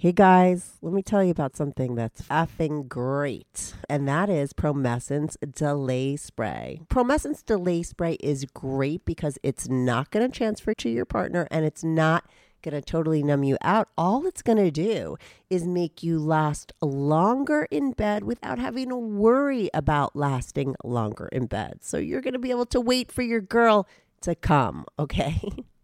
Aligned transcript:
Hey 0.00 0.12
guys, 0.12 0.74
let 0.80 0.92
me 0.94 1.02
tell 1.02 1.24
you 1.24 1.32
about 1.32 1.56
something 1.56 1.96
that's 1.96 2.22
effing 2.28 2.86
great, 2.86 3.74
and 3.90 4.06
that 4.06 4.30
is 4.30 4.52
Promescent 4.52 5.34
Delay 5.56 6.14
Spray. 6.14 6.82
Promescent 6.88 7.44
Delay 7.46 7.82
Spray 7.82 8.12
is 8.20 8.44
great 8.44 9.04
because 9.04 9.40
it's 9.42 9.68
not 9.68 10.12
going 10.12 10.30
to 10.30 10.32
transfer 10.32 10.72
to 10.72 10.88
your 10.88 11.04
partner 11.04 11.48
and 11.50 11.64
it's 11.64 11.82
not 11.82 12.26
going 12.62 12.76
to 12.76 12.80
totally 12.80 13.24
numb 13.24 13.42
you 13.42 13.58
out. 13.60 13.88
All 13.98 14.24
it's 14.24 14.40
going 14.40 14.58
to 14.58 14.70
do 14.70 15.16
is 15.50 15.66
make 15.66 16.00
you 16.04 16.20
last 16.20 16.72
longer 16.80 17.66
in 17.68 17.90
bed 17.90 18.22
without 18.22 18.60
having 18.60 18.90
to 18.90 18.96
worry 18.96 19.68
about 19.74 20.14
lasting 20.14 20.76
longer 20.84 21.26
in 21.32 21.46
bed. 21.46 21.80
So 21.82 21.96
you're 21.96 22.20
going 22.20 22.34
to 22.34 22.38
be 22.38 22.52
able 22.52 22.66
to 22.66 22.80
wait 22.80 23.10
for 23.10 23.22
your 23.22 23.40
girl 23.40 23.88
to 24.20 24.36
come, 24.36 24.86
okay? 24.96 25.40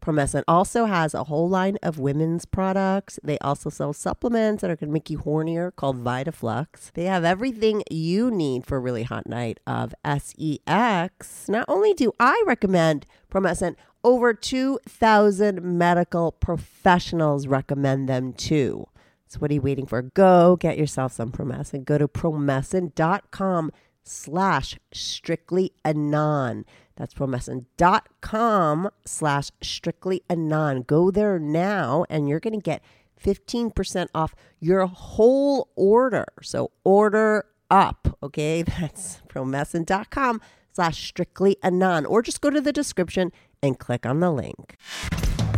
Promescent 0.00 0.44
also 0.48 0.86
has 0.86 1.14
a 1.14 1.24
whole 1.24 1.48
line 1.48 1.78
of 1.82 1.98
women's 1.98 2.44
products. 2.44 3.18
They 3.22 3.38
also 3.38 3.70
sell 3.70 3.92
supplements 3.92 4.60
that 4.60 4.70
are 4.70 4.76
going 4.76 4.88
to 4.88 4.92
make 4.92 5.10
you 5.10 5.18
hornier 5.18 5.74
called 5.74 6.02
Vitaflux. 6.02 6.92
They 6.92 7.04
have 7.04 7.24
everything 7.24 7.82
you 7.90 8.30
need 8.30 8.66
for 8.66 8.76
a 8.76 8.80
really 8.80 9.04
hot 9.04 9.28
night 9.28 9.60
of 9.66 9.94
sex. 10.04 11.48
Not 11.48 11.64
only 11.68 11.94
do 11.94 12.12
I 12.18 12.42
recommend 12.46 13.06
Promescent, 13.30 13.76
over 14.04 14.34
2,000 14.34 15.62
medical 15.62 16.32
professionals 16.32 17.46
recommend 17.46 18.08
them 18.08 18.32
too. 18.32 18.86
So 19.28 19.38
what 19.38 19.50
are 19.50 19.54
you 19.54 19.62
waiting 19.62 19.86
for? 19.86 20.02
Go 20.02 20.56
get 20.56 20.76
yourself 20.76 21.12
some 21.12 21.32
Promescent. 21.32 21.84
Go 21.84 21.96
to 21.96 22.08
promescent.com 22.08 23.70
slash 24.02 24.78
strictly 24.92 25.72
anon. 25.84 26.64
That's 27.02 27.14
promescent.com 27.14 28.88
slash 29.04 29.50
strictly 29.60 30.22
anon. 30.30 30.82
Go 30.82 31.10
there 31.10 31.36
now 31.36 32.04
and 32.08 32.28
you're 32.28 32.38
going 32.38 32.54
to 32.54 32.62
get 32.62 32.80
15% 33.20 34.06
off 34.14 34.36
your 34.60 34.86
whole 34.86 35.66
order. 35.74 36.26
So 36.42 36.70
order 36.84 37.46
up, 37.68 38.16
okay? 38.22 38.62
That's 38.78 39.20
promescent.com 39.28 40.40
slash 40.72 41.08
strictly 41.08 41.56
anon. 41.60 42.06
Or 42.06 42.22
just 42.22 42.40
go 42.40 42.50
to 42.50 42.60
the 42.60 42.72
description 42.72 43.32
and 43.64 43.80
click 43.80 44.06
on 44.06 44.20
the 44.20 44.30
link. 44.30 44.76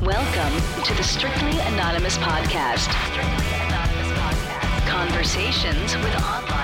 Welcome 0.00 0.82
to 0.84 0.94
the 0.94 1.04
Strictly 1.04 1.60
Anonymous 1.60 2.16
Podcast. 2.16 2.90
Strictly 3.10 3.54
Anonymous 3.66 4.18
Podcast. 4.18 4.88
Conversations 4.88 5.94
with 5.96 6.14
online. 6.24 6.63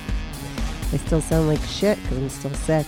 I 0.93 0.97
still 0.97 1.21
sound 1.21 1.47
like 1.47 1.61
shit 1.61 2.01
because 2.01 2.17
I'm 2.17 2.29
still 2.29 2.53
sick. 2.53 2.87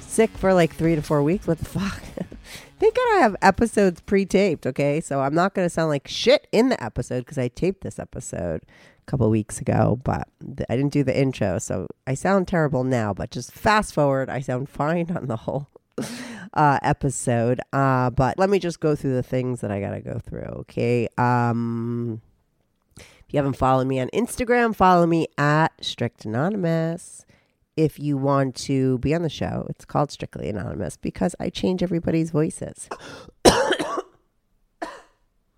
Sick 0.00 0.30
for 0.30 0.54
like 0.54 0.72
three 0.74 0.94
to 0.94 1.02
four 1.02 1.22
weeks. 1.22 1.46
What 1.46 1.58
the 1.58 1.64
fuck? 1.80 2.00
Thank 2.78 2.94
God 2.96 3.16
I 3.16 3.18
have 3.20 3.36
episodes 3.42 4.00
pre-taped. 4.00 4.66
Okay, 4.66 5.00
so 5.00 5.20
I'm 5.20 5.34
not 5.34 5.54
going 5.54 5.66
to 5.66 5.70
sound 5.70 5.88
like 5.88 6.06
shit 6.08 6.48
in 6.52 6.68
the 6.68 6.82
episode 6.82 7.20
because 7.20 7.38
I 7.38 7.48
taped 7.48 7.82
this 7.82 7.98
episode 7.98 8.62
a 8.64 9.10
couple 9.10 9.28
weeks 9.30 9.60
ago, 9.60 10.00
but 10.02 10.28
th- 10.44 10.66
I 10.68 10.76
didn't 10.76 10.92
do 10.92 11.02
the 11.04 11.16
intro, 11.18 11.58
so 11.58 11.86
I 12.06 12.14
sound 12.14 12.48
terrible 12.48 12.84
now. 12.84 13.12
But 13.14 13.30
just 13.30 13.52
fast 13.52 13.94
forward, 13.94 14.28
I 14.30 14.40
sound 14.40 14.68
fine 14.68 15.10
on 15.16 15.26
the 15.26 15.36
whole 15.36 15.68
uh, 16.54 16.78
episode. 16.82 17.60
Uh, 17.72 18.10
but 18.10 18.38
let 18.38 18.50
me 18.50 18.58
just 18.58 18.80
go 18.80 18.94
through 18.94 19.14
the 19.14 19.22
things 19.22 19.60
that 19.60 19.70
I 19.70 19.80
got 19.80 19.90
to 19.90 20.00
go 20.00 20.20
through. 20.24 20.42
Okay. 20.60 21.08
Um. 21.18 22.20
If 23.32 23.36
you 23.36 23.38
haven't 23.38 23.56
followed 23.56 23.86
me 23.86 23.98
on 23.98 24.10
Instagram, 24.12 24.76
follow 24.76 25.06
me 25.06 25.26
at 25.38 25.68
Strict 25.82 26.26
Anonymous. 26.26 27.24
If 27.78 27.98
you 27.98 28.18
want 28.18 28.54
to 28.56 28.98
be 28.98 29.14
on 29.14 29.22
the 29.22 29.30
show, 29.30 29.66
it's 29.70 29.86
called 29.86 30.10
Strictly 30.10 30.50
Anonymous 30.50 30.98
because 30.98 31.34
I 31.40 31.48
change 31.48 31.82
everybody's 31.82 32.30
voices. 32.30 32.90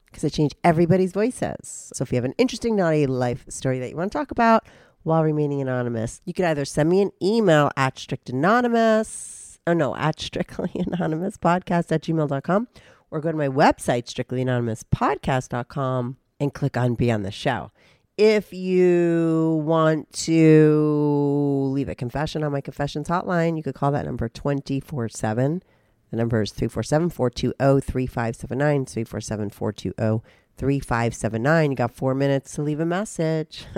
Because 0.07 0.25
I 0.25 0.29
change 0.29 0.53
everybody's 0.62 1.11
voices. 1.11 1.91
So 1.93 2.05
if 2.05 2.12
you 2.12 2.17
have 2.17 2.25
an 2.25 2.37
interesting 2.39 2.77
naughty 2.77 3.09
life 3.09 3.45
story 3.49 3.81
that 3.81 3.91
you 3.91 3.97
want 3.97 4.12
to 4.12 4.19
talk 4.19 4.31
about 4.31 4.65
while 5.03 5.25
remaining 5.25 5.61
anonymous, 5.61 6.21
you 6.25 6.33
could 6.33 6.45
either 6.45 6.65
send 6.65 6.89
me 6.89 7.03
an 7.03 7.11
email 7.21 7.73
at 7.77 7.99
Strict 7.99 8.31
Anonymous, 8.31 9.59
oh 9.67 9.73
no, 9.73 9.97
at 9.97 10.21
Strictly 10.21 10.71
Anonymous 10.87 11.37
Podcast 11.37 11.91
at 11.91 12.03
gmail.com, 12.03 12.69
or 13.11 13.21
go 13.21 13.33
to 13.33 13.37
my 13.37 13.49
website, 13.49 14.06
Strictly 14.06 14.43
Anonymous 14.43 14.85
strictlyanonymouspodcast.com 14.85 16.19
and 16.41 16.53
click 16.53 16.77
on 16.77 16.95
Be 16.95 17.11
on 17.11 17.22
the 17.22 17.31
Show. 17.31 17.71
If 18.17 18.53
you 18.53 19.61
want 19.65 20.12
to 20.12 21.71
leave 21.72 21.89
a 21.89 21.95
confession 21.95 22.45
on 22.45 22.53
my 22.53 22.61
confessions 22.61 23.09
hotline, 23.09 23.56
you 23.56 23.62
could 23.62 23.75
call 23.75 23.91
that 23.93 24.06
number 24.06 24.28
24 24.28 25.09
7. 25.09 25.62
The 26.11 26.17
number 26.17 26.41
is 26.43 26.53
347 26.53 27.11
420 27.11 27.81
3579. 27.81 28.87
347 28.87 29.50
420 29.50 30.23
3579. 30.56 31.71
You 31.71 31.77
got 31.77 31.91
four 31.91 32.15
minutes 32.15 32.55
to 32.55 32.62
leave 32.62 32.78
a 32.78 32.87
message. 32.87 33.67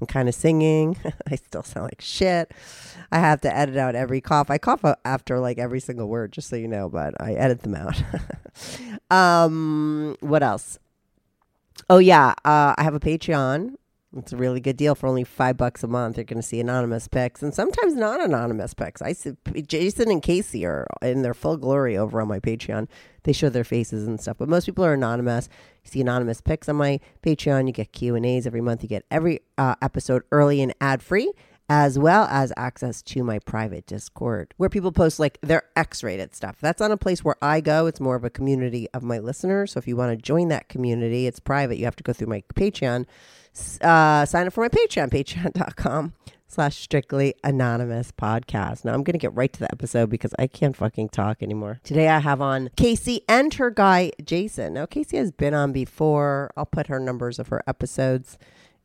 I'm 0.00 0.06
kind 0.06 0.28
of 0.28 0.34
singing. 0.34 0.96
I 1.30 1.36
still 1.36 1.62
sound 1.62 1.84
like 1.84 2.00
shit. 2.00 2.52
I 3.12 3.18
have 3.18 3.40
to 3.42 3.54
edit 3.54 3.76
out 3.76 3.94
every 3.94 4.20
cough. 4.20 4.50
I 4.50 4.58
cough 4.58 4.84
after 5.04 5.38
like 5.38 5.58
every 5.58 5.80
single 5.80 6.08
word, 6.08 6.32
just 6.32 6.48
so 6.48 6.56
you 6.56 6.68
know, 6.68 6.88
but 6.88 7.14
I 7.20 7.34
edit 7.34 7.62
them 7.62 7.74
out. 7.74 8.02
um, 9.10 10.16
what 10.20 10.42
else? 10.42 10.78
Oh 11.90 11.98
yeah, 11.98 12.34
uh, 12.44 12.74
I 12.76 12.82
have 12.82 12.94
a 12.94 13.00
Patreon. 13.00 13.74
It's 14.16 14.32
a 14.32 14.36
really 14.36 14.60
good 14.60 14.76
deal 14.76 14.94
for 14.94 15.08
only 15.08 15.24
five 15.24 15.56
bucks 15.56 15.82
a 15.82 15.88
month. 15.88 16.16
You're 16.16 16.24
going 16.24 16.40
to 16.40 16.46
see 16.46 16.60
anonymous 16.60 17.08
pics 17.08 17.42
and 17.42 17.52
sometimes 17.52 17.94
non 17.94 18.20
anonymous 18.20 18.72
pics. 18.72 19.02
I 19.02 19.12
see 19.12 19.32
Jason 19.66 20.10
and 20.10 20.22
Casey 20.22 20.64
are 20.64 20.86
in 21.02 21.22
their 21.22 21.34
full 21.34 21.56
glory 21.56 21.96
over 21.96 22.20
on 22.20 22.28
my 22.28 22.38
Patreon. 22.38 22.88
They 23.24 23.32
show 23.32 23.48
their 23.48 23.64
faces 23.64 24.06
and 24.06 24.20
stuff, 24.20 24.36
but 24.38 24.48
most 24.48 24.66
people 24.66 24.84
are 24.84 24.94
anonymous. 24.94 25.48
You 25.82 25.90
see 25.90 26.00
anonymous 26.00 26.40
pics 26.40 26.68
on 26.68 26.76
my 26.76 27.00
Patreon. 27.22 27.66
You 27.66 27.72
get 27.72 27.92
Q 27.92 28.14
and 28.14 28.24
A's 28.24 28.46
every 28.46 28.60
month. 28.60 28.82
You 28.82 28.88
get 28.88 29.04
every 29.10 29.40
uh, 29.58 29.74
episode 29.82 30.22
early 30.30 30.62
and 30.62 30.74
ad 30.80 31.02
free, 31.02 31.32
as 31.68 31.98
well 31.98 32.24
as 32.30 32.52
access 32.56 33.00
to 33.02 33.24
my 33.24 33.38
private 33.38 33.86
Discord 33.86 34.52
where 34.56 34.68
people 34.68 34.92
post 34.92 35.18
like 35.18 35.38
their 35.40 35.62
X 35.76 36.02
rated 36.02 36.34
stuff. 36.34 36.56
That's 36.60 36.80
not 36.80 36.90
a 36.90 36.96
place 36.96 37.24
where 37.24 37.36
I 37.40 37.60
go. 37.60 37.86
It's 37.86 38.00
more 38.00 38.16
of 38.16 38.24
a 38.24 38.30
community 38.30 38.88
of 38.92 39.02
my 39.02 39.18
listeners. 39.18 39.72
So 39.72 39.78
if 39.78 39.88
you 39.88 39.96
want 39.96 40.10
to 40.10 40.22
join 40.22 40.48
that 40.48 40.68
community, 40.68 41.26
it's 41.26 41.40
private. 41.40 41.78
You 41.78 41.84
have 41.86 41.96
to 41.96 42.04
go 42.04 42.12
through 42.12 42.28
my 42.28 42.42
Patreon 42.54 43.06
uh, 43.80 44.24
sign 44.26 44.46
up 44.46 44.52
for 44.52 44.62
my 44.62 44.68
Patreon, 44.68 45.10
patreon.com 45.10 46.12
slash 46.46 46.76
strictly 46.76 47.34
anonymous 47.42 48.12
podcast. 48.12 48.84
Now 48.84 48.94
I'm 48.94 49.02
going 49.02 49.14
to 49.14 49.18
get 49.18 49.34
right 49.34 49.52
to 49.52 49.60
the 49.60 49.72
episode 49.72 50.10
because 50.10 50.34
I 50.38 50.46
can't 50.46 50.76
fucking 50.76 51.08
talk 51.10 51.42
anymore. 51.42 51.80
Today 51.82 52.08
I 52.08 52.20
have 52.20 52.40
on 52.40 52.70
Casey 52.76 53.22
and 53.28 53.52
her 53.54 53.70
guy, 53.70 54.12
Jason. 54.22 54.74
Now, 54.74 54.86
Casey 54.86 55.16
has 55.16 55.32
been 55.32 55.54
on 55.54 55.72
before. 55.72 56.52
I'll 56.56 56.66
put 56.66 56.86
her 56.88 57.00
numbers 57.00 57.38
of 57.38 57.48
her 57.48 57.62
episodes 57.66 58.38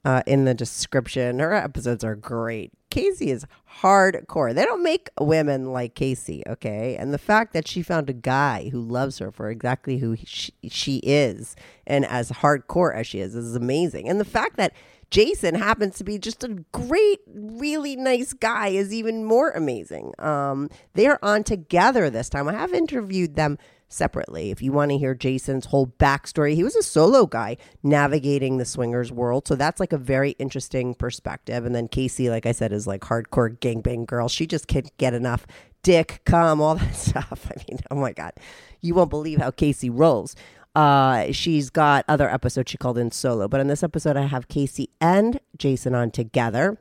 uh, 0.06 0.24
in 0.26 0.46
the 0.46 0.54
description. 0.54 1.40
Her 1.40 1.54
episodes 1.54 2.04
are 2.04 2.16
great. 2.16 2.72
Casey 2.90 3.30
is 3.30 3.46
hardcore. 3.82 4.54
They 4.54 4.66
don't 4.66 4.84
make 4.84 5.10
women 5.20 5.72
like 5.72 5.94
Casey, 5.94 6.44
okay? 6.48 6.96
And 6.98 7.14
the 7.14 7.20
fact 7.20 7.54
that 7.54 7.68
she 7.68 7.84
found 7.84 8.10
a 8.10 8.14
guy 8.14 8.70
who 8.70 8.82
loves 8.82 9.20
her 9.20 9.32
for 9.32 9.50
exactly 9.50 9.98
who 9.98 10.16
she, 10.24 10.54
she 10.70 10.98
is 10.98 11.56
and 11.86 12.06
as 12.06 12.32
hardcore 12.32 12.96
as 12.96 13.06
she 13.08 13.20
is 13.20 13.36
is 13.36 13.56
amazing. 13.56 14.10
And 14.10 14.20
the 14.20 14.26
fact 14.26 14.58
that 14.58 14.74
Jason 15.12 15.56
happens 15.56 15.98
to 15.98 16.04
be 16.04 16.20
just 16.20 16.44
a 16.44 16.64
great, 16.72 17.20
really 17.28 17.96
nice 17.96 18.34
guy 18.34 18.70
is 18.70 18.94
even 18.94 19.26
more 19.26 19.52
amazing. 19.52 20.14
Um, 20.20 20.70
they 20.94 21.08
are 21.08 21.20
on 21.22 21.44
together 21.44 22.10
this 22.10 22.30
time. 22.30 22.48
I 22.48 22.54
have 22.54 22.74
interviewed 22.74 23.36
them 23.36 23.58
separately. 23.90 24.52
If 24.52 24.62
you 24.62 24.72
want 24.72 24.92
to 24.92 24.98
hear 24.98 25.14
Jason's 25.14 25.66
whole 25.66 25.88
backstory, 25.88 26.56
he 26.56 26.64
was 26.64 26.76
a 26.76 26.84
solo 26.84 27.26
guy 27.26 27.58
navigating 27.84 28.58
the 28.58 28.66
swingers 28.66 29.12
world. 29.12 29.48
So 29.48 29.56
that's 29.56 29.80
like 29.80 29.92
a 29.92 29.98
very 29.98 30.32
interesting 30.32 30.94
perspective. 30.94 31.66
And 31.66 31.76
then 31.76 31.88
Casey, 31.88 32.30
like 32.30 32.46
I 32.46 32.52
said, 32.52 32.72
is 32.72 32.88
like 32.88 33.02
hardcore 33.02 33.58
gangbang 33.58 34.06
girl. 34.06 34.30
She 34.30 34.48
just 34.48 34.68
can't 34.68 34.96
get 34.98 35.14
enough 35.14 35.46
dick, 35.84 36.22
cum, 36.26 36.62
all 36.62 36.76
that 36.76 36.96
stuff. 36.96 37.52
I 37.52 37.62
mean, 37.68 37.80
oh 37.92 37.96
my 37.96 38.14
God. 38.14 38.34
You 38.82 38.94
won't 38.94 39.10
believe 39.10 39.40
how 39.40 39.52
Casey 39.52 39.90
rolls. 39.90 40.36
Uh, 40.76 41.32
she's 41.32 41.70
got 41.70 42.06
other 42.08 42.30
episodes 42.30 42.72
she 42.72 42.78
called 42.78 42.98
in 42.98 43.12
solo, 43.12 43.48
but 43.48 43.60
in 43.60 43.68
this 43.68 43.84
episode, 43.84 44.16
I 44.16 44.28
have 44.28 44.48
Casey 44.48 44.90
and 45.02 45.40
Jason 45.58 45.96
on 45.96 46.12
together. 46.12 46.78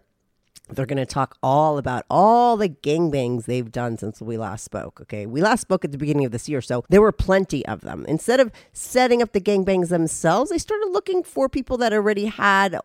They're 0.70 0.87
going 0.87 0.99
to 0.99 1.06
talk 1.06 1.37
all 1.43 1.79
about 1.79 2.05
all 2.11 2.56
the 2.56 2.69
gangbangs 2.69 3.47
they've 3.47 3.70
done 3.70 3.97
since 3.97 4.20
we 4.20 4.37
last 4.37 4.65
spoke. 4.65 5.00
Okay. 5.00 5.26
We 5.26 5.41
last 5.41 5.62
spoke 5.62 5.85
at 5.85 5.93
the 5.93 5.99
beginning 5.99 6.25
of 6.25 6.32
this 6.32 6.49
year, 6.49 6.61
so 6.61 6.85
there 6.88 7.03
were 7.03 7.12
plenty 7.12 7.65
of 7.67 7.81
them. 7.81 8.05
Instead 8.06 8.41
of 8.41 8.53
setting 8.73 9.23
up 9.23 9.32
the 9.32 9.41
gangbangs 9.41 9.88
themselves, 9.88 10.50
they 10.50 10.59
started 10.59 10.91
looking 10.91 11.23
for 11.23 11.49
people 11.49 11.76
that 11.79 11.93
already 11.93 12.26
had 12.26 12.79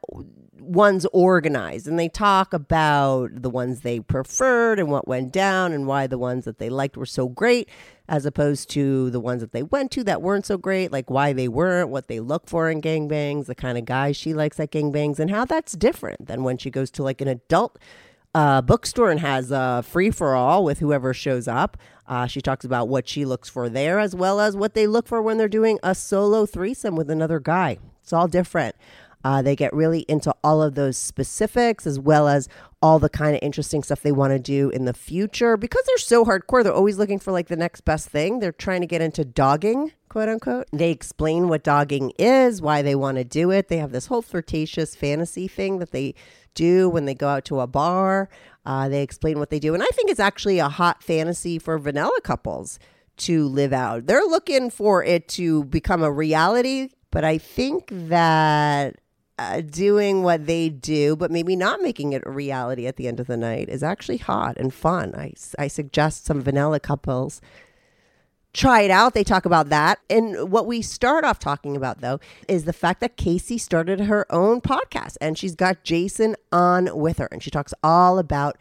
ones 0.64 1.06
organized 1.14 1.88
and 1.88 2.00
they 2.00 2.10
talk 2.10 2.54
about 2.54 3.30
the 3.42 3.50
ones 3.50 3.82
they 3.82 4.00
preferred 4.00 4.80
and 4.80 4.90
what 4.90 5.08
went 5.08 5.32
down 5.32 5.72
and 5.74 5.88
why 5.88 6.08
the 6.08 6.18
ones 6.18 6.46
that 6.46 6.58
they 6.58 6.70
liked 6.70 6.98
were 6.98 7.06
so 7.06 7.28
great 7.28 7.70
as 8.08 8.26
opposed 8.26 8.70
to 8.70 9.10
the 9.12 9.20
ones 9.20 9.42
that 9.42 9.52
they 9.52 9.64
went 9.64 9.92
to 9.92 10.04
that 10.04 10.22
weren't 10.22 10.46
so 10.46 10.58
great, 10.58 10.92
like 10.92 11.10
why 11.10 11.34
they 11.34 11.48
weren't, 11.48 11.90
what 11.90 12.08
they 12.08 12.20
look 12.20 12.48
for 12.48 12.70
in 12.70 12.82
gangbangs, 12.82 13.46
the 13.46 13.56
kind 13.56 13.78
of 13.78 13.86
guys 13.86 14.18
she 14.18 14.34
likes 14.34 14.60
at 14.60 14.72
gangbangs, 14.72 15.20
and 15.20 15.32
how 15.32 15.46
that's 15.46 15.74
different 15.74 16.28
than 16.28 16.44
when 16.44 16.58
she 16.58 16.70
goes 16.70 16.92
to 16.92 17.04
like 17.04 17.22
an 17.22 17.28
adult 17.28 17.80
uh, 18.36 18.62
bookstore 18.62 19.12
and 19.12 19.20
has 19.20 19.52
a 19.52 19.84
free 19.88 20.12
for 20.12 20.36
all 20.36 20.64
with 20.64 20.80
whoever 20.80 21.14
shows 21.14 21.48
up. 21.48 21.78
Uh, 22.08 22.28
she 22.28 22.42
talks 22.42 22.66
about 22.66 22.90
what 22.90 23.08
she 23.08 23.26
looks 23.26 23.50
for 23.50 23.70
there 23.70 24.00
as 24.00 24.16
well 24.16 24.40
as 24.40 24.56
what 24.58 24.74
they 24.74 24.88
look 24.88 25.08
for 25.08 25.22
when 25.22 25.38
they're 25.38 25.48
doing 25.48 25.80
a 25.84 25.96
solo 25.96 26.46
threesome 26.46 26.96
with 26.96 27.10
another 27.10 27.40
guy. 27.40 27.78
It's 28.02 28.12
all 28.12 28.28
different. 28.28 28.76
Uh, 29.24 29.42
they 29.42 29.56
get 29.56 29.74
really 29.74 30.02
into 30.02 30.34
all 30.44 30.62
of 30.62 30.76
those 30.76 30.98
specifics 30.98 31.88
as 31.88 32.00
well 32.00 32.28
as 32.28 32.50
all 32.82 33.00
the 33.00 33.10
kind 33.10 33.36
of 33.36 33.40
interesting 33.42 33.82
stuff 33.82 34.02
they 34.02 34.12
want 34.12 34.32
to 34.32 34.40
do 34.40 34.70
in 34.72 34.86
the 34.86 34.94
future. 34.94 35.56
Because 35.56 35.84
they're 35.86 35.98
so 35.98 36.26
hardcore, 36.26 36.64
they're 36.64 36.74
always 36.74 36.98
looking 36.98 37.20
for 37.20 37.32
like 37.32 37.48
the 37.48 37.56
next 37.56 37.82
best 37.82 38.10
thing. 38.10 38.40
They're 38.40 38.52
trying 38.52 38.82
to 38.82 38.88
get 38.88 39.02
into 39.02 39.24
dogging, 39.24 39.94
quote 40.10 40.28
unquote. 40.28 40.68
They 40.74 40.92
explain 40.92 41.48
what 41.48 41.64
dogging 41.64 42.12
is, 42.20 42.62
why 42.62 42.82
they 42.82 42.96
want 42.96 43.18
to 43.18 43.24
do 43.24 43.52
it. 43.52 43.70
They 43.70 43.78
have 43.78 43.92
this 43.92 44.08
whole 44.08 44.22
flirtatious 44.22 44.96
fantasy 44.96 45.48
thing 45.48 45.80
that 45.80 45.92
they 45.92 46.16
do 46.54 46.90
when 46.90 47.06
they 47.06 47.16
go 47.16 47.30
out 47.30 47.46
to 47.46 47.62
a 47.62 47.68
bar. 47.68 48.30
Uh, 48.66 48.90
they 48.90 49.02
explain 49.02 49.40
what 49.40 49.50
they 49.50 49.60
do. 49.60 49.74
And 49.74 49.84
I 49.84 49.88
think 49.94 50.10
it's 50.10 50.20
actually 50.20 50.60
a 50.60 50.70
hot 50.70 51.02
fantasy 51.04 51.60
for 51.60 51.78
vanilla 51.78 52.20
couples 52.24 52.80
to 53.16 53.48
live 53.48 53.74
out. 53.74 54.06
They're 54.08 54.26
looking 54.26 54.70
for 54.70 55.04
it 55.04 55.28
to 55.30 55.64
become 55.66 56.04
a 56.04 56.12
reality. 56.12 56.90
But 57.12 57.24
I 57.24 57.38
think 57.38 57.90
that 57.92 58.96
uh, 59.40 59.62
doing 59.62 60.24
what 60.24 60.46
they 60.46 60.70
do, 60.70 61.16
but 61.16 61.32
maybe 61.32 61.56
not 61.56 61.82
making 61.82 62.14
it 62.14 62.24
a 62.26 62.32
reality 62.32 62.86
at 62.86 62.98
the 62.98 63.08
end 63.08 63.20
of 63.20 63.28
the 63.28 63.38
night 63.38 63.70
is 63.70 63.84
actually 63.84 64.18
hot 64.18 64.58
and 64.58 64.74
fun. 64.74 65.14
I, 65.16 65.34
I 65.58 65.68
suggest 65.68 66.26
some 66.26 66.42
vanilla 66.42 66.80
couples 66.80 67.42
try 68.54 68.82
it 68.82 68.92
out. 68.92 69.14
They 69.14 69.24
talk 69.24 69.46
about 69.46 69.70
that. 69.70 70.00
And 70.10 70.52
what 70.52 70.68
we 70.68 70.82
start 70.82 71.26
off 71.26 71.40
talking 71.40 71.76
about, 71.76 72.02
though, 72.02 72.20
is 72.48 72.66
the 72.66 72.74
fact 72.74 73.02
that 73.02 73.18
Casey 73.18 73.58
started 73.58 74.02
her 74.02 74.32
own 74.32 74.62
podcast 74.62 75.18
and 75.20 75.38
she's 75.38 75.56
got 75.56 75.84
Jason 75.84 76.36
on 76.52 76.96
with 76.96 77.18
her. 77.18 77.28
And 77.32 77.42
she 77.42 77.50
talks 77.50 77.74
all 77.84 78.20
about 78.20 78.58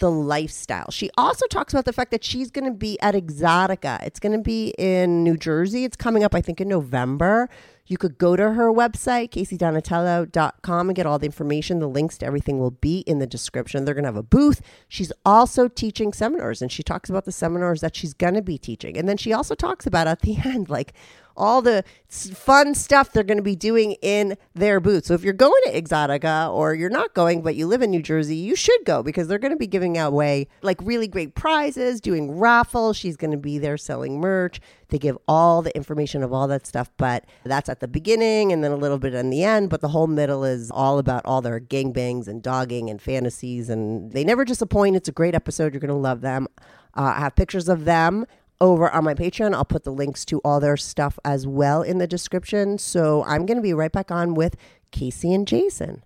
the 0.00 0.10
lifestyle. 0.10 0.90
She 0.90 1.10
also 1.16 1.46
talks 1.46 1.72
about 1.72 1.84
the 1.84 1.92
fact 1.92 2.10
that 2.10 2.24
she's 2.24 2.50
going 2.50 2.64
to 2.64 2.76
be 2.76 3.00
at 3.00 3.14
Exotica. 3.14 4.02
It's 4.04 4.18
going 4.18 4.32
to 4.32 4.42
be 4.42 4.74
in 4.76 5.22
New 5.22 5.36
Jersey. 5.36 5.84
It's 5.84 5.96
coming 5.96 6.24
up, 6.24 6.34
I 6.34 6.40
think, 6.40 6.60
in 6.60 6.68
November. 6.68 7.48
You 7.86 7.98
could 7.98 8.18
go 8.18 8.36
to 8.36 8.52
her 8.52 8.72
website, 8.72 9.30
caseydonatello.com, 9.30 10.88
and 10.88 10.96
get 10.96 11.06
all 11.06 11.18
the 11.18 11.26
information. 11.26 11.80
The 11.80 11.88
links 11.88 12.18
to 12.18 12.26
everything 12.26 12.58
will 12.58 12.70
be 12.70 13.00
in 13.00 13.18
the 13.18 13.26
description. 13.26 13.84
They're 13.84 13.94
going 13.94 14.04
to 14.04 14.08
have 14.08 14.16
a 14.16 14.22
booth. 14.22 14.60
She's 14.88 15.12
also 15.24 15.66
teaching 15.66 16.12
seminars, 16.12 16.62
and 16.62 16.70
she 16.70 16.82
talks 16.82 17.10
about 17.10 17.24
the 17.24 17.32
seminars 17.32 17.80
that 17.80 17.96
she's 17.96 18.14
going 18.14 18.34
to 18.34 18.42
be 18.42 18.58
teaching. 18.58 18.96
And 18.96 19.08
then 19.08 19.16
she 19.16 19.32
also 19.32 19.54
talks 19.54 19.86
about 19.86 20.06
at 20.06 20.20
the 20.20 20.36
end, 20.44 20.68
like, 20.68 20.92
all 21.40 21.62
the 21.62 21.82
fun 22.08 22.74
stuff 22.74 23.12
they're 23.12 23.24
going 23.24 23.38
to 23.38 23.42
be 23.42 23.56
doing 23.56 23.92
in 24.02 24.36
their 24.54 24.78
booth. 24.78 25.06
So 25.06 25.14
if 25.14 25.22
you're 25.22 25.32
going 25.32 25.60
to 25.64 25.80
Exotica 25.80 26.52
or 26.52 26.74
you're 26.74 26.90
not 26.90 27.14
going, 27.14 27.42
but 27.42 27.56
you 27.56 27.66
live 27.66 27.82
in 27.82 27.90
New 27.90 28.02
Jersey, 28.02 28.36
you 28.36 28.54
should 28.54 28.84
go 28.84 29.02
because 29.02 29.26
they're 29.26 29.38
going 29.38 29.52
to 29.52 29.56
be 29.56 29.66
giving 29.66 29.96
away 29.98 30.48
like 30.62 30.78
really 30.82 31.08
great 31.08 31.34
prizes, 31.34 32.00
doing 32.00 32.38
raffles. 32.38 32.96
She's 32.96 33.16
going 33.16 33.30
to 33.30 33.38
be 33.38 33.58
there 33.58 33.78
selling 33.78 34.20
merch. 34.20 34.60
They 34.88 34.98
give 34.98 35.16
all 35.26 35.62
the 35.62 35.74
information 35.74 36.22
of 36.22 36.32
all 36.32 36.46
that 36.48 36.66
stuff, 36.66 36.90
but 36.96 37.24
that's 37.44 37.68
at 37.68 37.80
the 37.80 37.88
beginning 37.88 38.52
and 38.52 38.62
then 38.62 38.72
a 38.72 38.76
little 38.76 38.98
bit 38.98 39.14
in 39.14 39.30
the 39.30 39.42
end. 39.42 39.70
But 39.70 39.80
the 39.80 39.88
whole 39.88 40.08
middle 40.08 40.44
is 40.44 40.70
all 40.70 40.98
about 40.98 41.24
all 41.24 41.40
their 41.40 41.60
gangbangs 41.60 42.28
and 42.28 42.42
dogging 42.42 42.90
and 42.90 43.00
fantasies, 43.00 43.70
and 43.70 44.12
they 44.12 44.24
never 44.24 44.44
disappoint. 44.44 44.96
It's 44.96 45.08
a 45.08 45.12
great 45.12 45.34
episode. 45.34 45.72
You're 45.72 45.80
going 45.80 45.88
to 45.88 45.94
love 45.94 46.20
them. 46.20 46.48
Uh, 46.94 47.14
I 47.16 47.20
have 47.20 47.36
pictures 47.36 47.68
of 47.68 47.84
them 47.84 48.26
over 48.60 48.90
on 48.90 49.04
my 49.04 49.14
Patreon. 49.14 49.54
I'll 49.54 49.64
put 49.64 49.84
the 49.84 49.92
links 49.92 50.24
to 50.26 50.38
all 50.40 50.60
their 50.60 50.76
stuff 50.76 51.18
as 51.24 51.46
well 51.46 51.82
in 51.82 51.98
the 51.98 52.06
description. 52.06 52.78
So 52.78 53.24
I'm 53.24 53.46
going 53.46 53.56
to 53.56 53.62
be 53.62 53.74
right 53.74 53.92
back 53.92 54.10
on 54.10 54.34
with 54.34 54.56
Casey 54.90 55.32
and 55.32 55.46
Jason. 55.46 56.04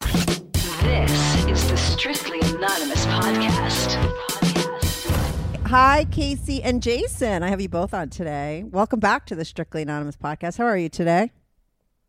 This 0.00 1.46
is 1.46 1.68
the 1.68 1.76
Strictly 1.76 2.38
Anonymous 2.40 3.06
podcast. 3.06 3.94
Hi, 5.66 6.04
Casey 6.12 6.62
and 6.62 6.80
Jason. 6.80 7.42
I 7.42 7.48
have 7.48 7.60
you 7.60 7.68
both 7.68 7.92
on 7.92 8.08
today. 8.08 8.64
Welcome 8.70 9.00
back 9.00 9.26
to 9.26 9.34
the 9.34 9.44
Strictly 9.44 9.82
Anonymous 9.82 10.16
podcast. 10.16 10.58
How 10.58 10.64
are 10.64 10.78
you 10.78 10.88
today? 10.88 11.32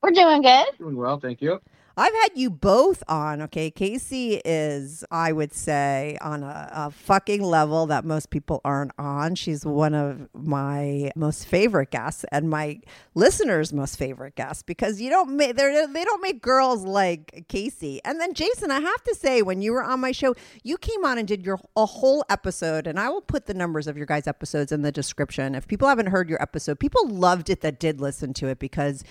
We're 0.03 0.11
doing 0.11 0.43
good. 0.43 0.65
Doing 0.77 0.95
well, 0.95 1.19
thank 1.19 1.41
you. 1.41 1.59
I've 1.99 2.13
had 2.13 2.29
you 2.35 2.51
both 2.51 3.03
on. 3.07 3.41
Okay. 3.41 3.71
Casey 3.71 4.39
is, 4.45 5.03
I 5.09 5.31
would 5.31 5.51
say, 5.51 6.15
on 6.21 6.43
a, 6.43 6.69
a, 6.71 6.91
fucking 6.91 7.41
level 7.41 7.87
that 7.87 8.05
most 8.05 8.29
people 8.29 8.61
aren't 8.63 8.91
on. 8.99 9.33
She's 9.33 9.65
one 9.65 9.95
of 9.95 10.29
my 10.35 11.11
most 11.15 11.47
favorite 11.47 11.89
guests 11.89 12.23
and 12.31 12.51
my 12.51 12.81
listeners' 13.15 13.73
most 13.73 13.97
favorite 13.97 14.35
guests 14.35 14.61
because 14.61 15.01
you 15.01 15.09
don't 15.09 15.35
make, 15.35 15.55
they 15.55 16.03
don't 16.03 16.21
make 16.21 16.43
girls 16.43 16.83
like 16.85 17.45
Casey. 17.47 17.99
And 18.05 18.21
then, 18.21 18.35
Jason, 18.35 18.69
I 18.69 18.79
have 18.79 19.03
to 19.05 19.15
say, 19.15 19.41
when 19.41 19.63
you 19.63 19.73
were 19.73 19.83
on 19.83 19.99
my 19.99 20.11
show, 20.11 20.35
you 20.63 20.77
came 20.77 21.03
on 21.03 21.17
and 21.17 21.27
did 21.27 21.43
your 21.43 21.59
a 21.75 21.87
whole 21.87 22.23
episode, 22.29 22.85
and 22.85 22.99
I 22.99 23.09
will 23.09 23.21
put 23.21 23.47
the 23.47 23.55
numbers 23.55 23.87
of 23.87 23.97
your 23.97 24.05
guys' 24.05 24.27
episodes 24.27 24.71
in 24.71 24.83
the 24.83 24.91
description. 24.91 25.55
If 25.55 25.67
people 25.67 25.87
haven't 25.87 26.07
heard 26.07 26.29
your 26.29 26.41
episode, 26.41 26.79
people 26.79 27.07
loved 27.09 27.49
it 27.49 27.61
that 27.61 27.79
did 27.79 27.99
listen 27.99 28.33
to 28.35 28.47
it 28.47 28.59
because 28.59 29.03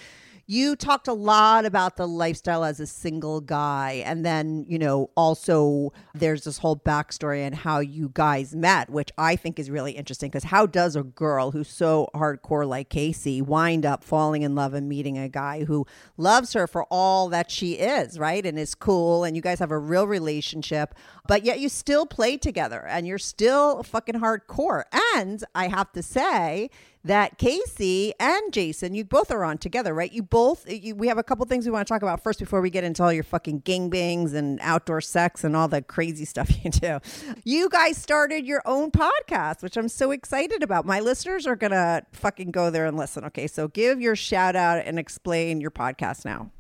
you 0.48 0.76
talked 0.76 1.08
a 1.08 1.12
lot 1.12 1.64
about 1.64 1.96
the 1.96 2.06
lifestyle 2.06 2.64
as 2.64 2.78
a 2.78 2.87
single 2.87 3.40
guy. 3.40 4.02
And 4.06 4.25
then, 4.25 4.64
you 4.69 4.78
know, 4.78 5.10
also 5.16 5.92
there's 6.14 6.44
this 6.44 6.59
whole 6.59 6.76
backstory 6.76 7.40
and 7.40 7.54
how 7.54 7.80
you 7.80 8.11
guys 8.14 8.54
met, 8.54 8.88
which 8.88 9.11
I 9.18 9.35
think 9.35 9.59
is 9.59 9.70
really 9.70 9.92
interesting 9.92 10.30
because 10.30 10.44
how 10.44 10.66
does 10.66 10.94
a 10.94 11.02
girl 11.02 11.50
who's 11.50 11.68
so 11.68 12.09
hardcore 12.14 12.66
like 12.66 12.90
Casey 12.90 13.42
wind 13.42 13.85
up 13.85 14.04
falling 14.04 14.42
in 14.42 14.54
love 14.54 14.73
and 14.73 14.88
meeting 14.88 15.18
a 15.18 15.28
guy 15.28 15.64
who 15.64 15.85
loves 16.16 16.52
her 16.52 16.68
for 16.68 16.85
all 16.90 17.28
that 17.30 17.50
she 17.50 17.73
is, 17.73 18.16
right? 18.16 18.47
And 18.47 18.56
is 18.56 18.76
cool. 18.76 19.25
And 19.25 19.35
you 19.35 19.42
guys 19.42 19.59
have 19.59 19.73
a 19.73 19.78
real 19.78 20.06
relationship, 20.06 20.94
but 21.26 21.44
yet 21.44 21.59
you 21.59 21.68
still 21.68 22.06
play 22.06 22.37
together 22.37 22.87
and 22.87 23.04
you're 23.04 23.18
still 23.18 23.82
fucking 23.82 24.20
hardcore. 24.20 24.85
And 25.16 25.42
I 25.56 25.66
have 25.66 25.90
to 25.92 26.04
say, 26.04 26.70
that 27.06 27.38
Casey 27.38 28.12
and 28.18 28.52
Jason, 28.52 28.94
you 28.94 29.04
both 29.04 29.30
are 29.30 29.44
on 29.44 29.58
together, 29.58 29.94
right? 29.94 30.12
You 30.12 30.22
both, 30.22 30.70
you, 30.70 30.94
we 30.94 31.08
have 31.08 31.18
a 31.18 31.22
couple 31.22 31.44
things 31.46 31.64
we 31.64 31.70
want 31.70 31.86
to 31.86 31.92
talk 31.92 32.02
about 32.02 32.22
first 32.22 32.38
before 32.38 32.60
we 32.60 32.70
get 32.70 32.84
into 32.84 33.02
all 33.02 33.12
your 33.12 33.22
fucking 33.22 33.62
gangbangs 33.62 34.34
and 34.34 34.58
outdoor 34.60 35.00
sex 35.00 35.44
and 35.44 35.56
all 35.56 35.68
the 35.68 35.82
crazy 35.82 36.25
stuff 36.26 36.50
you 36.64 36.70
do. 36.70 36.98
You 37.44 37.68
guys 37.68 37.96
started 37.96 38.46
your 38.46 38.62
own 38.66 38.90
podcast, 38.90 39.62
which 39.62 39.76
I'm 39.76 39.88
so 39.88 40.10
excited 40.10 40.62
about. 40.62 40.84
My 40.84 41.00
listeners 41.00 41.46
are 41.46 41.56
going 41.56 41.72
to 41.72 42.02
fucking 42.12 42.50
go 42.50 42.70
there 42.70 42.86
and 42.86 42.96
listen. 42.96 43.25
Okay. 43.25 43.46
So 43.46 43.68
give 43.68 44.00
your 44.00 44.16
shout 44.16 44.56
out 44.56 44.84
and 44.84 44.98
explain 44.98 45.60
your 45.60 45.70
podcast 45.70 46.25
now. 46.25 46.50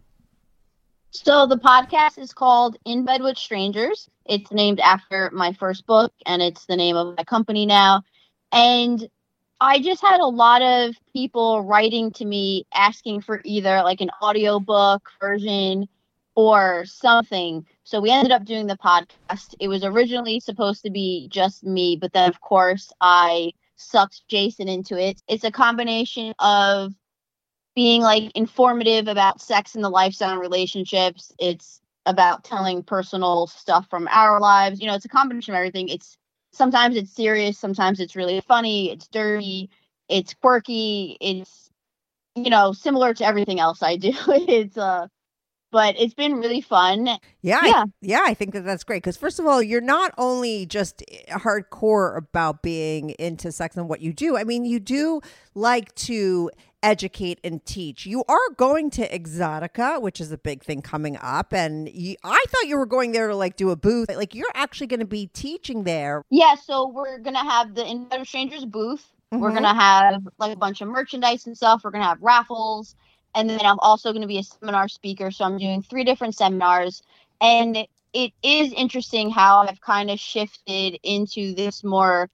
So 1.10 1.46
the 1.46 1.56
podcast 1.56 2.18
is 2.18 2.32
called 2.32 2.76
In 2.84 3.04
Bed 3.04 3.22
with 3.22 3.38
Strangers. 3.38 4.08
It's 4.26 4.52
named 4.52 4.80
after 4.80 5.30
my 5.32 5.52
first 5.54 5.86
book 5.86 6.12
and 6.26 6.42
it's 6.42 6.66
the 6.66 6.76
name 6.76 6.96
of 6.96 7.16
my 7.16 7.24
company 7.24 7.64
now. 7.64 8.02
And 8.52 9.08
I 9.60 9.80
just 9.80 10.02
had 10.02 10.20
a 10.20 10.26
lot 10.26 10.60
of 10.62 10.94
people 11.12 11.62
writing 11.62 12.10
to 12.12 12.24
me 12.24 12.66
asking 12.74 13.22
for 13.22 13.40
either 13.44 13.82
like 13.82 14.00
an 14.00 14.10
audiobook 14.22 15.08
version 15.20 15.88
or 16.34 16.84
something. 16.84 17.66
So 17.84 18.00
we 18.00 18.10
ended 18.10 18.32
up 18.32 18.44
doing 18.44 18.66
the 18.66 18.76
podcast. 18.76 19.54
It 19.58 19.68
was 19.68 19.82
originally 19.82 20.40
supposed 20.40 20.82
to 20.82 20.90
be 20.90 21.28
just 21.30 21.64
me, 21.64 21.96
but 21.98 22.12
then 22.12 22.28
of 22.28 22.40
course 22.40 22.92
I 23.00 23.52
sucked 23.76 24.28
Jason 24.28 24.68
into 24.68 24.98
it. 24.98 25.22
It's 25.28 25.44
a 25.44 25.50
combination 25.50 26.34
of 26.38 26.92
being 27.74 28.02
like 28.02 28.32
informative 28.34 29.08
about 29.08 29.40
sex 29.40 29.74
and 29.74 29.84
the 29.84 29.88
lifestyle 29.88 30.32
and 30.32 30.40
relationships. 30.40 31.32
It's 31.38 31.80
about 32.04 32.44
telling 32.44 32.82
personal 32.82 33.46
stuff 33.46 33.88
from 33.88 34.06
our 34.10 34.38
lives. 34.40 34.80
You 34.80 34.86
know, 34.86 34.94
it's 34.94 35.04
a 35.06 35.10
combination 35.10 35.54
of 35.54 35.58
everything. 35.58 35.88
It's 35.88 36.18
sometimes 36.56 36.96
it's 36.96 37.12
serious, 37.12 37.58
sometimes 37.58 38.00
it's 38.00 38.16
really 38.16 38.40
funny, 38.40 38.90
it's 38.92 39.08
dirty, 39.08 39.70
It's 40.08 40.34
quirky. 40.34 41.16
It's 41.20 41.70
you 42.36 42.50
know 42.50 42.72
similar 42.72 43.14
to 43.14 43.26
everything 43.26 43.60
else 43.60 43.82
I 43.82 43.96
do. 43.96 44.12
it's 44.28 44.76
uh, 44.78 45.08
but 45.72 45.96
it's 46.00 46.14
been 46.14 46.36
really 46.36 46.60
fun. 46.62 47.08
Yeah, 47.42 47.60
I- 47.62 47.68
Yeah. 47.68 47.84
yeah, 48.00 48.22
I 48.24 48.34
think 48.34 48.52
that 48.54 48.64
that's 48.64 48.84
great 48.84 49.02
because 49.02 49.16
first 49.16 49.38
of 49.38 49.46
all, 49.46 49.62
you're 49.62 49.80
not 49.80 50.12
only 50.18 50.66
just 50.66 51.02
hardcore 51.30 52.16
about 52.16 52.62
being 52.62 53.10
into 53.18 53.52
sex 53.52 53.76
and 53.76 53.88
what 53.88 54.00
you 54.00 54.12
do. 54.12 54.36
I 54.36 54.44
mean, 54.44 54.64
you 54.64 54.80
do 54.80 55.20
like 55.54 55.94
to 55.96 56.50
educate 56.86 57.40
and 57.42 57.64
teach. 57.66 58.06
You 58.06 58.22
are 58.28 58.50
going 58.56 58.90
to 58.90 59.08
Exotica, 59.08 60.00
which 60.00 60.20
is 60.20 60.30
a 60.30 60.38
big 60.38 60.62
thing 60.62 60.82
coming 60.82 61.18
up, 61.20 61.52
and 61.52 61.88
you, 61.92 62.14
I 62.22 62.44
thought 62.48 62.68
you 62.68 62.78
were 62.78 62.86
going 62.86 63.10
there 63.10 63.26
to 63.26 63.34
like 63.34 63.56
do 63.56 63.70
a 63.70 63.76
booth. 63.76 64.08
Like 64.14 64.34
you're 64.34 64.46
actually 64.54 64.86
going 64.86 65.00
to 65.00 65.06
be 65.06 65.26
teaching 65.32 65.82
there. 65.82 66.22
Yeah, 66.30 66.54
so 66.54 66.88
we're 66.88 67.18
gonna 67.18 67.42
have 67.50 67.74
the 67.74 67.84
In 67.84 68.04
Bed 68.04 68.20
with 68.20 68.28
Strangers 68.28 68.64
booth. 68.64 69.04
We're 69.32 69.50
Mhm. 69.50 69.54
gonna 69.54 69.74
have 69.74 70.22
like 70.38 70.52
a 70.52 70.56
bunch 70.56 70.80
of 70.80 70.88
merchandise 70.88 71.46
and 71.46 71.56
stuff. 71.56 71.82
We're 71.82 71.90
gonna 71.90 72.04
have 72.04 72.22
raffles, 72.22 72.94
and 73.34 73.50
then 73.50 73.60
I'm 73.60 73.80
also 73.80 74.12
gonna 74.12 74.28
be 74.28 74.38
a 74.38 74.44
seminar 74.44 74.88
speaker. 74.88 75.32
So 75.32 75.44
I'm 75.44 75.58
doing 75.58 75.82
three 75.82 76.04
different 76.04 76.36
seminars, 76.36 77.02
and 77.40 77.76
it 78.12 78.32
is 78.44 78.72
interesting 78.72 79.30
how 79.30 79.66
I've 79.66 79.80
kind 79.80 80.10
of 80.10 80.20
shifted 80.20 81.00
into 81.02 81.54
this 81.54 81.82
more 81.82 82.30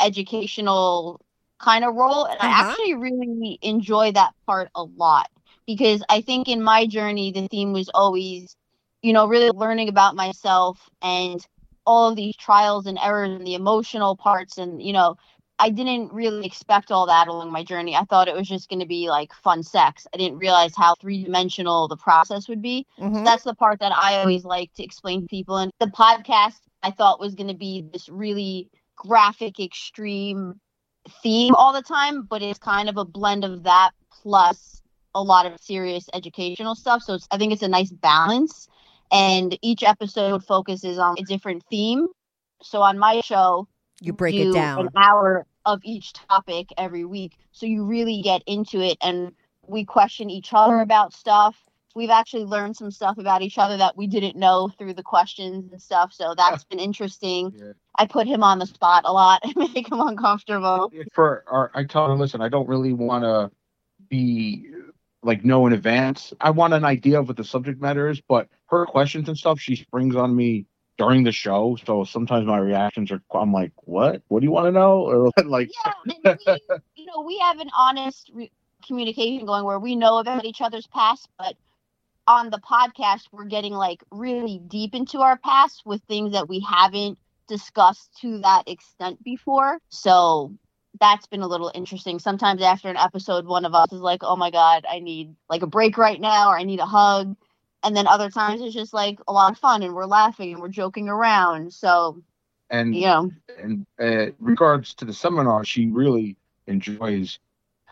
educational 0.00 1.20
kind 1.60 1.84
of 1.84 1.94
role, 1.94 2.24
and 2.26 2.38
Uh-huh. 2.40 2.48
I 2.50 2.60
actually 2.60 2.94
really 2.94 3.58
enjoy 3.62 4.12
that 4.12 4.34
part 4.46 4.70
a 4.74 4.82
lot 4.84 5.28
because 5.66 6.02
I 6.08 6.20
think 6.22 6.48
in 6.48 6.62
my 6.62 6.86
journey 6.86 7.32
the 7.32 7.48
theme 7.48 7.72
was 7.72 7.88
always, 7.94 8.56
you 9.02 9.12
know, 9.12 9.26
really 9.26 9.50
learning 9.50 9.88
about 9.88 10.16
myself 10.16 10.88
and 11.02 11.46
all 11.86 12.08
of 12.10 12.16
these 12.16 12.36
trials 12.36 12.86
and 12.86 12.98
errors 13.02 13.30
and 13.30 13.46
the 13.46 13.54
emotional 13.54 14.16
parts 14.16 14.58
and 14.58 14.82
you 14.82 14.92
know 14.92 15.16
i 15.58 15.70
didn't 15.70 16.12
really 16.12 16.46
expect 16.46 16.90
all 16.90 17.06
that 17.06 17.26
along 17.28 17.50
my 17.50 17.62
journey 17.64 17.94
i 17.96 18.04
thought 18.04 18.28
it 18.28 18.34
was 18.34 18.48
just 18.48 18.68
going 18.68 18.80
to 18.80 18.86
be 18.86 19.08
like 19.08 19.32
fun 19.32 19.62
sex 19.62 20.06
i 20.14 20.16
didn't 20.16 20.38
realize 20.38 20.72
how 20.76 20.94
three-dimensional 21.00 21.88
the 21.88 21.96
process 21.96 22.48
would 22.48 22.62
be 22.62 22.86
Mhm. 22.98 23.24
that's 23.24 23.44
the 23.44 23.54
part 23.54 23.78
that 23.80 23.92
i 23.92 24.18
always 24.20 24.44
like 24.44 24.72
to 24.74 24.84
explain 24.84 25.22
to 25.22 25.26
people 25.28 25.56
and 25.56 25.70
the 25.80 25.86
podcast 25.86 26.60
i 26.82 26.90
thought 26.90 27.20
was 27.20 27.34
going 27.34 27.48
to 27.48 27.54
be 27.56 27.82
this 27.92 28.08
really 28.08 28.68
graphic 28.96 29.58
extreme 29.58 30.54
theme 31.22 31.54
all 31.54 31.72
the 31.72 31.82
time 31.82 32.22
but 32.22 32.42
it's 32.42 32.58
kind 32.58 32.88
of 32.88 32.96
a 32.96 33.04
blend 33.04 33.44
of 33.44 33.62
that 33.64 33.90
plus 34.10 34.82
a 35.14 35.22
lot 35.22 35.46
of 35.46 35.60
serious 35.60 36.08
educational 36.14 36.74
stuff 36.74 37.02
so 37.02 37.14
it's, 37.14 37.26
i 37.30 37.36
think 37.36 37.52
it's 37.52 37.62
a 37.62 37.68
nice 37.68 37.90
balance 37.90 38.68
and 39.10 39.58
each 39.62 39.82
episode 39.82 40.44
focuses 40.44 40.98
on 40.98 41.16
a 41.18 41.22
different 41.22 41.64
theme. 41.70 42.06
So 42.62 42.82
on 42.82 42.98
my 42.98 43.20
show, 43.20 43.66
You 44.00 44.12
break 44.12 44.34
it 44.34 44.52
down. 44.52 44.86
an 44.86 44.88
hour 44.96 45.46
of 45.66 45.80
each 45.84 46.12
topic 46.12 46.68
every 46.78 47.04
week, 47.04 47.36
so 47.52 47.66
you 47.66 47.84
really 47.84 48.22
get 48.22 48.42
into 48.46 48.80
it, 48.80 48.96
and 49.02 49.32
we 49.66 49.84
question 49.84 50.30
each 50.30 50.50
other 50.52 50.80
about 50.80 51.12
stuff. 51.12 51.56
We've 51.94 52.10
actually 52.10 52.44
learned 52.44 52.76
some 52.76 52.90
stuff 52.90 53.18
about 53.18 53.42
each 53.42 53.58
other 53.58 53.76
that 53.76 53.96
we 53.96 54.06
didn't 54.06 54.36
know 54.36 54.68
through 54.78 54.94
the 54.94 55.02
questions 55.02 55.72
and 55.72 55.82
stuff. 55.82 56.12
So 56.12 56.34
that's 56.36 56.64
been 56.64 56.78
interesting. 56.78 57.52
Yeah. 57.60 57.72
I 57.98 58.06
put 58.06 58.26
him 58.26 58.42
on 58.42 58.58
the 58.58 58.66
spot 58.66 59.02
a 59.04 59.12
lot 59.12 59.40
and 59.44 59.56
make 59.74 59.90
him 59.90 60.00
uncomfortable. 60.00 60.90
for 61.12 61.44
our, 61.48 61.70
I 61.74 61.84
tell 61.84 62.10
him, 62.10 62.18
listen, 62.18 62.40
I 62.40 62.48
don't 62.48 62.68
really 62.68 62.92
want 62.92 63.24
to 63.24 63.50
be 64.08 64.66
like 65.22 65.44
know 65.44 65.66
in 65.66 65.72
advance. 65.72 66.32
I 66.40 66.50
want 66.50 66.72
an 66.72 66.84
idea 66.84 67.20
of 67.20 67.28
what 67.28 67.36
the 67.36 67.44
subject 67.44 67.80
matter 67.80 68.08
is, 68.08 68.20
but 68.20 68.48
her 68.66 68.86
questions 68.86 69.28
and 69.28 69.36
stuff 69.36 69.60
she 69.60 69.76
springs 69.76 70.16
on 70.16 70.34
me 70.34 70.66
during 70.96 71.24
the 71.24 71.32
show. 71.32 71.76
So 71.86 72.04
sometimes 72.04 72.46
my 72.46 72.58
reactions 72.58 73.10
are, 73.10 73.22
I'm 73.34 73.52
like, 73.52 73.72
what? 73.84 74.22
What 74.28 74.40
do 74.40 74.46
you 74.46 74.52
want 74.52 74.66
to 74.66 74.72
know? 74.72 75.30
Or 75.36 75.44
like, 75.44 75.70
Yeah, 75.84 75.92
and 76.24 76.38
we, 76.46 76.58
you 76.94 77.06
know, 77.06 77.22
we 77.22 77.38
have 77.38 77.58
an 77.58 77.70
honest 77.76 78.30
re- 78.32 78.50
communication 78.86 79.46
going 79.46 79.64
where 79.64 79.78
we 79.78 79.96
know 79.96 80.18
about 80.18 80.44
each 80.44 80.60
other's 80.60 80.86
past, 80.86 81.28
but 81.38 81.54
on 82.26 82.50
the 82.50 82.58
podcast, 82.58 83.28
we're 83.32 83.44
getting 83.44 83.72
like 83.72 84.02
really 84.10 84.60
deep 84.66 84.94
into 84.94 85.20
our 85.20 85.36
past 85.38 85.82
with 85.84 86.02
things 86.02 86.32
that 86.32 86.48
we 86.48 86.60
haven't 86.60 87.18
discussed 87.48 88.10
to 88.20 88.38
that 88.38 88.68
extent 88.68 89.22
before. 89.22 89.78
So 89.88 90.52
that's 91.00 91.26
been 91.26 91.42
a 91.42 91.48
little 91.48 91.70
interesting. 91.74 92.18
Sometimes 92.18 92.62
after 92.62 92.88
an 92.88 92.96
episode, 92.96 93.46
one 93.46 93.64
of 93.64 93.74
us 93.74 93.92
is 93.92 94.00
like, 94.00 94.22
oh 94.22 94.36
my 94.36 94.50
God, 94.50 94.84
I 94.88 95.00
need 95.00 95.34
like 95.48 95.62
a 95.62 95.66
break 95.66 95.98
right 95.98 96.20
now, 96.20 96.50
or 96.50 96.58
I 96.58 96.64
need 96.64 96.80
a 96.80 96.86
hug. 96.86 97.36
And 97.82 97.96
then 97.96 98.06
other 98.06 98.30
times 98.30 98.60
it's 98.60 98.74
just 98.74 98.92
like 98.92 99.18
a 99.26 99.32
lot 99.32 99.52
of 99.52 99.58
fun 99.58 99.82
and 99.82 99.94
we're 99.94 100.06
laughing 100.06 100.52
and 100.52 100.60
we're 100.60 100.68
joking 100.68 101.08
around. 101.08 101.72
So, 101.72 102.22
and 102.68 102.94
you 102.94 103.06
know, 103.06 103.30
and 103.58 103.86
uh, 103.98 104.32
regards 104.38 104.94
to 104.94 105.04
the 105.04 105.14
seminar, 105.14 105.64
she 105.64 105.86
really 105.86 106.36
enjoys 106.66 107.38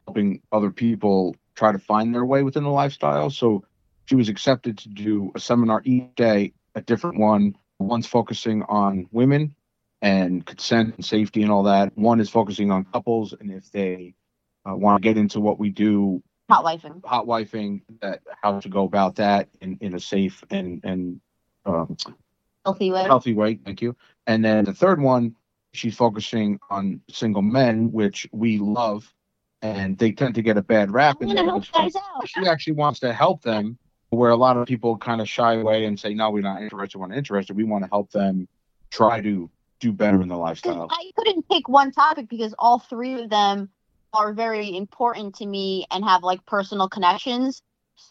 helping 0.07 0.43
other 0.53 0.71
people 0.71 1.35
try 1.55 1.73
to 1.73 1.79
find 1.79 2.15
their 2.15 2.25
way 2.25 2.43
within 2.43 2.63
the 2.63 2.71
lifestyle. 2.71 3.31
So 3.31 3.65
she 4.09 4.17
was 4.17 4.31
accepted 4.31 4.79
to 4.79 4.89
do 4.89 5.31
a 5.35 5.41
seminar 5.41 5.83
each 5.85 6.15
day, 6.17 6.55
a 6.75 6.81
different 6.81 7.19
one. 7.19 7.55
One's 7.79 8.07
focusing 8.07 8.63
on 8.63 9.07
women 9.13 9.55
and 10.01 10.47
consent 10.47 10.95
and 10.97 11.05
safety 11.05 11.43
and 11.43 11.53
all 11.53 11.65
that. 11.65 11.97
One 11.97 12.19
is 12.19 12.31
focusing 12.31 12.71
on 12.71 12.87
couples 12.87 13.35
and 13.39 13.51
if 13.53 13.71
they 13.71 14.15
uh, 14.69 14.75
want 14.75 14.97
to 15.03 15.07
get 15.07 15.19
into 15.19 15.41
what 15.41 15.59
we 15.59 15.69
do, 15.69 16.23
hot 16.49 16.65
wifing. 16.65 17.05
hot 17.05 17.27
wifing, 17.27 17.83
that 18.01 18.21
how 18.43 18.61
to 18.61 18.69
go 18.71 18.85
about 18.85 19.17
that 19.17 19.49
in, 19.61 19.77
in 19.83 19.95
a 19.95 20.01
safe 20.01 20.43
and 20.51 20.83
and 20.85 21.21
um, 21.67 21.97
Healthy 22.65 22.91
way. 22.91 23.03
healthy 23.05 23.35
way. 23.35 23.57
Thank 23.63 23.83
you. 23.83 23.95
And 24.27 24.43
then 24.45 24.65
the 24.65 24.75
third 24.75 25.01
one, 25.01 25.37
she's 25.75 25.97
focusing 25.97 26.59
on 26.71 27.03
single 27.11 27.43
men, 27.43 27.93
which 27.93 28.27
we 28.33 28.59
love, 28.59 29.13
and 29.61 29.99
they 29.99 30.13
tend 30.13 30.35
to 30.37 30.43
get 30.43 30.57
a 30.57 30.63
bad 30.63 30.91
rap. 30.91 31.19
I'm 31.21 31.29
in 31.31 31.37
help 31.37 31.71
guys 31.73 31.95
out. 31.95 32.27
She 32.27 32.47
actually 32.47 32.75
wants 32.75 33.01
to 33.01 33.13
help 33.13 33.43
them, 33.43 33.79
where 34.11 34.31
a 34.31 34.37
lot 34.37 34.57
of 34.57 34.67
people 34.67 34.97
kind 34.97 35.21
of 35.21 35.29
shy 35.29 35.55
away 35.55 35.85
and 35.85 35.99
say, 35.99 36.15
"No, 36.15 36.31
we're 36.31 36.43
not 36.43 36.63
interested. 36.63 36.99
We're 36.99 37.09
not 37.09 37.19
interested." 37.19 37.57
We 37.57 37.65
want 37.65 37.85
to 37.85 37.91
help 37.91 38.11
them 38.11 38.49
try 38.91 39.21
to 39.21 39.51
do 39.81 39.93
better 39.93 40.23
in 40.23 40.29
the 40.29 40.35
'Cause 40.35 40.41
lifestyle. 40.41 40.89
I 40.91 41.11
couldn't 41.17 41.49
pick 41.49 41.69
one 41.69 41.93
topic 41.93 42.29
because 42.29 42.55
all 42.59 42.79
three 42.79 43.21
of 43.21 43.31
them 43.31 43.71
are 44.13 44.33
very 44.33 44.77
important 44.77 45.35
to 45.37 45.47
me 45.47 45.87
and 45.91 46.05
have 46.05 46.23
like 46.23 46.45
personal 46.47 46.89
connections. 46.89 47.63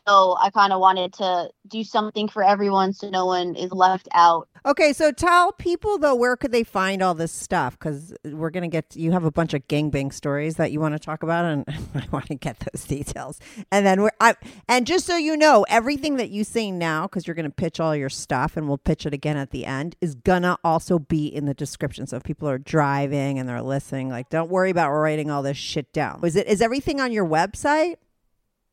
So 0.08 0.38
I 0.42 0.50
kind 0.50 0.74
of 0.74 0.80
wanted 0.80 1.14
to 1.14 1.50
do 1.68 1.84
something 1.84 2.28
for 2.28 2.44
everyone 2.44 2.94
so 2.94 3.10
no 3.10 3.26
one 3.26 3.56
is 3.56 3.72
left 3.72 4.08
out. 4.14 4.48
Okay, 4.66 4.94
so 4.94 5.12
tell 5.12 5.52
people 5.52 5.98
though 5.98 6.16
where 6.16 6.36
could 6.36 6.52
they 6.52 6.64
find 6.64 7.02
all 7.02 7.14
this 7.14 7.32
stuff 7.32 7.78
because 7.78 8.14
we're 8.26 8.50
gonna 8.50 8.68
get 8.68 8.96
you 8.96 9.12
have 9.12 9.24
a 9.24 9.32
bunch 9.32 9.54
of 9.54 9.68
gangbang 9.68 10.14
stories 10.14 10.56
that 10.56 10.72
you 10.72 10.80
want 10.80 10.94
to 10.94 11.00
talk 11.00 11.24
about 11.24 11.46
and 11.46 11.66
I 11.96 12.06
want 12.12 12.28
to 12.28 12.36
get 12.36 12.60
those 12.60 12.86
details. 12.86 13.40
And 13.72 13.86
then 13.86 14.02
we're 14.02 14.12
I, 14.20 14.36
and 14.68 14.86
just 14.86 15.06
so 15.06 15.18
you 15.18 15.38
know, 15.38 15.66
everything 15.70 16.18
that 16.18 16.30
you 16.30 16.44
say 16.44 16.72
now 16.72 17.04
because 17.04 17.28
you're 17.28 17.36
gonna 17.36 17.50
pitch 17.50 17.80
all 17.80 17.96
your 17.96 18.10
stuff 18.10 18.58
and 18.58 18.68
we'll 18.68 18.78
pitch 18.78 19.06
it 19.06 19.14
again 19.14 19.38
at 19.38 19.52
the 19.52 19.66
end 19.66 19.96
is 20.02 20.16
gonna 20.16 20.58
also 20.64 21.00
be 21.00 21.28
in 21.28 21.46
the 21.46 21.54
description. 21.54 22.08
So 22.08 22.18
if 22.18 22.24
people 22.24 22.50
are 22.50 22.58
driving 22.58 23.40
and 23.40 23.48
they're 23.48 23.62
listening, 23.62 24.10
like 24.10 24.30
don't 24.30 24.50
worry 24.50 24.70
about 24.70 24.92
writing 24.92 25.32
all 25.32 25.44
this 25.44 25.58
shit 25.58 25.94
down. 25.94 26.20
Is 26.24 26.36
it 26.36 26.48
is 26.48 26.62
everything 26.62 27.00
on 27.00 27.12
your 27.12 27.26
website? 27.26 27.96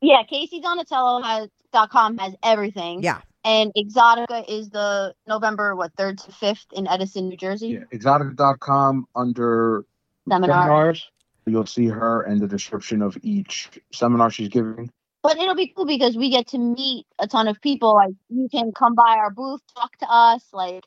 Yeah, 0.01 0.23
Casey 0.23 0.61
CaseyDonatello.com 0.61 2.19
has 2.19 2.31
has 2.33 2.35
everything. 2.43 3.03
Yeah. 3.03 3.21
And 3.45 3.73
Exotica 3.77 4.45
is 4.49 4.71
the 4.71 5.15
November, 5.27 5.77
what, 5.77 5.95
3rd 5.97 6.25
to 6.25 6.31
5th 6.33 6.73
in 6.73 6.89
Edison, 6.89 7.29
New 7.29 7.37
Jersey 7.37 7.69
Yeah, 7.69 7.85
exotic.com 7.91 9.07
under 9.15 9.85
seminar. 10.29 10.63
seminars. 10.63 11.11
You'll 11.47 11.67
see 11.67 11.87
her 11.87 12.23
and 12.23 12.41
the 12.41 12.49
description 12.49 13.03
of 13.03 13.19
each 13.23 13.69
seminar 13.93 14.31
she's 14.31 14.49
giving. 14.49 14.91
But 15.23 15.37
it'll 15.37 15.55
be 15.55 15.73
cool 15.75 15.85
because 15.85 16.17
we 16.17 16.31
get 16.31 16.49
to 16.49 16.59
meet 16.59 17.07
a 17.19 17.27
ton 17.27 17.49
of 17.49 17.61
people. 17.61 17.95
Like, 17.95 18.15
you 18.31 18.49
can 18.51 18.73
come 18.73 18.95
by 18.95 19.17
our 19.19 19.31
booth, 19.31 19.61
talk 19.75 19.97
to 19.99 20.11
us. 20.11 20.47
Like, 20.53 20.85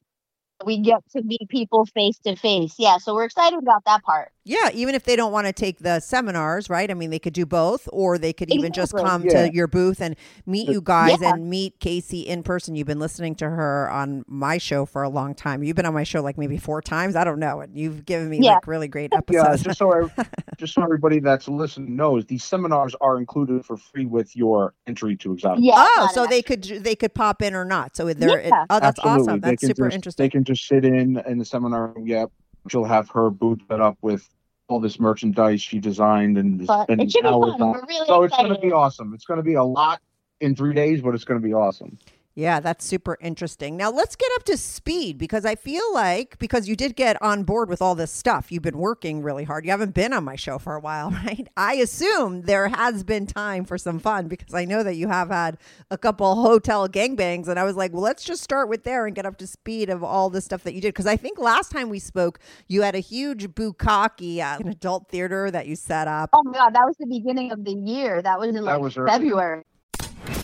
we 0.66 0.80
get 0.80 1.04
to 1.12 1.22
meet 1.22 1.48
people 1.50 1.86
face 1.86 2.18
to 2.20 2.36
face. 2.36 2.76
Yeah, 2.78 2.98
so 2.98 3.14
we're 3.14 3.26
excited 3.26 3.60
about 3.60 3.86
that 3.86 4.04
part. 4.04 4.32
Yeah, 4.44 4.70
even 4.74 4.96
if 4.96 5.04
they 5.04 5.18
don't 5.18 5.34
want 5.34 5.46
to 5.46 5.52
take 5.54 5.80
the 5.80 6.00
seminars, 6.00 6.70
right? 6.70 6.90
I 6.90 6.94
mean, 6.94 7.10
they 7.10 7.20
could 7.20 7.34
do 7.34 7.46
both, 7.46 7.88
or 7.92 8.18
they 8.18 8.32
could 8.32 8.50
even 8.50 8.72
just 8.72 8.94
come 8.96 9.24
Yeah. 9.26 9.48
to 9.48 9.54
your 9.54 9.68
booth 9.68 10.02
and 10.02 10.16
meet 10.46 10.70
you 10.70 10.80
guys 10.82 11.18
Yeah. 11.22 11.34
and 11.34 11.50
meet 11.50 11.80
Casey 11.82 12.22
in 12.22 12.44
person. 12.44 12.74
You've 12.76 12.88
been 12.88 13.00
listening 13.00 13.36
to 13.36 13.50
her 13.50 13.90
on 13.92 14.24
my 14.26 14.58
show 14.58 14.86
for 14.86 15.04
a 15.04 15.10
long 15.10 15.36
time. 15.36 15.64
You've 15.64 15.76
been 15.76 15.86
on 15.86 15.94
my 15.94 16.04
show 16.06 16.22
like 16.22 16.38
maybe 16.38 16.58
four 16.58 16.82
times. 16.82 17.18
I 17.18 17.26
don't 17.26 17.40
know. 17.40 17.60
And 17.60 17.78
you've 17.78 18.06
given 18.06 18.30
me 18.30 18.40
Yeah. 18.42 18.54
like 18.54 18.68
really 18.68 18.88
great 18.88 19.12
Yeah, 19.30 19.42
episodes. 19.42 19.64
just 19.64 19.80
so 19.80 19.94
I, 19.94 20.26
just 20.58 20.74
so 20.74 20.82
everybody 20.82 21.20
that's 21.20 21.50
listening 21.50 21.98
knows, 21.98 22.26
these 22.26 22.44
seminars 22.46 22.96
are 23.02 23.18
included 23.18 23.66
for 23.66 23.76
free 23.76 24.06
with 24.06 24.34
your 24.36 24.74
entry 24.88 25.18
to 25.18 25.36
Exotica. 25.36 25.58
Yeah. 25.60 25.74
oh, 25.76 26.10
so 26.14 26.26
they 26.26 26.42
could 26.42 26.64
they 26.64 26.96
could 26.96 27.14
pop 27.14 27.42
in 27.42 27.54
or 27.54 27.66
not. 27.66 27.98
So 27.98 28.14
they're 28.14 28.42
Yeah. 28.48 28.64
oh, 28.70 28.80
that's 28.80 28.98
Absolutely. 29.00 29.22
awesome. 29.24 29.40
That's 29.42 29.62
super 29.62 29.86
just- 29.90 29.96
interesting. 29.96 30.26
Just 30.48 30.66
sit 30.66 30.86
in 30.86 31.18
in 31.28 31.38
the 31.38 31.44
seminar 31.44 31.88
room. 31.88 32.08
Yep, 32.08 32.32
she'll 32.70 32.86
have 32.86 33.10
her 33.10 33.30
booth 33.30 33.60
set 33.70 33.82
up 33.82 33.98
with 34.02 34.28
all 34.70 34.80
this 34.80 34.98
merchandise 34.98 35.62
she 35.62 35.80
designed 35.80 36.38
and, 36.38 36.62
this, 36.62 36.68
But 36.68 36.90
it 36.90 37.12
should 37.12 37.24
be 37.24 37.28
hours 37.28 37.56
fun. 37.58 37.74
really 37.88 38.08
So 38.08 38.24
it's 38.24 38.36
going 38.38 38.54
to 38.54 38.60
be 38.60 38.72
awesome. 38.72 39.14
It's 39.14 39.26
going 39.26 39.40
to 39.40 39.44
be 39.44 39.56
a 39.56 39.64
lot 39.64 40.02
in 40.40 40.56
three 40.56 40.74
days, 40.74 41.02
but 41.02 41.16
it's 41.16 41.26
going 41.26 41.42
to 41.42 41.46
be 41.46 41.54
awesome. 41.54 41.98
Yeah, 42.38 42.60
that's 42.60 42.86
super 42.86 43.18
interesting. 43.20 43.78
Now 43.78 43.90
let's 43.90 44.16
get 44.16 44.30
up 44.36 44.44
to 44.44 44.58
speed 44.58 45.18
because 45.18 45.44
I 45.44 45.56
feel 45.56 45.92
like 45.92 46.38
because 46.38 46.70
you 46.70 46.76
did 46.76 46.96
get 46.96 47.20
on 47.20 47.46
board 47.46 47.68
with 47.68 47.82
all 47.82 47.96
this 47.96 48.12
stuff, 48.12 48.52
you've 48.52 48.62
been 48.62 48.78
working 48.78 49.24
really 49.24 49.44
hard. 49.44 49.66
You 49.66 49.72
haven't 49.72 49.96
been 49.96 50.14
on 50.14 50.24
my 50.24 50.36
show 50.36 50.60
for 50.60 50.76
a 50.76 50.80
while, 50.80 51.10
right? 51.26 51.48
I 51.58 51.74
assume 51.74 52.44
there 52.44 52.68
has 52.68 53.04
been 53.04 53.26
time 53.26 53.66
for 53.66 53.80
some 53.80 53.98
fun 53.98 54.28
because 54.28 54.54
I 54.54 54.66
know 54.66 54.84
that 54.84 54.98
you 54.98 55.08
have 55.08 55.30
had 55.30 55.58
a 55.90 55.98
couple 55.98 56.36
hotel 56.36 56.88
gangbangs 56.88 57.48
and 57.48 57.58
I 57.58 57.64
was 57.64 57.76
like, 57.76 57.92
well, 57.92 58.04
let's 58.04 58.24
just 58.24 58.44
start 58.44 58.70
with 58.70 58.84
there 58.84 59.08
and 59.08 59.16
get 59.16 59.26
up 59.26 59.38
to 59.38 59.48
speed 59.48 59.90
of 59.90 60.04
all 60.04 60.30
the 60.30 60.40
stuff 60.40 60.62
that 60.62 60.76
you 60.76 60.82
did 60.82 60.90
because 60.90 61.08
I 61.08 61.18
think 61.18 61.40
last 61.40 61.72
time 61.72 61.90
we 61.90 61.98
spoke, 61.98 62.38
you 62.68 62.84
had 62.84 62.94
a 62.94 63.00
huge 63.00 63.48
bukkake 63.48 64.38
at 64.38 64.60
an 64.60 64.68
adult 64.68 65.10
theater 65.10 65.50
that 65.50 65.66
you 65.66 65.76
set 65.76 66.08
up. 66.08 66.30
Oh 66.34 66.44
my 66.46 66.52
god, 66.52 66.76
that 66.76 66.86
was 66.86 66.98
the 67.00 67.08
beginning 67.08 67.52
of 67.52 67.66
the 67.66 67.74
year. 67.74 68.22
That 68.22 68.40
was 68.40 68.50
in 68.50 68.64
like 68.64 68.80
was 68.80 68.96
early. 68.96 69.64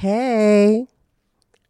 Hey, 0.00 0.86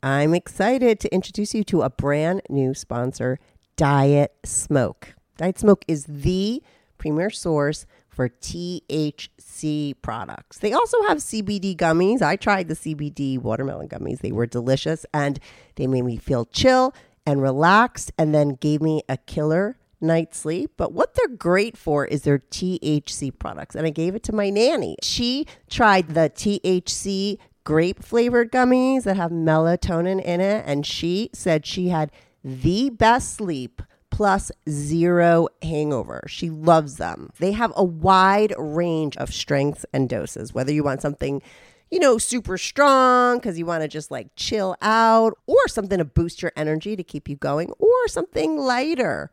I'm 0.04 0.34
excited 0.34 1.00
to 1.00 1.12
introduce 1.12 1.52
you 1.52 1.64
to 1.64 1.82
a 1.82 1.90
brand 1.90 2.42
new 2.48 2.74
sponsor, 2.74 3.40
Diet 3.74 4.32
Smoke. 4.44 5.14
Diet 5.36 5.58
Smoke 5.58 5.84
is 5.88 6.04
the 6.04 6.62
premier 6.96 7.30
source 7.30 7.86
for 8.08 8.28
THC 8.28 9.94
products. 10.00 10.58
They 10.58 10.72
also 10.72 11.02
have 11.08 11.18
CBD 11.18 11.76
gummies. 11.76 12.22
I 12.22 12.36
tried 12.36 12.68
the 12.68 12.74
CBD 12.74 13.36
watermelon 13.36 13.88
gummies, 13.88 14.20
they 14.20 14.30
were 14.30 14.46
delicious 14.46 15.04
and 15.12 15.40
they 15.74 15.88
made 15.88 16.04
me 16.04 16.16
feel 16.16 16.44
chill 16.44 16.94
and 17.26 17.42
relaxed 17.42 18.12
and 18.16 18.32
then 18.32 18.50
gave 18.50 18.80
me 18.80 19.02
a 19.08 19.16
killer 19.16 19.76
night's 20.00 20.38
sleep. 20.38 20.72
But 20.76 20.92
what 20.92 21.14
they're 21.14 21.36
great 21.36 21.76
for 21.76 22.06
is 22.06 22.22
their 22.22 22.38
THC 22.38 23.36
products. 23.36 23.74
And 23.74 23.86
I 23.86 23.90
gave 23.90 24.14
it 24.14 24.22
to 24.24 24.32
my 24.32 24.50
nanny. 24.50 24.96
She 25.02 25.46
tried 25.68 26.08
the 26.08 26.30
THC 26.30 27.38
grape 27.64 28.02
flavored 28.02 28.50
gummies 28.50 29.04
that 29.04 29.16
have 29.16 29.30
melatonin 29.30 30.22
in 30.22 30.40
it. 30.40 30.64
And 30.66 30.86
she 30.86 31.30
said 31.32 31.66
she 31.66 31.88
had 31.88 32.10
the 32.42 32.90
best 32.90 33.34
sleep 33.34 33.82
plus 34.10 34.50
zero 34.68 35.48
hangover. 35.62 36.22
She 36.26 36.50
loves 36.50 36.96
them. 36.96 37.30
They 37.38 37.52
have 37.52 37.72
a 37.76 37.84
wide 37.84 38.54
range 38.58 39.16
of 39.16 39.32
strengths 39.32 39.86
and 39.92 40.08
doses, 40.08 40.52
whether 40.52 40.72
you 40.72 40.84
want 40.84 41.02
something. 41.02 41.42
You 41.90 41.98
know, 41.98 42.18
super 42.18 42.56
strong 42.56 43.38
because 43.38 43.58
you 43.58 43.66
want 43.66 43.82
to 43.82 43.88
just 43.88 44.12
like 44.12 44.28
chill 44.36 44.76
out, 44.80 45.36
or 45.46 45.66
something 45.66 45.98
to 45.98 46.04
boost 46.04 46.40
your 46.40 46.52
energy 46.54 46.94
to 46.94 47.02
keep 47.02 47.28
you 47.28 47.34
going, 47.34 47.72
or 47.78 48.06
something 48.06 48.56
lighter 48.56 49.32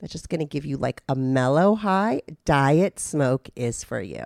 that's 0.00 0.12
just 0.12 0.30
going 0.30 0.40
to 0.40 0.46
give 0.46 0.64
you 0.64 0.78
like 0.78 1.02
a 1.08 1.14
mellow 1.14 1.74
high. 1.74 2.22
Diet 2.46 2.98
Smoke 2.98 3.50
is 3.56 3.84
for 3.84 4.00
you. 4.00 4.24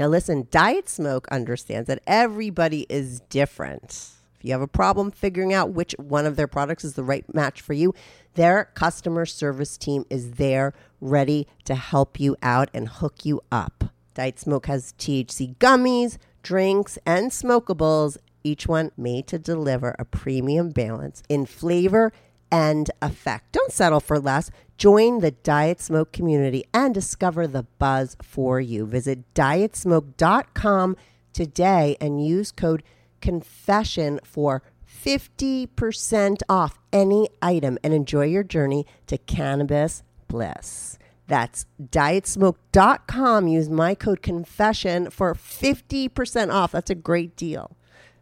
Now, 0.00 0.08
listen, 0.08 0.48
Diet 0.50 0.88
Smoke 0.88 1.28
understands 1.30 1.86
that 1.88 2.02
everybody 2.06 2.86
is 2.88 3.20
different. 3.28 4.12
If 4.34 4.46
you 4.46 4.52
have 4.52 4.62
a 4.62 4.66
problem 4.66 5.10
figuring 5.10 5.52
out 5.52 5.72
which 5.72 5.94
one 5.98 6.24
of 6.24 6.36
their 6.36 6.46
products 6.46 6.84
is 6.84 6.94
the 6.94 7.04
right 7.04 7.22
match 7.34 7.60
for 7.60 7.74
you, 7.74 7.94
their 8.32 8.70
customer 8.72 9.26
service 9.26 9.76
team 9.76 10.06
is 10.08 10.32
there 10.32 10.72
ready 11.02 11.46
to 11.66 11.74
help 11.74 12.18
you 12.18 12.34
out 12.42 12.70
and 12.72 12.88
hook 12.88 13.26
you 13.26 13.42
up. 13.52 13.92
Diet 14.14 14.38
Smoke 14.38 14.68
has 14.68 14.94
THC 14.98 15.56
gummies, 15.58 16.16
drinks, 16.42 16.98
and 17.04 17.30
smokables, 17.30 18.16
each 18.42 18.66
one 18.66 18.92
made 18.96 19.26
to 19.26 19.38
deliver 19.38 19.94
a 19.98 20.06
premium 20.06 20.70
balance 20.70 21.22
in 21.28 21.44
flavor 21.44 22.10
and 22.50 22.90
effect. 23.00 23.52
Don't 23.52 23.72
settle 23.72 24.00
for 24.00 24.18
less. 24.18 24.50
Join 24.76 25.20
the 25.20 25.30
Diet 25.30 25.80
Smoke 25.80 26.12
community 26.12 26.64
and 26.72 26.94
discover 26.94 27.46
the 27.46 27.64
buzz 27.78 28.16
for 28.22 28.60
you. 28.60 28.86
Visit 28.86 29.32
dietsmoke.com 29.34 30.96
today 31.32 31.96
and 32.00 32.24
use 32.24 32.50
code 32.50 32.82
confession 33.20 34.20
for 34.24 34.62
50% 34.88 36.42
off 36.48 36.78
any 36.92 37.28
item 37.40 37.78
and 37.82 37.94
enjoy 37.94 38.24
your 38.24 38.42
journey 38.42 38.86
to 39.06 39.18
cannabis 39.18 40.02
bliss. 40.28 40.98
That's 41.26 41.66
dietsmoke.com. 41.80 43.46
Use 43.46 43.68
my 43.68 43.94
code 43.94 44.22
confession 44.22 45.10
for 45.10 45.34
50% 45.34 46.52
off. 46.52 46.72
That's 46.72 46.90
a 46.90 46.94
great 46.96 47.36
deal. 47.36 47.76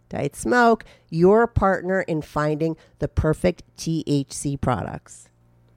Diet 0.08 0.36
Smoke, 0.36 0.84
your 1.10 1.46
partner 1.46 2.02
in 2.02 2.22
finding 2.22 2.76
the 2.98 3.08
perfect 3.08 3.62
THC 3.76 4.60
products. 4.60 5.28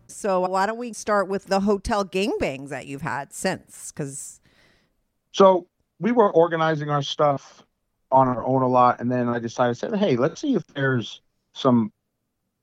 So 0.07 0.41
why 0.41 0.65
don't 0.65 0.77
we 0.77 0.93
start 0.93 1.27
with 1.27 1.45
the 1.45 1.61
hotel 1.61 2.05
gangbangs 2.05 2.69
that 2.69 2.85
you've 2.85 3.01
had 3.01 3.33
since? 3.33 3.91
Because 3.91 4.39
So 5.31 5.67
we 5.99 6.11
were 6.11 6.31
organizing 6.31 6.89
our 6.89 7.01
stuff 7.01 7.63
on 8.11 8.27
our 8.27 8.45
own 8.45 8.61
a 8.61 8.67
lot, 8.67 8.99
and 8.99 9.09
then 9.11 9.29
I 9.29 9.39
decided, 9.39 9.77
said, 9.77 9.95
hey, 9.95 10.17
let's 10.17 10.41
see 10.41 10.55
if 10.55 10.67
there's 10.67 11.21
some 11.53 11.91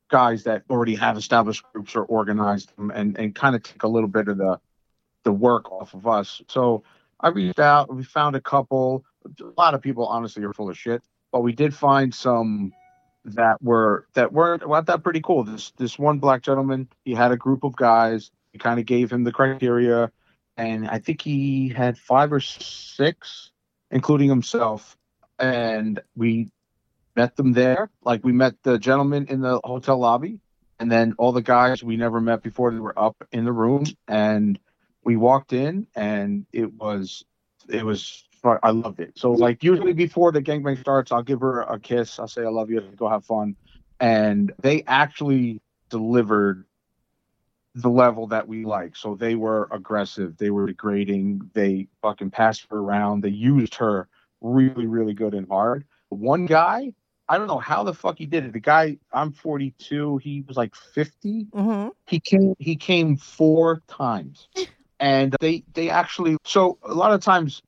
guys 0.09 0.45
that 0.45 0.63
already 0.71 0.95
have 0.95 1.17
established 1.17 1.65
groups 1.73 1.95
or 1.97 2.05
organized 2.05 2.75
them, 2.77 2.91
and 2.91 3.17
and 3.19 3.35
kind 3.35 3.55
of 3.55 3.63
take 3.63 3.83
a 3.83 3.89
little 3.89 4.09
bit 4.09 4.29
of 4.29 4.39
the 4.39 4.61
the 5.25 5.33
work 5.33 5.71
off 5.73 5.95
of 5.95 6.07
us. 6.07 6.43
So 6.49 6.83
I 7.21 7.29
reached 7.29 7.59
out, 7.59 7.95
we 7.95 8.05
found 8.05 8.37
a 8.37 8.41
couple. 8.41 9.05
A 9.27 9.61
lot 9.61 9.75
of 9.75 9.83
people, 9.83 10.07
honestly, 10.07 10.45
are 10.45 10.53
full 10.53 10.71
of 10.71 10.79
shit, 10.79 11.03
but 11.33 11.41
we 11.41 11.53
did 11.53 11.75
find 11.75 12.15
some 12.15 12.73
that 13.25 13.63
were 13.63 14.07
that 14.15 14.33
were 14.33 14.59
well, 14.65 14.83
that 14.83 15.03
pretty 15.03 15.21
cool. 15.21 15.45
This 15.45 15.73
this 15.73 15.99
one 15.99 16.19
black 16.19 16.43
gentleman, 16.43 16.89
he 17.05 17.15
had 17.15 17.33
a 17.33 17.37
group 17.37 17.65
of 17.65 17.77
guys. 17.77 18.31
We 18.53 18.59
kind 18.59 18.81
of 18.81 18.87
gave 18.87 19.13
him 19.13 19.25
the 19.25 19.33
criteria, 19.33 20.11
and 20.57 20.89
I 20.89 20.99
think 20.99 21.23
he 21.23 21.69
had 21.69 21.99
five 21.99 22.33
or 22.33 22.41
six, 22.41 23.51
including 23.91 24.29
himself. 24.29 24.97
And 25.39 26.01
we 26.17 26.51
met 27.15 27.37
them 27.37 27.53
there. 27.53 27.91
Like 28.03 28.25
we 28.25 28.33
met 28.33 28.55
the 28.63 28.79
gentleman 28.79 29.27
in 29.29 29.41
the 29.41 29.61
hotel 29.63 29.99
lobby, 29.99 30.41
and 30.79 30.91
then 30.91 31.15
all 31.19 31.33
the 31.33 31.43
guys 31.43 31.83
we 31.83 31.97
never 31.97 32.21
met 32.21 32.43
before. 32.43 32.73
They 32.73 32.79
were 32.79 32.99
up 32.99 33.17
in 33.33 33.45
the 33.45 33.53
room, 33.53 33.85
and 34.07 34.59
we 35.05 35.17
walked 35.17 35.53
in, 35.53 35.87
and 35.95 36.47
it 36.53 36.73
was 36.73 37.25
it 37.69 37.85
was 37.85 38.28
I 38.45 38.71
loved 38.71 39.01
it. 39.01 39.13
So 39.17 39.33
like 39.33 39.63
usually 39.63 39.93
before 39.93 40.33
the 40.33 40.43
gangbang 40.43 40.79
starts, 40.81 41.13
I'll 41.13 41.23
give 41.23 41.41
her 41.41 41.61
a 41.63 41.79
kiss. 41.79 42.19
I'll 42.19 42.29
say 42.29 42.43
I 42.43 42.49
love 42.49 42.71
you. 42.71 42.81
Go 42.97 43.09
have 43.09 43.25
fun. 43.25 43.57
And 44.01 44.53
they 44.61 44.85
actually 44.87 45.61
delivered 45.91 46.65
the 47.75 47.89
level 47.89 48.27
that 48.29 48.49
we 48.49 48.65
like. 48.65 48.97
So 48.97 49.15
they 49.15 49.35
were 49.35 49.69
aggressive. 49.71 50.37
They 50.37 50.51
were 50.51 50.67
degrading. 50.67 51.51
They 51.55 51.89
fucking 52.03 52.31
passed 52.31 52.67
her 52.71 52.79
around. 52.79 53.23
They 53.23 53.29
used 53.31 53.75
her 53.77 54.09
really, 54.41 54.87
really 54.87 55.15
good 55.15 55.35
and 55.35 55.47
hard. 55.49 55.85
One 56.09 56.47
guy, 56.47 56.93
I 57.29 57.39
don't 57.39 57.47
know 57.47 57.59
how 57.59 57.85
the 57.85 57.95
fuck 57.95 58.19
he 58.19 58.27
did 58.27 58.45
it. 58.45 58.53
The 58.53 58.61
guy, 58.61 58.99
I'm 59.13 59.33
42. 59.33 60.19
He 60.19 60.43
was 60.47 60.57
like 60.57 60.75
50. 60.75 61.47
Mhm. 61.53 61.91
He 62.07 62.21
came. 62.21 62.55
He 62.59 62.77
came 62.77 63.17
four 63.17 63.83
times, 63.87 64.49
and 65.01 65.37
they 65.41 65.65
they 65.75 65.91
actually. 65.91 66.39
So 66.45 66.79
a 66.83 66.95
lot 66.95 67.13
of 67.13 67.21
times, 67.21 67.63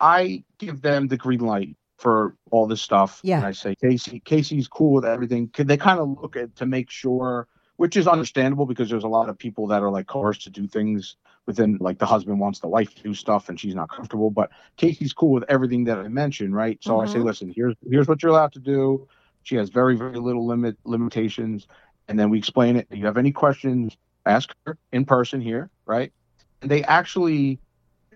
I 0.00 0.44
give 0.58 0.82
them 0.82 1.08
the 1.08 1.16
green 1.16 1.40
light 1.40 1.76
for 1.98 2.36
all 2.50 2.66
this 2.66 2.82
stuff. 2.82 3.20
Yeah. 3.22 3.38
And 3.38 3.46
I 3.46 3.52
say 3.52 3.74
Casey, 3.74 4.20
Casey's 4.20 4.68
cool 4.68 4.92
with 4.92 5.04
everything. 5.04 5.48
Could 5.48 5.68
they 5.68 5.76
kind 5.76 6.00
of 6.00 6.08
look 6.20 6.36
at 6.36 6.56
to 6.56 6.66
make 6.66 6.90
sure, 6.90 7.46
which 7.76 7.96
is 7.96 8.06
understandable 8.06 8.66
because 8.66 8.90
there's 8.90 9.04
a 9.04 9.08
lot 9.08 9.28
of 9.28 9.38
people 9.38 9.66
that 9.68 9.82
are 9.82 9.90
like 9.90 10.06
coerced 10.06 10.42
to 10.42 10.50
do 10.50 10.66
things 10.66 11.16
within 11.46 11.76
like 11.80 11.98
the 11.98 12.06
husband 12.06 12.40
wants 12.40 12.58
the 12.60 12.68
wife 12.68 12.94
to 12.94 13.02
do 13.02 13.14
stuff 13.14 13.48
and 13.48 13.58
she's 13.60 13.74
not 13.74 13.88
comfortable. 13.90 14.30
But 14.30 14.50
Casey's 14.76 15.12
cool 15.12 15.30
with 15.30 15.44
everything 15.48 15.84
that 15.84 15.98
I 15.98 16.08
mentioned, 16.08 16.54
right? 16.54 16.78
So 16.82 17.00
I 17.00 17.06
say, 17.06 17.18
Mhm. 17.18 17.24
listen, 17.24 17.52
here's 17.54 17.74
here's 17.88 18.08
what 18.08 18.22
you're 18.22 18.32
allowed 18.32 18.52
to 18.52 18.60
do. 18.60 19.06
She 19.42 19.56
has 19.56 19.68
very, 19.70 19.96
very 19.96 20.18
little 20.18 20.46
limit 20.46 20.76
limitations. 20.84 21.66
And 22.08 22.18
then 22.18 22.28
we 22.30 22.38
explain 22.38 22.76
it. 22.76 22.86
If 22.90 22.98
you 22.98 23.06
have 23.06 23.16
any 23.16 23.32
questions, 23.32 23.96
ask 24.26 24.54
her 24.66 24.76
in 24.92 25.04
person 25.04 25.40
here, 25.40 25.70
right? 25.86 26.12
And 26.60 26.70
they 26.70 26.82
actually 26.84 27.60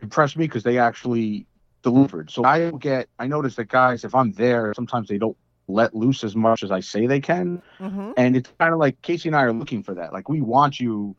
impressed 0.03 0.37
me 0.37 0.47
because 0.47 0.63
they 0.63 0.79
actually 0.79 1.47
delivered. 1.89 2.31
So 2.31 2.45
I 2.45 2.71
get, 2.71 3.09
I 3.19 3.27
notice 3.27 3.57
that 3.57 3.69
guys, 3.69 4.05
if 4.05 4.15
I'm 4.15 4.33
there, 4.33 4.73
sometimes 4.75 5.09
they 5.09 5.19
don't 5.19 5.37
let 5.69 5.95
loose 5.95 6.25
as 6.25 6.35
much 6.35 6.63
as 6.63 6.71
I 6.71 6.81
say 6.81 7.07
they 7.07 7.21
can. 7.21 7.63
Mhm. 7.79 8.15
And 8.17 8.37
it's 8.37 8.51
kind 8.59 8.73
of 8.73 8.79
like 8.79 9.01
Casey 9.03 9.29
and 9.29 9.37
I 9.37 9.43
are 9.43 9.53
looking 9.53 9.83
for 9.83 9.95
that. 9.95 10.13
Like 10.13 10.29
we 10.29 10.41
want 10.41 10.81
you 10.81 11.17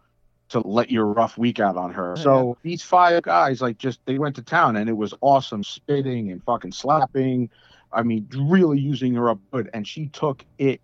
to 0.49 0.59
let 0.61 0.89
your 0.89 1.05
rough 1.05 1.37
week 1.37 1.59
out 1.59 1.77
on 1.77 1.93
her. 1.93 2.15
So 2.17 2.57
these 2.63 2.81
five 2.81 3.21
guys, 3.21 3.61
like 3.61 3.77
just 3.77 3.99
they 4.05 4.17
went 4.17 4.35
to 4.37 4.41
town 4.41 4.75
and 4.75 4.89
it 4.89 4.97
was 4.97 5.13
awesome 5.21 5.63
spitting 5.63 6.31
and 6.31 6.43
fucking 6.43 6.71
slapping. 6.71 7.49
I 7.93 8.01
mean, 8.03 8.27
really 8.35 8.79
using 8.79 9.13
her 9.15 9.29
up 9.29 9.39
good. 9.51 9.69
And 9.73 9.87
she 9.87 10.07
took 10.07 10.43
it, 10.57 10.81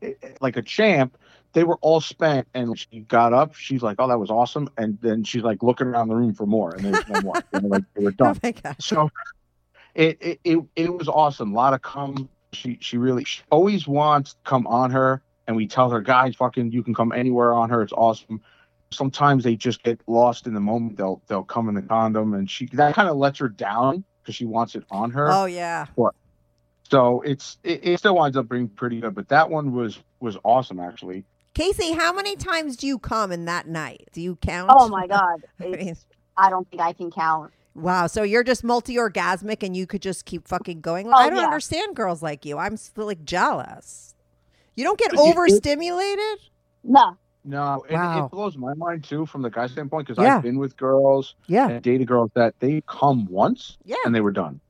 it 0.00 0.38
like 0.40 0.56
a 0.56 0.62
champ. 0.62 1.18
They 1.56 1.64
were 1.64 1.78
all 1.80 2.02
spent 2.02 2.46
and 2.52 2.78
she 2.78 3.00
got 3.08 3.32
up. 3.32 3.54
She's 3.54 3.82
like, 3.82 3.96
Oh, 3.98 4.08
that 4.08 4.18
was 4.18 4.30
awesome. 4.30 4.68
And 4.76 4.98
then 5.00 5.24
she's 5.24 5.42
like 5.42 5.62
looking 5.62 5.86
around 5.86 6.08
the 6.08 6.14
room 6.14 6.34
for 6.34 6.44
more. 6.44 6.74
And 6.74 6.84
there's 6.84 7.08
no 7.08 7.22
more. 7.22 7.42
And 7.50 7.70
like 7.70 7.84
they 7.94 8.04
were 8.04 8.10
done. 8.10 8.28
Oh 8.28 8.32
done. 8.34 8.40
my 8.42 8.52
god. 8.52 8.76
So 8.78 9.10
it, 9.94 10.18
it 10.20 10.40
it 10.44 10.58
it 10.76 10.92
was 10.92 11.08
awesome. 11.08 11.52
A 11.52 11.56
lot 11.56 11.72
of 11.72 11.80
come. 11.80 12.28
She 12.52 12.76
she 12.82 12.98
really 12.98 13.24
she 13.24 13.40
always 13.50 13.88
wants 13.88 14.34
to 14.34 14.38
come 14.44 14.66
on 14.66 14.90
her, 14.90 15.22
and 15.46 15.56
we 15.56 15.66
tell 15.66 15.88
her, 15.88 16.02
guys, 16.02 16.36
fucking, 16.36 16.72
you 16.72 16.82
can 16.82 16.94
come 16.94 17.10
anywhere 17.10 17.54
on 17.54 17.70
her. 17.70 17.80
It's 17.80 17.94
awesome. 17.94 18.42
Sometimes 18.92 19.42
they 19.42 19.56
just 19.56 19.82
get 19.82 19.98
lost 20.06 20.46
in 20.46 20.52
the 20.52 20.60
moment. 20.60 20.98
They'll 20.98 21.22
they'll 21.26 21.42
come 21.42 21.70
in 21.70 21.74
the 21.74 21.80
condom, 21.80 22.34
and 22.34 22.50
she 22.50 22.66
that 22.74 22.94
kind 22.94 23.08
of 23.08 23.16
lets 23.16 23.38
her 23.38 23.48
down 23.48 24.04
because 24.22 24.34
she 24.34 24.44
wants 24.44 24.74
it 24.74 24.84
on 24.90 25.10
her. 25.12 25.30
Oh 25.30 25.46
yeah. 25.46 25.86
So 26.90 27.22
it's 27.22 27.56
it, 27.64 27.80
it 27.82 27.98
still 27.98 28.14
winds 28.14 28.36
up 28.36 28.50
being 28.50 28.68
pretty 28.68 29.00
good. 29.00 29.14
But 29.14 29.30
that 29.30 29.48
one 29.48 29.72
was 29.72 29.98
was 30.20 30.36
awesome 30.44 30.80
actually. 30.80 31.24
Casey, 31.56 31.92
how 31.92 32.12
many 32.12 32.36
times 32.36 32.76
do 32.76 32.86
you 32.86 32.98
come 32.98 33.32
in 33.32 33.46
that 33.46 33.66
night? 33.66 34.10
Do 34.12 34.20
you 34.20 34.36
count? 34.36 34.70
Oh 34.74 34.90
my 34.90 35.06
god. 35.06 35.42
I 35.60 35.64
It's- 35.64 35.86
mean, 35.86 35.96
I 36.36 36.50
don't 36.50 36.68
think 36.68 36.82
I 36.82 36.92
can 36.92 37.10
count. 37.10 37.50
wow. 37.74 38.06
So 38.08 38.22
you're 38.24 38.44
just 38.44 38.62
multi-orgasmic 38.62 39.62
and 39.62 39.74
you 39.74 39.86
could 39.86 40.02
just 40.02 40.26
keep 40.26 40.46
fucking 40.46 40.82
going. 40.82 41.06
Oh, 41.08 41.12
I 41.12 41.30
don't 41.30 41.38
yeah. 41.38 41.44
understand 41.44 41.96
girls 41.96 42.22
like 42.22 42.44
you. 42.44 42.58
I'm 42.58 42.76
still 42.76 43.06
like 43.06 43.24
jealous. 43.24 44.14
You 44.74 44.84
don't 44.84 44.98
get 44.98 45.16
overstimulated? 45.16 46.40
No. 46.84 47.16
No, 47.42 47.84
and 47.88 47.96
Wow. 47.96 48.26
it 48.26 48.30
blows 48.32 48.58
my 48.58 48.74
mind 48.74 49.04
too 49.04 49.24
from 49.24 49.40
the 49.40 49.48
guy 49.48 49.66
standpoint 49.66 50.08
because 50.08 50.22
Yeah. 50.22 50.36
I've 50.36 50.42
been 50.42 50.58
with 50.58 50.76
girls 50.76 51.36
Yeah. 51.46 51.70
and 51.70 51.82
dated 51.82 52.06
girls 52.06 52.30
that 52.34 52.54
they 52.60 52.82
come 52.86 53.24
once 53.30 53.78
Yeah. 53.86 53.96
and 54.04 54.14
they 54.14 54.20
were 54.20 54.30
done. 54.32 54.60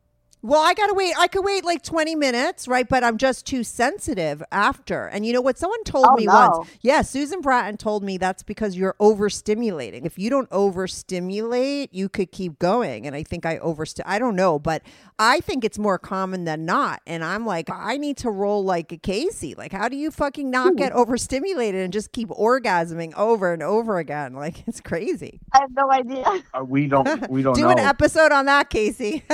Well, 0.42 0.62
I 0.62 0.75
gotta 0.75 0.94
wait. 0.94 1.12
I 1.18 1.27
could 1.27 1.44
wait 1.44 1.64
like 1.64 1.83
20 1.83 2.14
minutes, 2.14 2.68
right? 2.68 2.88
But 2.88 3.03
I'm 3.03 3.16
just 3.18 3.46
too 3.46 3.64
sensitive 3.64 4.42
after. 4.53 5.07
And 5.07 5.27
you 5.27 5.33
know 5.33 5.40
what? 5.40 5.59
Someone 5.59 5.83
told 5.83 6.07
Oh, 6.09 6.14
me 6.16 6.27
no. 6.27 6.33
once. 6.59 6.68
Yeah, 6.83 7.03
Susan 7.03 7.40
Bratton 7.40 7.77
told 7.79 8.05
me 8.05 8.16
that's 8.16 8.44
because 8.44 8.77
you're 8.77 8.94
overstimulating. 9.01 10.05
If 10.07 10.18
you 10.20 10.31
don't 10.31 10.49
overstimulate, 10.53 11.92
you 11.92 12.09
could 12.09 12.31
keep 12.31 12.61
going. 12.61 13.07
And 13.09 13.16
I 13.16 13.25
think 13.25 13.44
I 13.44 13.59
overst. 13.59 14.01
I 14.07 14.20
don't 14.20 14.37
know, 14.37 14.59
but 14.61 14.83
I 15.18 15.40
think 15.40 15.64
it's 15.64 15.79
more 15.79 15.99
common 15.99 16.44
than 16.44 16.64
not. 16.64 17.01
And 17.09 17.25
I'm 17.25 17.44
like, 17.44 17.68
I 17.68 17.96
need 17.96 18.16
to 18.18 18.31
roll 18.31 18.62
like 18.62 18.92
a 18.92 18.99
Casey. 18.99 19.55
Like, 19.57 19.72
how 19.72 19.88
do 19.88 19.96
you 19.96 20.12
fucking 20.12 20.49
not 20.49 20.77
get 20.77 20.92
overstimulated 20.92 21.83
and 21.83 21.92
just 21.92 22.12
keep 22.12 22.29
orgasming 22.29 23.14
over 23.16 23.53
and 23.53 23.62
over 23.64 23.99
again? 23.99 24.35
Like, 24.46 24.62
it's 24.68 24.81
crazy. 24.81 25.40
I 25.53 25.61
have 25.61 25.70
no 25.75 25.90
idea. 25.90 26.42
Uh, 26.55 26.62
we 26.62 26.87
don't 26.88 27.29
we 27.31 27.42
don't 27.42 27.55
Do 27.55 27.62
know. 27.62 27.70
an 27.70 27.79
episode 27.81 28.31
on 28.33 28.44
that, 28.46 28.70
Casey. 28.70 29.25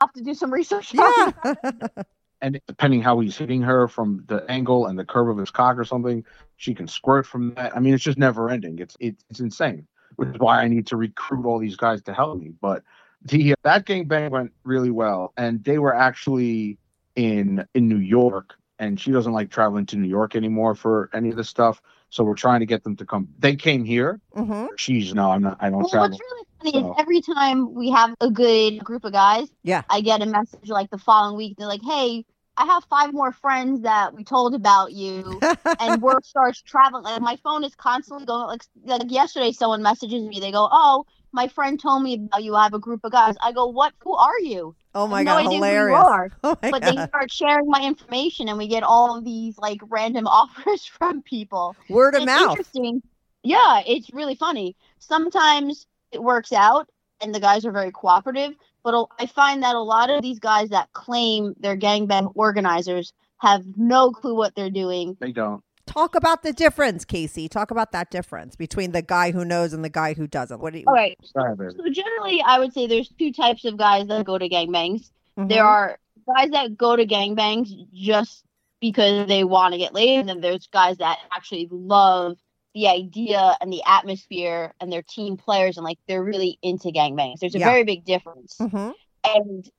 Have 0.00 0.12
to 0.14 0.22
do 0.22 0.34
some 0.34 0.52
research. 0.52 0.94
yeah. 0.94 1.30
and 2.40 2.60
depending 2.66 3.02
how 3.02 3.20
he's 3.20 3.36
hitting 3.36 3.60
her 3.62 3.86
from 3.86 4.24
the 4.28 4.44
angle 4.50 4.86
and 4.86 4.98
the 4.98 5.04
curve 5.04 5.28
of 5.28 5.36
his 5.36 5.50
cock 5.50 5.76
or 5.76 5.84
something, 5.84 6.24
she 6.56 6.74
can 6.74 6.88
squirt 6.88 7.26
from 7.26 7.54
that. 7.54 7.76
I 7.76 7.80
mean, 7.80 7.92
it's 7.94 8.02
just 8.04 8.18
never 8.18 8.48
ending. 8.50 8.78
It's 8.78 8.96
it's, 9.00 9.22
it's 9.30 9.40
insane, 9.40 9.86
which 10.16 10.30
is 10.30 10.38
why 10.38 10.62
I 10.62 10.68
need 10.68 10.86
to 10.88 10.96
recruit 10.96 11.44
all 11.44 11.58
these 11.58 11.76
guys 11.76 12.02
to 12.02 12.14
help 12.14 12.38
me. 12.38 12.52
But 12.60 12.82
the 13.22 13.54
that 13.62 13.84
gangbang 13.86 14.30
went 14.30 14.52
really 14.64 14.90
well, 14.90 15.32
and 15.36 15.62
they 15.64 15.78
were 15.78 15.94
actually 15.94 16.78
in 17.16 17.66
in 17.74 17.88
New 17.88 17.98
York, 17.98 18.54
and 18.78 18.98
she 18.98 19.10
doesn't 19.12 19.32
like 19.34 19.50
traveling 19.50 19.84
to 19.86 19.96
New 19.96 20.08
York 20.08 20.34
anymore 20.34 20.74
for 20.74 21.10
any 21.12 21.28
of 21.28 21.36
this 21.36 21.48
stuff. 21.50 21.82
So 22.08 22.24
we're 22.24 22.34
trying 22.34 22.60
to 22.60 22.66
get 22.66 22.82
them 22.84 22.96
to 22.96 23.04
come. 23.04 23.28
They 23.38 23.54
came 23.54 23.84
here. 23.84 24.18
hmm 24.32 24.66
She's 24.76 25.12
no, 25.14 25.30
I'm 25.30 25.42
not. 25.42 25.58
I 25.60 25.68
don't 25.68 25.80
Well, 25.80 25.88
travel. 25.90 26.08
what's 26.08 26.20
really 26.20 26.46
funny 26.62 26.72
So- 26.72 26.94
every 26.98 27.20
time 27.20 27.74
we 27.74 27.90
have 27.90 28.14
a 28.20 28.30
good 28.30 28.78
group 28.84 29.04
of 29.04 29.12
guys, 29.12 29.48
Yeah. 29.62 29.82
I 29.90 30.00
get 30.00 30.22
a 30.22 30.26
message 30.26 30.68
like 30.68 30.90
the 30.90 30.98
following 30.98 31.36
week. 31.36 31.56
They're 31.58 31.66
like, 31.66 31.82
"Hey, 31.82 32.24
I 32.56 32.66
have 32.66 32.84
five 32.84 33.12
more 33.14 33.32
friends 33.32 33.82
that 33.82 34.12
we 34.14 34.22
told 34.24 34.54
about 34.54 34.92
you, 34.92 35.40
and 35.80 36.02
word 36.02 36.24
starts 36.24 36.60
traveling. 36.60 37.04
Like 37.04 37.22
my 37.22 37.36
phone 37.36 37.64
is 37.64 37.74
constantly 37.74 38.26
going. 38.26 38.46
Like 38.48 38.62
like 38.84 39.10
yesterday, 39.10 39.52
someone 39.52 39.82
messages 39.82 40.22
me. 40.28 40.40
They 40.40 40.52
go, 40.52 40.68
"Oh, 40.70 41.06
my 41.32 41.48
friend 41.48 41.80
told 41.80 42.02
me 42.02 42.14
about 42.14 42.42
you. 42.42 42.54
I 42.56 42.64
have 42.64 42.74
a 42.74 42.78
group 42.78 43.00
of 43.04 43.12
guys." 43.12 43.34
I 43.40 43.52
go, 43.52 43.66
"What? 43.66 43.94
Who 44.00 44.14
are 44.14 44.38
you?" 44.40 44.74
oh 44.92 45.06
my 45.06 45.20
I 45.20 45.24
God. 45.24 45.44
no 45.44 45.50
you 45.52 45.56
Hilarious. 45.56 46.04
are. 46.04 46.30
Oh 46.44 46.56
my 46.62 46.70
but 46.72 46.82
God. 46.82 46.96
they 46.96 47.06
start 47.06 47.30
sharing 47.32 47.68
my 47.70 47.80
information, 47.82 48.48
and 48.48 48.58
we 48.58 48.66
get 48.68 48.82
all 48.82 49.16
of 49.16 49.24
these 49.24 49.56
like 49.56 49.80
random 49.88 50.26
offers 50.40 50.84
from 50.84 51.22
people. 51.22 51.76
Word 51.88 52.14
of 52.16 52.24
mouth. 52.26 52.50
interesting. 52.50 53.00
Yeah, 53.42 53.80
it's 53.86 54.12
really 54.12 54.34
funny. 54.34 54.76
Sometimes 54.98 55.86
it 56.12 56.22
works 56.22 56.52
out 56.52 56.88
and 57.20 57.34
the 57.34 57.40
guys 57.40 57.64
are 57.64 57.72
very 57.72 57.90
cooperative, 57.90 58.54
but 58.82 59.06
I 59.18 59.26
find 59.26 59.62
that 59.62 59.74
a 59.74 59.80
lot 59.80 60.10
of 60.10 60.22
these 60.22 60.38
guys 60.38 60.70
that 60.70 60.92
claim 60.92 61.54
they're 61.60 61.76
gangbang 61.76 62.32
organizers 62.34 63.12
have 63.38 63.64
no 63.76 64.10
clue 64.10 64.34
what 64.34 64.54
they're 64.54 64.70
doing. 64.70 65.16
They 65.20 65.32
don't. 65.32 65.62
Talk 65.86 66.14
about 66.14 66.42
the 66.42 66.52
difference, 66.52 67.04
Casey. 67.04 67.48
Talk 67.48 67.70
about 67.70 67.90
that 67.92 68.10
difference 68.10 68.54
between 68.54 68.92
the 68.92 69.02
guy 69.02 69.32
who 69.32 69.44
knows 69.44 69.72
and 69.72 69.84
the 69.84 69.90
guy 69.90 70.14
who 70.14 70.26
doesn't. 70.26 70.60
What 70.60 70.72
do 70.72 70.78
you? 70.78 70.84
All 70.86 70.94
right. 70.94 71.18
Sorry. 71.24 71.56
So 71.76 71.90
generally, 71.90 72.40
I 72.42 72.58
would 72.60 72.72
say 72.72 72.86
there's 72.86 73.08
two 73.18 73.32
types 73.32 73.64
of 73.64 73.76
guys 73.76 74.06
that 74.06 74.24
go 74.24 74.38
to 74.38 74.48
gangbangs. 74.48 75.10
Mhm. 75.36 75.48
There 75.48 75.64
are 75.64 75.98
guys 76.26 76.50
that 76.50 76.76
go 76.76 76.94
to 76.94 77.04
gangbangs 77.06 77.70
just 77.92 78.44
because 78.80 79.26
they 79.26 79.42
want 79.42 79.72
to 79.72 79.78
get 79.78 79.92
laid, 79.92 80.20
and 80.20 80.28
then 80.28 80.40
there's 80.40 80.68
guys 80.68 80.98
that 80.98 81.18
actually 81.32 81.68
love 81.72 82.36
the 82.74 82.88
idea 82.88 83.56
and 83.60 83.72
the 83.72 83.82
atmosphere 83.86 84.74
and 84.80 84.92
they're 84.92 85.02
team 85.02 85.36
players 85.36 85.76
and 85.76 85.84
like 85.84 85.98
they're 86.06 86.22
really 86.22 86.58
into 86.62 86.88
gangbangs. 86.88 87.40
There's 87.40 87.54
a 87.54 87.58
Yeah. 87.58 87.66
very 87.66 87.84
big 87.84 88.04
difference. 88.04 88.56
Mhm. 88.60 88.94
And 89.24 89.70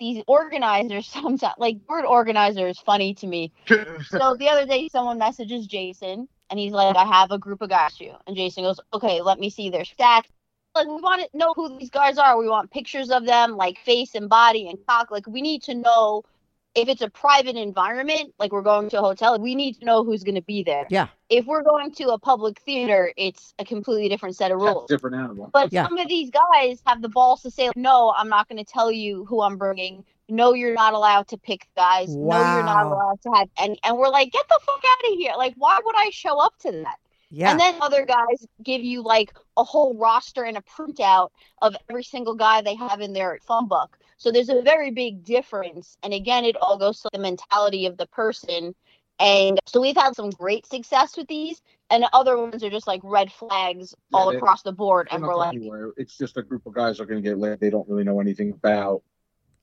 these 0.00 0.22
organizers 0.26 1.06
sometimes 1.08 1.54
like 1.58 1.78
word 1.88 2.04
organizer 2.04 2.66
is 2.68 2.78
funny 2.78 3.14
to 3.14 3.26
me. 3.26 3.52
So 4.10 4.36
the 4.36 4.48
other 4.48 4.66
day 4.66 4.88
someone 4.88 5.18
messages 5.18 5.66
Jason 5.66 6.28
and 6.50 6.58
he's 6.58 6.72
like, 6.72 6.96
I 6.96 7.04
have 7.04 7.30
a 7.30 7.38
group 7.38 7.62
of 7.62 7.70
guys 7.70 7.96
for 7.96 8.04
you. 8.04 8.14
And 8.26 8.36
Jason 8.36 8.64
goes, 8.64 8.80
Okay, 8.92 9.22
let 9.22 9.38
me 9.38 9.48
see 9.48 9.70
their 9.70 9.84
stats. 9.84 10.24
Like 10.74 10.86
we 10.86 11.00
want 11.00 11.22
to 11.22 11.38
know 11.38 11.52
who 11.54 11.78
these 11.78 11.90
guys 11.90 12.18
are. 12.18 12.38
We 12.38 12.48
want 12.48 12.70
pictures 12.70 13.10
of 13.10 13.24
them, 13.26 13.56
like 13.56 13.78
face 13.78 14.14
and 14.14 14.28
body 14.28 14.68
and 14.68 14.78
cock. 14.86 15.10
Like 15.10 15.26
we 15.26 15.40
need 15.40 15.62
to 15.64 15.74
know 15.74 16.24
if 16.74 16.88
it's 16.88 17.02
a 17.02 17.10
private 17.10 17.56
environment, 17.56 18.32
like 18.38 18.52
we're 18.52 18.62
going 18.62 18.88
to 18.90 18.98
a 18.98 19.02
hotel, 19.02 19.38
we 19.38 19.54
need 19.54 19.74
to 19.80 19.84
know 19.84 20.04
who's 20.04 20.22
gonna 20.22 20.42
be 20.42 20.62
there. 20.62 20.86
Yeah. 20.88 21.08
If 21.28 21.46
we're 21.46 21.62
going 21.62 21.92
to 21.92 22.08
a 22.08 22.18
public 22.18 22.60
theater, 22.60 23.12
it's 23.16 23.54
a 23.58 23.64
completely 23.64 24.08
different 24.08 24.36
set 24.36 24.50
of 24.50 24.58
rules. 24.60 24.88
Different 24.88 25.16
animal. 25.16 25.50
But 25.52 25.72
Yeah. 25.72 25.84
some 25.84 25.98
of 25.98 26.08
these 26.08 26.30
guys 26.30 26.82
have 26.86 27.02
the 27.02 27.08
balls 27.08 27.42
to 27.42 27.50
say, 27.50 27.70
no, 27.76 28.14
I'm 28.16 28.28
not 28.28 28.48
going 28.48 28.58
to 28.58 28.70
tell 28.70 28.90
you 28.90 29.24
who 29.26 29.42
I'm 29.42 29.56
bringing. 29.56 30.04
No, 30.28 30.54
you're 30.54 30.74
not 30.74 30.92
allowed 30.94 31.28
to 31.28 31.38
pick 31.38 31.68
guys. 31.76 32.14
No, 32.14 32.36
you're 32.36 32.64
not 32.64 32.86
allowed 32.86 33.20
to 33.22 33.30
have. 33.32 33.48
And, 33.58 33.78
and 33.82 33.96
we're 33.98 34.08
like, 34.08 34.32
get 34.32 34.46
the 34.48 34.60
fuck 34.64 34.82
out 34.84 35.12
of 35.12 35.18
here. 35.18 35.32
Like, 35.36 35.54
why 35.56 35.78
would 35.82 35.96
I 35.96 36.10
show 36.10 36.38
up 36.38 36.56
to 36.60 36.72
that? 36.72 36.96
Yeah. 37.30 37.50
And 37.50 37.58
then 37.58 37.76
other 37.80 38.04
guys 38.04 38.46
give 38.62 38.82
you 38.82 39.02
like 39.02 39.32
a 39.56 39.64
whole 39.64 39.96
roster 39.96 40.44
and 40.44 40.58
a 40.58 40.62
printout 40.62 41.30
of 41.62 41.74
every 41.88 42.04
single 42.04 42.34
guy 42.34 42.60
they 42.60 42.74
have 42.74 43.00
in 43.00 43.14
their 43.14 43.38
phone 43.46 43.68
book. 43.68 43.98
So 44.22 44.30
there's 44.30 44.48
a 44.48 44.62
very 44.62 44.92
big 44.92 45.24
difference. 45.24 45.96
And 46.04 46.14
again, 46.14 46.44
it 46.44 46.56
all 46.62 46.78
goes 46.78 47.00
to 47.00 47.10
the 47.12 47.18
mentality 47.18 47.86
of 47.86 47.96
the 47.96 48.06
person. 48.06 48.72
And 49.18 49.58
so 49.66 49.80
we've 49.80 49.96
had 49.96 50.14
some 50.14 50.30
great 50.30 50.64
success 50.64 51.16
with 51.16 51.26
these, 51.26 51.60
and 51.90 52.04
other 52.12 52.38
ones 52.38 52.62
are 52.62 52.70
just 52.70 52.86
like 52.86 53.00
red 53.02 53.32
flags 53.32 53.96
Yeah, 54.12 54.18
all 54.18 54.30
they- 54.30 54.36
across 54.36 54.62
the 54.62 54.70
board. 54.70 55.08
And 55.10 55.24
we're 55.24 55.34
like, 55.34 55.56
anywhere. 55.56 55.90
It's 55.96 56.16
just 56.16 56.36
a 56.36 56.42
group 56.42 56.64
of 56.66 56.72
guys 56.72 56.98
that 56.98 57.02
are 57.02 57.06
going 57.06 57.20
to 57.20 57.28
get 57.28 57.36
laid. 57.36 57.58
They 57.58 57.68
don't 57.68 57.88
really 57.88 58.04
know 58.04 58.20
anything 58.20 58.52
about 58.52 59.02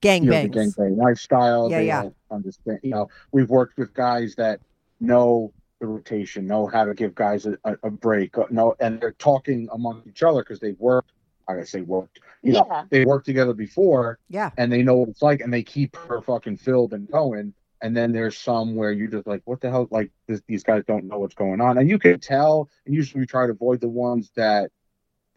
Gang 0.01 0.25
you 0.25 0.31
know, 0.31 0.41
the 0.41 0.49
bangs. 0.49 0.77
lifestyle. 0.77 1.71
Yeah, 1.71 1.79
they 1.79 1.87
yeah. 1.87 2.01
don't 2.03 2.15
understand. 2.29 2.79
You 2.83 2.91
know, 2.91 3.09
we've 3.31 3.49
worked 3.49 3.77
with 3.77 3.93
guys 3.93 4.35
that 4.35 4.59
know 4.99 5.53
the 5.79 5.87
rotation, 5.87 6.45
know 6.45 6.67
how 6.67 6.83
to 6.83 6.93
give 6.93 7.15
guys 7.15 7.45
a, 7.45 7.57
a, 7.63 7.77
a 7.83 7.89
break, 7.89 8.37
uh, 8.37 8.43
know, 8.49 8.75
and 8.81 8.99
they're 8.99 9.13
talking 9.13 9.69
among 9.71 10.03
each 10.05 10.21
other 10.21 10.41
because 10.41 10.59
they've 10.59 10.79
worked. 10.79 11.13
I 11.49 11.55
gotta 11.55 11.65
say 11.65 11.81
worked. 11.81 12.19
You 12.43 12.53
know, 12.53 12.67
yeah. 12.69 12.83
they 12.89 13.05
worked 13.05 13.25
together 13.25 13.53
before, 13.53 14.19
Yeah. 14.29 14.51
and 14.57 14.71
they 14.71 14.83
know 14.83 14.95
what 14.97 15.09
it's 15.09 15.21
like, 15.21 15.41
and 15.41 15.51
they 15.51 15.63
keep 15.63 15.95
her 15.95 16.21
fucking 16.21 16.57
filled 16.57 16.93
and 16.93 17.09
going. 17.09 17.53
And 17.81 17.95
then 17.97 18.11
there's 18.11 18.37
some 18.37 18.75
where 18.75 18.91
you're 18.91 19.07
just 19.07 19.25
like, 19.25 19.41
what 19.45 19.61
the 19.61 19.69
hell? 19.69 19.87
Like 19.89 20.11
this, 20.27 20.41
these 20.47 20.63
guys 20.63 20.83
don't 20.85 21.05
know 21.05 21.17
what's 21.19 21.33
going 21.33 21.59
on, 21.59 21.77
and 21.77 21.89
you 21.89 21.97
can 21.97 22.19
tell. 22.19 22.69
And 22.85 22.93
usually 22.93 23.21
we 23.21 23.25
try 23.25 23.47
to 23.47 23.53
avoid 23.53 23.81
the 23.81 23.89
ones 23.89 24.31
that 24.35 24.69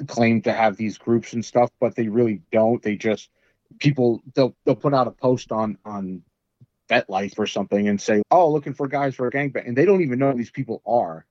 claim 0.07 0.42
to 0.42 0.53
have 0.53 0.77
these 0.77 0.98
groups 0.98 1.33
and 1.33 1.44
stuff, 1.44 1.70
but 1.81 1.94
they 1.96 2.09
really 2.09 2.42
don't. 2.53 2.83
They 2.83 2.96
just 2.96 3.31
people 3.79 4.22
they'll 4.35 4.55
they'll 4.64 4.77
put 4.77 4.92
out 4.92 5.07
a 5.07 5.12
post 5.12 5.51
on 5.51 5.79
on 5.85 6.22
FetLife 6.90 7.38
or 7.38 7.46
something 7.46 7.88
and 7.88 8.01
say, 8.01 8.22
"Oh, 8.31 8.51
looking 8.51 8.75
for 8.75 8.87
guys 8.87 9.14
for 9.14 9.29
a 9.29 9.31
gangbang," 9.31 9.66
and 9.66 9.77
they 9.77 9.85
don't 9.87 10.03
even 10.03 10.18
know 10.18 10.33
who 10.33 10.38
these 10.38 10.51
people 10.51 10.83
are. 10.85 11.25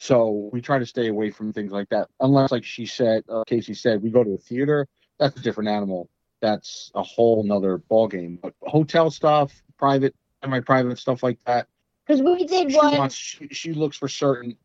So 0.00 0.48
we 0.50 0.62
try 0.62 0.78
to 0.78 0.86
stay 0.86 1.08
away 1.08 1.30
from 1.30 1.52
things 1.52 1.70
like 1.72 1.90
that, 1.90 2.08
unless, 2.20 2.50
like 2.50 2.64
she 2.64 2.86
said, 2.86 3.22
uh, 3.28 3.44
Casey 3.46 3.74
said, 3.74 4.02
we 4.02 4.08
go 4.10 4.24
to 4.24 4.32
a 4.32 4.38
theater. 4.38 4.88
That's 5.18 5.36
a 5.36 5.42
different 5.42 5.68
animal. 5.68 6.08
That's 6.40 6.90
a 6.94 7.02
whole 7.02 7.44
nother 7.44 7.76
ball 7.76 8.08
game. 8.08 8.38
But 8.42 8.54
hotel 8.62 9.10
stuff, 9.10 9.52
private, 9.76 10.14
semi-private 10.42 10.98
stuff 10.98 11.22
like 11.22 11.38
that. 11.44 11.66
Because 12.06 12.22
we 12.22 12.46
did 12.46 12.70
She 12.70 12.78
one. 12.78 12.96
wants. 12.96 13.14
She, 13.14 13.48
she 13.48 13.72
looks 13.74 13.98
for 13.98 14.08
certain 14.08 14.56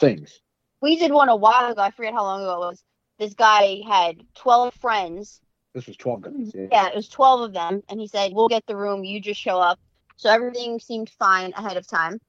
things. 0.00 0.40
we 0.80 0.96
did 0.96 1.12
one 1.12 1.28
a 1.28 1.36
while 1.36 1.70
ago. 1.70 1.82
I 1.82 1.90
forget 1.90 2.14
how 2.14 2.22
long 2.22 2.40
ago 2.40 2.54
it 2.54 2.58
was. 2.60 2.82
This 3.18 3.34
guy 3.34 3.80
had 3.86 4.22
12 4.36 4.72
friends. 4.74 5.42
This 5.74 5.86
was 5.86 5.96
twelve 5.98 6.22
guys. 6.22 6.32
Yeah. 6.54 6.66
Yeah, 6.70 6.88
it 6.88 6.96
was 6.96 7.08
12 7.08 7.40
of 7.42 7.52
them. 7.52 7.82
And 7.90 8.00
he 8.00 8.06
said, 8.06 8.32
We'll 8.32 8.48
get 8.48 8.64
the 8.66 8.76
room. 8.76 9.04
You 9.04 9.20
just 9.20 9.40
show 9.40 9.58
up. 9.58 9.78
So 10.16 10.30
everything 10.30 10.78
seemed 10.78 11.10
fine 11.10 11.52
ahead 11.56 11.76
of 11.76 11.86
time. 11.86 12.20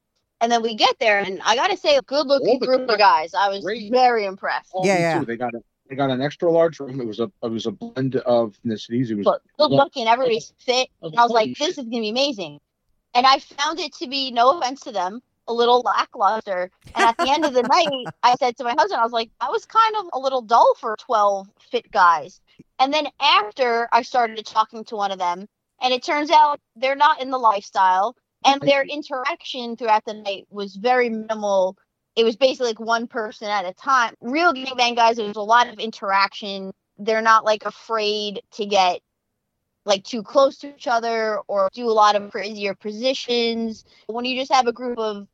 And 0.42 0.52
then 0.52 0.62
we 0.62 0.76
get 0.76 1.00
there, 1.00 1.20
and 1.20 1.42
I 1.44 1.56
got 1.56 1.68
to 1.68 1.78
say, 1.78 1.96
a 1.96 2.02
good 2.02 2.28
looking 2.28 2.60
group 2.60 2.82
of 2.90 2.98
guys 2.98 3.32
guys. 3.32 3.34
I 3.34 3.50
was 3.50 3.64
great. 3.64 3.92
very 3.92 4.26
impressed. 4.26 4.72
All 4.74 4.86
Yeah, 4.86 4.98
yeah. 5.00 5.20
too. 5.20 5.26
They 5.26 5.38
got 5.38 5.54
a 5.54 5.62
they 5.90 5.96
got 5.96 6.10
an 6.10 6.22
extra 6.22 6.52
large 6.52 6.80
room. 6.80 7.00
It 7.00 7.08
was 7.08 7.20
a 7.20 7.32
it 7.44 7.52
was 7.52 7.66
a 7.66 7.72
blend 7.72 8.18
of 8.18 8.56
ethnicities. 8.66 9.10
It 9.12 9.16
was 9.16 9.24
But 9.26 9.42
good 9.58 9.72
looking. 9.72 10.08
everybody's 10.08 10.54
fit. 10.58 10.90
And 11.02 11.18
I 11.18 11.24
was 11.24 11.32
like, 11.32 11.58
This 11.58 11.70
is 11.78 11.86
going 11.86 11.92
to 11.92 12.02
be 12.02 12.10
amazing. 12.10 12.60
And 13.14 13.26
I 13.26 13.40
found 13.40 13.80
it 13.80 13.94
to 13.96 14.08
be, 14.08 14.32
no 14.32 14.58
offense 14.60 14.82
to 14.82 14.92
them, 14.92 15.22
a 15.48 15.54
little 15.54 15.82
lackluster. 15.82 16.70
And 16.96 17.06
at 17.06 17.18
the 17.18 17.30
end 17.30 17.46
of 17.46 17.54
the 17.54 17.62
night, 17.72 18.14
I 18.24 18.36
said 18.36 18.58
to 18.58 18.66
my 18.66 18.72
husband, 18.78 19.00
I 19.00 19.04
was 19.04 19.14
like, 19.14 19.30
that 19.40 19.52
was 19.52 19.66
kind 19.66 19.96
of 20.00 20.10
a 20.14 20.20
little 20.20 20.42
dull 20.42 20.76
for 20.80 20.96
12 21.00 21.48
fit 21.72 21.90
guys. 21.92 22.42
And 22.80 22.94
then 22.94 23.08
after 23.22 23.88
I 23.94 24.02
started 24.02 24.46
talking 24.46 24.84
to 24.86 24.98
one 24.98 25.12
of 25.12 25.20
them, 25.20 25.48
and 25.82 25.94
it 25.94 26.04
turns 26.04 26.30
out 26.30 26.60
they're 26.76 26.96
not 26.96 27.22
in 27.22 27.30
the 27.32 27.38
lifestyle, 27.38 28.16
and 28.46 28.62
their 28.62 28.84
interaction 28.84 29.76
throughout 29.76 30.06
the 30.06 30.14
night 30.14 30.48
was 30.50 30.76
very 30.76 31.10
minimal. 31.10 31.78
It 32.16 32.24
was 32.24 32.36
basically 32.36 32.68
like 32.68 32.80
one 32.80 33.08
person 33.08 33.48
at 33.48 33.66
a 33.66 33.74
time. 33.74 34.14
Real 34.22 34.54
gangbang 34.54 34.96
guys, 34.96 35.18
there's 35.18 35.36
a 35.36 35.42
lot 35.42 35.68
of 35.68 35.80
interaction. 35.80 36.72
They're 36.98 37.22
not 37.22 37.44
like 37.44 37.66
afraid 37.66 38.42
to 38.54 38.66
get 38.66 39.02
like 39.86 40.04
too 40.04 40.24
close 40.24 40.58
to 40.60 40.74
each 40.74 40.88
other 40.88 41.40
or 41.48 41.70
do 41.74 41.88
a 41.90 41.92
lot 41.92 42.16
of 42.16 42.32
crazier 42.32 42.74
positions. 42.74 43.86
When 44.08 44.26
you 44.26 44.40
just 44.40 44.52
have 44.52 44.68
a 44.68 44.74
group 44.74 44.98
of 44.98 45.28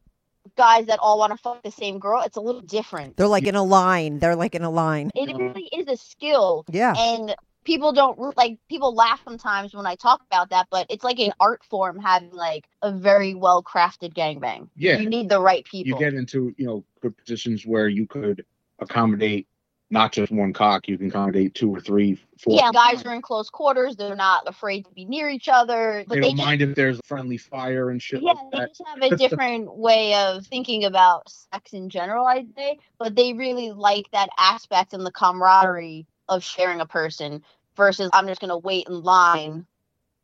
guys 0.58 0.88
that 0.88 1.00
all 1.00 1.19
want 1.19 1.32
to 1.32 1.38
fuck 1.38 1.62
the 1.63 1.71
same 1.71 2.00
girl, 2.00 2.21
it's 2.21 2.38
a 2.38 2.41
little 2.41 2.62
different. 2.62 3.15
They're 3.15 3.28
like 3.28 3.45
in 3.45 3.56
a 3.56 3.63
line. 3.63 4.19
They're 4.19 4.36
like 4.36 4.56
in 4.56 4.63
a 4.63 4.69
line. 4.69 5.12
It 5.15 5.36
really 5.36 5.69
is 5.71 5.88
a 5.88 5.97
skill. 5.97 6.65
Yeah. 6.69 6.95
And 6.97 7.36
people 7.63 7.93
don't 7.93 8.17
like 8.38 8.58
people 8.69 8.93
laugh 8.93 9.21
sometimes 9.24 9.74
when 9.74 9.86
I 9.86 9.95
talk 9.95 10.21
about 10.26 10.50
that, 10.50 10.67
but 10.71 10.88
it's 10.89 11.04
like 11.04 11.19
an 11.19 11.32
art 11.39 11.63
form 11.63 12.00
having 12.00 12.32
like 12.32 12.67
a 12.82 12.91
very 12.91 13.34
well 13.36 13.63
crafted 13.63 14.13
gangbang. 14.13 14.69
Yeah. 14.76 14.97
You 14.97 15.10
need 15.10 15.30
the 15.30 15.41
right 15.41 15.65
people. 15.65 15.89
you 15.89 16.04
get 16.04 16.13
into 16.13 16.54
you 16.58 16.65
know 16.65 16.84
good 17.02 17.17
positions 17.17 17.65
where 17.65 17.88
you 17.88 18.08
could 18.08 18.45
accommodate 18.80 19.47
not 19.91 20.13
just 20.13 20.32
one 20.32 20.54
cock. 20.54 20.88
You 20.88 20.97
can 20.97 21.08
accommodate 21.08 21.54
two 21.54 21.69
or 21.69 21.82
three, 21.82 22.17
four. 22.39 22.56
yeah, 22.56 22.71
guys 22.71 23.06
are 23.06 23.13
in 23.13 23.21
close 23.21 23.50
quarters. 23.50 23.97
They're 23.97 24.15
not 24.15 24.47
afraid 24.47 24.86
to 24.86 24.91
be 24.93 25.04
near 25.04 25.30
each 25.30 25.50
other. 25.50 26.06
But 26.08 26.15
They 26.15 26.21
they, 26.21 26.28
don't 26.30 26.38
just 26.38 26.47
mind 26.47 26.62
if 26.62 26.76
there's 26.76 27.00
friendly 27.06 27.38
fire 27.38 27.89
and 27.89 28.02
shit 28.02 28.21
yeah, 28.24 28.32
like 28.32 28.52
they 28.52 28.60
that. 28.60 28.69
just 28.69 28.84
have 28.88 29.12
a 29.12 29.17
different 29.17 29.76
way 29.76 30.15
of 30.15 30.47
thinking 30.47 30.86
about 30.86 31.30
sex 31.30 31.74
in 31.74 31.89
general, 31.89 32.26
I'd 32.26 32.56
say. 32.56 32.80
But 32.97 33.15
they 33.15 33.34
really 33.34 33.71
like 33.71 34.10
that 34.13 34.30
aspect 34.39 34.93
and 34.93 35.06
the 35.06 35.12
camaraderie 35.12 36.08
of 36.32 36.44
sharing 36.44 36.80
a 36.80 36.86
person 36.86 37.44
versus 37.76 38.10
I'm 38.13 38.26
just 38.28 38.41
gonna 38.41 38.58
wait 38.58 38.88
in 38.88 39.04
line 39.04 39.65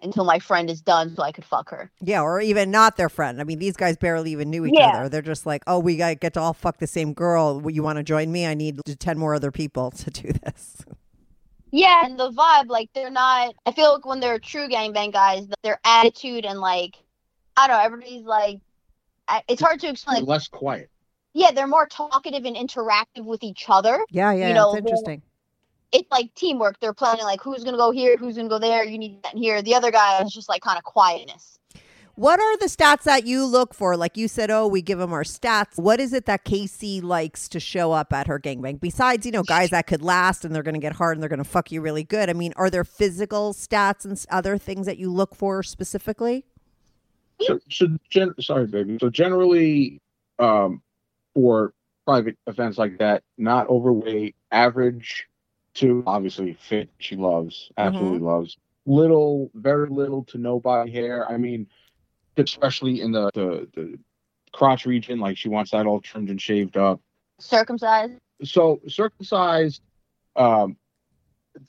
until 0.01 0.23
my 0.23 0.39
friend 0.39 0.69
is 0.69 0.81
done 0.81 1.13
so 1.15 1.21
I 1.23 1.31
could 1.31 1.43
fuck 1.43 1.69
her. 1.71 1.91
Yeah, 2.01 2.21
or 2.21 2.39
even 2.39 2.71
not 2.71 2.97
their 2.97 3.09
friend. 3.09 3.41
I 3.41 3.43
mean, 3.43 3.59
these 3.59 3.75
guys 3.75 3.97
barely 3.97 4.31
even 4.31 4.49
knew 4.49 4.65
each 4.65 4.75
Yeah. 4.77 4.87
other. 4.87 5.09
They're 5.09 5.21
just 5.21 5.45
like, 5.45 5.63
oh, 5.67 5.79
we 5.79 5.97
got 5.97 6.19
get 6.19 6.33
to 6.35 6.39
all 6.39 6.53
fuck 6.53 6.77
the 6.77 6.87
same 6.87 7.13
girl. 7.13 7.61
You 7.69 7.83
want 7.83 7.97
to 7.97 8.03
join 8.03 8.31
me? 8.31 8.45
I 8.47 8.53
need 8.53 8.79
ten 8.99 9.17
more 9.17 9.35
other 9.35 9.51
people 9.51 9.91
to 9.91 10.09
do 10.09 10.31
this. 10.43 10.85
Yeah, 11.71 12.05
and 12.05 12.17
the 12.17 12.31
vibe, 12.31 12.69
like 12.69 12.89
they're 12.95 13.09
not. 13.09 13.53
I 13.65 13.71
feel 13.73 13.93
like 13.95 14.05
when 14.05 14.21
they're 14.21 14.39
true 14.39 14.69
gangbang 14.69 15.11
guys, 15.11 15.47
their 15.63 15.79
attitude 15.83 16.45
and 16.45 16.59
like, 16.61 16.95
I 17.57 17.67
don't 17.67 17.77
know, 17.77 17.83
everybody's 17.83 18.23
like, 18.23 18.59
it's 19.49 19.61
hard 19.61 19.79
to 19.81 19.87
They're 19.87 19.91
explain. 19.91 20.23
less 20.25 20.47
quiet. 20.47 20.89
Yeah, 21.33 21.51
they're 21.51 21.67
more 21.67 21.85
talkative 21.85 22.45
and 22.45 22.55
interactive 22.55 23.25
with 23.25 23.43
each 23.43 23.65
other. 23.67 23.99
Yeah, 24.09 24.31
yeah, 24.31 24.47
You 24.47 24.53
know, 24.53 24.69
it's 24.69 24.77
interesting. 24.79 25.21
It's 25.91 26.09
like 26.11 26.33
teamwork. 26.35 26.79
They're 26.79 26.93
planning 26.93 27.23
like 27.23 27.41
who's 27.41 27.63
gonna 27.63 27.77
go 27.77 27.91
here, 27.91 28.17
who's 28.17 28.35
gonna 28.35 28.49
go 28.49 28.59
there. 28.59 28.83
You 28.83 28.97
need 28.97 29.23
that 29.23 29.35
here. 29.35 29.61
The 29.61 29.75
other 29.75 29.91
guy 29.91 30.21
is 30.21 30.33
just 30.33 30.49
like 30.49 30.61
kind 30.61 30.77
of 30.77 30.83
quietness. 30.83 31.57
What 32.17 32.39
are 32.39 32.57
the 32.57 32.65
stats 32.65 33.03
that 33.03 33.27
you 33.27 33.45
look 33.45 33.75
for? 33.75 33.95
Like 33.95 34.17
you 34.17 34.27
said, 34.27 34.49
oh, 34.49 34.67
we 34.67 34.81
give 34.81 34.97
them 34.97 35.13
our 35.13 35.21
stats. 35.21 35.77
What 35.77 35.99
is 35.99 36.13
it 36.13 36.25
that 36.25 36.45
Casey 36.45 36.99
likes 36.99 37.47
to 37.49 37.59
show 37.59 37.91
up 37.91 38.11
at 38.11 38.25
her 38.25 38.39
gangbang? 38.39 38.79
Besides, 38.79 39.23
you 39.23 39.31
know, 39.31 39.43
guys 39.43 39.69
that 39.69 39.85
could 39.85 40.01
last 40.01 40.43
and 40.43 40.55
they're 40.55 40.63
going 40.63 40.73
to 40.73 40.79
get 40.79 40.93
hard 40.93 41.15
and 41.15 41.21
they're 41.21 41.29
going 41.29 41.37
to 41.37 41.43
fuck 41.43 41.71
you 41.71 41.79
really 41.79 42.03
good. 42.03 42.27
I 42.27 42.33
mean, 42.33 42.53
are 42.55 42.71
there 42.71 42.83
physical 42.83 43.53
stats 43.53 44.03
and 44.03 44.25
other 44.31 44.57
things 44.57 44.87
that 44.87 44.97
you 44.97 45.11
look 45.13 45.35
for 45.35 45.61
specifically? 45.61 46.43
So, 47.39 47.59
so 47.69 47.87
gen- 48.09 48.33
sorry, 48.39 48.65
baby. 48.65 48.97
So 48.99 49.11
generally, 49.11 50.01
um, 50.39 50.81
for 51.35 51.71
private 52.07 52.35
events 52.47 52.79
like 52.79 52.97
that, 52.97 53.21
not 53.37 53.69
overweight, 53.69 54.35
average 54.51 55.27
to 55.77 56.03
obviously 56.05 56.53
fit. 56.53 56.89
She 56.99 57.15
loves, 57.15 57.71
absolutely 57.77 58.19
loves. 58.19 58.57
Little, 58.85 59.51
very 59.53 59.89
little 59.89 60.23
to 60.25 60.37
no 60.37 60.59
body 60.59 60.91
hair. 60.91 61.29
I 61.29 61.37
mean, 61.37 61.67
especially 62.37 63.01
in 63.01 63.11
the 63.11 63.29
the, 63.33 63.67
the 63.75 63.99
crotch 64.53 64.85
region, 64.85 65.19
like 65.19 65.37
she 65.37 65.49
wants 65.49 65.71
that 65.71 65.85
all 65.85 65.99
trimmed 66.01 66.29
and 66.29 66.41
shaved 66.41 66.77
up. 66.77 67.01
Circumcised. 67.39 68.13
So 68.43 68.79
circumcised, 68.87 69.81
um, 70.35 70.77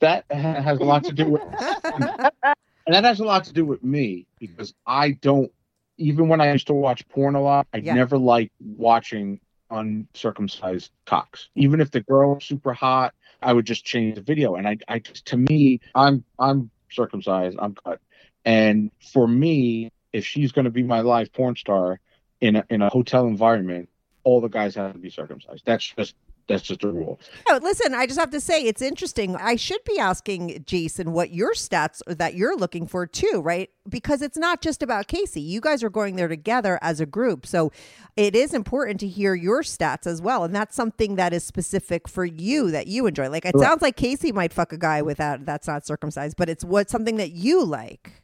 that 0.01 0.25
has 0.31 0.79
a 0.79 0.85
lot 0.85 1.05
to 1.05 1.13
do 1.13 1.31
with 1.31 1.43
and 1.95 2.95
that 2.95 3.05
has 3.05 3.21
a 3.21 3.25
lot 3.25 3.45
to 3.45 3.53
do 3.53 3.65
with 3.65 3.83
me 3.83 4.27
because 4.39 4.75
I 4.87 5.13
don't 5.13 5.51
even 5.99 6.29
when 6.29 6.41
I 6.41 6.53
used 6.53 6.69
to 6.69 6.75
watch 6.75 7.07
porn 7.09 7.35
a 7.35 7.43
lot, 7.43 7.67
I 7.73 7.79
Yeah. 7.79 7.95
never 7.95 8.17
liked 8.19 8.53
watching 8.61 9.41
uncircumcised 9.71 10.91
cocks. 11.07 11.49
Even 11.55 11.81
if 11.81 11.91
the 11.91 12.01
girl 12.03 12.35
was 12.35 12.45
super 12.45 12.73
hot, 12.73 13.15
I 13.43 13.53
would 13.53 13.67
just 13.67 13.85
change 13.85 14.17
the 14.17 14.21
video. 14.21 14.55
And 14.57 14.69
I, 14.69 14.79
I 14.89 14.99
to 14.99 15.37
me, 15.37 15.81
I'm 15.95 16.25
I'm 16.39 16.71
circumcised, 16.91 17.59
I'm 17.61 17.75
cut. 17.75 18.01
And 18.45 18.91
for 19.13 19.27
me, 19.27 19.93
if 20.13 20.25
she's 20.25 20.53
gonna 20.53 20.71
be 20.71 20.83
my 20.83 21.01
live 21.01 21.33
porn 21.33 21.57
star 21.57 22.01
in 22.41 22.57
a 22.57 22.65
in 22.71 22.83
a 22.83 22.89
hotel 22.89 23.27
environment, 23.27 23.89
all 24.25 24.41
the 24.41 24.49
guys 24.49 24.75
have 24.75 24.93
to 24.93 24.99
be 24.99 25.11
circumcised. 25.11 25.65
That's 25.65 25.95
just 25.97 26.15
that's 26.49 26.63
just 26.63 26.83
a 26.83 26.91
rule. 26.91 27.21
No, 27.49 27.59
listen, 27.59 27.95
I 27.95 28.07
just 28.07 28.19
have 28.19 28.31
to 28.31 28.41
say 28.41 28.63
it's 28.63 28.81
interesting. 28.81 29.37
I 29.37 29.57
should 29.57 29.85
be 29.85 29.99
asking 29.99 30.65
Jason 30.67 31.13
what 31.13 31.31
your 31.31 31.53
stats 31.53 32.01
are 32.09 32.15
that 32.15 32.35
you're 32.35 32.57
looking 32.57 32.87
for 32.87 33.07
too, 33.07 33.43
right? 33.45 33.69
Because 33.87 34.23
it's 34.23 34.39
not 34.39 34.63
just 34.63 34.83
about 34.83 35.09
Casey. 35.09 35.43
You 35.43 35.61
guys 35.61 35.85
are 35.85 35.91
going 35.91 36.17
there 36.17 36.27
together 36.27 36.79
as 36.81 37.01
a 37.01 37.07
group. 37.07 37.47
So 37.47 37.71
it 38.17 38.35
is 38.35 38.55
important 38.55 38.99
to 39.01 39.09
hear 39.09 39.35
your 39.35 39.63
stats 39.63 40.07
as 40.07 40.23
well. 40.23 40.43
And 40.43 40.57
that's 40.57 40.75
something 40.75 41.17
that 41.17 41.35
is 41.35 41.45
specific 41.45 42.09
for 42.09 42.25
you 42.25 42.71
that 42.71 42.87
you 42.87 43.07
enjoy. 43.07 43.29
Like 43.29 43.45
it 43.45 43.53
Correct. 43.53 43.69
sounds 43.69 43.83
like 43.83 43.97
Casey 43.97 44.33
might 44.33 44.53
fuck 44.53 44.73
a 44.73 44.79
guy 44.79 45.03
without 45.03 45.45
that's 45.45 45.69
not 45.69 45.87
circumcised, 45.87 46.37
but 46.39 46.49
it's 46.49 46.65
what 46.65 46.89
something 46.89 47.17
that 47.17 47.33
you 47.33 47.63
like. 47.63 48.23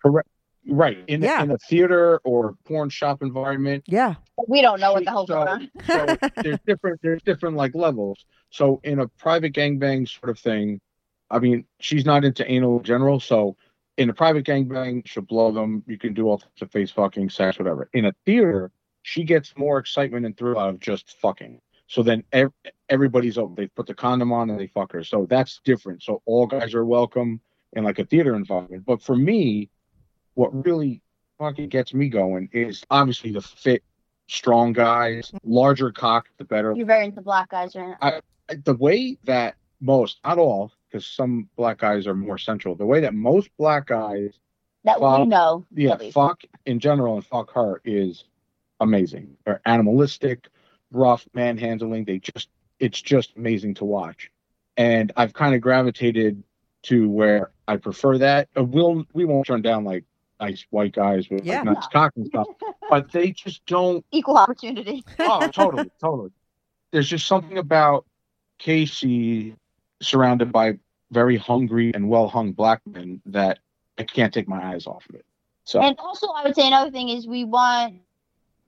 Correct. 0.00 0.28
Right. 0.68 0.98
In, 1.06 1.22
Yeah. 1.22 1.42
in 1.42 1.50
a 1.50 1.58
theater 1.58 2.18
or 2.24 2.54
porn 2.64 2.88
shop 2.90 3.22
environment, 3.22 3.84
Yeah. 3.86 4.14
We 4.48 4.60
don't 4.62 4.80
know 4.80 4.92
what 4.92 5.04
the 5.04 5.10
hell's 5.10 5.28
so, 5.28 5.44
going 5.44 5.48
on. 5.48 5.70
so 5.86 6.16
there's 6.42 6.58
different 6.66 7.00
there's 7.02 7.22
different 7.22 7.56
like 7.56 7.74
levels. 7.74 8.24
So 8.50 8.80
in 8.84 8.98
a 9.00 9.08
private 9.08 9.52
gangbang 9.54 10.08
sort 10.08 10.30
of 10.30 10.38
thing, 10.38 10.80
I 11.30 11.38
mean, 11.38 11.64
she's 11.80 12.04
not 12.04 12.24
into 12.24 12.48
anal 12.50 12.78
in 12.78 12.84
general, 12.84 13.18
so 13.20 13.56
in 13.96 14.10
a 14.10 14.14
private 14.14 14.44
gangbang, 14.44 15.06
she'll 15.06 15.22
blow 15.22 15.50
them. 15.52 15.82
You 15.86 15.98
can 15.98 16.12
do 16.14 16.28
all 16.28 16.38
types 16.38 16.62
of 16.62 16.70
face 16.70 16.90
fucking, 16.90 17.30
sex, 17.30 17.58
whatever. 17.58 17.88
In 17.94 18.04
a 18.04 18.12
theater, 18.26 18.70
she 19.02 19.24
gets 19.24 19.56
more 19.56 19.78
excitement 19.78 20.26
and 20.26 20.36
thrill 20.36 20.58
out 20.58 20.68
of 20.70 20.80
just 20.80 21.16
fucking. 21.20 21.60
So 21.88 22.02
then 22.02 22.22
ev- 22.32 22.52
everybody's 22.88 23.38
open. 23.38 23.54
They 23.54 23.68
put 23.68 23.86
the 23.86 23.94
condom 23.94 24.32
on 24.32 24.50
and 24.50 24.58
they 24.60 24.66
fuck 24.66 24.92
her. 24.92 25.02
So 25.02 25.26
that's 25.30 25.60
different. 25.64 26.02
So 26.02 26.20
all 26.26 26.46
guys 26.46 26.74
are 26.74 26.84
welcome 26.84 27.40
in 27.72 27.84
like 27.84 27.98
a 27.98 28.04
theater 28.04 28.34
environment. 28.34 28.84
But 28.86 29.00
for 29.02 29.16
me, 29.16 29.70
what 30.36 30.64
really 30.64 31.02
fucking 31.38 31.68
gets 31.68 31.92
me 31.92 32.08
going 32.08 32.48
is 32.52 32.84
obviously 32.90 33.32
the 33.32 33.40
fit, 33.42 33.82
strong 34.28 34.72
guys, 34.72 35.32
larger 35.44 35.90
cock, 35.90 36.28
the 36.38 36.44
better. 36.44 36.72
You're 36.74 36.86
very 36.86 37.06
into 37.06 37.20
black 37.20 37.50
guys 37.50 37.74
right 37.74 37.96
now. 38.00 38.20
The 38.64 38.74
way 38.76 39.18
that 39.24 39.56
most, 39.80 40.20
not 40.24 40.38
all, 40.38 40.72
because 40.88 41.06
some 41.06 41.48
black 41.56 41.78
guys 41.78 42.06
are 42.06 42.14
more 42.14 42.38
central. 42.38 42.74
The 42.76 42.86
way 42.86 43.00
that 43.00 43.12
most 43.14 43.50
black 43.58 43.86
guys, 43.86 44.38
That 44.84 45.00
we 45.00 45.24
know. 45.26 45.66
yeah, 45.74 45.96
fuck 46.12 46.42
in 46.64 46.78
general 46.78 47.16
and 47.16 47.24
fuck 47.26 47.52
her 47.54 47.80
is 47.84 48.24
amazing. 48.80 49.36
They're 49.44 49.60
animalistic, 49.66 50.48
rough, 50.92 51.26
manhandling. 51.34 52.04
They 52.04 52.18
just, 52.20 52.48
it's 52.78 53.00
just 53.00 53.36
amazing 53.36 53.74
to 53.74 53.84
watch. 53.84 54.30
And 54.76 55.12
I've 55.16 55.32
kind 55.32 55.54
of 55.54 55.60
gravitated 55.60 56.42
to 56.84 57.08
where 57.08 57.50
I 57.66 57.76
prefer 57.78 58.18
that. 58.18 58.48
Uh, 58.56 58.62
We'll 58.64 59.04
we 59.12 59.24
won't 59.24 59.46
turn 59.46 59.62
down 59.62 59.84
like 59.84 60.04
nice 60.40 60.66
white 60.70 60.92
guys 60.92 61.28
with 61.30 61.44
Yeah. 61.44 61.56
like, 61.62 61.64
nice 61.76 61.86
cock 61.88 62.12
and 62.16 62.26
stuff, 62.26 62.48
but 62.88 63.10
they 63.12 63.32
just 63.32 63.64
don't. 63.66 64.04
Equal 64.12 64.36
opportunity. 64.36 65.04
Oh, 65.20 65.48
totally, 65.48 65.90
totally. 66.00 66.30
There's 66.92 67.08
just 67.08 67.26
something 67.26 67.58
about 67.58 68.06
Casey 68.58 69.54
surrounded 70.00 70.52
by 70.52 70.78
very 71.10 71.36
hungry 71.36 71.92
and 71.94 72.08
well 72.08 72.28
hung 72.28 72.52
black 72.52 72.80
men 72.86 73.20
that 73.26 73.58
I 73.98 74.02
can't 74.04 74.32
take 74.32 74.48
my 74.48 74.62
eyes 74.72 74.86
off 74.86 75.08
of 75.08 75.14
it. 75.14 75.24
So 75.64 75.80
And 75.80 75.96
also, 75.98 76.28
I 76.28 76.44
would 76.44 76.54
say 76.54 76.66
another 76.66 76.90
thing 76.90 77.08
is 77.08 77.26
we 77.26 77.44
want 77.44 77.94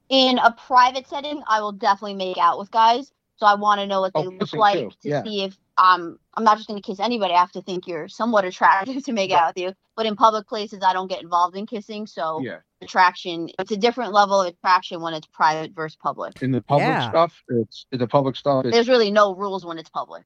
in 0.09 0.39
a 0.39 0.53
private 0.53 1.07
setting. 1.07 1.43
I 1.49 1.61
will 1.61 1.73
definitely 1.73 2.15
make 2.15 2.39
out 2.39 2.59
with 2.59 2.71
guys, 2.71 3.13
so 3.37 3.47
I 3.47 3.55
want 3.55 3.81
to 3.81 3.87
know 3.87 4.01
what 4.01 4.13
oh, 4.15 4.23
they 4.23 4.29
Oh, 4.29 4.31
look 4.31 4.53
like 4.55 4.79
too, 4.79 4.91
to 5.03 5.09
yeah. 5.09 5.23
see 5.23 5.45
if 5.45 5.57
um 5.79 6.19
I'm 6.35 6.45
not 6.45 6.57
just 6.57 6.69
going 6.69 6.81
to 6.81 6.87
kiss 6.87 7.01
anybody. 7.01 7.35
I 7.35 7.41
have 7.41 7.53
to 7.53 7.63
think 7.63 7.87
you're 7.87 8.09
somewhat 8.09 8.45
attractive 8.45 9.05
to 9.07 9.13
make 9.13 9.31
out 9.31 9.55
with 9.55 9.63
you. 9.65 9.73
But 9.97 10.07
in 10.07 10.17
public 10.17 10.47
places, 10.47 10.81
I 10.85 10.93
don't 10.93 11.09
get 11.09 11.23
involved 11.23 11.57
in 11.57 11.67
kissing, 11.67 12.07
so 12.07 12.41
yeah, 12.43 12.59
attraction 12.83 13.49
it's 13.59 13.73
a 13.73 13.77
different 13.77 14.13
level 14.13 14.41
of 14.43 14.49
attraction 14.49 15.01
when 15.01 15.15
it's 15.15 15.27
private 15.27 15.73
versus 15.73 15.97
public. 16.03 16.41
in 16.43 16.53
the 16.53 16.63
public 16.63 16.87
Yeah. 16.87 17.09
stuff, 17.11 17.43
it's 17.49 17.87
in 17.93 17.99
the 17.99 18.07
public 18.07 18.37
stuff. 18.37 18.65
It's, 18.65 18.75
There's 18.75 18.89
really 18.89 19.11
no 19.11 19.35
rules 19.35 19.65
when 19.65 19.79
it's 19.79 19.91
public. 19.91 20.25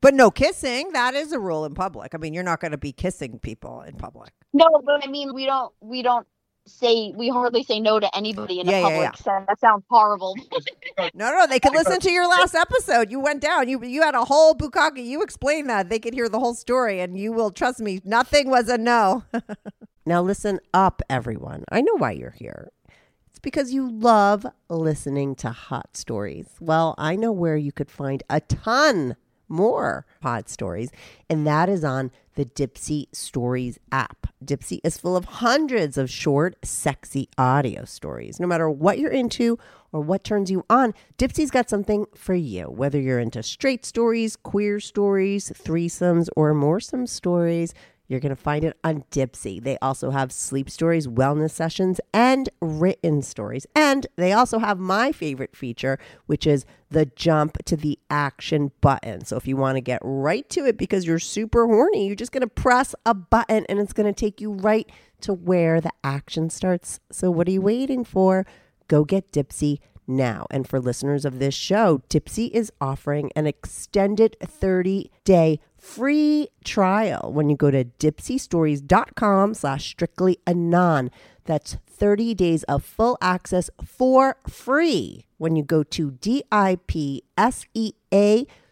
But 0.00 0.12
no 0.14 0.30
kissing. 0.30 0.92
That 0.92 1.14
is 1.14 1.32
a 1.32 1.38
rule 1.38 1.64
in 1.64 1.74
public. 1.74 2.14
I 2.14 2.18
mean, 2.18 2.34
you're 2.34 2.42
not 2.42 2.60
going 2.60 2.72
to 2.72 2.78
be 2.78 2.92
kissing 2.92 3.38
people 3.38 3.80
in 3.82 3.96
public. 3.96 4.32
No, 4.52 4.66
but 4.84 5.02
I 5.02 5.08
mean 5.10 5.32
we 5.34 5.46
don't 5.46 5.72
we 5.80 6.02
don't 6.02 6.26
say 6.66 7.12
we 7.14 7.28
hardly 7.28 7.62
say 7.62 7.80
no 7.80 8.00
to 8.00 8.16
anybody 8.16 8.60
in 8.60 8.66
Yeah, 8.66 8.78
a 8.78 8.80
yeah, 8.80 8.88
public 8.88 9.16
setting. 9.18 9.46
That 9.48 9.60
sounds 9.60 9.84
horrible. 9.90 10.36
No, 11.12 11.30
no, 11.30 11.46
they 11.46 11.58
could 11.60 11.72
listen 11.72 11.98
to 12.00 12.10
your 12.10 12.28
last 12.28 12.54
episode. 12.54 13.10
You 13.10 13.18
went 13.20 13.40
down. 13.40 13.68
You 13.68 13.82
you 13.84 14.02
had 14.02 14.14
a 14.14 14.24
whole 14.24 14.54
bukkake. 14.54 15.04
You 15.04 15.22
explained 15.22 15.68
that. 15.68 15.88
They 15.88 15.98
could 15.98 16.14
hear 16.14 16.28
the 16.28 16.38
whole 16.38 16.54
story, 16.54 17.00
and 17.00 17.18
you 17.18 17.32
will 17.32 17.50
trust 17.50 17.80
me. 17.80 18.00
Nothing 18.04 18.48
was 18.48 18.68
a 18.68 18.78
no. 18.78 19.24
Now, 20.06 20.20
listen 20.20 20.60
up, 20.74 21.00
everyone. 21.08 21.64
I 21.72 21.80
know 21.80 21.96
why 21.96 22.10
you're 22.12 22.30
here. 22.38 22.68
It's 23.30 23.38
because 23.38 23.72
you 23.72 23.90
love 23.90 24.46
listening 24.68 25.34
to 25.36 25.50
hot 25.50 25.96
stories. 25.96 26.46
Well, 26.60 26.94
I 26.98 27.16
know 27.16 27.32
where 27.32 27.56
you 27.56 27.72
could 27.72 27.90
find 27.90 28.22
a 28.28 28.40
ton 28.40 29.16
more 29.48 30.06
pod 30.20 30.48
stories, 30.48 30.90
and 31.28 31.46
that 31.46 31.68
is 31.68 31.84
on 31.84 32.10
the 32.34 32.44
Dipsea 32.44 33.06
Stories 33.12 33.78
app. 33.92 34.26
Dipsea 34.44 34.80
is 34.82 34.98
full 34.98 35.16
of 35.16 35.24
hundreds 35.24 35.96
of 35.96 36.10
short, 36.10 36.56
sexy 36.64 37.28
audio 37.38 37.84
stories. 37.84 38.40
No 38.40 38.46
matter 38.46 38.68
what 38.68 38.98
you're 38.98 39.10
into 39.10 39.58
or 39.92 40.00
what 40.00 40.24
turns 40.24 40.50
you 40.50 40.64
on, 40.68 40.92
Dipsea's 41.18 41.50
got 41.50 41.70
something 41.70 42.06
for 42.14 42.34
you. 42.34 42.64
Whether 42.64 43.00
you're 43.00 43.20
into 43.20 43.42
straight 43.42 43.84
stories, 43.84 44.36
queer 44.36 44.80
stories, 44.80 45.50
threesomes, 45.50 46.28
or 46.36 46.52
moresome 46.52 47.08
stories, 47.08 47.72
you're 48.06 48.20
going 48.20 48.30
to 48.30 48.36
find 48.36 48.64
it 48.64 48.76
on 48.84 49.04
Dipsea. 49.10 49.62
They 49.62 49.78
also 49.78 50.10
have 50.10 50.30
sleep 50.30 50.68
stories, 50.68 51.06
wellness 51.06 51.52
sessions, 51.52 52.00
and 52.12 52.48
written 52.60 53.22
stories. 53.22 53.66
And 53.74 54.06
they 54.16 54.32
also 54.32 54.58
have 54.58 54.78
my 54.78 55.12
favorite 55.12 55.56
feature, 55.56 55.98
which 56.26 56.46
is 56.46 56.66
the 56.90 57.06
jump 57.06 57.64
to 57.64 57.76
the 57.76 57.98
action 58.10 58.72
button. 58.80 59.24
So 59.24 59.36
if 59.36 59.46
you 59.46 59.56
want 59.56 59.76
to 59.76 59.80
get 59.80 60.00
right 60.02 60.48
to 60.50 60.66
it 60.66 60.76
because 60.76 61.06
you're 61.06 61.18
super 61.18 61.66
horny, 61.66 62.06
you're 62.06 62.16
just 62.16 62.32
going 62.32 62.42
to 62.42 62.46
press 62.46 62.94
a 63.06 63.14
button 63.14 63.64
and 63.68 63.78
it's 63.78 63.92
going 63.92 64.12
to 64.12 64.18
take 64.18 64.40
you 64.40 64.52
right 64.52 64.90
to 65.22 65.32
where 65.32 65.80
the 65.80 65.92
action 66.02 66.50
starts. 66.50 67.00
So 67.10 67.30
what 67.30 67.48
are 67.48 67.52
you 67.52 67.62
waiting 67.62 68.04
for? 68.04 68.46
Go 68.86 69.04
get 69.04 69.32
Dipsea 69.32 69.78
now. 70.06 70.46
And 70.50 70.68
for 70.68 70.80
listeners 70.80 71.24
of 71.24 71.38
this 71.38 71.54
show, 71.54 72.02
Dipsea 72.08 72.50
is 72.50 72.70
offering 72.80 73.30
an 73.34 73.46
extended 73.46 74.36
30 74.42 75.10
day 75.24 75.60
free 75.84 76.48
trial 76.64 77.30
when 77.32 77.50
you 77.50 77.56
go 77.56 77.70
to 77.70 77.84
dipseastories.com 77.84 79.52
slash 79.52 79.84
strictly 79.84 80.38
anon. 80.46 81.10
That's 81.44 81.76
30 81.86 82.34
days 82.34 82.62
of 82.64 82.82
full 82.82 83.18
access 83.20 83.68
for 83.84 84.38
free 84.48 85.26
when 85.36 85.56
you 85.56 85.62
go 85.62 85.82
to 85.82 86.12
D-I-P-S-E-A 86.12 87.26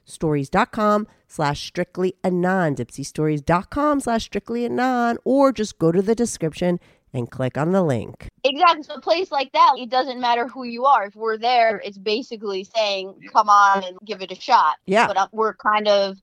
stories.com 0.04 1.06
slash 1.28 1.66
strictly 1.66 2.14
anon, 2.24 2.74
dipseastories.com 2.76 4.00
slash 4.00 4.24
strictly 4.24 4.64
anon, 4.64 5.18
or 5.24 5.52
just 5.52 5.78
go 5.78 5.92
to 5.92 6.00
the 6.02 6.14
description 6.14 6.80
and 7.12 7.30
click 7.30 7.58
on 7.58 7.72
the 7.72 7.82
link. 7.82 8.26
Exactly. 8.42 8.84
So 8.84 8.94
a 8.94 9.00
place 9.00 9.30
like 9.30 9.52
that, 9.52 9.74
it 9.78 9.90
doesn't 9.90 10.18
matter 10.18 10.48
who 10.48 10.64
you 10.64 10.86
are. 10.86 11.04
If 11.06 11.14
we're 11.14 11.36
there, 11.36 11.80
it's 11.84 11.98
basically 11.98 12.64
saying, 12.64 13.28
"Come 13.30 13.50
on 13.50 13.84
and 13.84 13.98
give 14.04 14.22
it 14.22 14.32
a 14.32 14.34
shot." 14.34 14.76
Yeah. 14.86 15.06
But 15.06 15.16
uh, 15.18 15.28
we're 15.30 15.54
kind 15.54 15.88
of 15.88 16.16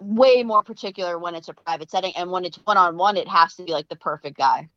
way 0.00 0.42
more 0.42 0.62
particular 0.62 1.18
when 1.18 1.34
it's 1.34 1.48
a 1.48 1.54
private 1.54 1.90
setting, 1.90 2.12
and 2.16 2.30
when 2.30 2.44
it's 2.44 2.58
one 2.64 2.76
on 2.76 2.96
one, 2.96 3.16
it 3.16 3.28
has 3.28 3.54
to 3.56 3.64
be 3.64 3.72
like 3.72 3.88
the 3.88 3.96
perfect 3.96 4.36
guy. 4.36 4.68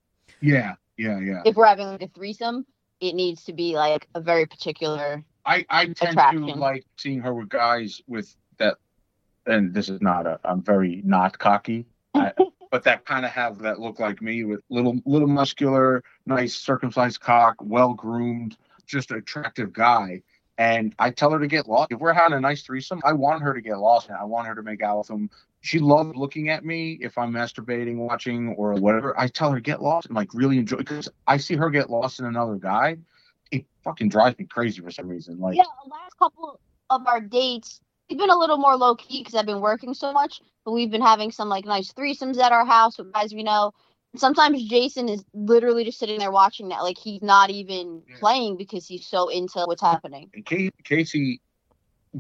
yeah, 0.42 0.76
yeah, 0.98 1.20
yeah. 1.20 1.42
If 1.46 1.56
we're 1.56 1.66
having 1.66 1.88
like 1.88 2.02
a 2.02 2.08
threesome, 2.08 2.66
it 3.00 3.16
needs 3.16 3.44
to 3.46 3.54
be 3.54 3.76
like 3.76 4.08
a 4.16 4.22
very 4.22 4.46
particular. 4.46 5.24
I, 5.46 5.66
I 5.70 5.86
tend 5.88 6.18
to 6.18 6.40
like 6.56 6.86
seeing 6.98 7.20
her 7.22 7.34
with 7.34 7.50
guys 7.50 8.02
with 8.08 8.36
that, 8.58 8.78
and 9.46 9.74
this 9.74 9.90
is 9.90 10.02
not 10.02 10.26
a, 10.26 10.40
I'm 10.44 10.62
very 10.62 11.02
not 11.06 11.38
cocky, 11.38 11.86
I, 12.16 12.32
but 12.72 12.84
that 12.84 13.06
kind 13.06 13.26
of 13.26 13.32
have 13.32 13.60
that 13.60 13.80
look 13.80 14.00
like 14.00 14.22
me 14.22 14.44
with 14.44 14.62
little, 14.70 15.00
little 15.06 15.28
muscular, 15.28 16.04
nice 16.26 16.56
circumcised 16.56 17.20
cock, 17.20 17.56
well 17.62 17.94
groomed, 17.94 18.58
just 18.88 19.12
attractive 19.12 19.72
guy. 19.72 20.22
And 20.58 20.96
I 21.00 21.12
tell 21.12 21.32
her 21.32 21.40
to 21.40 21.48
get 21.48 21.68
lost. 21.68 21.92
If 21.92 22.00
we're 22.00 22.14
having 22.14 22.38
a 22.38 22.40
nice 22.40 22.62
threesome, 22.64 23.02
I 23.04 23.14
want 23.14 23.42
her 23.42 23.54
to 23.54 23.62
get 23.62 23.78
lost. 23.78 24.08
And 24.08 24.18
I 24.18 24.24
want 24.24 24.48
her 24.48 24.56
to 24.56 24.64
make 24.64 24.82
out 24.82 25.00
with 25.00 25.10
him. 25.10 25.30
She 25.62 25.80
loves 25.80 26.16
looking 26.16 26.50
at 26.50 26.64
me 26.64 26.98
if 27.02 27.18
I'm 27.18 27.34
masturbating, 27.34 27.98
watching, 27.98 28.50
or 28.58 28.74
whatever. 28.76 29.20
I 29.20 29.28
tell 29.28 29.52
her 29.52 29.60
get 29.60 29.82
lost 29.82 30.08
and 30.08 30.16
like 30.16 30.34
really 30.34 30.58
enjoy 30.58 30.78
because 30.78 31.10
I 31.28 31.38
see 31.38 31.56
her 31.56 31.70
get 31.70 31.90
lost 31.90 32.20
in 32.20 32.26
another 32.26 32.56
guy. 32.56 32.98
It 33.52 33.66
fucking 33.84 34.10
drives 34.10 34.38
me 34.38 34.46
crazy 34.46 34.82
for 34.82 34.92
some 34.92 35.08
reason. 35.08 35.40
Like 35.40 35.58
Yeah, 35.58 35.64
the 35.84 35.90
last 35.90 36.18
couple 36.18 36.60
of 36.90 37.06
our 37.08 37.20
dates, 37.20 37.82
we've 38.10 38.20
been 38.20 38.30
a 38.30 38.38
little 38.38 38.58
more 38.58 38.78
low 38.78 38.96
key 38.96 39.22
because 39.22 39.36
I've 39.36 39.46
been 39.46 39.62
working 39.62 39.94
so 39.94 40.14
much. 40.14 40.40
But 40.64 40.72
we've 40.72 40.92
been 40.92 41.02
having 41.02 41.32
some 41.32 41.50
like 41.50 41.66
nice 41.66 41.92
threesomes 41.92 42.40
at 42.40 42.52
our 42.52 42.66
house 42.66 42.98
with 42.98 43.12
guys 43.12 43.34
we 43.34 43.44
know. 43.44 43.74
Sometimes 44.18 44.64
Jason 44.64 45.10
is 45.10 45.24
literally 45.34 45.84
just 45.84 46.00
sitting 46.00 46.20
there 46.20 46.32
watching 46.32 46.70
that, 46.70 46.82
like 46.84 46.98
he's 46.98 47.22
not 47.22 47.50
even 47.50 48.02
Yeah. 48.08 48.16
playing 48.20 48.58
because 48.58 48.88
he's 48.88 49.06
so 49.08 49.30
into 49.30 49.60
what's 49.66 49.82
happening. 49.82 50.30
and 50.34 50.46
Casey, 50.46 50.72
Casey 50.84 51.42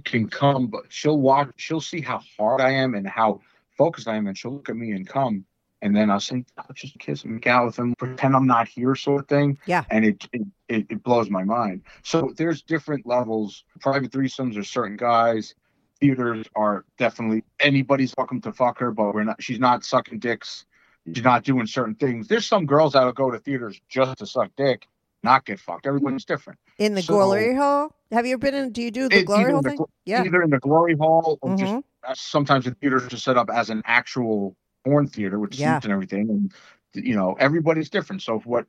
can 0.04 0.28
come, 0.30 0.68
but 0.68 0.84
she'll 0.90 1.20
watch. 1.20 1.50
She'll 1.58 1.82
see 1.82 2.02
how 2.02 2.22
hard 2.38 2.62
I 2.62 2.72
am 2.72 2.96
and 2.96 3.08
how 3.08 3.40
focused 3.78 4.08
I 4.08 4.16
am, 4.16 4.28
and 4.28 4.38
she'll 4.38 4.54
look 4.54 4.70
at 4.70 4.76
me 4.76 4.92
and 4.92 5.08
come, 5.08 5.46
and 5.82 5.96
then 5.96 6.10
I'll 6.10 6.20
say, 6.20 6.44
I'll 6.58 6.66
"Just 6.74 6.98
kiss 7.00 7.24
him, 7.24 7.36
make 7.36 7.48
out 7.48 7.66
with 7.68 7.78
him, 7.78 7.94
pretend 7.98 8.36
I'm 8.36 8.48
not 8.48 8.68
here," 8.68 8.96
sort 8.96 9.22
of 9.24 9.28
thing. 9.28 9.58
Yeah. 9.66 9.84
and 9.90 10.04
it 10.06 10.28
it, 10.34 10.42
it 10.68 10.86
it 10.90 11.04
blows 11.04 11.30
my 11.30 11.44
mind. 11.44 11.82
So 12.04 12.34
there's 12.36 12.62
different 12.62 13.06
levels. 13.06 13.64
Private 13.80 14.12
threesomes 14.12 14.58
are 14.58 14.64
certain 14.64 14.98
guys. 14.98 15.56
Theaters 16.02 16.46
are 16.56 16.84
definitely 16.98 17.44
anybody's 17.62 18.14
welcome 18.18 18.42
to 18.42 18.52
fuck 18.52 18.80
her, 18.80 18.92
but 18.92 19.14
we're 19.14 19.24
not. 19.24 19.42
She's 19.42 19.60
not 19.60 19.86
sucking 19.86 20.20
dicks. 20.20 20.66
She's 21.14 21.24
not 21.24 21.44
doing 21.44 21.68
certain 21.68 21.96
things. 21.96 22.28
There's 22.28 22.48
some 22.48 22.66
girls 22.66 22.94
that'll 22.94 23.12
go 23.14 23.30
to 23.32 23.38
theaters 23.40 23.80
just 23.90 24.18
to 24.20 24.26
suck 24.26 24.50
dick, 24.58 24.88
not 25.24 25.46
get 25.46 25.60
fucked. 25.60 25.86
Everybody's 25.86 26.26
different. 26.26 26.58
In 26.80 26.96
the 26.96 27.02
So- 27.02 27.14
glory 27.14 27.56
hall? 27.56 27.94
Have 28.12 28.26
you 28.26 28.34
ever 28.34 28.40
been 28.40 28.56
in? 28.56 28.72
Do 28.72 28.82
you 28.82 28.92
do 28.92 29.08
the 29.10 29.24
glory 29.24 29.44
hall 29.44 29.52
hole 29.54 29.62
the 29.62 29.70
thing? 29.72 29.86
Yeah. 30.06 30.24
either 30.24 30.42
in 30.42 30.50
the 30.50 30.60
glory 30.60 30.96
hall 30.96 31.38
or 31.42 31.56
just 31.56 31.74
Mhm. 31.74 31.84
uh, 32.04 32.14
sometimes 32.16 32.66
the 32.66 32.72
theaters 32.76 33.12
are 33.14 33.18
set 33.18 33.38
up 33.38 33.50
as 33.50 33.70
an 33.70 33.82
actual 33.86 34.56
porn 34.84 35.08
theater 35.08 35.40
with 35.40 35.54
Yeah. 35.54 35.76
seats 35.78 35.86
and 35.86 35.94
everything 35.94 36.30
and 36.30 36.54
you 36.94 37.16
know 37.16 37.34
everybody's 37.40 37.90
different 37.90 38.22
so 38.22 38.40
what 38.40 38.68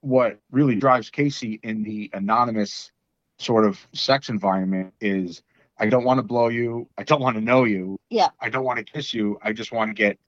what 0.00 0.38
really 0.50 0.74
drives 0.76 1.10
casey 1.10 1.58
in 1.62 1.82
the 1.82 2.10
anonymous 2.12 2.90
sort 3.38 3.64
of 3.64 3.78
sex 3.92 4.28
environment 4.28 4.92
is 5.00 5.42
i 5.78 5.86
don't 5.88 6.04
want 6.04 6.18
to 6.18 6.22
blow 6.22 6.48
you 6.48 6.88
i 6.98 7.04
don't 7.04 7.20
want 7.22 7.36
to 7.36 7.40
know 7.40 7.64
you 7.64 7.98
Yeah. 8.10 8.28
i 8.40 8.48
don't 8.50 8.64
want 8.64 8.78
to 8.78 8.84
kiss 8.84 9.14
you 9.14 9.38
i 9.42 9.52
just 9.52 9.70
want 9.72 9.90
to 9.90 9.94
get 9.94 10.18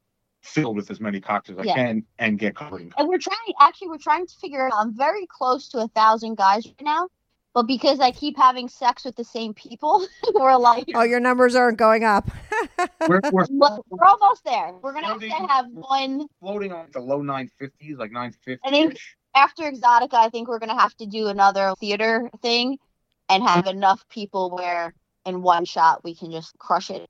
filled 0.42 0.76
with 0.76 0.90
as 0.90 1.00
many 1.00 1.20
cocks 1.20 1.50
as 1.50 1.58
i 1.58 1.62
Yeah. 1.62 1.74
can 1.74 2.04
and 2.18 2.38
get 2.38 2.56
covered 2.56 2.80
in 2.82 2.92
And 2.98 3.08
we're 3.08 3.18
trying, 3.18 3.36
actually, 3.60 3.88
we're 3.88 3.98
trying 3.98 4.26
to 4.26 4.34
figure 4.36 4.66
out. 4.66 4.72
I'm 4.76 4.96
very 4.96 5.26
close 5.26 5.68
to 5.68 5.78
a 5.78 5.88
thousand 5.88 6.36
guys 6.36 6.66
right 6.66 6.74
now, 6.82 7.08
but 7.54 7.64
because 7.64 8.00
I 8.00 8.10
keep 8.10 8.36
having 8.38 8.68
sex 8.68 9.04
with 9.04 9.16
the 9.16 9.24
same 9.24 9.52
people, 9.54 10.06
we're 10.34 10.56
like, 10.56 10.86
Oh, 10.94 11.02
your 11.02 11.20
numbers 11.20 11.54
aren't 11.54 11.76
going 11.78 12.04
up. 12.04 12.30
we're, 13.08 13.20
we're 13.32 13.46
we're 13.50 14.04
almost 14.06 14.44
there. 14.44 14.72
We're 14.82 14.92
gonna 14.94 15.08
have 15.08 15.20
to 15.20 15.28
have 15.28 15.66
one 15.70 16.26
floating 16.40 16.72
on 16.72 16.86
the 16.92 17.00
low 17.00 17.20
950s 17.20 17.98
like 17.98 18.10
950 18.12 18.58
I 18.64 18.70
think- 18.70 18.98
after 19.34 19.62
Exotica. 19.64 20.14
I 20.14 20.28
think 20.30 20.48
we're 20.48 20.58
gonna 20.58 20.78
have 20.80 20.96
to 20.96 21.06
do 21.06 21.28
another 21.28 21.74
theater 21.78 22.30
thing 22.42 22.78
and 23.28 23.42
have 23.42 23.66
enough 23.66 24.04
people 24.08 24.50
where 24.56 24.92
in 25.26 25.42
one 25.42 25.64
shot 25.66 26.02
we 26.02 26.14
can 26.14 26.32
just 26.32 26.58
crush 26.58 26.90
it. 26.90 27.08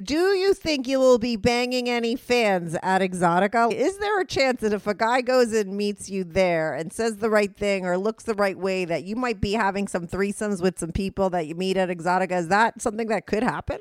Do 0.00 0.32
you 0.32 0.54
think 0.54 0.88
you 0.88 0.98
will 0.98 1.18
be 1.18 1.36
banging 1.36 1.88
any 1.88 2.16
fans 2.16 2.76
at 2.82 3.02
Exotica? 3.02 3.72
Is 3.72 3.98
there 3.98 4.20
a 4.20 4.26
chance 4.26 4.60
that 4.62 4.72
if 4.72 4.86
a 4.86 4.94
guy 4.94 5.20
goes 5.20 5.52
and 5.52 5.76
meets 5.76 6.08
you 6.08 6.24
there 6.24 6.74
and 6.74 6.92
says 6.92 7.16
the 7.16 7.28
right 7.28 7.54
thing 7.54 7.84
or 7.84 7.98
looks 7.98 8.24
the 8.24 8.34
right 8.34 8.56
way, 8.56 8.84
that 8.84 9.04
you 9.04 9.16
might 9.16 9.40
be 9.40 9.52
having 9.52 9.88
some 9.88 10.06
threesomes 10.06 10.62
with 10.62 10.78
some 10.78 10.92
people 10.92 11.28
that 11.30 11.46
you 11.46 11.54
meet 11.54 11.76
at 11.76 11.88
Exotica? 11.88 12.32
Is 12.32 12.48
that 12.48 12.80
something 12.80 13.08
that 13.08 13.26
could 13.26 13.42
happen? 13.42 13.78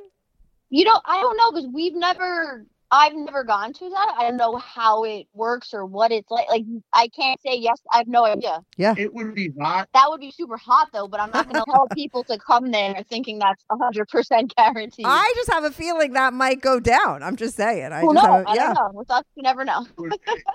You 0.70 0.86
know, 0.86 1.00
I 1.06 1.22
don't 1.22 1.38
know 1.38 1.52
because 1.52 1.70
we've 1.74 1.96
never 1.96 2.66
I've 2.92 3.14
never 3.14 3.44
gone 3.44 3.72
to 3.74 3.90
that. 3.90 4.16
I 4.18 4.24
don't 4.24 4.38
know 4.38 4.56
how 4.58 5.04
it 5.04 5.28
works 5.34 5.74
or 5.74 5.86
what 5.86 6.12
it's 6.12 6.30
like. 6.32 6.48
Like 6.50 6.66
I 6.92 7.08
can't 7.10 7.40
say 7.42 7.56
yes. 7.56 7.80
I 7.92 7.98
have 7.98 8.08
no 8.08 8.26
idea. 8.26 8.62
Yeah, 8.78 8.96
it 8.98 9.14
would 9.14 9.36
be 9.36 9.52
hot. 9.62 9.90
That 9.94 10.06
would 10.10 10.20
be 10.20 10.32
super 10.32 10.58
hot 10.58 10.90
though, 10.92 11.08
but 11.08 11.20
I'm 11.20 11.30
not 11.32 11.50
going 11.50 11.64
to 11.64 11.72
tell 11.72 11.88
people 11.94 12.24
to 12.26 12.38
come 12.40 12.72
there 12.72 13.04
thinking 13.10 13.40
that's 13.40 13.64
100% 13.72 14.56
guaranteed. 14.56 15.06
I 15.08 15.32
just 15.36 15.52
have 15.52 15.64
a 15.64 15.72
feeling 15.72 16.14
that 16.14 16.34
might 16.34 16.62
go 16.62 16.80
down. 16.80 17.22
I'm 17.22 17.36
just 17.36 17.56
saying. 17.56 17.92
I 17.92 18.02
Who 18.02 18.14
just 18.14 18.26
knows? 18.26 18.38
have 18.38 18.46
a- 18.46 18.50
I 18.50 18.54
yeah. 18.56 18.74
don't 18.74 18.94
know. 18.94 19.00
With 19.00 19.12
us, 19.12 19.24
you 19.36 19.44
never 19.44 19.64
know. 19.64 19.86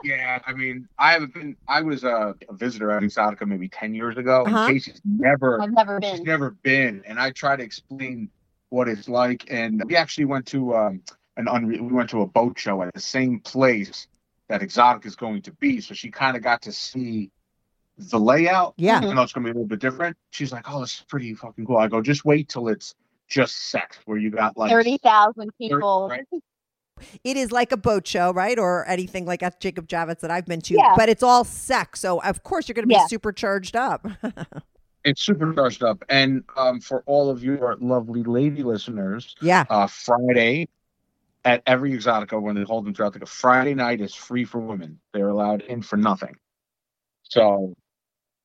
yeah, 0.02 0.40
I 0.46 0.52
mean, 0.52 0.88
I 0.98 1.12
haven't 1.12 1.34
been. 1.34 1.56
I 1.68 1.82
was 1.82 2.04
a, 2.04 2.34
a 2.48 2.52
visitor 2.54 2.90
at 2.90 3.02
Exotica 3.02 3.46
maybe 3.46 3.68
ten 3.68 3.94
years 3.94 4.16
ago. 4.16 4.42
Uh-huh. 4.44 4.58
And 4.58 4.74
Casey's 4.74 5.00
never, 5.04 5.60
I've 5.62 5.72
never 5.72 6.00
she's 6.02 6.14
been. 6.14 6.24
never 6.24 6.50
been, 6.62 7.02
and 7.06 7.18
I 7.20 7.30
try 7.30 7.54
to 7.56 7.62
explain 7.62 8.28
what 8.70 8.88
it's 8.88 9.08
like. 9.08 9.44
And 9.50 9.82
we 9.86 9.94
actually 9.96 10.24
went 10.24 10.46
to 10.46 10.74
um, 10.74 11.00
an 11.36 11.46
unre- 11.46 11.80
we 11.80 11.92
went 11.92 12.10
to 12.10 12.20
a 12.22 12.26
boat 12.26 12.58
show 12.58 12.82
at 12.82 12.92
the 12.94 13.00
same 13.00 13.40
place 13.40 14.06
that 14.48 14.62
Exotic 14.62 15.06
is 15.06 15.16
going 15.16 15.42
to 15.42 15.52
be. 15.52 15.80
So 15.80 15.94
she 15.94 16.10
kind 16.10 16.36
of 16.36 16.42
got 16.42 16.62
to 16.62 16.72
see 16.72 17.30
the 17.98 18.18
layout. 18.18 18.74
Yeah. 18.76 19.02
even 19.02 19.16
though 19.16 19.22
it's 19.22 19.32
going 19.32 19.46
to 19.46 19.52
be 19.52 19.56
a 19.56 19.60
little 19.60 19.68
bit 19.68 19.80
different. 19.80 20.16
She's 20.30 20.52
like, 20.52 20.70
"Oh, 20.70 20.80
this 20.80 20.94
is 20.96 21.04
pretty 21.08 21.34
fucking 21.34 21.64
cool." 21.66 21.76
I 21.78 21.88
go, 21.88 22.00
"Just 22.02 22.24
wait 22.24 22.48
till 22.48 22.68
it's 22.68 22.94
just 23.28 23.70
sex, 23.70 23.98
where 24.04 24.18
you 24.18 24.30
got 24.30 24.56
like 24.56 24.70
30,000 24.70 25.50
people. 25.58 26.08
right. 26.10 26.24
It 27.24 27.36
is 27.36 27.50
like 27.50 27.72
a 27.72 27.76
boat 27.76 28.06
show, 28.06 28.32
right? 28.32 28.58
Or 28.58 28.86
anything 28.88 29.24
like 29.26 29.42
at 29.42 29.60
Jacob 29.60 29.88
Javits 29.88 30.20
that 30.20 30.30
I've 30.30 30.46
been 30.46 30.60
to, 30.62 30.74
Yeah. 30.74 30.94
but 30.96 31.08
it's 31.08 31.22
all 31.22 31.42
sex. 31.42 32.00
So 32.00 32.20
of 32.22 32.42
course 32.44 32.68
you're 32.68 32.74
going 32.74 32.84
to 32.84 32.88
be 32.88 32.94
Yeah. 32.94 33.06
super 33.06 33.32
charged 33.32 33.76
up. 33.76 34.06
It's 35.06 35.20
super 35.22 35.52
charged 35.52 35.82
up. 35.82 36.02
And 36.08 36.44
um, 36.56 36.80
for 36.80 37.02
all 37.04 37.28
of 37.28 37.44
your 37.44 37.76
lovely 37.78 38.22
lady 38.22 38.62
listeners, 38.62 39.34
yeah. 39.42 39.64
uh, 39.68 39.86
Friday 39.86 40.66
at 41.44 41.62
every 41.66 41.92
Exotica 41.92 42.40
when 42.40 42.56
they 42.56 42.64
hold 42.64 42.86
them 42.86 42.94
throughout 42.94 43.18
the 43.18 43.26
Friday 43.26 43.74
night 43.74 44.00
is 44.02 44.14
free 44.14 44.44
for 44.46 44.60
women. 44.60 45.00
They're 45.14 45.28
allowed 45.30 45.62
in 45.62 45.82
for 45.82 45.96
nothing. 45.98 46.36
So 47.24 47.74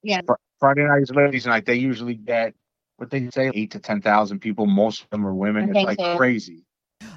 Yeah. 0.04 0.22
fr- 0.28 0.36
Friday 0.60 0.84
night 0.84 1.04
is 1.04 1.12
ladies' 1.12 1.48
night. 1.48 1.66
They 1.66 1.76
usually 1.76 2.16
get 2.16 2.56
what 2.98 3.12
they 3.12 3.30
say 3.32 3.52
eight 3.54 3.72
to 3.72 3.80
ten 3.80 4.02
thousand 4.02 4.40
people. 4.40 4.68
Most 4.68 5.04
of 5.04 5.12
them 5.12 5.26
are 5.28 5.36
women. 5.36 5.70
I 5.76 5.82
It's 5.82 5.84
like 5.84 6.00
so. 6.00 6.16
crazy. 6.16 6.66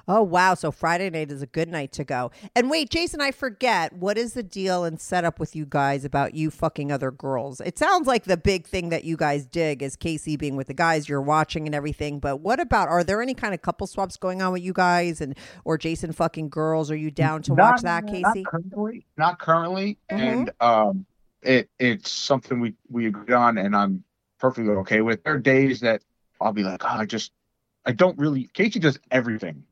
Oh 0.09 0.23
wow! 0.23 0.55
So 0.55 0.71
Friday 0.71 1.11
night 1.11 1.31
is 1.31 1.43
a 1.43 1.47
good 1.47 1.69
night 1.69 1.93
to 1.93 2.05
go. 2.05 2.31
And 2.57 2.71
wait, 2.71 2.91
Jason, 2.91 3.21
I 3.21 3.31
forget 3.31 3.93
what 3.93 4.19
is 4.19 4.35
the 4.35 4.43
deal 4.43 4.85
and 4.85 5.01
setup 5.01 5.39
with 5.39 5.55
you 5.55 5.65
guys 5.65 6.05
about 6.05 6.35
you 6.35 6.51
fucking 6.51 6.91
other 6.91 7.11
girls? 7.11 7.61
It 7.61 7.79
sounds 7.79 8.07
like 8.07 8.25
the 8.25 8.37
big 8.37 8.67
thing 8.67 8.89
that 8.89 9.05
you 9.05 9.17
guys 9.17 9.47
dig 9.47 9.83
is 9.83 9.97
Casey 9.97 10.37
being 10.37 10.57
with 10.57 10.67
the 10.67 10.75
guys 10.75 11.09
you're 11.09 11.23
watching 11.23 11.67
and 11.67 11.75
everything. 11.75 12.19
But 12.19 12.41
what 12.41 12.61
about? 12.61 12.89
Are 12.89 13.05
there 13.05 13.23
any 13.23 13.35
kind 13.35 13.55
of 13.55 13.63
couple 13.63 13.87
swaps 13.87 14.17
going 14.17 14.43
on 14.43 14.53
with 14.53 14.63
you 14.63 14.73
guys 14.73 15.21
and 15.21 15.37
or 15.65 15.79
Jason 15.79 16.13
fucking 16.13 16.49
girls? 16.49 16.91
Are 16.91 16.97
you 16.97 17.11
down 17.11 17.43
to 17.43 17.55
watch 17.55 17.83
that, 17.83 18.07
Casey? 18.07 18.23
Not 18.43 18.47
currently. 18.47 19.07
Not 19.17 19.39
currently. 19.39 19.99
Mhm. 20.11 20.19
And 20.19 20.51
um, 20.61 21.07
it 21.43 21.71
it's 21.79 22.11
something 22.11 22.61
we 22.61 22.75
we 22.91 23.07
agreed 23.07 23.33
on, 23.33 23.57
and 23.59 23.77
I'm 23.77 24.03
perfectly 24.39 24.73
okay 24.75 25.01
with. 25.01 25.23
There 25.23 25.35
are 25.35 25.39
days 25.39 25.81
that 25.81 26.03
I'll 26.41 26.53
be 26.53 26.65
like, 26.65 26.85
oh, 26.85 26.89
I 26.89 27.07
just 27.07 27.33
I 27.87 27.93
don't 27.93 28.19
really. 28.19 28.51
Casey 28.53 28.81
does 28.81 28.99
everything 29.11 29.65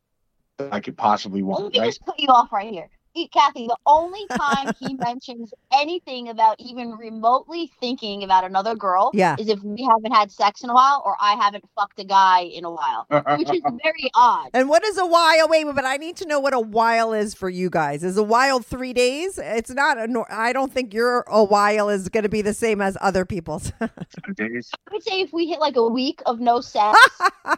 I 0.71 0.81
could 0.81 0.97
possibly 0.97 1.43
Let 1.51 1.65
want. 1.65 1.73
me 1.73 1.81
Right? 1.81 1.87
just 1.87 2.05
cut 2.05 2.19
you 2.21 2.29
off 2.29 2.53
right 2.53 2.71
here. 2.73 2.91
Kathy, 3.33 3.67
the 3.67 3.77
only 3.87 4.25
time 4.31 4.73
he 4.79 4.95
mentions 4.99 5.53
anything 5.73 6.29
about 6.29 6.57
even 6.59 6.93
remotely 6.93 7.71
thinking 7.81 8.23
about 8.25 8.45
another 8.45 8.75
girl 8.75 9.11
Yeah. 9.15 9.37
is 9.39 9.49
if 9.49 9.63
we 9.63 9.83
haven't 9.83 10.13
had 10.13 10.31
sex 10.31 10.63
in 10.63 10.71
a 10.71 10.75
while 10.75 11.03
or 11.05 11.17
I 11.21 11.35
haven't 11.35 11.65
fucked 11.75 11.99
a 12.01 12.05
guy 12.05 12.41
in 12.43 12.65
a 12.65 12.71
while, 12.71 13.07
which 13.39 13.51
is 13.51 13.61
very 13.83 14.11
odd. 14.15 14.51
And 14.55 14.69
what 14.69 14.85
is 14.85 14.97
a 14.99 15.07
while? 15.07 15.49
Wait, 15.49 15.65
but 15.65 15.85
I 15.85 15.97
need 15.97 16.17
to 16.17 16.27
know 16.27 16.41
what 16.41 16.55
a 16.55 16.61
while 16.61 17.13
is 17.13 17.35
for 17.35 17.49
you 17.51 17.69
guys. 17.71 18.03
Is 18.05 18.17
a 18.17 18.23
while 18.23 18.61
three 18.61 18.93
days? 18.93 19.39
It's 19.39 19.71
not. 19.71 19.99
A, 19.99 20.07
nor- 20.07 20.31
I 20.33 20.53
don't 20.53 20.73
think 20.73 20.95
your 20.95 21.25
a 21.29 21.43
while 21.45 21.89
is 21.89 22.09
going 22.09 22.23
to 22.23 22.29
be 22.29 22.43
the 22.43 22.55
same 22.55 22.81
as 22.81 22.97
other 23.01 23.25
people's. 23.25 23.73
days. 24.37 24.71
I 24.89 24.93
would 24.93 25.03
say 25.03 25.21
if 25.21 25.33
we 25.33 25.47
hit 25.47 25.61
like 25.61 25.77
a 25.77 25.87
week 25.87 26.23
of 26.27 26.41
no 26.41 26.61
sex, 26.61 26.99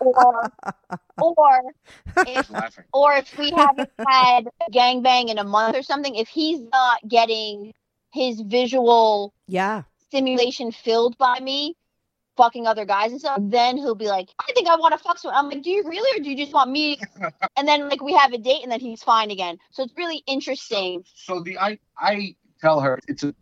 or 0.01 0.51
or 1.21 1.61
if 2.27 2.51
or 2.93 3.13
if 3.15 3.37
we 3.39 3.51
haven't 3.51 3.91
had 4.09 4.49
a 4.67 4.71
gangbang 4.71 5.29
in 5.31 5.39
a 5.39 5.42
month 5.45 5.77
or 5.77 5.83
something, 5.83 6.15
if 6.15 6.29
he's 6.29 6.61
not 6.61 7.01
getting 7.09 7.73
his 8.13 8.41
visual 8.41 9.33
yeah. 9.49 9.83
stimulation 10.07 10.73
filled 10.73 11.17
by 11.19 11.41
me 11.41 11.75
fucking 12.37 12.67
other 12.67 12.85
guys 12.85 13.11
and 13.11 13.21
stuff, 13.21 13.39
then 13.43 13.77
he'll 13.77 13.95
be 13.95 14.07
like, 14.07 14.29
I 14.41 14.53
think 14.53 14.69
I 14.69 14.77
want 14.77 14.93
to 14.93 14.99
fuck 14.99 15.19
someone. 15.19 15.39
I'm 15.39 15.51
like, 15.51 15.63
do 15.63 15.71
you 15.71 15.85
really, 15.85 16.19
or 16.19 16.23
do 16.23 16.31
you 16.31 16.37
just 16.37 16.53
want 16.53 16.71
me? 16.71 16.99
and 17.57 17.69
then 17.69 17.89
like 17.89 18.03
we 18.03 18.15
have 18.15 18.33
a 18.33 18.39
date, 18.39 18.63
and 18.63 18.73
then 18.73 18.81
he's 18.81 19.03
fine 19.03 19.31
again. 19.31 19.59
So 19.71 19.83
it's 19.83 19.95
really 19.97 20.23
interesting. 20.27 21.05
So 21.15 21.41
the 21.41 21.59
I 21.59 21.79
I 21.99 22.35
tell 22.61 22.81
her 22.81 22.99
it's 23.09 23.23
a 23.23 23.35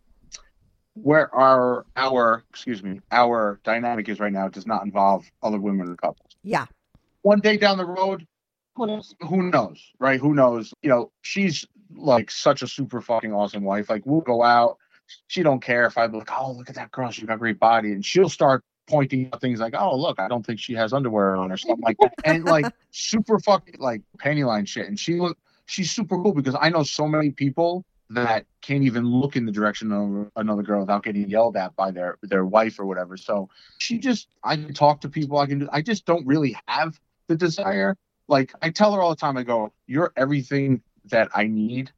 where 0.93 1.33
our 1.33 1.85
our 1.95 2.43
excuse 2.49 2.83
me 2.83 2.99
our 3.11 3.59
dynamic 3.63 4.09
is 4.09 4.19
right 4.19 4.33
now 4.33 4.49
does 4.49 4.67
not 4.67 4.83
involve 4.83 5.25
other 5.41 5.59
women 5.59 5.89
or 5.89 5.95
couples. 5.95 6.31
Yeah. 6.43 6.65
One 7.21 7.39
day 7.39 7.57
down 7.57 7.77
the 7.77 7.85
road, 7.85 8.25
Who 8.75 8.87
knows? 8.87 9.15
who 9.21 9.43
knows, 9.43 9.79
right? 9.99 10.19
Who 10.19 10.33
knows? 10.33 10.73
You 10.81 10.89
know, 10.89 11.11
she's 11.21 11.65
like 11.95 12.31
such 12.31 12.61
a 12.61 12.67
super 12.67 13.01
fucking 13.01 13.33
awesome 13.33 13.63
wife. 13.63 13.89
Like 13.89 14.05
we'll 14.05 14.21
go 14.21 14.43
out, 14.43 14.77
she 15.27 15.43
don't 15.43 15.61
care 15.61 15.85
if 15.85 15.97
I'm 15.97 16.11
like, 16.11 16.29
oh 16.31 16.51
look 16.51 16.69
at 16.69 16.75
that 16.75 16.91
girl, 16.91 17.11
she's 17.11 17.25
got 17.25 17.35
a 17.35 17.37
great 17.37 17.59
body, 17.59 17.91
and 17.91 18.05
she'll 18.05 18.29
start 18.29 18.63
pointing 18.87 19.29
out 19.31 19.41
things 19.41 19.59
like, 19.59 19.75
oh 19.77 19.95
look, 19.97 20.19
I 20.19 20.27
don't 20.27 20.45
think 20.45 20.59
she 20.59 20.73
has 20.73 20.93
underwear 20.93 21.35
on 21.35 21.51
or 21.51 21.57
something 21.57 21.83
like 21.83 21.97
that, 21.99 22.13
and 22.23 22.45
like 22.45 22.65
super 22.91 23.39
fucking 23.39 23.75
like 23.79 24.01
panty 24.17 24.45
line 24.45 24.65
shit. 24.65 24.87
And 24.87 24.99
she 24.99 25.15
look, 25.15 25.37
she's 25.65 25.91
super 25.91 26.21
cool 26.21 26.33
because 26.33 26.55
I 26.59 26.69
know 26.69 26.83
so 26.83 27.07
many 27.07 27.31
people 27.31 27.85
that 28.11 28.45
can't 28.61 28.83
even 28.83 29.05
look 29.05 29.37
in 29.37 29.45
the 29.45 29.51
direction 29.51 29.91
of 29.91 30.29
another 30.35 30.63
girl 30.63 30.81
without 30.81 31.03
getting 31.03 31.29
yelled 31.29 31.55
at 31.55 31.75
by 31.75 31.91
their 31.91 32.17
their 32.21 32.45
wife 32.45 32.79
or 32.79 32.85
whatever. 32.85 33.15
So 33.17 33.49
she 33.77 33.97
just, 33.97 34.27
I 34.43 34.55
can 34.57 34.73
talk 34.73 35.01
to 35.01 35.09
people. 35.09 35.37
I 35.37 35.45
can 35.45 35.59
do. 35.59 35.69
I 35.71 35.81
just 35.81 36.05
don't 36.05 36.25
really 36.27 36.57
have 36.67 36.99
the 37.27 37.35
desire. 37.35 37.95
Like 38.27 38.53
I 38.61 38.69
tell 38.69 38.93
her 38.93 39.01
all 39.01 39.09
the 39.09 39.15
time, 39.15 39.37
I 39.37 39.43
go, 39.43 39.71
"You're 39.87 40.11
everything 40.17 40.81
that 41.05 41.29
I 41.33 41.47
need 41.47 41.91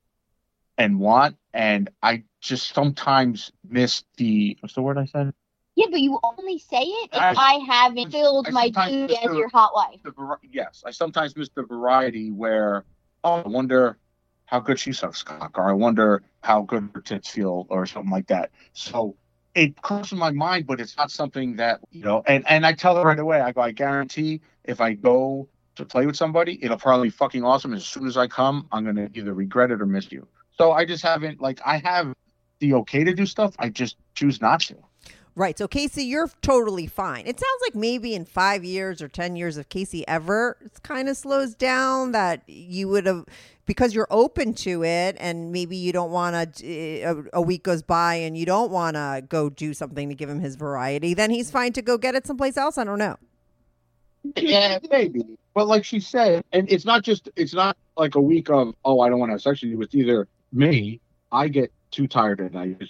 and 0.77 0.99
want," 0.99 1.37
and 1.53 1.89
I 2.01 2.23
just 2.41 2.73
sometimes 2.73 3.51
miss 3.67 4.03
the 4.17 4.57
what's 4.59 4.75
the 4.75 4.81
word 4.81 4.97
I 4.97 5.05
said? 5.05 5.33
Yeah, 5.75 5.87
but 5.89 6.01
you 6.01 6.19
only 6.23 6.59
say 6.59 6.83
it 6.83 7.09
if 7.13 7.19
I- 7.19 7.33
I, 7.35 7.53
haven't 7.67 8.11
filled 8.11 8.47
I 8.47 8.51
my 8.51 8.69
just 8.69 9.23
as 9.25 9.35
your 9.35 9.49
hot 9.49 9.73
wife. 9.73 10.01
The 10.03 10.37
yes, 10.51 10.83
I 10.85 10.91
sometimes 10.91 11.35
miss 11.35 11.49
the 11.49 11.63
variety 11.63 12.31
where 12.31 12.85
oh, 13.23 13.41
I 13.45 13.47
wonder 13.47 13.97
how 14.45 14.59
good 14.59 14.79
she 14.79 14.93
sucks 14.93 15.23
cock, 15.23 15.57
or 15.57 15.69
I 15.69 15.73
wonder 15.73 16.21
how 16.41 16.61
good 16.61 16.89
her 16.93 17.01
tits 17.01 17.29
feel, 17.29 17.65
or 17.69 17.85
something 17.85 18.11
like 18.11 18.27
that. 18.27 18.51
So 18.73 19.15
it 19.55 19.81
crosses 19.81 20.17
my 20.17 20.31
mind, 20.31 20.67
but 20.67 20.79
it's 20.79 20.97
not 20.97 21.09
something 21.09 21.55
that 21.55 21.79
you 21.91 22.03
know. 22.03 22.23
And 22.27 22.43
and 22.47 22.65
I 22.65 22.73
tell 22.73 22.95
her 22.95 23.03
right 23.03 23.17
away, 23.19 23.41
I 23.41 23.51
go, 23.51 23.61
I 23.61 23.71
guarantee 23.71 24.41
if 24.63 24.79
I 24.81 24.93
go 24.93 25.47
to 25.75 25.85
play 25.85 26.05
with 26.05 26.15
somebody, 26.15 26.59
it'll 26.63 26.77
probably 26.77 27.07
be 27.07 27.11
fucking 27.11 27.43
awesome. 27.43 27.73
As 27.73 27.85
soon 27.85 28.07
as 28.07 28.17
I 28.17 28.27
come, 28.27 28.67
I'm 28.71 28.85
gonna 28.85 29.09
either 29.13 29.33
regret 29.33 29.71
it 29.71 29.81
or 29.81 29.85
miss 29.85 30.11
you. 30.11 30.27
So 30.57 30.71
I 30.71 30.85
just 30.85 31.03
haven't 31.03 31.41
like 31.41 31.59
I 31.65 31.77
have 31.79 32.13
the 32.59 32.73
okay 32.75 33.03
to 33.03 33.13
do 33.13 33.25
stuff. 33.25 33.55
I 33.59 33.69
just 33.69 33.97
choose 34.15 34.41
not 34.41 34.61
to. 34.61 34.75
Right. 35.35 35.57
So 35.57 35.67
Casey, 35.67 36.03
you're 36.03 36.29
totally 36.43 36.85
fine. 36.85 37.25
It 37.25 37.39
sounds 37.39 37.61
like 37.63 37.73
maybe 37.73 38.13
in 38.13 38.23
five 38.23 38.63
years 38.63 39.01
or 39.01 39.07
ten 39.07 39.35
years 39.35 39.57
if 39.57 39.67
Casey 39.69 40.07
ever 40.07 40.57
kind 40.83 41.09
of 41.09 41.17
slows 41.17 41.55
down, 41.55 42.11
that 42.11 42.43
you 42.47 42.87
would 42.89 43.07
have 43.07 43.25
because 43.65 43.95
you're 43.95 44.07
open 44.11 44.53
to 44.53 44.83
it, 44.83 45.15
and 45.19 45.51
maybe 45.51 45.75
you 45.75 45.91
don't 45.91 46.11
want 46.11 46.55
to. 46.55 46.65
Eh, 46.67 47.09
a, 47.09 47.39
a 47.39 47.41
week 47.41 47.63
goes 47.63 47.81
by 47.81 48.15
and 48.15 48.37
you 48.37 48.45
don't 48.45 48.69
want 48.69 48.95
to 48.95 49.23
go 49.27 49.49
do 49.49 49.73
something 49.73 50.07
to 50.09 50.15
give 50.15 50.29
him 50.29 50.39
his 50.39 50.55
variety. 50.55 51.15
Then 51.15 51.31
he's 51.31 51.49
fine 51.49 51.73
to 51.73 51.81
go 51.81 51.97
get 51.97 52.13
it 52.13 52.27
someplace 52.27 52.55
else. 52.55 52.77
I 52.77 52.83
don't 52.83 52.99
know. 52.99 53.17
Yeah, 54.37 54.79
maybe. 54.89 55.25
But 55.53 55.67
like 55.67 55.85
she 55.85 55.99
said, 55.99 56.43
and 56.51 56.71
it's 56.71 56.85
not 56.85 57.03
just 57.03 57.29
it's 57.35 57.53
not 57.53 57.77
like 57.95 58.15
a 58.15 58.21
week 58.21 58.49
of 58.49 58.73
oh 58.83 59.01
I 59.01 59.09
don't 59.09 59.19
want 59.19 59.29
to 59.29 59.33
have 59.33 59.41
sex 59.41 59.61
with 59.61 59.71
you. 59.71 59.81
It's 59.81 59.95
either 59.95 60.27
me, 60.51 60.99
I 61.31 61.47
get 61.47 61.71
too 61.91 62.07
tired 62.07 62.41
at 62.41 62.53
night. 62.53 62.81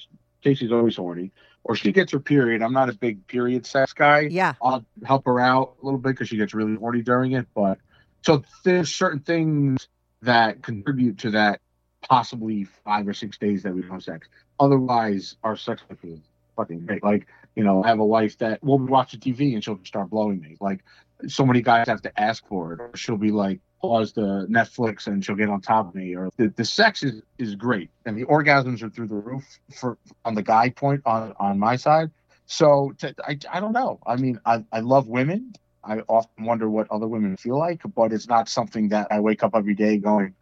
Casey's 0.43 0.71
always 0.71 0.95
horny, 0.95 1.31
or 1.63 1.75
she 1.75 1.91
gets 1.91 2.11
her 2.11 2.19
period. 2.19 2.61
I'm 2.61 2.73
not 2.73 2.89
a 2.89 2.93
big 2.93 3.25
period 3.27 3.65
sex 3.65 3.93
guy. 3.93 4.21
Yeah. 4.21 4.53
I'll 4.61 4.85
help 5.05 5.25
her 5.25 5.39
out 5.39 5.75
a 5.81 5.85
little 5.85 5.99
bit 5.99 6.09
because 6.09 6.29
she 6.29 6.37
gets 6.37 6.53
really 6.53 6.75
horny 6.75 7.01
during 7.01 7.33
it. 7.33 7.47
But 7.53 7.79
so 8.21 8.43
there's 8.63 8.93
certain 8.93 9.19
things 9.19 9.87
that 10.21 10.61
contribute 10.61 11.19
to 11.19 11.31
that 11.31 11.59
possibly 12.01 12.65
five 12.85 13.07
or 13.07 13.13
six 13.13 13.37
days 13.37 13.63
that 13.63 13.73
we 13.73 13.81
don't 13.81 13.91
have 13.91 14.03
sex. 14.03 14.27
Otherwise, 14.59 15.35
our 15.43 15.55
sex 15.55 15.81
life 15.89 15.99
is 16.03 16.19
fucking 16.55 16.85
great. 16.85 17.03
Like, 17.03 17.27
you 17.55 17.63
know, 17.63 17.83
I 17.83 17.87
have 17.87 17.99
a 17.99 18.05
wife 18.05 18.37
that 18.39 18.63
will 18.63 18.79
watch 18.79 19.11
the 19.11 19.17
TV 19.17 19.53
and 19.53 19.63
she'll 19.63 19.79
start 19.83 20.09
blowing 20.09 20.41
me. 20.41 20.57
Like, 20.59 20.83
so 21.27 21.45
many 21.45 21.61
guys 21.61 21.87
have 21.87 22.01
to 22.03 22.19
ask 22.19 22.45
for 22.47 22.73
it, 22.73 22.79
or 22.79 22.91
she'll 22.95 23.17
be 23.17 23.31
like, 23.31 23.59
pause 23.81 24.13
the 24.13 24.47
Netflix 24.49 25.07
and 25.07 25.23
she'll 25.23 25.35
get 25.35 25.49
on 25.49 25.61
top 25.61 25.89
of 25.89 25.95
me. 25.95 26.15
Or 26.15 26.29
the, 26.37 26.47
the 26.49 26.65
sex 26.65 27.03
is, 27.03 27.21
is 27.37 27.55
great, 27.55 27.89
and 28.05 28.17
the 28.17 28.25
orgasms 28.25 28.81
are 28.81 28.89
through 28.89 29.07
the 29.07 29.15
roof 29.15 29.43
for 29.75 29.97
on 30.25 30.35
the 30.35 30.43
guy 30.43 30.69
point 30.69 31.01
on 31.05 31.33
on 31.39 31.59
my 31.59 31.75
side. 31.75 32.11
So 32.45 32.93
to, 32.99 33.13
I 33.25 33.37
I 33.51 33.59
don't 33.59 33.73
know. 33.73 33.99
I 34.05 34.15
mean, 34.15 34.39
I 34.45 34.65
I 34.71 34.79
love 34.79 35.07
women. 35.07 35.53
I 35.83 35.99
often 36.07 36.45
wonder 36.45 36.69
what 36.69 36.89
other 36.91 37.07
women 37.07 37.35
feel 37.35 37.59
like, 37.59 37.81
but 37.93 38.13
it's 38.13 38.27
not 38.27 38.47
something 38.47 38.89
that 38.89 39.07
I 39.11 39.19
wake 39.19 39.43
up 39.43 39.51
every 39.53 39.75
day 39.75 39.97
going, 39.97 40.33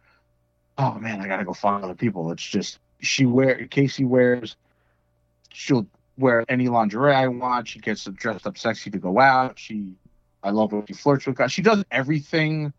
oh 0.78 0.94
man, 0.94 1.20
I 1.20 1.26
gotta 1.26 1.44
go 1.44 1.52
find 1.52 1.84
other 1.84 1.96
people. 1.96 2.30
It's 2.30 2.44
just 2.44 2.78
she 3.00 3.26
wear 3.26 3.66
Casey 3.66 4.04
wears 4.04 4.56
she'll 5.52 5.86
wear 6.16 6.44
any 6.48 6.68
lingerie 6.68 7.14
I 7.14 7.28
want. 7.28 7.68
She 7.68 7.78
gets 7.78 8.04
dressed 8.04 8.46
up 8.46 8.58
sexy 8.58 8.90
to 8.90 8.98
go 8.98 9.18
out. 9.20 9.58
She 9.58 9.92
I 10.42 10.50
love 10.50 10.72
when 10.72 10.86
she 10.86 10.94
flirts 10.94 11.26
with 11.26 11.36
guys. 11.36 11.52
She 11.52 11.62
does 11.62 11.84
everything. 11.90 12.72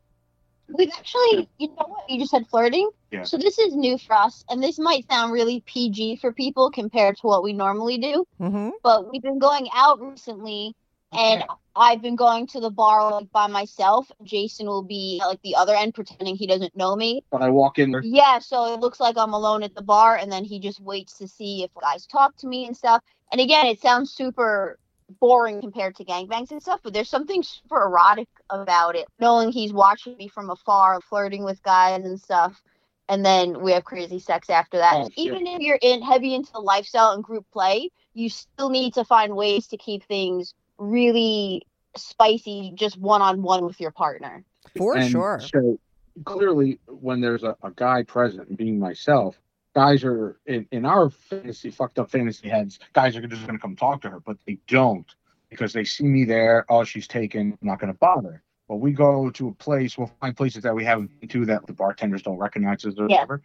We've 0.70 0.90
actually, 0.98 1.50
you 1.58 1.68
know 1.68 1.86
what? 1.88 2.10
You 2.10 2.20
just 2.20 2.32
said 2.32 2.48
flirting. 2.48 2.90
Yeah. 3.12 3.24
So 3.24 3.38
this 3.38 3.60
is 3.60 3.76
new 3.76 3.98
for 3.98 4.14
us, 4.14 4.44
and 4.50 4.64
this 4.64 4.80
might 4.80 5.10
sound 5.10 5.32
really 5.32 5.62
PG 5.66 6.18
for 6.18 6.32
people 6.32 6.72
compared 6.72 7.18
to 7.18 7.28
what 7.28 7.44
we 7.44 7.54
normally 7.54 7.98
do. 7.98 8.26
Mm-hmm. 8.40 8.70
But 8.82 9.12
we've 9.12 9.22
been 9.22 9.40
going 9.40 9.68
out 9.76 10.02
recently, 10.02 10.76
and 11.12 11.44
I've 11.76 12.02
been 12.02 12.16
going 12.16 12.48
to 12.48 12.60
the 12.60 12.70
bar 12.70 13.12
like 13.12 13.32
by 13.32 13.48
myself. 13.48 14.10
Jason 14.24 14.66
will 14.66 14.84
be 14.84 15.20
at 15.22 15.28
like 15.28 15.42
the 15.44 15.56
other 15.56 15.76
end, 15.76 15.94
pretending 15.94 16.36
he 16.36 16.48
doesn't 16.48 16.76
know 16.76 16.96
me. 16.96 17.24
But 17.30 17.42
I 17.42 17.50
walk 17.50 17.78
in 17.78 17.92
there. 17.92 18.02
Yeah, 18.02 18.40
so 18.40 18.74
it 18.74 18.80
looks 18.80 19.00
like 19.00 19.18
I'm 19.18 19.34
alone 19.34 19.64
at 19.64 19.76
the 19.76 19.84
bar, 19.84 20.16
and 20.16 20.32
then 20.32 20.44
he 20.44 20.60
just 20.60 20.80
waits 20.80 21.18
to 21.18 21.28
see 21.28 21.64
if 21.64 21.72
guys 21.80 22.08
talk 22.08 22.38
to 22.38 22.48
me 22.48 22.66
and 22.66 22.76
stuff. 22.76 23.04
And 23.32 23.42
again, 23.42 23.66
it 23.66 23.82
sounds 23.82 24.12
super 24.12 24.80
boring 25.20 25.62
compared 25.62 25.96
to 25.96 26.06
gangbangs 26.06 26.52
and 26.52 26.62
stuff, 26.62 26.80
but 26.84 26.94
there's 26.94 27.10
something 27.10 27.44
super 27.44 27.84
erotic 27.84 28.28
about 28.50 28.96
it. 28.96 29.08
Knowing 29.20 29.52
he's 29.52 29.74
watching 29.74 30.16
me 30.18 30.28
from 30.28 30.50
afar, 30.50 31.02
flirting 31.02 31.44
with 31.44 31.62
guys 31.64 32.04
and 32.04 32.20
stuff, 32.20 32.62
and 33.10 33.26
then 33.26 33.62
we 33.62 33.72
have 33.72 33.84
crazy 33.84 34.20
sex 34.20 34.50
after 34.50 34.78
that. 34.78 34.94
Oh. 34.96 35.10
Even 35.16 35.46
if 35.48 35.60
you're 35.60 35.80
in 35.82 36.02
heavy 36.02 36.34
into 36.34 36.52
the 36.52 36.60
lifestyle 36.60 37.12
and 37.12 37.24
group 37.24 37.46
play, 37.52 37.90
you 38.14 38.30
still 38.30 38.70
need 38.70 38.94
to 38.96 39.04
find 39.04 39.36
ways 39.36 39.68
to 39.68 39.78
keep 39.78 40.04
things 40.04 40.54
really 40.78 41.64
spicy, 41.96 42.72
just 42.76 42.98
one 42.98 43.22
on 43.22 43.42
one 43.42 43.66
with 43.66 43.80
your 43.80 43.92
partner. 43.92 44.44
For 44.76 44.98
And 44.98 45.12
sure. 45.12 45.42
So 45.54 45.80
clearly, 46.26 46.80
when 46.88 47.22
there's 47.22 47.44
a, 47.44 47.56
a 47.64 47.72
guy 47.72 48.04
present, 48.04 48.58
being 48.58 48.80
myself, 48.80 49.36
guys 49.74 50.04
are 50.04 50.38
in, 50.46 50.68
in 50.72 50.86
our 50.86 51.10
fantasy, 51.10 51.72
fucked 51.72 52.00
up 52.00 52.10
fantasy 52.12 52.50
heads, 52.50 52.80
guys 52.94 53.16
are 53.16 53.26
just 53.26 53.46
going 53.46 53.58
to 53.58 53.62
come 53.62 53.76
talk 53.76 54.02
to 54.02 54.10
her, 54.10 54.20
but 54.20 54.38
they 54.46 54.58
don't 54.68 55.06
because 55.50 55.74
they 55.74 55.84
see 55.84 56.04
me 56.06 56.26
there. 56.26 56.66
Oh, 56.70 56.84
she's 56.84 57.08
taken. 57.08 57.58
I'm 57.62 57.68
not 57.68 57.80
going 57.80 57.92
to 57.92 57.98
bother. 58.00 58.44
But 58.68 58.78
we 58.78 58.92
go 58.92 59.30
to 59.32 59.50
a 59.50 59.54
place, 59.54 59.98
we'll 59.98 60.12
find 60.22 60.36
places 60.36 60.64
that 60.64 60.74
we 60.74 60.84
haven't 60.84 61.20
been 61.20 61.30
to 61.30 61.46
that 61.48 61.66
the 61.68 61.74
bartenders 61.74 62.22
don't 62.24 62.38
recognize 62.38 62.86
us 62.86 62.94
or 62.98 63.08
Yeah. 63.10 63.18
whatever. 63.18 63.42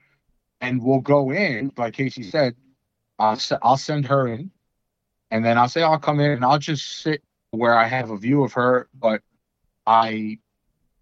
And 0.60 0.82
we'll 0.82 1.00
go 1.00 1.30
in, 1.32 1.72
like 1.76 1.94
Casey 1.94 2.22
said, 2.22 2.54
I'll, 3.18 3.38
I'll 3.62 3.76
send 3.76 4.06
her 4.06 4.28
in. 4.28 4.50
And 5.30 5.44
then 5.44 5.58
I'll 5.58 5.68
say, 5.68 5.82
I'll 5.82 5.98
come 5.98 6.20
in 6.20 6.30
and 6.30 6.44
I'll 6.44 6.58
just 6.58 7.02
sit 7.02 7.22
where 7.50 7.74
I 7.76 7.86
have 7.86 8.10
a 8.10 8.16
view 8.16 8.44
of 8.44 8.52
her, 8.54 8.88
but 8.94 9.22
I 9.86 10.38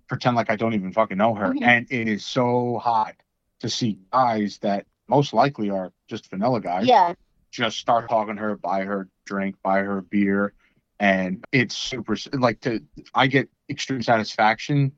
pretend 0.09 0.37
like 0.37 0.51
I 0.51 0.57
don't 0.57 0.74
even 0.74 0.93
fucking 0.93 1.18
know 1.18 1.35
her. 1.35 1.53
Mhm. 1.53 1.62
And 1.62 1.87
it 1.91 2.09
is 2.09 2.24
so 2.24 2.79
hot 2.79 3.14
to 3.61 3.68
see 3.68 3.99
guys 4.12 4.59
that 4.59 4.87
most 5.09 5.33
likely 5.33 5.71
are 5.71 5.93
just 6.09 6.29
vanilla 6.31 6.61
guys 6.61 6.87
Yeah. 6.87 7.15
just 7.51 7.79
start 7.79 8.09
talking 8.09 8.37
to 8.37 8.43
her, 8.43 8.57
buy 8.57 8.85
her 8.85 9.09
drink, 9.25 9.57
buy 9.63 9.81
her 9.81 10.01
beer. 10.03 10.53
And 10.99 11.45
it's 11.53 11.77
super 11.77 12.17
like 12.33 12.61
to 12.63 12.83
I 13.15 13.27
get 13.27 13.49
extreme 13.69 14.03
satisfaction 14.03 14.93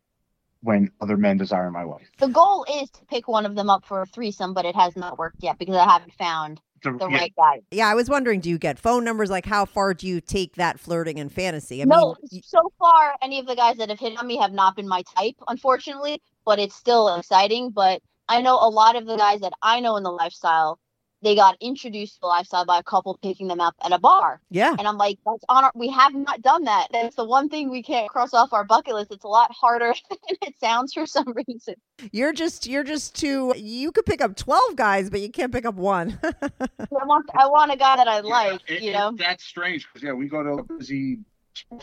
when 0.63 0.91
other 1.01 1.17
men 1.17 1.37
desire 1.37 1.71
my 1.71 1.85
wife. 1.85 2.09
The 2.19 2.29
goal 2.29 2.65
is 2.81 2.91
to 2.91 3.05
pick 3.07 3.29
one 3.29 3.47
of 3.47 3.55
them 3.55 3.71
up 3.71 3.85
for 3.85 4.03
a 4.03 4.07
threesome, 4.07 4.55
but 4.55 4.65
it 4.65 4.75
has 4.75 4.97
not 4.97 5.19
worked 5.19 5.43
yet 5.43 5.59
because 5.59 5.77
I 5.77 5.85
haven't 5.85 6.13
found 6.15 6.61
The- 6.83 6.93
the 6.93 7.09
yeah, 7.09 7.17
right 7.17 7.33
guy. 7.37 7.61
Yeah, 7.71 7.89
I 7.89 7.95
was 7.95 8.09
wondering, 8.09 8.41
do 8.41 8.49
you 8.49 8.59
get 8.59 8.79
phone 8.79 9.05
numbers? 9.05 9.31
Like, 9.31 9.47
how 9.47 9.65
far 9.65 9.95
do 9.95 10.07
you 10.07 10.21
take 10.21 10.55
that 10.57 10.79
flirting 10.79 11.19
and 11.19 11.33
fantasy? 11.33 11.83
I 11.83 11.85
no, 11.85 12.17
mean, 12.31 12.43
so 12.43 12.73
far, 12.79 13.17
any 13.23 13.41
of 13.41 13.47
the 13.47 13.57
guys 13.57 13.77
that 13.79 13.89
have 13.89 13.99
hit 13.99 14.17
on 14.19 14.27
me 14.27 14.37
have 14.37 14.53
not 14.53 14.77
been 14.77 14.89
my 14.89 15.03
type, 15.17 15.35
unfortunately, 15.49 16.21
but 16.45 16.59
it's 16.61 16.77
still 16.77 17.15
exciting. 17.17 17.71
But 17.71 18.03
I 18.29 18.41
know 18.43 18.55
a 18.57 18.69
lot 18.69 18.97
of 18.97 19.07
the 19.07 19.17
guys 19.17 19.41
that 19.41 19.53
I 19.63 19.81
know 19.81 19.97
in 19.97 20.03
the 20.03 20.11
lifestyle, 20.11 20.79
they 21.23 21.35
got 21.35 21.57
introduced 21.61 22.15
to 22.15 22.21
the 22.21 22.27
lifestyle 22.29 22.65
by 22.65 22.79
a 22.79 22.83
couple 22.83 23.19
picking 23.23 23.49
them 23.49 23.61
up 23.61 23.75
at 23.83 23.91
a 23.93 23.99
bar. 23.99 24.41
yeah, 24.51 24.77
And 24.79 24.87
I'm 24.87 24.97
like, 24.99 25.19
that's 25.27 25.43
on 25.49 25.65
our, 25.65 25.73
we 25.75 25.89
have 25.91 26.15
not 26.15 26.43
done 26.43 26.63
that. 26.65 26.89
That's 26.93 27.17
the 27.17 27.25
one 27.25 27.49
thing 27.49 27.71
we 27.71 27.83
can't 27.83 28.09
cross 28.09 28.33
off 28.35 28.53
our 28.53 28.63
bucket 28.65 28.95
list. 28.95 29.11
It's 29.11 29.25
a 29.25 29.29
lot 29.29 29.51
harder 29.51 29.95
than 30.11 30.19
it 30.43 30.55
sounds 30.61 30.93
for 30.93 31.07
some 31.07 31.35
reason. 31.49 31.75
you're 32.13 32.33
just 32.33 32.67
you're 32.69 32.85
just 32.85 33.17
too. 33.19 33.53
You 33.57 33.91
could 33.91 34.07
pick 34.07 34.21
up 34.21 34.37
twelve 34.37 34.77
guys, 34.77 35.11
but 35.11 35.21
you 35.21 35.31
can't 35.31 35.53
pick 35.53 35.65
up 35.67 35.75
one. 35.75 36.19
I 36.23 37.05
want, 37.05 37.29
I 37.37 37.49
want 37.49 37.73
a 37.73 37.77
guy 37.77 37.97
that 37.97 38.07
I 38.07 38.21
like, 38.21 38.61
it- 38.69 38.83
you 38.83 38.91
it- 38.91 38.93
know? 38.93 39.13
that's 39.17 39.43
strange 39.45 39.87
because 39.89 40.05
yeah, 40.07 40.13
we 40.13 40.29
go 40.29 40.43
to 40.45 40.51
a 40.51 40.63
busy 40.63 41.19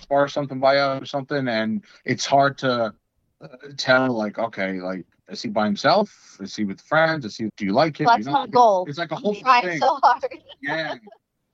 bar 0.07 0.23
or 0.23 0.27
something 0.29 0.59
by 0.61 0.77
us 0.77 1.01
or 1.01 1.05
something, 1.05 1.49
and 1.49 1.83
it's 2.05 2.25
hard 2.25 2.57
to 2.59 2.93
uh, 3.41 3.47
tell. 3.75 4.13
Like, 4.13 4.39
okay, 4.39 4.79
like 4.79 5.03
is 5.29 5.41
he 5.41 5.49
by 5.49 5.65
himself? 5.65 6.37
Is 6.39 6.55
he 6.55 6.63
with 6.65 6.81
friends? 6.81 7.25
Is 7.25 7.35
he? 7.37 7.49
Do 7.57 7.65
you 7.65 7.73
like 7.73 7.99
him? 7.99 8.05
Do 8.05 8.11
That's 8.13 8.27
my 8.27 8.47
goal. 8.47 8.85
It's 8.87 8.97
like 8.97 9.11
a 9.11 9.15
whole 9.15 9.35
trying 9.35 9.63
thing. 9.63 9.79
so 9.79 9.99
hard. 10.01 10.23
Yeah. 10.61 10.95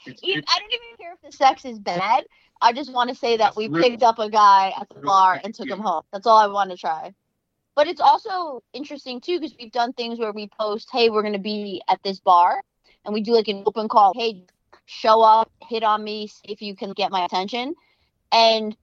It's, 0.03 0.19
it's, 0.23 0.51
I 0.51 0.57
don't 0.57 0.73
even 0.73 0.97
care 0.99 1.13
if 1.13 1.21
the 1.21 1.31
sex 1.31 1.63
is 1.63 1.77
bad. 1.77 2.23
I 2.59 2.73
just 2.73 2.91
want 2.91 3.09
to 3.11 3.15
say 3.15 3.37
that 3.37 3.55
we 3.55 3.67
Really? 3.67 3.91
picked 3.91 4.01
up 4.01 4.17
a 4.17 4.31
guy 4.31 4.73
at 4.75 4.87
the 4.89 4.99
bar 5.01 5.39
and 5.43 5.53
took 5.53 5.67
Yeah. 5.67 5.75
him 5.75 5.79
home. 5.81 6.01
That's 6.11 6.25
all 6.25 6.39
I 6.39 6.47
want 6.47 6.71
to 6.71 6.75
try. 6.77 7.13
But 7.75 7.85
it's 7.87 8.01
also 8.01 8.63
interesting 8.73 9.21
too 9.21 9.39
because 9.39 9.55
we've 9.59 9.71
done 9.71 9.93
things 9.93 10.17
where 10.17 10.31
we 10.31 10.47
post, 10.59 10.89
"Hey, 10.91 11.11
we're 11.11 11.21
going 11.21 11.33
to 11.33 11.39
be 11.39 11.83
at 11.87 12.01
this 12.01 12.19
bar," 12.19 12.63
and 13.05 13.13
we 13.13 13.21
do 13.21 13.31
like 13.33 13.47
an 13.47 13.61
open 13.67 13.87
call. 13.87 14.13
Hey, 14.15 14.43
show 14.85 15.21
up, 15.21 15.51
hit 15.69 15.83
on 15.83 16.03
me, 16.03 16.25
see 16.25 16.51
if 16.51 16.63
you 16.63 16.75
can 16.75 16.93
get 16.93 17.11
my 17.11 17.23
attention. 17.23 17.75
And 18.31 18.75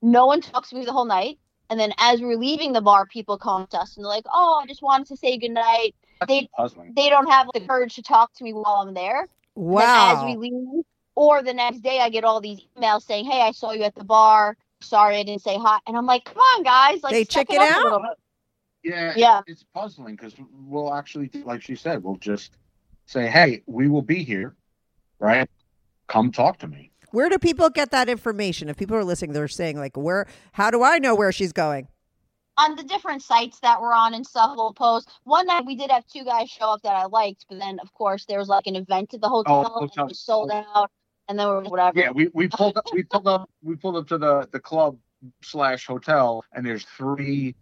no 0.00 0.24
one 0.24 0.40
talks 0.40 0.70
to 0.70 0.76
me 0.76 0.86
the 0.86 0.92
whole 0.92 1.04
night. 1.04 1.38
And 1.70 1.80
then 1.80 1.92
as 1.98 2.20
we're 2.20 2.36
leaving 2.36 2.72
the 2.72 2.80
bar, 2.82 3.06
people 3.06 3.38
come 3.38 3.66
to 3.68 3.78
us 3.78 3.96
and 3.96 4.04
they're 4.04 4.10
like, 4.10 4.26
"Oh, 4.32 4.60
I 4.62 4.66
just 4.66 4.82
wanted 4.82 5.06
to 5.08 5.16
say 5.16 5.38
goodnight." 5.38 5.94
They 6.28 6.48
puzzling. 6.56 6.92
they 6.94 7.08
don't 7.08 7.28
have 7.30 7.48
the 7.52 7.60
courage 7.60 7.94
to 7.96 8.02
talk 8.02 8.32
to 8.34 8.44
me 8.44 8.52
while 8.52 8.86
I'm 8.86 8.94
there. 8.94 9.28
Wow. 9.56 10.16
as 10.16 10.24
we 10.24 10.48
leave, 10.48 10.84
or 11.14 11.42
the 11.42 11.54
next 11.54 11.80
day, 11.80 12.00
I 12.00 12.08
get 12.08 12.24
all 12.24 12.40
these 12.40 12.60
emails 12.76 13.02
saying, 13.02 13.24
"Hey, 13.24 13.40
I 13.42 13.50
saw 13.52 13.72
you 13.72 13.82
at 13.82 13.94
the 13.94 14.04
bar. 14.04 14.56
Sorry, 14.80 15.16
I 15.16 15.22
didn't 15.22 15.42
say 15.42 15.56
hi." 15.58 15.78
And 15.86 15.96
I'm 15.96 16.06
like, 16.06 16.24
"Come 16.24 16.38
on, 16.38 16.62
guys! 16.62 17.02
Like, 17.02 17.12
They 17.12 17.24
check 17.24 17.48
check 17.48 17.56
it 17.56 17.62
it 17.62 17.68
out." 17.68 17.80
a 17.80 17.84
little 17.84 18.00
bit." 18.00 18.18
Yeah, 18.82 19.14
Yeah. 19.16 19.40
it's 19.46 19.64
puzzling 19.74 20.14
because 20.16 20.34
we'll 20.66 20.92
actually, 20.92 21.30
like 21.44 21.62
she 21.62 21.74
said, 21.74 22.02
we'll 22.02 22.16
just 22.16 22.56
say, 23.06 23.28
"Hey, 23.28 23.62
we 23.66 23.88
will 23.88 24.02
be 24.02 24.22
here, 24.22 24.54
right? 25.18 25.48
Come 26.06 26.30
talk 26.32 26.58
to 26.58 26.66
me." 26.68 26.90
Where 27.14 27.28
do 27.28 27.38
people 27.38 27.70
get 27.70 27.92
that 27.92 28.08
information? 28.08 28.68
If 28.68 28.76
people 28.76 28.96
are 28.96 29.04
listening, 29.04 29.34
they're 29.34 29.46
saying 29.46 29.78
like, 29.78 29.96
"Where? 29.96 30.26
How 30.50 30.72
do 30.72 30.82
I 30.82 30.98
know 30.98 31.14
where 31.14 31.30
she's 31.30 31.52
going?" 31.52 31.86
On 32.56 32.74
the 32.74 32.82
different 32.82 33.22
sites 33.22 33.60
that 33.60 33.80
we're 33.80 33.94
on 33.94 34.14
and 34.14 34.26
stuff, 34.26 34.54
we'll 34.56 34.74
post. 34.74 35.08
One 35.22 35.46
night 35.46 35.64
we 35.64 35.76
did 35.76 35.92
have 35.92 36.04
two 36.08 36.24
guys 36.24 36.50
show 36.50 36.72
up 36.72 36.82
that 36.82 36.96
I 36.96 37.04
liked, 37.04 37.46
but 37.48 37.60
then 37.60 37.78
of 37.78 37.92
course 37.92 38.24
there 38.26 38.40
was 38.40 38.48
like 38.48 38.66
an 38.66 38.74
event 38.74 39.14
at 39.14 39.20
the 39.20 39.28
oh, 39.28 39.44
hotel, 39.44 39.72
oh, 39.76 39.80
and 39.82 39.90
hotel. 39.90 40.06
it 40.06 40.08
was 40.08 40.18
sold 40.18 40.50
out, 40.50 40.90
and 41.28 41.38
then 41.38 41.46
we 41.46 41.54
were 41.54 41.62
whatever. 41.62 41.96
Yeah, 41.96 42.10
we, 42.10 42.30
we 42.34 42.48
pulled 42.48 42.76
up, 42.76 42.86
we 42.92 43.04
pulled 43.04 43.28
up, 43.28 43.48
we 43.62 43.76
pulled 43.76 43.94
up 43.94 44.08
to 44.08 44.18
the 44.18 44.48
the 44.50 44.58
club 44.58 44.98
slash 45.40 45.86
hotel, 45.86 46.44
and 46.52 46.66
there's 46.66 46.84
three 46.84 47.54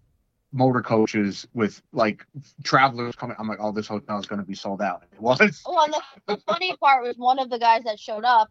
motor 0.50 0.80
coaches 0.80 1.46
with 1.52 1.82
like 1.92 2.24
travelers 2.64 3.16
coming. 3.16 3.36
I'm 3.38 3.48
like, 3.48 3.58
oh, 3.60 3.70
this 3.70 3.86
hotel 3.86 4.18
is 4.18 4.24
going 4.24 4.40
to 4.40 4.46
be 4.46 4.54
sold 4.54 4.80
out. 4.80 5.02
It 5.12 5.20
was. 5.20 5.62
Well, 5.66 5.84
and 5.84 5.92
the, 5.92 6.36
the 6.36 6.40
funny 6.46 6.74
part 6.78 7.02
was 7.04 7.16
one 7.18 7.38
of 7.38 7.50
the 7.50 7.58
guys 7.58 7.82
that 7.84 8.00
showed 8.00 8.24
up. 8.24 8.48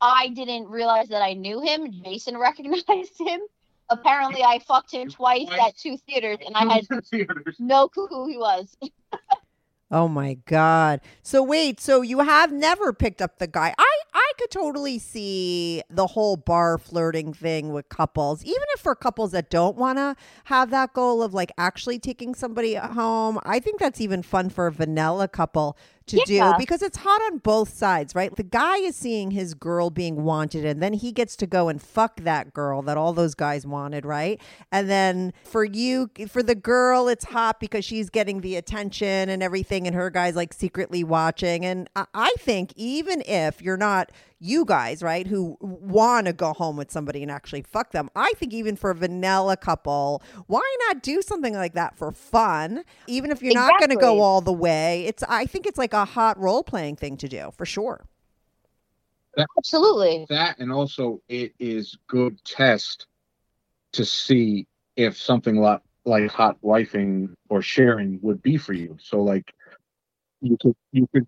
I 0.00 0.28
didn't 0.28 0.68
realize 0.68 1.08
that 1.08 1.22
I 1.22 1.32
knew 1.34 1.60
him. 1.60 1.90
Jason 2.04 2.36
recognized 2.38 3.18
him. 3.18 3.40
Apparently, 3.88 4.42
I 4.42 4.58
fucked 4.58 4.92
him 4.92 5.08
twice 5.08 5.46
Twice. 5.46 5.60
at 5.60 5.76
two 5.76 5.96
theaters, 5.98 6.38
and 6.44 6.56
I 6.56 6.74
had 6.74 6.86
theaters. 7.10 7.56
no 7.58 7.88
clue 7.88 8.08
who 8.08 8.26
he 8.28 8.36
was. 8.36 8.76
Oh 9.88 10.08
my 10.08 10.34
god. 10.46 11.00
So 11.22 11.44
wait, 11.44 11.78
so 11.80 12.02
you 12.02 12.18
have 12.18 12.50
never 12.50 12.92
picked 12.92 13.22
up 13.22 13.38
the 13.38 13.46
guy. 13.46 13.72
I 13.78 13.96
I 14.12 14.25
could 14.38 14.50
totally 14.50 14.98
see 14.98 15.82
the 15.90 16.06
whole 16.08 16.36
bar 16.36 16.78
flirting 16.78 17.32
thing 17.32 17.72
with 17.72 17.88
couples. 17.88 18.42
Even 18.44 18.62
if 18.74 18.80
for 18.80 18.94
couples 18.94 19.32
that 19.32 19.50
don't 19.50 19.76
want 19.76 19.98
to 19.98 20.16
have 20.44 20.70
that 20.70 20.92
goal 20.92 21.22
of 21.22 21.34
like 21.34 21.52
actually 21.58 21.98
taking 21.98 22.34
somebody 22.34 22.74
home, 22.74 23.38
I 23.44 23.58
think 23.60 23.78
that's 23.80 24.00
even 24.00 24.22
fun 24.22 24.50
for 24.50 24.66
a 24.66 24.72
vanilla 24.72 25.28
couple 25.28 25.76
to 26.06 26.22
Yeah. 26.28 26.52
do 26.52 26.58
because 26.58 26.82
it's 26.82 26.98
hot 26.98 27.20
on 27.32 27.38
both 27.38 27.68
sides, 27.76 28.14
right? 28.14 28.34
The 28.34 28.44
guy 28.44 28.76
is 28.76 28.94
seeing 28.94 29.32
his 29.32 29.54
girl 29.54 29.90
being 29.90 30.22
wanted 30.22 30.64
and 30.64 30.80
then 30.80 30.92
he 30.92 31.10
gets 31.10 31.34
to 31.36 31.48
go 31.48 31.68
and 31.68 31.82
fuck 31.82 32.20
that 32.20 32.54
girl 32.54 32.80
that 32.82 32.96
all 32.96 33.12
those 33.12 33.34
guys 33.34 33.66
wanted, 33.66 34.06
right? 34.06 34.40
And 34.70 34.88
then 34.88 35.32
for 35.42 35.64
you, 35.64 36.08
for 36.28 36.44
the 36.44 36.54
girl, 36.54 37.08
it's 37.08 37.24
hot 37.24 37.58
because 37.58 37.84
she's 37.84 38.08
getting 38.08 38.40
the 38.40 38.54
attention 38.54 39.28
and 39.28 39.42
everything, 39.42 39.86
and 39.88 39.96
her 39.96 40.10
guy's 40.10 40.36
like 40.36 40.52
secretly 40.52 41.02
watching. 41.02 41.64
And 41.64 41.88
I, 41.96 42.04
I 42.14 42.34
think 42.38 42.72
even 42.76 43.22
if 43.26 43.60
you're 43.60 43.76
not 43.76 44.12
you 44.38 44.64
guys, 44.64 45.02
right, 45.02 45.26
who 45.26 45.56
want 45.60 46.26
to 46.26 46.32
go 46.32 46.52
home 46.52 46.76
with 46.76 46.90
somebody 46.90 47.22
and 47.22 47.30
actually 47.30 47.62
fuck 47.62 47.92
them, 47.92 48.10
I 48.14 48.32
think 48.36 48.52
even 48.52 48.76
for 48.76 48.90
a 48.90 48.94
vanilla 48.94 49.56
couple, 49.56 50.22
why 50.46 50.76
not 50.86 51.02
do 51.02 51.22
something 51.22 51.54
like 51.54 51.74
that 51.74 51.96
for 51.96 52.12
fun? 52.12 52.84
Even 53.06 53.30
if 53.30 53.42
you're 53.42 53.54
not 53.54 53.78
going 53.78 53.90
to 53.90 53.96
go 53.96 54.20
all 54.20 54.40
the 54.40 54.52
way, 54.52 55.04
it's 55.06 55.22
I 55.28 55.46
think 55.46 55.66
it's 55.66 55.78
like 55.78 55.92
a 55.92 56.04
hot 56.04 56.38
role 56.38 56.62
playing 56.62 56.96
thing 56.96 57.16
to 57.18 57.28
do 57.28 57.50
for 57.56 57.66
sure. 57.66 58.04
Absolutely. 59.58 60.24
that 60.30 60.58
and 60.58 60.72
also 60.72 61.20
it 61.28 61.52
is 61.58 61.98
good 62.06 62.42
test 62.44 63.06
to 63.92 64.02
see 64.02 64.66
if 64.96 65.14
something 65.14 65.56
like 65.56 65.82
like 66.06 66.30
hot 66.30 66.56
wifing 66.62 67.34
or 67.50 67.60
sharing 67.60 68.18
would 68.22 68.40
be 68.40 68.56
for 68.56 68.72
you. 68.72 68.96
So 69.00 69.20
like 69.20 69.52
you 70.40 70.56
could 70.60 70.74
you 70.92 71.08
could 71.12 71.26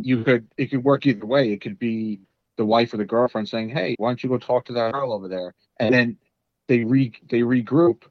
you 0.00 0.22
could 0.24 0.48
it 0.56 0.70
could 0.70 0.84
work 0.84 1.06
either 1.06 1.26
way. 1.26 1.52
It 1.52 1.60
could 1.60 1.78
be 1.78 2.20
the 2.56 2.64
wife 2.64 2.92
or 2.92 2.96
the 2.96 3.04
girlfriend 3.04 3.48
saying, 3.48 3.70
"Hey, 3.70 3.94
why 3.98 4.10
don't 4.10 4.22
you 4.22 4.28
go 4.28 4.38
talk 4.38 4.64
to 4.66 4.72
that 4.74 4.92
girl 4.92 5.12
over 5.12 5.28
there?" 5.28 5.54
And 5.78 5.94
then 5.94 6.16
they 6.68 6.84
re 6.84 7.12
they 7.30 7.40
regroup, 7.40 8.02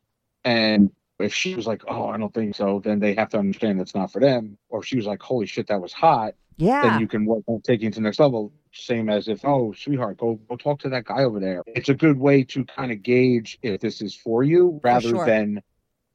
and 0.44 0.92
if 1.20 1.34
she 1.34 1.56
was 1.56 1.68
like, 1.68 1.84
"Oh, 1.88 2.08
I 2.08 2.18
don't 2.18 2.34
think 2.34 2.56
so," 2.56 2.80
then 2.80 3.00
they 3.00 3.16
have 3.16 3.30
to 3.30 3.40
understand 3.40 3.80
that's 3.80 3.96
not 3.96 4.12
for 4.12 4.20
them. 4.20 4.58
Or 4.70 4.80
if 4.80 4.86
she 4.86 4.98
was 4.98 5.06
like, 5.06 5.22
"Holy 5.22 5.46
shit, 5.46 5.68
that 5.68 5.82
was 5.82 5.94
hot," 5.94 6.34
Yeah. 6.58 6.82
then 6.82 7.00
you 7.00 7.08
can 7.08 7.26
work 7.26 7.44
on 7.48 7.62
taking 7.62 7.88
it 7.88 7.94
to 7.94 8.00
the 8.00 8.04
next 8.04 8.20
level. 8.20 8.52
Same 8.74 9.10
as 9.10 9.28
if, 9.28 9.44
"Oh, 9.44 9.74
sweetheart, 9.74 10.18
go 10.18 10.36
go 10.48 10.56
talk 10.56 10.80
to 10.82 10.90
that 10.90 11.06
guy 11.06 11.24
over 11.24 11.40
there." 11.40 11.64
It's 11.68 11.90
a 11.90 11.96
good 11.96 12.18
way 12.20 12.44
to 12.46 12.66
kind 12.66 12.92
of 12.92 13.02
gauge 13.02 13.58
if 13.62 13.80
this 13.82 14.02
is 14.02 14.16
for 14.16 14.44
you, 14.44 14.80
rather 14.84 15.10
sure. 15.10 15.26
than 15.26 15.62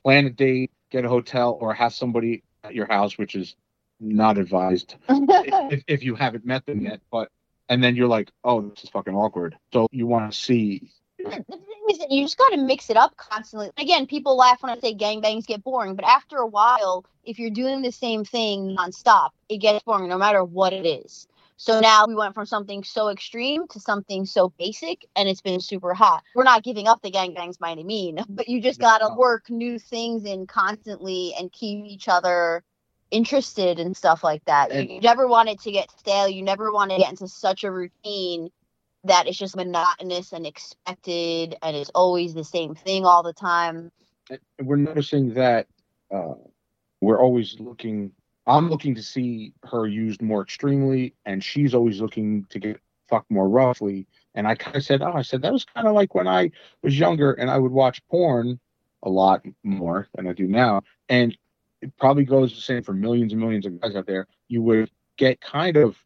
plan 0.04 0.26
a 0.26 0.30
date, 0.30 0.70
get 0.90 1.04
a 1.04 1.08
hotel, 1.08 1.58
or 1.60 1.74
have 1.74 1.94
somebody 1.94 2.42
at 2.64 2.74
your 2.74 2.86
house, 2.86 3.18
which 3.18 3.34
is 3.34 3.56
not 4.02 4.38
advised 4.38 4.96
if, 5.08 5.82
if 5.86 6.02
you 6.02 6.14
haven't 6.14 6.44
met 6.44 6.66
them 6.66 6.80
yet. 6.80 7.00
But 7.10 7.30
and 7.68 7.82
then 7.82 7.96
you're 7.96 8.08
like, 8.08 8.30
oh, 8.44 8.60
this 8.60 8.84
is 8.84 8.90
fucking 8.90 9.14
awkward. 9.14 9.56
So 9.72 9.88
you 9.92 10.06
want 10.06 10.30
to 10.30 10.38
see. 10.38 10.90
the 11.18 11.30
thing 11.30 11.84
is 11.90 11.98
that 11.98 12.10
you 12.10 12.24
just 12.24 12.36
got 12.36 12.50
to 12.50 12.58
mix 12.58 12.90
it 12.90 12.96
up 12.96 13.16
constantly. 13.16 13.70
Again, 13.78 14.06
people 14.06 14.36
laugh 14.36 14.62
when 14.62 14.76
I 14.76 14.78
say 14.80 14.94
gangbangs 14.94 15.46
get 15.46 15.62
boring, 15.62 15.94
but 15.94 16.04
after 16.04 16.38
a 16.38 16.46
while, 16.46 17.04
if 17.24 17.38
you're 17.38 17.50
doing 17.50 17.82
the 17.82 17.92
same 17.92 18.24
thing 18.24 18.76
nonstop, 18.76 19.30
it 19.48 19.58
gets 19.58 19.82
boring 19.84 20.08
no 20.08 20.18
matter 20.18 20.44
what 20.44 20.72
it 20.72 20.86
is. 20.86 21.28
So 21.56 21.78
now 21.78 22.06
we 22.06 22.16
went 22.16 22.34
from 22.34 22.44
something 22.44 22.82
so 22.82 23.08
extreme 23.08 23.68
to 23.68 23.78
something 23.78 24.26
so 24.26 24.48
basic, 24.58 25.06
and 25.14 25.28
it's 25.28 25.40
been 25.40 25.60
super 25.60 25.94
hot. 25.94 26.24
We're 26.34 26.42
not 26.42 26.64
giving 26.64 26.88
up 26.88 27.02
the 27.02 27.10
gangbangs 27.12 27.56
by 27.56 27.70
any 27.70 27.84
mean, 27.84 28.18
but 28.28 28.48
you 28.48 28.60
just 28.60 28.80
got 28.80 28.98
to 28.98 29.14
work 29.14 29.48
new 29.48 29.78
things 29.78 30.24
in 30.24 30.48
constantly 30.48 31.34
and 31.38 31.52
keep 31.52 31.84
each 31.84 32.08
other 32.08 32.64
interested 33.12 33.78
and 33.78 33.96
stuff 33.96 34.24
like 34.24 34.44
that. 34.46 34.72
And- 34.72 34.90
you 34.90 35.00
never 35.00 35.28
want 35.28 35.48
it 35.48 35.60
to 35.60 35.70
get 35.70 35.90
stale. 35.92 36.28
You 36.28 36.42
never 36.42 36.72
want 36.72 36.90
to 36.90 36.96
get 36.96 37.10
into 37.10 37.28
such 37.28 37.62
a 37.62 37.70
routine 37.70 38.50
that 39.04 39.26
it's 39.26 39.38
just 39.38 39.56
monotonous 39.56 40.32
and 40.32 40.46
expected 40.46 41.56
and 41.62 41.76
it's 41.76 41.90
always 41.94 42.34
the 42.34 42.44
same 42.44 42.74
thing 42.74 43.04
all 43.04 43.22
the 43.22 43.32
time. 43.32 43.90
We're 44.60 44.76
noticing 44.76 45.34
that 45.34 45.66
uh, 46.12 46.34
we're 47.00 47.20
always 47.20 47.56
looking. 47.58 48.12
I'm 48.46 48.70
looking 48.70 48.94
to 48.94 49.02
see 49.02 49.52
her 49.64 49.86
used 49.86 50.22
more 50.22 50.42
extremely, 50.42 51.14
and 51.26 51.42
she's 51.42 51.74
always 51.74 52.00
looking 52.00 52.46
to 52.50 52.58
get 52.58 52.80
fucked 53.08 53.30
more 53.30 53.48
roughly. 53.48 54.06
And 54.34 54.46
I 54.46 54.54
kind 54.54 54.76
of 54.76 54.84
said, 54.84 55.02
"Oh, 55.02 55.12
I 55.12 55.22
said 55.22 55.42
that 55.42 55.52
was 55.52 55.64
kind 55.64 55.86
of 55.86 55.94
like 55.94 56.14
when 56.14 56.28
I 56.28 56.50
was 56.82 56.98
younger, 56.98 57.32
and 57.32 57.50
I 57.50 57.58
would 57.58 57.72
watch 57.72 58.00
porn 58.08 58.58
a 59.02 59.10
lot 59.10 59.44
more 59.64 60.08
than 60.14 60.28
I 60.28 60.32
do 60.32 60.46
now." 60.46 60.82
And 61.08 61.36
it 61.82 61.96
probably 61.98 62.24
goes 62.24 62.54
the 62.54 62.60
same 62.60 62.82
for 62.82 62.94
millions 62.94 63.32
and 63.32 63.40
millions 63.40 63.66
of 63.66 63.80
guys 63.80 63.96
out 63.96 64.06
there. 64.06 64.26
You 64.48 64.62
would 64.62 64.90
get 65.18 65.40
kind 65.40 65.76
of 65.76 65.96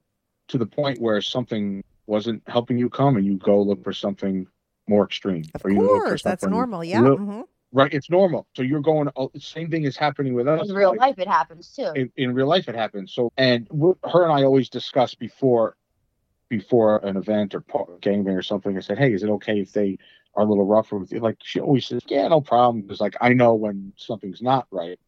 to 0.49 0.59
the 0.59 0.66
point 0.66 1.01
where 1.01 1.20
something 1.20 1.85
wasn't 2.07 2.43
helping 2.49 2.79
you 2.79 2.89
come, 2.89 3.16
and 3.16 3.27
you 3.27 3.37
go 3.37 3.61
look 3.61 3.85
for 3.85 3.93
something 3.93 4.47
more 4.89 5.05
extreme. 5.05 5.45
Of 5.55 5.64
or 5.64 5.70
you 5.70 5.81
look 5.81 5.91
for 5.91 6.09
course, 6.09 6.22
that's 6.22 6.45
normal. 6.45 6.83
Yeah. 6.85 7.03
real- 7.03 7.18
mhm. 7.18 7.45
Right, 7.72 7.93
it's 7.93 8.09
normal. 8.09 8.47
So 8.57 8.62
you're 8.62 8.81
going. 8.81 9.09
Oh, 9.16 9.31
same 9.37 9.70
thing 9.70 9.85
is 9.85 9.97
happening 9.97 10.35
with 10.35 10.49
us. 10.49 10.68
In 10.68 10.74
real 10.74 10.91
like, 10.91 11.01
life, 11.01 11.18
it 11.18 11.29
happens 11.29 11.74
too. 11.74 11.93
in, 11.95 12.11
in 12.16 12.33
real 12.33 12.47
life, 12.47 12.68
it 12.68 12.74
happens. 12.74 13.12
So, 13.12 13.31
and 13.37 13.68
her 14.05 14.22
and 14.22 14.33
I 14.33 14.45
always 14.45 14.70
discuss 14.70 15.14
before, 15.14 15.77
before 16.49 17.05
an 17.05 17.16
event 17.16 17.55
or 17.55 17.61
pa- 17.61 17.85
gangbang 18.01 18.39
or 18.39 18.43
something. 18.43 18.77
I 18.77 18.81
said, 18.81 18.99
"Hey, 18.99 19.12
is 19.12 19.24
it 19.24 19.31
okay 19.31 19.61
if 19.61 19.72
they 19.72 19.99
are 20.35 20.45
a 20.45 20.47
little 20.47 20.64
rougher 20.64 20.97
with 20.97 21.12
you?" 21.12 21.18
Like 21.18 21.39
she 21.43 21.61
always 21.61 21.87
says, 21.87 22.03
"Yeah, 22.07 22.29
no 22.29 22.41
problem." 22.41 22.83
Because 22.83 23.01
like 23.01 23.16
I 23.20 23.33
know 23.35 23.55
when 23.55 23.93
something's 23.97 24.41
not 24.41 24.68
right, 24.70 24.99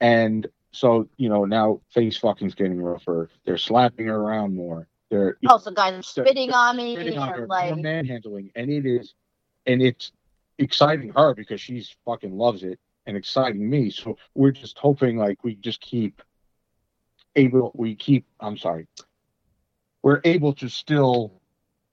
and 0.00 0.46
so 0.72 1.08
you 1.16 1.28
know 1.28 1.44
now 1.44 1.80
face 1.90 2.18
fucking's 2.18 2.54
getting 2.54 2.80
rougher. 2.80 3.30
They're 3.44 3.58
slapping 3.58 4.06
her 4.06 4.16
around 4.16 4.54
more. 4.54 4.88
They're 5.10 5.36
also, 5.48 5.70
oh, 5.70 5.74
guys 5.74 5.92
are 5.92 6.02
spitting 6.02 6.52
on 6.52 6.76
me. 6.76 6.96
spitting 6.96 7.18
on 7.18 7.28
her, 7.28 7.46
like, 7.46 7.76
manhandling, 7.76 8.50
and 8.56 8.70
it 8.70 8.84
is, 8.86 9.14
and 9.66 9.80
it's 9.80 10.12
exciting 10.58 11.10
her 11.10 11.34
because 11.34 11.60
she's 11.60 11.94
fucking 12.04 12.36
loves 12.36 12.64
it, 12.64 12.80
and 13.06 13.16
exciting 13.16 13.68
me. 13.68 13.90
So 13.90 14.16
we're 14.34 14.50
just 14.50 14.78
hoping 14.78 15.16
like 15.16 15.44
we 15.44 15.54
just 15.56 15.80
keep 15.80 16.22
able, 17.36 17.70
we 17.74 17.94
keep. 17.94 18.26
I'm 18.40 18.56
sorry, 18.56 18.88
we're 20.02 20.20
able 20.24 20.52
to 20.54 20.68
still 20.68 21.40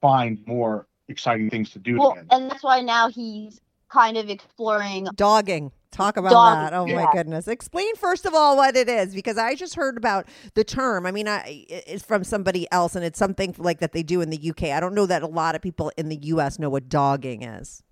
find 0.02 0.40
more 0.48 0.88
exciting 1.08 1.50
things 1.50 1.70
to 1.72 1.80
do 1.80 2.00
well, 2.00 2.18
and 2.32 2.50
that's 2.50 2.64
why 2.64 2.82
now 2.82 3.10
he's 3.10 3.62
kind 3.90 4.18
of 4.18 4.30
exploring. 4.30 5.08
Dogging. 5.16 5.72
Talk 5.92 6.16
about 6.16 6.32
Dogging, 6.32 6.64
that. 6.64 6.74
Oh 6.74 6.88
my 6.88 7.12
goodness. 7.12 7.50
Explain 7.50 7.96
first 7.96 8.26
of 8.26 8.34
all 8.34 8.56
what 8.56 8.78
it 8.78 8.88
is 8.88 9.14
because 9.14 9.38
I 9.38 9.56
just 9.56 9.76
heard 9.76 9.98
about 9.98 10.26
the 10.54 10.64
term. 10.64 11.06
I 11.06 11.12
mean, 11.12 11.28
I 11.28 11.66
it's 11.70 12.04
from 12.04 12.24
somebody 12.24 12.66
else 12.72 12.96
and 12.96 13.04
it's 13.04 13.20
something 13.20 13.54
like 13.58 13.80
that 13.80 13.92
they 13.92 14.02
do 14.02 14.22
in 14.22 14.30
the 14.30 14.50
UK. 14.52 14.64
I 14.70 14.80
don't 14.80 14.96
know 14.96 15.06
that 15.06 15.22
a 15.22 15.28
lot 15.28 15.54
of 15.54 15.62
people 15.62 15.92
in 15.98 16.08
the 16.08 16.18
US 16.24 16.60
know 16.60 16.70
what 16.70 16.88
dogging 16.88 17.44
is. 17.44 17.84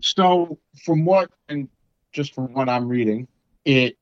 So 0.00 0.58
from 0.84 1.04
what 1.04 1.30
and 1.48 1.68
just 2.12 2.32
from 2.32 2.52
what 2.52 2.68
I'm 2.68 2.86
reading, 2.86 3.26
it 3.64 3.96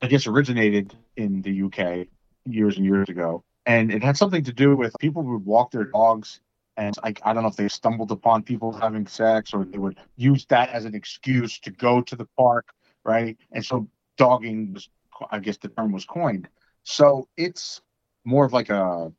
I 0.00 0.06
guess 0.06 0.28
originated 0.28 0.94
in 1.16 1.42
the 1.42 1.62
UK 1.62 2.06
years 2.46 2.76
and 2.76 2.86
years 2.86 3.08
ago. 3.08 3.42
And 3.66 3.90
it 3.90 4.04
had 4.04 4.16
something 4.16 4.44
to 4.44 4.52
do 4.52 4.76
with 4.76 4.94
people 5.00 5.24
who 5.24 5.32
would 5.32 5.46
walk 5.46 5.72
their 5.72 5.84
dogs 5.84 6.40
and 6.76 6.94
I, 7.02 7.14
I 7.22 7.32
don't 7.32 7.42
know 7.42 7.48
if 7.48 7.56
they 7.56 7.68
stumbled 7.68 8.10
upon 8.10 8.42
people 8.42 8.72
having 8.72 9.06
sex 9.06 9.52
or 9.54 9.64
they 9.64 9.78
would 9.78 9.98
use 10.16 10.46
that 10.46 10.70
as 10.70 10.84
an 10.84 10.94
excuse 10.94 11.58
to 11.60 11.70
go 11.70 12.00
to 12.02 12.16
the 12.16 12.26
park, 12.36 12.68
right? 13.04 13.36
And 13.52 13.64
so 13.64 13.88
dogging 14.16 14.74
was 14.74 14.88
I 15.30 15.38
guess 15.38 15.58
the 15.58 15.68
term 15.68 15.92
was 15.92 16.04
coined. 16.04 16.48
So 16.82 17.28
it's 17.36 17.80
more 18.24 18.44
of 18.44 18.52
like 18.52 18.70
a 18.70 19.12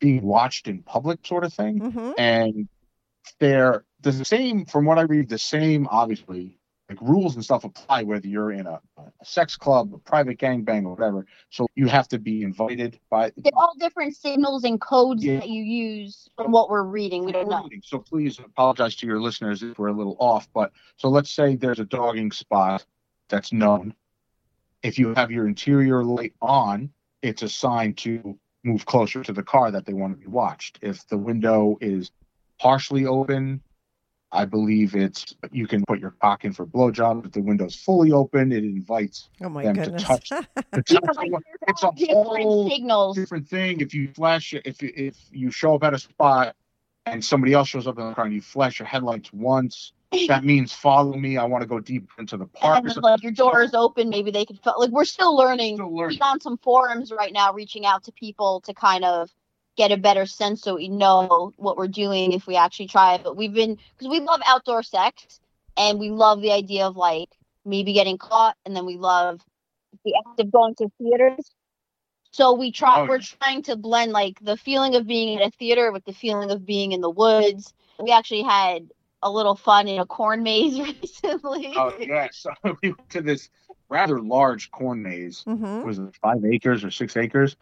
being 0.00 0.22
watched 0.22 0.68
in 0.68 0.82
public 0.82 1.26
sort 1.26 1.44
of 1.44 1.52
thing 1.52 1.80
Mm-hmm. 1.80 2.12
and 2.18 2.68
they're 3.40 3.84
the 4.00 4.24
same 4.24 4.64
from 4.64 4.84
what 4.84 4.98
i 4.98 5.02
read 5.02 5.28
the 5.28 5.38
same 5.38 5.86
obviously 5.90 6.57
like 6.88 7.00
rules 7.02 7.34
and 7.34 7.44
stuff 7.44 7.64
apply 7.64 8.02
whether 8.02 8.26
you're 8.26 8.52
in 8.52 8.66
a, 8.66 8.80
a 8.98 9.24
sex 9.24 9.56
club 9.56 9.92
a 9.94 9.98
private 9.98 10.38
gangbang 10.38 10.84
or 10.84 10.90
whatever 10.94 11.26
so 11.50 11.66
you 11.74 11.86
have 11.86 12.08
to 12.08 12.18
be 12.18 12.42
invited 12.42 12.98
by 13.10 13.30
They're 13.36 13.52
all 13.54 13.74
different 13.78 14.16
signals 14.16 14.64
and 14.64 14.80
codes 14.80 15.24
Yeah. 15.24 15.40
that 15.40 15.48
you 15.48 15.62
use 15.62 16.28
from 16.36 16.50
what 16.52 16.70
we're 16.70 16.84
reading. 16.84 17.24
We 17.24 17.32
don't 17.32 17.48
know. 17.48 17.68
so 17.82 17.98
please 17.98 18.38
apologize 18.38 18.96
to 18.96 19.06
your 19.06 19.20
listeners 19.20 19.62
if 19.62 19.78
we're 19.78 19.88
a 19.88 19.92
little 19.92 20.16
off 20.18 20.48
but 20.54 20.72
so 20.96 21.08
let's 21.08 21.30
say 21.30 21.56
there's 21.56 21.80
a 21.80 21.84
dogging 21.84 22.32
spot 22.32 22.84
that's 23.28 23.52
known 23.52 23.94
if 24.82 24.98
you 24.98 25.12
have 25.14 25.30
your 25.30 25.46
interior 25.46 26.02
light 26.04 26.32
on 26.40 26.90
it's 27.22 27.42
a 27.42 27.48
sign 27.48 27.92
to 27.94 28.38
move 28.64 28.86
closer 28.86 29.22
to 29.22 29.32
the 29.32 29.42
car 29.42 29.70
that 29.70 29.84
they 29.84 29.92
want 29.92 30.12
to 30.12 30.18
be 30.18 30.26
watched 30.26 30.78
if 30.82 31.06
the 31.08 31.16
window 31.18 31.76
is 31.80 32.10
partially 32.58 33.06
open 33.06 33.60
I 34.30 34.44
believe 34.44 34.94
it's 34.94 35.34
you 35.52 35.66
can 35.66 35.84
put 35.86 35.98
your 36.00 36.10
cock 36.20 36.44
in 36.44 36.52
for 36.52 36.66
blowjob. 36.66 37.24
If 37.24 37.32
the 37.32 37.40
window's 37.40 37.74
fully 37.74 38.12
open, 38.12 38.52
it 38.52 38.62
invites 38.64 39.30
Oh 39.40 39.48
my 39.48 39.62
them 39.64 39.76
to 39.76 39.90
touch. 39.92 40.28
to 40.28 40.42
touch 40.82 40.90
like, 40.90 41.14
someone. 41.14 41.42
there's 41.46 41.58
It's 41.68 41.82
a 41.82 41.90
different 41.96 42.42
whole 42.42 42.68
signals. 42.68 43.16
different 43.16 43.48
thing. 43.48 43.80
If 43.80 43.94
you 43.94 44.08
flash, 44.12 44.52
if 44.52 44.82
you- 44.82 44.92
if 44.94 45.16
you 45.32 45.50
show 45.50 45.74
up 45.74 45.84
at 45.84 45.94
a 45.94 45.98
spot 45.98 46.54
and 47.06 47.24
somebody 47.24 47.54
else 47.54 47.68
shows 47.68 47.86
up 47.86 47.98
in 47.98 48.06
the 48.06 48.14
car 48.14 48.26
and 48.26 48.34
you 48.34 48.42
flash 48.42 48.78
your 48.78 48.86
headlights 48.86 49.32
once, 49.32 49.92
that 50.28 50.44
means 50.44 50.74
follow 50.74 51.16
me. 51.16 51.38
I 51.38 51.44
want 51.44 51.62
to 51.62 51.66
go 51.68 51.80
deep 51.80 52.08
into 52.18 52.36
the 52.36 52.46
park. 52.46 52.78
and 52.80 52.88
then, 52.90 52.96
like 53.00 53.22
your 53.22 53.32
door 53.32 53.62
is 53.62 53.72
open, 53.72 54.10
maybe 54.10 54.30
they 54.30 54.44
could. 54.44 54.58
Like 54.76 54.90
we're 54.90 55.04
still 55.06 55.34
learning. 55.36 55.76
Still 55.76 55.94
learning. 55.94 56.18
We're 56.20 56.26
on 56.26 56.40
some 56.40 56.58
forums 56.58 57.10
right 57.12 57.32
now, 57.32 57.52
reaching 57.54 57.86
out 57.86 58.04
to 58.04 58.12
people 58.12 58.60
to 58.66 58.74
kind 58.74 59.04
of 59.06 59.30
get 59.78 59.92
a 59.92 59.96
better 59.96 60.26
sense 60.26 60.62
so 60.62 60.74
we 60.74 60.88
know 60.88 61.54
what 61.56 61.78
we're 61.78 61.88
doing 61.88 62.32
if 62.32 62.46
we 62.46 62.56
actually 62.56 62.88
try 62.88 63.14
it. 63.14 63.22
But 63.24 63.36
we've 63.36 63.54
been 63.54 63.78
because 63.96 64.10
we 64.10 64.20
love 64.20 64.42
outdoor 64.46 64.82
sex 64.82 65.40
and 65.78 65.98
we 65.98 66.10
love 66.10 66.42
the 66.42 66.52
idea 66.52 66.86
of 66.86 66.96
like 66.96 67.30
maybe 67.64 67.94
getting 67.94 68.18
caught, 68.18 68.56
and 68.66 68.76
then 68.76 68.84
we 68.86 68.96
love 68.96 69.40
the 70.04 70.14
act 70.26 70.40
of 70.40 70.52
going 70.52 70.74
to 70.76 70.90
theaters. 70.98 71.54
So 72.32 72.54
we 72.54 72.72
try. 72.72 73.00
Oh, 73.00 73.06
we're 73.06 73.20
trying 73.20 73.62
to 73.62 73.76
blend 73.76 74.12
like 74.12 74.38
the 74.42 74.56
feeling 74.56 74.96
of 74.96 75.06
being 75.06 75.38
in 75.38 75.42
a 75.42 75.50
theater 75.50 75.92
with 75.92 76.04
the 76.04 76.12
feeling 76.12 76.50
of 76.50 76.66
being 76.66 76.92
in 76.92 77.00
the 77.00 77.10
woods. 77.10 77.72
We 78.02 78.10
actually 78.12 78.42
had 78.42 78.88
a 79.22 79.30
little 79.30 79.56
fun 79.56 79.88
in 79.88 80.00
a 80.00 80.06
corn 80.06 80.42
maze 80.42 80.78
recently. 81.02 81.72
Oh 81.76 81.92
yeah, 82.00 82.28
so 82.32 82.50
we 82.82 82.90
went 82.90 83.10
to 83.10 83.22
this 83.22 83.48
rather 83.88 84.20
large 84.20 84.70
corn 84.70 85.02
maze. 85.02 85.44
hmm 85.44 85.86
Was 85.86 85.98
it 85.98 86.16
five 86.22 86.44
acres 86.44 86.84
or 86.84 86.90
six 86.90 87.16
acres? 87.16 87.56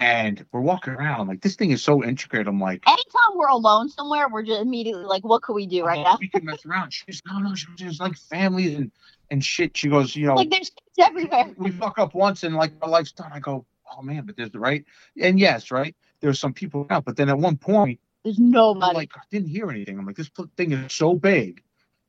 And 0.00 0.44
we're 0.52 0.60
walking 0.60 0.92
around. 0.92 1.26
Like, 1.26 1.40
this 1.40 1.56
thing 1.56 1.72
is 1.72 1.82
so 1.82 2.04
intricate. 2.04 2.46
I'm 2.46 2.60
like, 2.60 2.82
anytime 2.86 3.36
we're 3.36 3.48
alone 3.48 3.88
somewhere, 3.88 4.28
we're 4.28 4.44
just 4.44 4.60
immediately 4.60 5.04
like, 5.04 5.24
what 5.24 5.42
could 5.42 5.54
we 5.54 5.66
do 5.66 5.84
right 5.84 6.02
now? 6.04 6.18
we 6.20 6.28
can 6.28 6.44
mess 6.44 6.64
around. 6.64 6.92
She's 6.92 7.20
no, 7.26 7.38
no. 7.40 7.54
She, 7.56 7.66
there's 7.78 7.98
like 7.98 8.16
families 8.16 8.76
and 8.76 8.92
and 9.30 9.44
shit. 9.44 9.76
She 9.76 9.88
goes, 9.88 10.14
you 10.14 10.26
know, 10.26 10.34
Like 10.36 10.50
there's 10.50 10.70
kids 10.70 11.08
everywhere. 11.08 11.50
we 11.56 11.70
fuck 11.72 11.98
up 11.98 12.14
once 12.14 12.44
and 12.44 12.54
like 12.54 12.72
our 12.80 12.88
life's 12.88 13.10
done. 13.12 13.30
I 13.32 13.40
go, 13.40 13.66
oh 13.92 14.02
man, 14.02 14.24
but 14.24 14.36
there's 14.36 14.52
the 14.52 14.60
right. 14.60 14.84
And 15.20 15.38
yes, 15.38 15.70
right. 15.72 15.96
There's 16.20 16.38
some 16.38 16.52
people 16.54 16.86
out, 16.90 17.04
but 17.04 17.16
then 17.16 17.28
at 17.28 17.38
one 17.38 17.56
point, 17.56 17.98
There's 18.24 18.38
I'm 18.38 18.50
nobody. 18.52 18.94
like, 18.94 19.10
I 19.16 19.20
didn't 19.30 19.48
hear 19.48 19.68
anything. 19.70 19.98
I'm 19.98 20.06
like, 20.06 20.16
this 20.16 20.30
thing 20.56 20.72
is 20.72 20.92
so 20.92 21.14
big. 21.14 21.62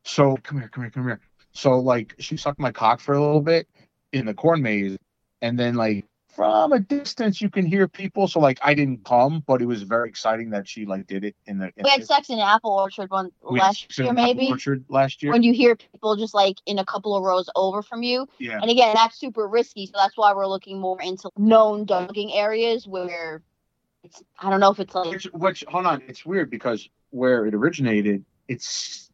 So 0.03 0.37
come 0.43 0.59
here, 0.59 0.69
come 0.69 0.83
here, 0.83 0.91
come 0.91 1.07
here. 1.07 1.19
So 1.53 1.79
like 1.79 2.13
she 2.19 2.37
sucked 2.37 2.59
my 2.59 2.71
cock 2.71 2.99
for 2.99 3.15
a 3.15 3.19
little 3.19 3.41
bit 3.41 3.67
in 4.13 4.27
the 4.27 4.33
corn 4.35 4.61
maze, 4.61 4.95
and 5.41 5.57
then 5.59 5.73
like 5.73 6.05
from 6.39 6.71
a 6.71 6.79
distance 6.79 7.41
you 7.41 7.49
can 7.49 7.65
hear 7.65 7.85
people. 7.85 8.25
So 8.25 8.39
like 8.39 8.59
I 8.61 8.73
didn't 8.73 9.03
come, 9.03 9.43
but 9.45 9.61
it 9.61 9.65
was 9.65 9.83
very 9.83 10.07
exciting 10.07 10.51
that 10.51 10.69
she 10.69 10.85
like 10.85 11.05
did 11.05 11.25
it 11.25 11.35
in 11.45 11.57
the. 11.57 11.65
In 11.65 11.83
We 11.83 11.89
had 11.89 12.05
sex 12.05 12.29
in 12.29 12.39
apple 12.39 12.71
orchard 12.71 13.09
one 13.09 13.31
last 13.41 13.97
year, 13.97 14.13
maybe. 14.13 14.47
Orchard 14.47 14.85
last 14.87 15.21
year. 15.21 15.33
When 15.33 15.43
you 15.43 15.51
hear 15.51 15.75
people 15.75 16.15
just 16.15 16.33
like 16.33 16.55
in 16.65 16.79
a 16.79 16.85
couple 16.85 17.13
of 17.13 17.23
rows 17.23 17.49
over 17.57 17.81
from 17.81 18.03
you, 18.03 18.25
yeah. 18.37 18.57
and 18.61 18.71
again, 18.71 18.93
that's 18.95 19.19
super 19.19 19.49
risky. 19.49 19.85
So 19.87 19.91
that's 19.95 20.15
why 20.15 20.33
we're 20.33 20.47
looking 20.47 20.79
more 20.79 21.01
into 21.01 21.29
known 21.35 21.83
dogging 21.83 22.31
areas 22.31 22.87
where 22.87 23.41
it's. 24.05 24.23
I 24.39 24.49
don't 24.49 24.61
know 24.61 24.71
if 24.71 24.79
it's 24.79 24.95
like 24.95 25.11
Which, 25.11 25.25
which, 25.33 25.65
hold 25.67 25.87
on, 25.87 26.01
it's 26.07 26.25
weird 26.25 26.49
because 26.49 26.87
where 27.09 27.47
it 27.47 27.53
originated, 27.53 28.23
it's, 28.47 29.11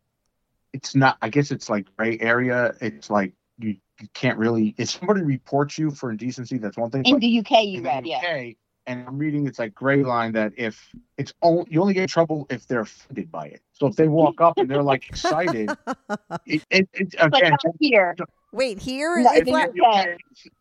it's 0.73 0.93
not. 0.93 1.17
I 1.23 1.29
guess 1.29 1.49
it's 1.49 1.71
like 1.71 1.87
gray 1.97 2.19
area. 2.19 2.75
It's 2.81 3.09
like 3.09 3.33
you, 3.59 3.75
you 3.99 4.07
can't 4.13 4.37
really. 4.37 4.75
If 4.77 4.89
somebody 4.89 5.21
reports 5.21 5.77
you 5.77 5.91
for 5.91 6.11
indecency, 6.11 6.57
that's 6.57 6.77
one 6.77 6.91
thing. 6.91 7.03
in 7.05 7.19
the 7.19 7.39
UK. 7.39 7.63
You 7.65 7.77
in 7.77 7.83
the 7.83 7.89
read, 7.89 8.05
yeah. 8.07 8.17
UK, 8.17 8.55
and 8.87 9.05
I'm 9.07 9.17
reading 9.17 9.47
it's 9.47 9.59
like 9.59 9.73
gray 9.73 10.03
line 10.03 10.33
that 10.33 10.53
if 10.57 10.89
it's 11.17 11.33
only 11.41 11.65
you 11.69 11.81
only 11.81 11.93
get 11.93 12.03
in 12.03 12.07
trouble 12.07 12.45
if 12.49 12.67
they're 12.67 12.81
offended 12.81 13.31
by 13.31 13.47
it. 13.47 13.61
So 13.73 13.87
if 13.87 13.95
they 13.95 14.07
walk 14.07 14.41
up 14.41 14.57
and 14.57 14.69
they're 14.69 14.83
like 14.83 15.07
excited, 15.09 15.69
it, 16.45 16.63
it, 16.69 16.89
it 16.93 17.15
But 17.17 17.37
again. 17.37 17.51
not 17.51 17.75
here. 17.79 18.15
Wait, 18.51 18.79
here 18.79 19.17
No, 19.21 19.31
it's 19.31 19.47
in 19.47 19.53
like, 19.53 19.73
the 19.73 19.83
UK. 19.85 20.07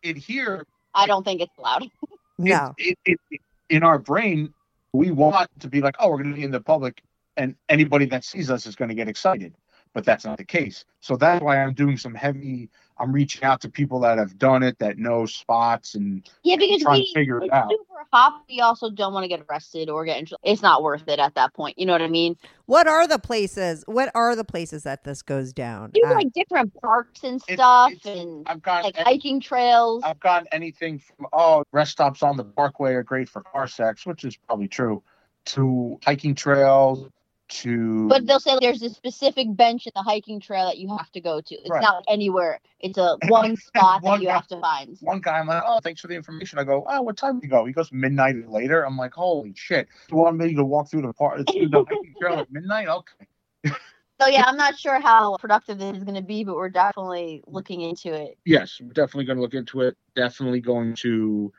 it 0.03 0.17
here 0.17 0.65
I 0.95 1.05
don't 1.05 1.23
think 1.23 1.41
it's 1.41 1.51
allowed. 1.57 1.89
no. 2.37 2.73
it, 2.77 2.97
it, 3.05 3.19
it, 3.29 3.41
in 3.69 3.83
our 3.83 3.99
brain, 3.99 4.53
we 4.93 5.11
want 5.11 5.49
to 5.59 5.67
be 5.67 5.81
like, 5.81 5.95
oh, 5.99 6.09
we're 6.09 6.17
going 6.17 6.29
to 6.31 6.35
be 6.35 6.43
in 6.43 6.51
the 6.51 6.61
public, 6.61 7.01
and 7.37 7.55
anybody 7.69 8.05
that 8.05 8.23
sees 8.23 8.49
us 8.49 8.65
is 8.65 8.75
going 8.75 8.89
to 8.89 8.95
get 8.95 9.07
excited. 9.09 9.53
But 9.95 10.03
that's 10.03 10.25
not 10.25 10.37
the 10.37 10.43
case. 10.43 10.83
So 10.99 11.15
that's 11.15 11.41
why 11.41 11.63
I'm 11.63 11.73
doing 11.73 11.95
some 11.95 12.13
heavy. 12.13 12.69
I'm 12.99 13.13
reaching 13.13 13.43
out 13.43 13.61
to 13.61 13.69
people 13.69 14.01
that 14.01 14.17
have 14.17 14.37
done 14.37 14.61
it, 14.61 14.77
that 14.79 14.97
know 14.97 15.25
spots, 15.25 15.95
and 15.95 16.29
Yeah, 16.43 16.57
because 16.57 16.81
trying 16.81 16.99
we, 16.99 17.07
to 17.07 17.13
figure 17.13 17.41
it 17.41 17.51
out. 17.53 17.69
super 17.71 18.05
hot. 18.11 18.43
We 18.49 18.59
also 18.59 18.89
don't 18.89 19.13
want 19.13 19.23
to 19.23 19.29
get 19.29 19.45
arrested 19.49 19.89
or 19.89 20.03
get 20.03 20.17
in 20.19 20.25
trouble. 20.25 20.41
It's 20.43 20.61
not 20.61 20.83
worth 20.83 21.07
it 21.07 21.17
at 21.19 21.35
that 21.35 21.53
point. 21.53 21.79
You 21.79 21.85
know 21.85 21.93
what 21.93 22.01
I 22.01 22.09
mean? 22.09 22.35
What 22.65 22.87
are 22.87 23.07
the 23.07 23.19
places? 23.19 23.85
What 23.87 24.11
are 24.13 24.35
the 24.35 24.43
places 24.43 24.83
that 24.83 25.05
this 25.05 25.21
goes 25.21 25.53
down? 25.53 25.91
Do 25.91 26.03
at? 26.05 26.13
like 26.13 26.33
different 26.33 26.73
parks 26.81 27.23
and 27.23 27.41
stuff, 27.41 27.93
it's- 27.93 28.17
and 28.17 28.45
I've 28.47 28.61
got 28.61 28.83
like 28.83 28.97
hiking 28.97 29.39
trails. 29.39 30.03
I've 30.03 30.19
gotten 30.19 30.49
anything 30.51 30.99
from 30.99 31.27
oh, 31.31 31.63
rest 31.71 31.93
stops 31.93 32.21
on 32.21 32.35
the 32.35 32.43
Parkway 32.43 32.93
are 32.95 33.03
great 33.03 33.29
for 33.29 33.43
car 33.43 33.67
sex, 33.67 34.05
which 34.05 34.25
is 34.25 34.35
probably 34.35 34.67
true, 34.67 35.01
to 35.45 35.97
hiking 36.03 36.35
trails, 36.35 37.07
to 37.47 38.07
But 38.07 38.25
they'll 38.27 38.39
say 38.39 38.57
there's 38.59 38.81
a 38.81 38.89
specific 38.89 39.47
bench 39.55 39.85
in 39.85 39.91
the 39.95 40.01
hiking 40.01 40.39
trail 40.39 40.65
that 40.65 40.77
you 40.77 40.89
have 40.95 41.11
to 41.11 41.21
go 41.21 41.41
to. 41.41 41.55
It's 41.55 41.69
Right. 41.69 41.81
not 41.81 42.03
anywhere. 42.07 42.59
It's 42.79 42.97
a 42.97 43.17
one 43.27 43.55
spot 43.57 44.01
One 44.01 44.19
that 44.19 44.21
you 44.21 44.27
guy- 44.29 44.33
have 44.35 44.47
to 44.47 44.59
find. 44.59 44.97
one 45.01 45.21
guy, 45.21 45.39
I'm 45.39 45.47
like, 45.47 45.63
oh, 45.65 45.79
thanks 45.81 46.01
for 46.01 46.07
the 46.07 46.15
information. 46.15 46.59
I 46.59 46.63
go, 46.63 46.85
oh, 46.87 47.01
what 47.01 47.17
time 47.17 47.39
do 47.39 47.45
you 47.45 47.49
go? 47.51 47.65
He 47.65 47.73
goes, 47.73 47.91
midnight 47.91 48.35
or 48.35 48.47
later. 48.47 48.85
I'm 48.85 48.97
like, 48.97 49.13
holy 49.13 49.53
shit. 49.55 49.87
You 50.09 50.17
want 50.17 50.37
me 50.37 50.53
to 50.55 50.63
walk 50.63 50.89
through 50.89 51.03
the 51.03 51.13
park, 51.13 51.37
through 51.49 51.69
the 51.69 51.83
hiking 51.89 52.13
trail 52.19 52.39
at 52.39 52.51
midnight? 52.51 52.87
Okay. 52.87 53.75
So 54.21 54.27
yeah, 54.27 54.43
I'm 54.47 54.55
not 54.55 54.77
sure 54.79 55.01
how 55.01 55.35
productive 55.37 55.77
this 55.77 55.97
is 55.97 56.03
going 56.05 56.15
to 56.15 56.21
be, 56.21 56.45
but 56.45 56.55
we're 56.55 56.69
definitely 56.69 57.43
looking 57.47 57.81
into 57.81 58.13
it. 58.13 58.37
Yes, 58.45 58.79
we're 58.81 58.93
definitely 58.93 59.25
going 59.25 59.35
to 59.37 59.41
look 59.41 59.53
into 59.53 59.81
it. 59.81 59.97
Definitely 60.15 60.61
going 60.61 60.95
to 60.97 61.51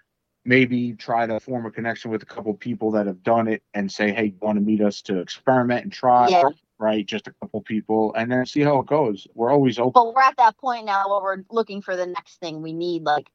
maybe 0.46 0.92
try 0.94 1.26
to 1.26 1.40
form 1.40 1.66
a 1.66 1.70
connection 1.70 2.10
with 2.10 2.22
a 2.22 2.26
couple 2.26 2.54
people 2.54 2.92
that 2.92 3.06
have 3.06 3.22
done 3.22 3.48
it 3.48 3.62
and 3.74 3.90
say, 3.90 4.12
hey, 4.12 4.26
you 4.26 4.36
want 4.40 4.56
to 4.56 4.64
meet 4.64 4.80
us 4.80 5.02
to 5.02 5.18
experiment 5.18 5.84
and 5.84 5.92
try? 5.92 6.28
Yeah. 6.28 6.48
Right, 6.78 7.06
just 7.06 7.26
a 7.26 7.32
couple 7.40 7.62
people, 7.62 8.12
and 8.14 8.30
then 8.30 8.44
see 8.44 8.60
how 8.60 8.80
it 8.80 8.86
goes. 8.86 9.26
We're 9.34 9.50
always 9.50 9.78
open. 9.78 9.92
But 9.94 10.14
we're 10.14 10.20
at 10.20 10.36
that 10.36 10.58
point 10.58 10.84
now 10.84 11.08
where 11.08 11.22
we're 11.22 11.44
looking 11.50 11.80
for 11.80 11.96
the 11.96 12.04
next 12.04 12.38
thing. 12.38 12.60
We 12.60 12.74
need 12.74 13.02
like 13.02 13.30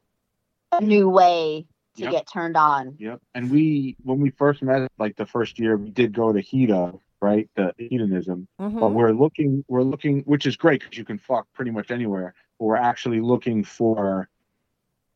a 0.72 0.80
new 0.80 1.10
way 1.10 1.66
to 1.96 2.04
Yep. 2.04 2.12
get 2.12 2.28
turned 2.32 2.56
on. 2.56 2.98
Yep. 3.00 3.20
And 3.34 3.50
we, 3.50 3.98
when 4.04 4.20
we 4.20 4.30
first 4.30 4.62
met, 4.62 4.92
like 5.00 5.16
the 5.16 5.26
first 5.26 5.58
year, 5.58 5.76
we 5.76 5.90
did 5.90 6.14
go 6.14 6.32
to 6.32 6.40
Hedo, 6.40 7.00
right? 7.20 7.50
The 7.56 7.74
hedonism. 7.80 8.48
Mhm. 8.60 8.80
But 8.80 8.90
we're 8.92 9.12
looking, 9.12 9.66
we're 9.68 9.82
looking, 9.82 10.22
which 10.22 10.46
is 10.46 10.56
great 10.56 10.82
because 10.82 10.96
you 10.96 11.04
can 11.04 11.18
fuck 11.18 11.48
pretty 11.54 11.72
much 11.72 11.90
anywhere. 11.90 12.36
But 12.60 12.66
we're 12.66 12.76
actually 12.76 13.22
looking 13.22 13.64
for 13.64 14.30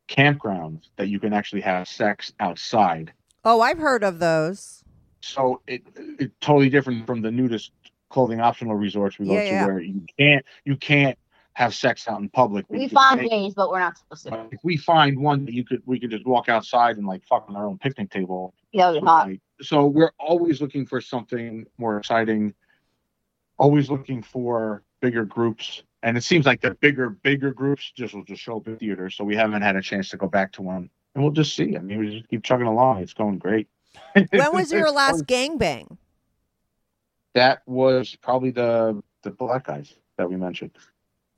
campgrounds 0.08 0.88
that 0.96 1.08
you 1.08 1.18
can 1.20 1.32
actually 1.32 1.62
have 1.62 1.88
sex 1.88 2.32
outside. 2.40 3.12
Oh, 3.44 3.60
I've 3.60 3.78
heard 3.78 4.02
of 4.02 4.18
those. 4.18 4.82
So 5.20 5.60
it 5.66 5.82
it's 5.96 6.34
totally 6.40 6.68
different 6.68 7.06
from 7.06 7.22
the 7.22 7.30
nudist 7.30 7.72
clothing 8.10 8.40
optional 8.40 8.74
resorts 8.76 9.18
we 9.18 9.26
go 9.26 9.32
Yeah, 9.34 9.40
to, 9.40 9.46
yeah. 9.50 9.66
where 9.66 9.80
you 9.80 10.02
can't 10.18 10.44
you 10.64 10.76
can't 10.76 11.18
have 11.54 11.74
sex 11.74 12.06
out 12.06 12.20
in 12.20 12.28
public. 12.28 12.66
We 12.68 12.82
You 12.82 12.88
find 12.90 13.18
can- 13.20 13.30
ways, 13.30 13.54
but 13.54 13.70
we're 13.70 13.80
not 13.80 13.96
supposed 13.96 14.24
to. 14.26 14.46
If 14.52 14.60
we 14.62 14.76
find 14.76 15.18
one 15.18 15.44
that 15.46 15.54
you 15.54 15.64
could, 15.64 15.82
we 15.86 15.98
could 15.98 16.10
just 16.10 16.26
walk 16.26 16.48
outside 16.48 16.98
and 16.98 17.06
like 17.06 17.24
fuck 17.24 17.46
on 17.48 17.56
our 17.56 17.66
own 17.66 17.78
picnic 17.78 18.10
table. 18.10 18.52
Yeah, 18.72 18.92
we 18.92 18.98
hot. 19.00 19.28
Like, 19.28 19.40
so 19.62 19.86
we're 19.86 20.12
always 20.20 20.60
looking 20.60 20.84
for 20.86 21.00
something 21.00 21.64
more 21.78 21.96
exciting. 21.96 22.52
Always 23.58 23.88
looking 23.90 24.22
for 24.22 24.82
bigger 25.00 25.24
groups, 25.24 25.82
and 26.02 26.16
it 26.16 26.24
seems 26.24 26.46
like 26.46 26.60
the 26.60 26.74
bigger, 26.74 27.10
bigger 27.10 27.52
groups 27.52 27.92
just 27.94 28.14
will 28.14 28.24
just 28.24 28.42
show 28.42 28.58
up 28.58 28.68
in 28.68 28.76
theaters. 28.76 29.16
So 29.16 29.24
we 29.24 29.36
haven't 29.36 29.62
had 29.62 29.76
a 29.76 29.82
chance 29.82 30.08
to 30.10 30.16
go 30.16 30.26
back 30.26 30.52
to 30.52 30.62
one, 30.62 30.90
and 31.14 31.24
we'll 31.24 31.32
just 31.32 31.56
see. 31.56 31.76
I 31.76 31.80
mean, 31.80 31.98
we 31.98 32.18
just 32.18 32.28
keep 32.28 32.42
chugging 32.44 32.66
along. 32.66 32.98
It's 32.98 33.14
going 33.14 33.38
great. 33.38 33.68
When 34.12 34.28
was 34.52 34.72
your 34.72 34.90
last 34.90 35.26
gangbang? 35.26 35.96
That 37.34 37.62
was 37.66 38.16
probably 38.22 38.50
the 38.50 39.02
the 39.22 39.30
black 39.30 39.66
guys 39.66 39.94
that 40.16 40.28
we 40.28 40.36
mentioned. 40.36 40.72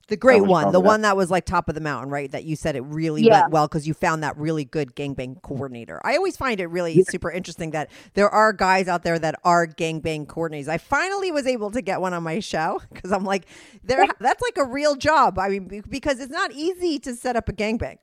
The 0.08 0.16
great 0.16 0.40
oh, 0.40 0.44
one, 0.44 0.72
the 0.72 0.80
one 0.80 1.02
that 1.02 1.18
was 1.18 1.30
like 1.30 1.44
top 1.44 1.68
of 1.68 1.74
the 1.74 1.82
mountain, 1.82 2.10
right? 2.10 2.30
That 2.30 2.44
you 2.44 2.56
said 2.56 2.76
it 2.76 2.80
really 2.80 3.22
Yeah. 3.22 3.42
went 3.42 3.52
well 3.52 3.68
because 3.68 3.86
you 3.86 3.92
found 3.92 4.22
that 4.22 4.36
really 4.38 4.64
good 4.64 4.96
gangbang 4.96 5.42
coordinator. 5.42 6.00
I 6.02 6.16
always 6.16 6.34
find 6.36 6.60
it 6.60 6.66
really 6.68 7.04
super 7.04 7.30
interesting 7.30 7.72
that 7.72 7.90
there 8.14 8.30
are 8.30 8.54
guys 8.54 8.88
out 8.88 9.02
there 9.02 9.18
that 9.18 9.38
are 9.44 9.66
gangbang 9.66 10.26
coordinators. 10.26 10.68
I 10.68 10.78
finally 10.78 11.30
was 11.30 11.46
able 11.46 11.70
to 11.72 11.82
get 11.82 12.00
one 12.00 12.14
on 12.14 12.22
my 12.22 12.40
show 12.40 12.80
because 12.92 13.12
I'm 13.12 13.24
like, 13.24 13.44
there, 13.84 14.06
that's 14.18 14.42
like 14.42 14.56
a 14.56 14.64
real 14.64 14.96
job. 14.96 15.38
I 15.38 15.50
mean, 15.50 15.84
because 15.90 16.20
it's 16.20 16.32
not 16.32 16.52
easy 16.52 16.98
to 17.00 17.14
set 17.14 17.36
up 17.36 17.48
a 17.50 17.52
gangbang. 17.52 17.98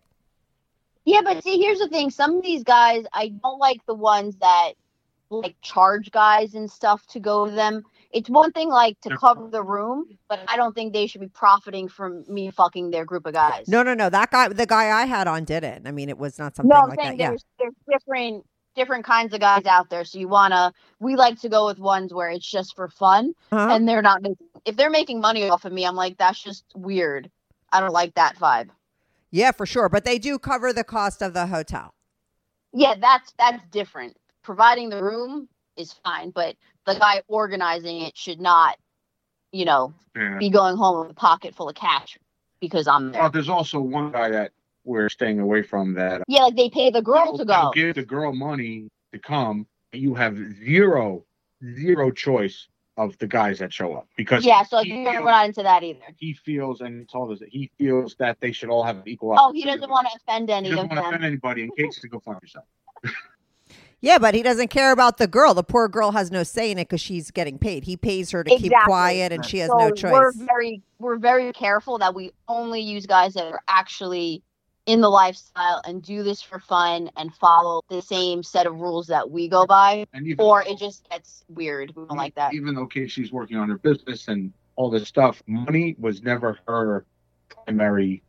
Yeah, 1.06 1.22
but 1.24 1.44
see, 1.44 1.60
here's 1.60 1.80
the 1.80 1.88
thing. 1.88 2.12
Some 2.12 2.38
of 2.38 2.44
these 2.44 2.64
guys, 2.64 3.06
I 3.14 3.30
don't 3.30 3.60
like 3.60 3.86
the 3.88 3.96
ones 3.96 4.36
that 4.38 4.74
like 5.30 5.56
charge 5.62 6.12
guys 6.12 6.54
and 6.54 6.70
stuff 6.70 7.06
to 7.08 7.20
go 7.20 7.46
to 7.46 7.52
them. 7.52 7.84
It's 8.16 8.30
one 8.30 8.52
thing 8.54 8.70
like 8.70 9.00
to 9.02 9.10
They're- 9.10 9.18
cover 9.18 9.50
the 9.50 9.62
room, 9.62 10.06
but 10.30 10.40
I 10.48 10.56
don't 10.56 10.74
think 10.74 10.94
they 10.94 11.06
should 11.06 11.20
be 11.22 11.28
profiting 11.28 11.90
from 11.90 12.24
me 12.28 12.50
fucking 12.50 12.90
their 12.92 13.04
group 13.06 13.26
of 13.26 13.34
guys. 13.34 13.68
No, 13.68 13.84
no, 13.84 13.94
no. 13.94 14.10
That 14.10 14.32
guy, 14.32 14.48
the 14.48 14.66
guy 14.66 14.86
I 15.02 15.06
had 15.06 15.28
on 15.28 15.44
didn't. 15.44 15.86
I 15.86 15.92
mean, 15.92 16.08
it 16.10 16.18
was 16.18 16.40
not 16.40 16.56
something 16.56 16.70
no, 16.70 16.78
I'm 16.84 16.90
like 16.90 17.00
saying 17.02 17.18
that. 17.18 17.24
Yeah. 17.24 17.30
there's 17.30 17.46
there's 17.60 17.74
different 17.92 18.46
different 18.76 19.06
kinds 19.06 19.34
of 19.34 19.40
guys 19.42 19.66
out 19.66 19.90
there. 19.90 20.06
So 20.06 20.18
you 20.18 20.28
wanna 20.30 20.74
we 21.00 21.16
like 21.18 21.40
to 21.42 21.50
go 21.50 21.66
with 21.66 21.78
ones 21.78 22.14
where 22.14 22.30
it's 22.30 22.50
just 22.50 22.76
for 22.76 22.88
fun 22.88 23.34
Uh-huh. 23.52 23.74
and 23.76 23.88
they're 23.88 24.02
not 24.02 24.22
making 24.22 24.48
if 24.66 24.76
they're 24.78 24.90
making 24.90 25.20
money 25.22 25.48
off 25.50 25.66
of 25.66 25.74
me, 25.74 25.86
I'm 25.86 25.96
like, 25.96 26.18
that's 26.18 26.42
just 26.42 26.64
weird. 26.74 27.30
I 27.74 27.80
don't 27.82 27.94
like 27.94 28.14
that 28.16 28.38
vibe. 28.38 28.70
Yeah, 29.32 29.52
for 29.52 29.66
sure. 29.66 29.90
But 29.90 30.06
they 30.06 30.18
do 30.20 30.40
cover 30.40 30.72
the 30.72 30.84
cost 30.86 31.22
of 31.22 31.34
the 31.34 31.48
hotel. 31.48 31.94
Yeah, 32.72 32.96
that's 33.00 33.34
that's 33.38 33.62
different. 33.72 34.16
Providing 34.42 34.90
the 34.90 35.04
room 35.04 35.50
is 35.78 35.94
fine, 36.04 36.30
but 36.32 36.56
the 36.86 36.96
guy 36.96 37.22
organizing 37.28 38.02
it 38.02 38.18
should 38.18 38.40
not, 38.40 38.78
you 39.52 39.66
know, 39.66 39.94
Yeah. 40.16 40.38
be 40.38 40.50
going 40.50 40.78
home 40.78 41.02
with 41.02 41.12
a 41.12 41.14
pocket 41.16 41.56
full 41.56 41.70
of 41.70 41.76
cash 41.76 42.18
because 42.60 42.88
I'm 42.88 43.12
there. 43.12 43.24
Oh, 43.24 43.30
there's 43.30 43.50
also 43.50 43.80
one 43.80 44.12
guy 44.12 44.30
that 44.30 44.52
we're 44.84 45.10
staying 45.10 45.40
away 45.40 45.64
from 45.64 45.94
that. 45.96 46.24
Yeah, 46.28 46.44
like 46.44 46.56
they 46.56 46.70
pay 46.70 46.90
the 46.92 47.02
girl 47.02 47.38
to 47.38 47.46
go. 47.46 47.72
give 47.74 47.96
the 47.96 48.04
girl 48.06 48.34
money 48.34 48.90
to 49.14 49.20
come. 49.20 49.68
and 49.94 50.02
You 50.02 50.14
have 50.16 50.38
zero, 50.64 51.26
zero 51.64 52.12
choice 52.12 52.68
of 52.98 53.18
the 53.18 53.28
guys 53.28 53.60
that 53.60 53.74
show 53.74 53.94
up 53.94 54.08
because 54.16 54.46
Yeah, 54.46 54.64
so 54.64 54.82
he 54.82 55.04
we're 55.04 55.20
not 55.26 55.48
into 55.48 55.64
that 55.64 55.84
either. 55.84 56.00
he 56.18 56.32
feels 56.34 56.80
and 56.80 57.02
he 57.02 57.06
told 57.06 57.32
us 57.34 57.40
that 57.40 57.50
he 57.50 57.70
feels 57.78 58.16
that 58.20 58.40
they 58.40 58.54
should 58.54 58.70
all 58.70 58.84
have 58.84 59.06
equal. 59.06 59.36
Oh, 59.38 59.52
he 59.52 59.66
doesn't 59.66 59.90
want 59.90 60.08
to 60.08 60.16
offend 60.16 60.50
any 60.50 60.70
He 60.70 60.76
doesn't 60.76 60.92
of 60.92 60.96
want 60.98 61.02
to 61.04 61.08
offend 61.10 61.26
anybody. 61.26 61.64
In 61.64 61.72
case 61.72 62.00
to 62.00 62.08
go 62.08 62.20
fuck 62.20 62.42
yourself. 62.42 62.66
Yeah, 64.06 64.20
but 64.20 64.36
he 64.36 64.44
doesn't 64.44 64.68
care 64.68 64.92
about 64.92 65.18
the 65.18 65.26
girl. 65.26 65.56
The 65.56 65.64
poor 65.64 65.88
girl 65.88 66.12
has 66.12 66.30
no 66.30 66.44
say 66.44 66.70
in 66.70 66.78
it 66.78 66.88
because 66.88 67.02
she's 67.02 67.32
getting 67.32 67.58
paid. 67.58 67.84
He 67.86 67.98
pays 67.98 68.30
her 68.30 68.44
to 68.44 68.56
keep 68.56 68.72
quiet, 68.84 69.32
and 69.32 69.44
she 69.44 69.58
has 69.58 69.70
so 69.72 69.78
no 69.78 69.86
We're 69.88 69.96
choice. 70.32 70.36
very 70.36 70.84
we're 71.00 71.18
very 71.18 71.52
careful 71.54 71.98
that 71.98 72.14
we 72.14 72.32
only 72.48 72.82
use 72.82 73.08
guys 73.08 73.34
that 73.34 73.46
are 73.52 73.62
actually 73.68 74.44
in 74.86 75.02
the 75.02 75.10
lifestyle 75.10 75.82
and 75.88 76.04
do 76.04 76.22
this 76.22 76.40
for 76.40 76.60
fun 76.60 77.10
and 77.18 77.34
follow 77.34 77.82
the 77.90 78.00
same 78.00 78.44
set 78.44 78.68
of 78.68 78.80
rules 78.80 79.08
that 79.08 79.32
we 79.32 79.48
go 79.48 79.66
by, 79.66 80.06
And 80.14 80.28
even, 80.28 80.46
or 80.46 80.62
it 80.62 80.78
just 80.78 81.10
gets 81.10 81.44
weird. 81.50 81.92
We 81.96 82.06
don't 82.06 82.16
like 82.16 82.36
that. 82.36 82.54
Even 82.54 82.76
though 82.76 82.86
Casey's 82.86 83.32
working 83.32 83.58
on 83.58 83.70
her 83.70 83.80
business 83.80 84.28
and 84.28 84.54
all 84.76 84.92
this 84.92 85.08
stuff, 85.08 85.42
money 85.48 85.96
was 85.98 86.22
never 86.22 86.60
her 86.68 87.08
primary 87.66 88.22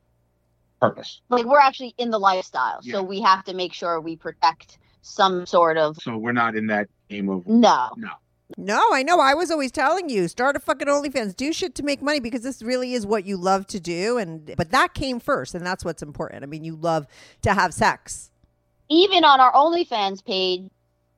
purpose. 0.80 1.20
Like 1.28 1.44
we're 1.44 1.60
actually 1.60 1.94
in 1.98 2.08
the 2.10 2.18
lifestyle, 2.18 2.80
Yeah. 2.82 2.94
so 2.94 3.02
we 3.02 3.20
have 3.20 3.44
to 3.44 3.52
make 3.52 3.74
sure 3.74 4.00
we 4.00 4.16
protect 4.16 4.78
some 5.06 5.46
sort 5.46 5.76
of 5.76 5.96
So 5.96 6.16
we're 6.16 6.32
not 6.32 6.56
in 6.56 6.66
that 6.68 6.88
game 7.08 7.28
of 7.28 7.46
no. 7.46 7.90
no. 7.96 8.10
No, 8.56 8.80
I 8.92 9.02
know. 9.02 9.18
I 9.18 9.34
was 9.34 9.50
always 9.50 9.72
telling 9.72 10.08
you, 10.08 10.28
start 10.28 10.54
a 10.54 10.60
fucking 10.60 10.86
OnlyFans, 10.86 11.34
do 11.34 11.52
shit 11.52 11.74
to 11.76 11.82
make 11.82 12.00
money 12.00 12.20
because 12.20 12.42
this 12.42 12.62
really 12.62 12.92
is 12.92 13.04
what 13.04 13.24
you 13.26 13.36
love 13.36 13.66
to 13.68 13.80
do. 13.80 14.18
And 14.18 14.54
but 14.56 14.70
that 14.70 14.94
came 14.94 15.18
first, 15.18 15.54
and 15.54 15.66
that's 15.66 15.84
what's 15.84 16.02
important. 16.02 16.44
I 16.44 16.46
mean, 16.46 16.62
you 16.62 16.76
love 16.76 17.08
to 17.42 17.54
have 17.54 17.74
sex. 17.74 18.30
Even 18.88 19.24
on 19.24 19.40
our 19.40 19.52
OnlyFans 19.52 20.24
page, 20.24 20.70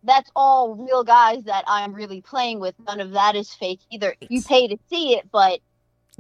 that's 0.05 0.31
all 0.35 0.75
real 0.75 1.05
guys 1.05 1.45
that 1.45 1.65
I'm 1.67 1.93
really 1.93 2.23
playing 2.23 2.61
with. 2.61 2.75
None 2.87 3.01
of 3.01 3.11
that 3.11 3.37
is 3.37 3.53
fake 3.53 3.81
either. 3.91 4.15
You 4.21 4.43
pay 4.43 4.67
to 4.69 4.79
see 4.89 5.15
it, 5.15 5.31
but 5.31 5.61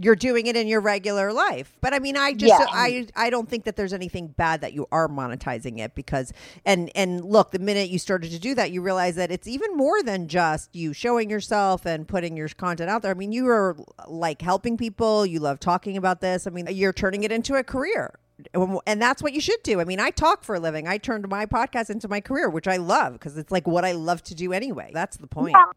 You're 0.00 0.16
doing 0.16 0.46
it 0.46 0.56
in 0.56 0.68
your 0.68 0.80
regular 0.80 1.32
life. 1.32 1.76
But 1.80 1.92
I 1.92 1.98
mean, 1.98 2.16
I 2.16 2.32
just 2.32 2.50
Yeah. 2.50 2.66
I 2.70 3.06
I 3.16 3.30
don't 3.30 3.48
think 3.48 3.64
that 3.64 3.76
there's 3.76 3.92
anything 3.92 4.28
bad 4.28 4.60
that 4.60 4.72
you 4.72 4.86
are 4.92 5.08
monetizing 5.08 5.78
it 5.78 5.94
because 5.94 6.32
and 6.64 6.90
and 6.94 7.24
look, 7.24 7.50
the 7.50 7.58
minute 7.58 7.90
you 7.90 7.98
started 7.98 8.30
to 8.30 8.38
do 8.38 8.54
that, 8.54 8.70
you 8.70 8.80
realize 8.80 9.16
that 9.16 9.30
it's 9.30 9.48
even 9.48 9.76
more 9.76 10.02
than 10.02 10.28
just 10.28 10.74
you 10.74 10.92
showing 10.92 11.30
yourself 11.30 11.84
and 11.84 12.06
putting 12.06 12.36
your 12.36 12.48
content 12.48 12.90
out 12.90 13.02
there. 13.02 13.10
I 13.10 13.14
mean, 13.14 13.32
you 13.32 13.48
are 13.48 13.76
like 14.06 14.40
helping 14.42 14.76
people, 14.76 15.26
you 15.26 15.40
love 15.40 15.60
talking 15.60 15.96
about 15.96 16.20
this. 16.20 16.46
I 16.46 16.50
mean, 16.50 16.68
you're 16.70 16.92
turning 16.92 17.24
it 17.24 17.32
into 17.32 17.54
a 17.56 17.64
career. 17.64 18.14
Um, 18.54 18.78
and 18.86 19.02
that's 19.02 19.20
what 19.22 19.32
you 19.32 19.40
should 19.40 19.62
do. 19.64 19.80
I 19.80 19.84
mean, 19.84 19.98
I 19.98 20.10
talk 20.10 20.44
for 20.44 20.54
a 20.54 20.60
living. 20.60 20.86
I 20.86 20.98
turned 20.98 21.28
my 21.28 21.44
podcast 21.44 21.90
into 21.90 22.06
my 22.06 22.20
career, 22.20 22.48
which 22.48 22.68
I 22.68 22.76
love 22.76 23.14
because 23.14 23.36
it's 23.36 23.50
like 23.50 23.66
what 23.66 23.84
I 23.84 23.92
love 23.92 24.22
to 24.24 24.34
do 24.34 24.52
anyway. 24.52 24.90
That's 24.94 25.16
the 25.16 25.26
point. 25.26 25.56
Yeah. 25.58 25.72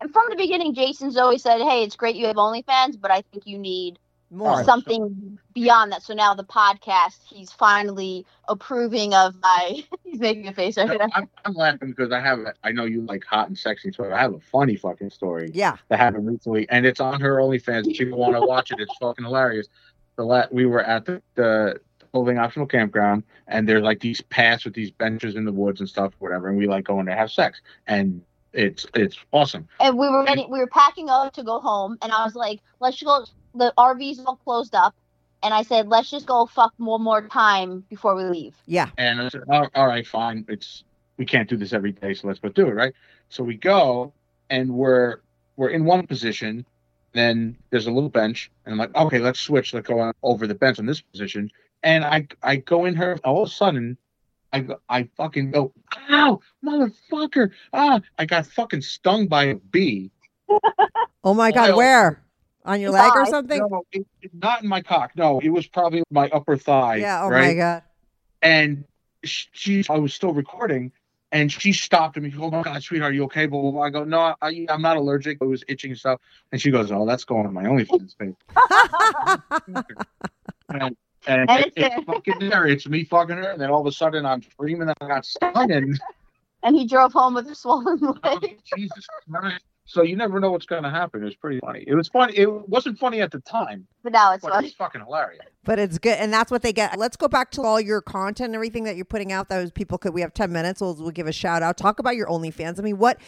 And 0.00 0.12
from 0.12 0.24
the 0.28 0.36
beginning, 0.36 0.74
Jason's 0.74 1.16
always 1.16 1.42
said, 1.42 1.58
"Hey, 1.60 1.82
it's 1.82 1.96
great 1.96 2.16
you 2.16 2.26
have 2.26 2.36
OnlyFans, 2.36 3.00
but 3.00 3.10
I 3.10 3.22
think 3.32 3.46
you 3.46 3.58
need 3.58 3.98
More. 4.30 4.62
something 4.64 5.38
beyond 5.54 5.92
that." 5.92 6.02
So 6.02 6.12
now 6.12 6.34
the 6.34 6.44
podcast, 6.44 7.18
he's 7.24 7.50
finally 7.52 8.26
approving 8.48 9.14
of 9.14 9.34
my. 9.40 9.84
he's 10.04 10.20
making 10.20 10.48
a 10.48 10.52
face 10.52 10.76
right 10.76 10.98
now. 10.98 11.06
I'm, 11.14 11.28
I'm 11.44 11.54
laughing 11.54 11.88
because 11.90 12.12
I 12.12 12.20
have, 12.20 12.40
a, 12.40 12.54
I 12.62 12.72
know 12.72 12.84
you 12.84 13.02
like 13.02 13.24
hot 13.24 13.48
and 13.48 13.56
sexy, 13.58 13.90
so 13.90 14.12
I 14.12 14.18
have 14.20 14.34
a 14.34 14.40
funny 14.40 14.76
fucking 14.76 15.10
story 15.10 15.50
Yeah. 15.54 15.76
that 15.88 15.98
happened 15.98 16.26
recently, 16.26 16.68
and 16.68 16.84
it's 16.84 17.00
on 17.00 17.20
her 17.20 17.36
OnlyFans. 17.36 17.86
If 17.90 17.98
you 18.00 18.14
want 18.14 18.34
to 18.34 18.40
watch 18.42 18.70
it, 18.72 18.80
it's 18.80 18.94
fucking 19.00 19.24
hilarious. 19.24 19.66
The 20.16 20.24
la- 20.24 20.46
we 20.50 20.66
were 20.66 20.82
at 20.82 21.06
the, 21.06 21.22
the 21.34 21.80
clothing 22.12 22.38
optional 22.38 22.66
campground, 22.66 23.22
and 23.48 23.66
there's 23.68 23.82
like 23.82 24.00
these 24.00 24.20
paths 24.20 24.64
with 24.64 24.74
these 24.74 24.90
benches 24.90 25.36
in 25.36 25.44
the 25.46 25.52
woods 25.52 25.80
and 25.80 25.88
stuff, 25.88 26.12
whatever, 26.18 26.48
and 26.48 26.56
we 26.58 26.66
like 26.66 26.84
going 26.84 27.06
to 27.06 27.14
have 27.14 27.30
sex, 27.30 27.60
and 27.86 28.22
it's 28.52 28.86
it's 28.94 29.18
awesome. 29.32 29.68
and 29.80 29.98
we 29.98 30.08
were 30.08 30.24
ready, 30.24 30.46
we 30.48 30.58
were 30.58 30.66
packing 30.66 31.08
up 31.08 31.32
to 31.34 31.42
go 31.42 31.60
home, 31.60 31.98
and 32.02 32.12
I 32.12 32.24
was 32.24 32.34
like, 32.34 32.60
"Let's 32.80 33.02
go." 33.02 33.24
The 33.54 33.72
RV's 33.78 34.20
all 34.20 34.36
closed 34.36 34.74
up, 34.74 34.94
and 35.42 35.52
I 35.54 35.62
said, 35.62 35.88
"Let's 35.88 36.10
just 36.10 36.26
go 36.26 36.46
fuck 36.46 36.72
one 36.78 37.02
more 37.02 37.26
time 37.28 37.84
before 37.88 38.14
we 38.14 38.24
leave." 38.24 38.54
Yeah. 38.66 38.90
And 38.98 39.20
I 39.20 39.28
said, 39.28 39.42
all, 39.50 39.68
all 39.74 39.86
right, 39.86 40.06
fine. 40.06 40.44
It's 40.48 40.84
we 41.16 41.24
can't 41.26 41.48
do 41.48 41.56
this 41.56 41.72
every 41.72 41.92
day, 41.92 42.14
so 42.14 42.28
let's 42.28 42.40
go 42.40 42.48
do 42.48 42.66
it, 42.68 42.72
right? 42.74 42.94
So 43.28 43.44
we 43.44 43.56
go, 43.56 44.12
and 44.50 44.70
we're 44.70 45.20
we're 45.56 45.70
in 45.70 45.84
one 45.84 46.06
position. 46.06 46.66
Then 47.12 47.56
there's 47.70 47.86
a 47.86 47.90
little 47.90 48.10
bench, 48.10 48.50
and 48.64 48.72
I'm 48.72 48.78
like, 48.78 48.94
okay, 48.94 49.18
let's 49.18 49.40
switch. 49.40 49.72
Let's 49.72 49.88
go 49.88 50.12
over 50.22 50.46
the 50.46 50.54
bench 50.54 50.78
on 50.78 50.86
this 50.86 51.00
position. 51.00 51.50
And 51.82 52.04
I 52.04 52.26
I 52.42 52.56
go 52.56 52.84
in 52.84 52.94
her. 52.96 53.18
All 53.24 53.42
of 53.42 53.48
a 53.48 53.52
sudden, 53.52 53.96
I 54.56 54.60
go, 54.60 54.80
I 54.88 55.02
fucking 55.18 55.50
go, 55.50 55.72
ow, 56.08 56.40
motherfucker! 56.64 57.50
Ah, 57.74 58.00
I 58.18 58.24
got 58.24 58.46
fucking 58.46 58.80
stung 58.80 59.26
by 59.26 59.44
a 59.44 59.54
bee. 59.56 60.10
Oh 61.22 61.34
my 61.34 61.52
God, 61.52 61.70
Oil. 61.70 61.76
where? 61.76 62.22
On 62.64 62.80
your 62.80 62.90
leg 62.90 63.12
or 63.14 63.26
something? 63.26 63.58
No, 63.58 63.82
it, 63.92 64.06
it- 64.22 64.30
not 64.32 64.62
in 64.62 64.68
my 64.68 64.80
cock. 64.80 65.12
No, 65.14 65.40
it 65.40 65.50
was 65.50 65.66
probably 65.66 66.02
my 66.10 66.30
upper 66.30 66.56
thigh. 66.56 66.96
yeah. 66.96 67.22
Oh 67.22 67.28
right? 67.28 67.48
my 67.48 67.54
God. 67.54 67.82
and 68.40 68.84
sh- 69.24 69.46
she 69.52 69.84
I 69.90 69.98
was 69.98 70.14
still 70.14 70.32
recording 70.32 70.90
and 71.32 71.52
she 71.52 71.72
stopped 71.74 72.16
me. 72.16 72.30
She 72.30 72.38
Oh 72.38 72.50
my 72.50 72.62
god, 72.62 72.82
sweetheart, 72.82 73.12
are 73.12 73.14
you 73.14 73.24
okay? 73.24 73.44
Blah, 73.46 73.60
blah, 73.60 73.70
blah. 73.72 73.82
I 73.82 73.90
go, 73.90 74.04
No, 74.04 74.34
I, 74.40 74.66
I'm 74.70 74.80
not 74.80 74.96
allergic. 74.96 75.36
It 75.40 75.44
was 75.44 75.64
itching 75.68 75.90
and 75.90 75.98
stuff. 76.00 76.18
And 76.50 76.60
she 76.60 76.70
goes, 76.70 76.90
Oh, 76.90 77.04
that's 77.04 77.24
going 77.24 77.46
on 77.46 77.52
my 77.52 77.64
OnlyFans 77.64 78.16
page. 78.18 78.34
And, 80.68 80.96
and 81.26 81.50
And 81.50 81.60
it, 81.60 81.72
it's 81.76 81.96
it's 81.96 82.04
fucking 82.04 82.38
there. 82.40 82.66
It's 82.66 82.86
me 82.88 83.04
fucking 83.04 83.36
her. 83.36 83.50
And 83.50 83.60
then 83.60 83.70
all 83.70 83.80
of 83.80 83.86
a 83.86 83.92
sudden 83.92 84.26
I'm 84.26 84.42
screaming 84.42 84.86
that 84.88 84.96
I 85.00 85.08
got 85.08 85.24
stung 85.24 85.70
and 85.70 85.98
And 86.62 86.74
he 86.74 86.86
drove 86.86 87.12
home 87.12 87.34
with 87.34 87.46
a 87.48 87.54
swollen 87.54 88.00
oh, 88.02 88.18
leg. 88.24 88.58
Jesus 88.76 89.06
Christ. 89.30 89.64
So 89.84 90.02
you 90.02 90.16
never 90.16 90.40
know 90.40 90.50
what's 90.50 90.66
gonna 90.66 90.90
happen. 90.90 91.22
It 91.22 91.26
was 91.26 91.36
pretty 91.36 91.60
funny. 91.60 91.84
It 91.86 91.94
was 91.94 92.08
funny. 92.08 92.36
It 92.36 92.50
wasn't 92.68 92.98
funny 92.98 93.20
at 93.20 93.30
the 93.30 93.38
time, 93.40 93.86
But 94.02 94.12
now 94.12 94.32
it's 94.32 94.42
but 94.42 94.52
funny. 94.52 94.66
it's 94.66 94.76
fucking 94.76 95.02
hilarious. 95.02 95.44
But 95.66 95.80
it's 95.80 95.98
good, 95.98 96.16
and 96.18 96.32
that's 96.32 96.50
what 96.50 96.62
they 96.62 96.72
get. 96.72 96.96
Let's 96.96 97.16
go 97.16 97.26
back 97.26 97.50
to 97.52 97.62
all 97.62 97.80
your 97.80 98.00
content 98.00 98.46
and 98.46 98.54
everything 98.54 98.84
that 98.84 98.94
you're 98.94 99.04
putting 99.04 99.32
out. 99.32 99.48
Those 99.48 99.72
people 99.72 99.98
could. 99.98 100.14
We 100.14 100.20
have 100.20 100.32
ten 100.32 100.52
minutes. 100.52 100.80
We'll, 100.80 100.94
we'll 100.94 101.10
give 101.10 101.26
a 101.26 101.32
shout 101.32 101.62
out. 101.62 101.76
Talk 101.76 101.98
about 101.98 102.14
your 102.14 102.28
OnlyFans. 102.28 102.78
I 102.78 102.82
mean, 102.82 102.98
what 102.98 103.18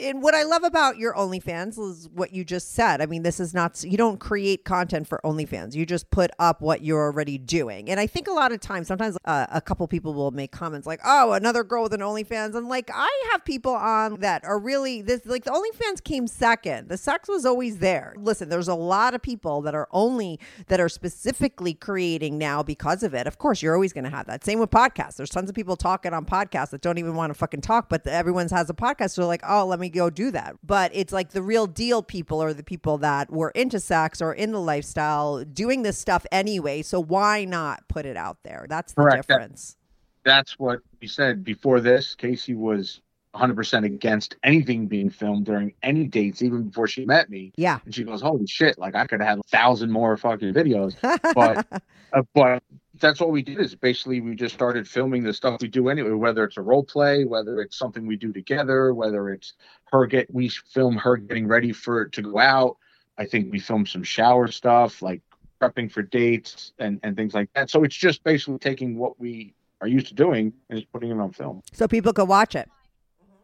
and 0.00 0.22
what 0.22 0.34
I 0.34 0.44
love 0.44 0.62
about 0.62 0.98
your 0.98 1.12
OnlyFans 1.14 1.78
is 1.80 2.08
what 2.08 2.32
you 2.32 2.44
just 2.44 2.74
said. 2.74 3.02
I 3.02 3.06
mean, 3.06 3.24
this 3.24 3.40
is 3.40 3.52
not 3.52 3.82
you 3.82 3.96
don't 3.96 4.20
create 4.20 4.64
content 4.64 5.08
for 5.08 5.20
OnlyFans. 5.24 5.74
You 5.74 5.84
just 5.84 6.10
put 6.12 6.30
up 6.38 6.60
what 6.62 6.84
you're 6.84 7.02
already 7.02 7.38
doing. 7.38 7.90
And 7.90 7.98
I 7.98 8.06
think 8.06 8.28
a 8.28 8.32
lot 8.32 8.52
of 8.52 8.60
times, 8.60 8.86
sometimes 8.86 9.18
uh, 9.24 9.46
a 9.50 9.60
couple 9.60 9.86
people 9.88 10.14
will 10.14 10.30
make 10.30 10.52
comments 10.52 10.86
like, 10.86 11.00
"Oh, 11.04 11.32
another 11.32 11.64
girl 11.64 11.82
with 11.82 11.92
an 11.92 12.00
OnlyFans." 12.00 12.54
I'm 12.54 12.68
like, 12.68 12.88
I 12.94 13.24
have 13.32 13.44
people 13.44 13.72
on 13.72 14.20
that 14.20 14.44
are 14.44 14.60
really 14.60 15.02
this. 15.02 15.26
Like 15.26 15.42
the 15.42 15.50
OnlyFans 15.50 16.04
came 16.04 16.28
second. 16.28 16.88
The 16.88 16.96
sex 16.96 17.28
was 17.28 17.44
always 17.44 17.78
there. 17.78 18.14
Listen, 18.16 18.48
there's 18.48 18.68
a 18.68 18.74
lot 18.76 19.12
of 19.12 19.22
people 19.22 19.60
that 19.62 19.74
are 19.74 19.88
only 19.90 20.38
that 20.68 20.78
are 20.78 20.88
specifically 20.88 21.74
creating 21.80 22.38
now 22.38 22.62
because 22.62 23.02
of 23.02 23.14
it. 23.14 23.26
Of 23.26 23.38
course, 23.38 23.62
you're 23.62 23.74
always 23.74 23.92
going 23.92 24.04
to 24.04 24.10
have 24.10 24.26
that. 24.26 24.44
Same 24.44 24.58
with 24.58 24.70
podcasts. 24.70 25.16
There's 25.16 25.30
tons 25.30 25.48
of 25.48 25.54
people 25.56 25.76
talking 25.76 26.12
on 26.12 26.24
podcasts 26.24 26.70
that 26.70 26.80
don't 26.80 26.98
even 26.98 27.14
want 27.14 27.30
to 27.30 27.34
fucking 27.34 27.62
talk, 27.62 27.88
but 27.88 28.06
everyone's 28.06 28.50
has 28.52 28.68
a 28.70 28.74
podcast. 28.74 29.12
So 29.12 29.22
they're 29.22 29.28
like, 29.28 29.42
oh, 29.48 29.66
let 29.66 29.80
me 29.80 29.88
go 29.88 30.10
do 30.10 30.30
that. 30.30 30.56
But 30.64 30.90
it's 30.94 31.12
like 31.12 31.30
the 31.30 31.42
real 31.42 31.66
deal 31.66 32.02
people 32.02 32.42
are 32.42 32.52
the 32.54 32.62
people 32.62 32.98
that 32.98 33.30
were 33.30 33.50
into 33.50 33.80
sex 33.80 34.20
or 34.22 34.32
in 34.32 34.52
the 34.52 34.60
lifestyle 34.60 35.44
doing 35.44 35.82
this 35.82 35.98
stuff 35.98 36.24
anyway. 36.30 36.82
So 36.82 37.00
why 37.02 37.44
not 37.44 37.88
put 37.88 38.06
it 38.06 38.16
out 38.16 38.38
there? 38.44 38.66
That's 38.68 38.92
the 38.92 39.02
Correct. 39.02 39.28
That- 39.28 39.34
difference. 39.38 39.76
that's 40.24 40.58
what 40.58 40.80
we 41.00 41.06
said 41.06 41.42
before 41.44 41.80
this. 41.80 42.14
Casey 42.14 42.54
was 42.54 43.00
100% 43.34 43.84
against 43.84 44.36
anything 44.42 44.86
being 44.86 45.10
filmed 45.10 45.46
during 45.46 45.72
any 45.82 46.04
dates, 46.04 46.42
even 46.42 46.64
before 46.64 46.88
she 46.88 47.04
met 47.04 47.30
me. 47.30 47.52
Yeah. 47.56 47.78
And 47.84 47.94
she 47.94 48.04
goes, 48.04 48.20
"Holy 48.20 48.46
shit! 48.46 48.78
Like 48.78 48.94
I 48.94 49.06
could 49.06 49.20
have 49.20 49.28
had 49.28 49.38
a 49.38 49.42
thousand 49.48 49.90
more 49.90 50.16
fucking 50.16 50.52
videos." 50.52 50.96
But 51.34 51.66
uh, 52.12 52.22
but 52.34 52.62
that's 52.98 53.20
all 53.20 53.30
we 53.30 53.42
did 53.42 53.60
is 53.60 53.74
basically 53.74 54.20
we 54.20 54.34
just 54.34 54.54
started 54.54 54.88
filming 54.88 55.22
the 55.22 55.32
stuff 55.32 55.60
we 55.60 55.68
do 55.68 55.88
anyway. 55.88 56.10
Whether 56.10 56.44
it's 56.44 56.56
a 56.56 56.62
role 56.62 56.82
play, 56.82 57.24
whether 57.24 57.60
it's 57.60 57.78
something 57.78 58.06
we 58.06 58.16
do 58.16 58.32
together, 58.32 58.92
whether 58.94 59.30
it's 59.30 59.52
her 59.92 60.06
get 60.06 60.32
we 60.34 60.48
film 60.48 60.96
her 60.96 61.16
getting 61.16 61.46
ready 61.46 61.72
for 61.72 62.06
to 62.06 62.22
go 62.22 62.38
out. 62.38 62.76
I 63.16 63.26
think 63.26 63.52
we 63.52 63.60
filmed 63.60 63.88
some 63.88 64.02
shower 64.02 64.48
stuff 64.48 65.02
like 65.02 65.22
prepping 65.60 65.92
for 65.92 66.02
dates 66.02 66.72
and 66.78 66.98
and 67.04 67.16
things 67.16 67.32
like 67.34 67.48
that. 67.54 67.70
So 67.70 67.84
it's 67.84 67.94
just 67.96 68.24
basically 68.24 68.58
taking 68.58 68.98
what 68.98 69.20
we 69.20 69.54
are 69.80 69.88
used 69.88 70.08
to 70.08 70.14
doing 70.14 70.52
and 70.68 70.78
just 70.78 70.92
putting 70.92 71.10
it 71.10 71.18
on 71.18 71.32
film. 71.32 71.62
so 71.72 71.86
people 71.86 72.12
could 72.12 72.28
watch 72.28 72.54
it. 72.54 72.68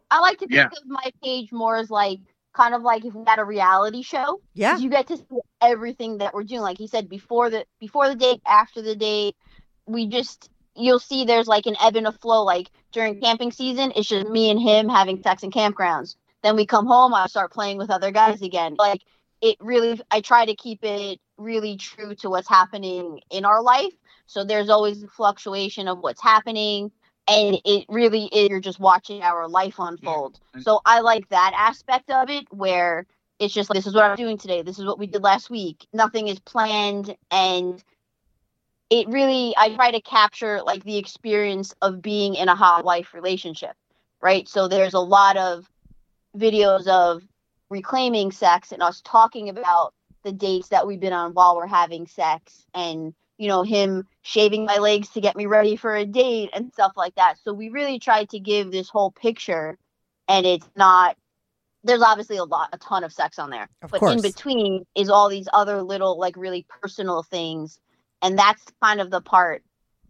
I 0.09 0.19
like 0.19 0.37
to 0.39 0.47
think 0.47 0.53
Yeah. 0.53 0.65
of 0.67 0.85
my 0.87 1.11
page 1.23 1.51
more 1.51 1.75
as 1.77 1.89
like 1.89 2.19
kind 2.53 2.73
of 2.73 2.81
like 2.81 3.05
if 3.05 3.13
we 3.13 3.23
had 3.27 3.39
a 3.39 3.45
reality 3.45 4.01
show. 4.01 4.41
Yeah. 4.53 4.77
You 4.77 4.89
get 4.89 5.07
to 5.07 5.17
see 5.17 5.23
everything 5.61 6.17
that 6.19 6.33
we're 6.33 6.43
doing. 6.43 6.61
Like 6.61 6.77
he 6.77 6.87
said, 6.87 7.09
before 7.09 7.49
the 7.49 7.65
before 7.79 8.07
the 8.09 8.15
date, 8.15 8.41
after 8.47 8.81
the 8.81 8.95
date, 8.95 9.35
we 9.85 10.07
just 10.07 10.49
you'll 10.75 10.99
see 10.99 11.25
there's 11.25 11.47
like 11.47 11.65
an 11.65 11.75
ebb 11.81 11.95
and 11.95 12.07
a 12.07 12.11
flow. 12.11 12.43
Like 12.43 12.69
during 12.91 13.19
camping 13.21 13.51
season, 13.51 13.91
it's 13.95 14.07
just 14.09 14.27
me 14.27 14.49
and 14.49 14.59
him 14.59 14.89
having 14.89 15.21
sex 15.21 15.43
in 15.43 15.51
campgrounds. 15.51 16.15
Then 16.43 16.55
we 16.55 16.65
come 16.65 16.85
home, 16.87 17.13
I 17.13 17.27
start 17.27 17.51
playing 17.51 17.77
with 17.77 17.89
other 17.89 18.11
guys 18.11 18.41
again. 18.41 18.75
Like 18.77 19.01
it 19.41 19.57
really 19.59 19.99
I 20.09 20.21
try 20.21 20.45
to 20.45 20.55
keep 20.55 20.79
it 20.83 21.19
really 21.37 21.77
true 21.77 22.15
to 22.15 22.29
what's 22.29 22.47
happening 22.49 23.19
in 23.29 23.45
our 23.45 23.61
life. 23.61 23.93
So 24.25 24.43
there's 24.43 24.69
always 24.69 25.03
a 25.03 25.07
fluctuation 25.07 25.87
of 25.87 25.99
what's 25.99 26.21
happening. 26.21 26.91
And 27.27 27.59
it 27.65 27.85
really 27.89 28.25
is 28.25 28.49
you're 28.49 28.59
just 28.59 28.79
watching 28.79 29.21
our 29.21 29.47
life 29.47 29.75
unfold. 29.79 30.39
So 30.61 30.79
I 30.85 31.01
like 31.01 31.27
that 31.29 31.53
aspect 31.57 32.09
of 32.09 32.29
it 32.29 32.45
where 32.51 33.05
it's 33.39 33.53
just 33.53 33.69
like 33.69 33.75
this 33.75 33.87
is 33.87 33.93
what 33.93 34.05
I'm 34.05 34.15
doing 34.15 34.37
today. 34.37 34.61
This 34.61 34.79
is 34.79 34.85
what 34.85 34.97
we 34.97 35.07
did 35.07 35.23
last 35.23 35.49
week. 35.49 35.85
Nothing 35.93 36.27
is 36.27 36.39
planned 36.39 37.15
and 37.29 37.83
it 38.89 39.07
really 39.09 39.53
I 39.57 39.75
try 39.75 39.91
to 39.91 40.01
capture 40.01 40.61
like 40.63 40.83
the 40.83 40.97
experience 40.97 41.73
of 41.81 42.01
being 42.01 42.35
in 42.35 42.47
a 42.47 42.55
hot 42.55 42.85
wife 42.85 43.13
relationship, 43.13 43.75
right? 44.21 44.47
So 44.47 44.67
there's 44.67 44.93
a 44.93 44.99
lot 44.99 45.37
of 45.37 45.69
videos 46.35 46.87
of 46.87 47.23
reclaiming 47.69 48.31
sex 48.31 48.71
and 48.71 48.81
us 48.81 49.01
talking 49.03 49.49
about 49.49 49.93
the 50.23 50.31
dates 50.31 50.69
that 50.69 50.87
we've 50.87 50.99
been 50.99 51.13
on 51.13 51.33
while 51.33 51.55
we're 51.55 51.67
having 51.67 52.07
sex 52.07 52.65
and 52.73 53.13
you 53.37 53.47
know 53.47 53.63
him 53.63 54.07
shaving 54.21 54.65
my 54.65 54.77
legs 54.77 55.09
to 55.09 55.21
get 55.21 55.35
me 55.35 55.45
ready 55.45 55.75
for 55.75 55.95
a 55.95 56.05
date 56.05 56.49
and 56.53 56.71
stuff 56.73 56.93
like 56.95 57.15
that. 57.15 57.35
So 57.43 57.53
we 57.53 57.69
really 57.69 57.99
tried 57.99 58.29
to 58.29 58.39
give 58.39 58.71
this 58.71 58.89
whole 58.89 59.11
picture 59.11 59.77
and 60.27 60.45
it's 60.45 60.67
not 60.75 61.15
there's 61.83 62.01
obviously 62.01 62.37
a 62.37 62.43
lot 62.43 62.69
a 62.73 62.77
ton 62.77 63.03
of 63.03 63.13
sex 63.13 63.39
on 63.39 63.49
there 63.49 63.69
Of 63.81 63.91
but 63.91 63.99
course. 63.99 64.15
in 64.15 64.21
between 64.21 64.85
is 64.95 65.09
all 65.09 65.29
these 65.29 65.47
other 65.53 65.81
little 65.83 66.19
like 66.19 66.35
really 66.35 66.65
personal 66.81 67.23
things 67.23 67.79
and 68.21 68.37
that's 68.37 68.63
kind 68.81 68.99
of 68.99 69.11
the 69.11 69.21
part 69.21 69.63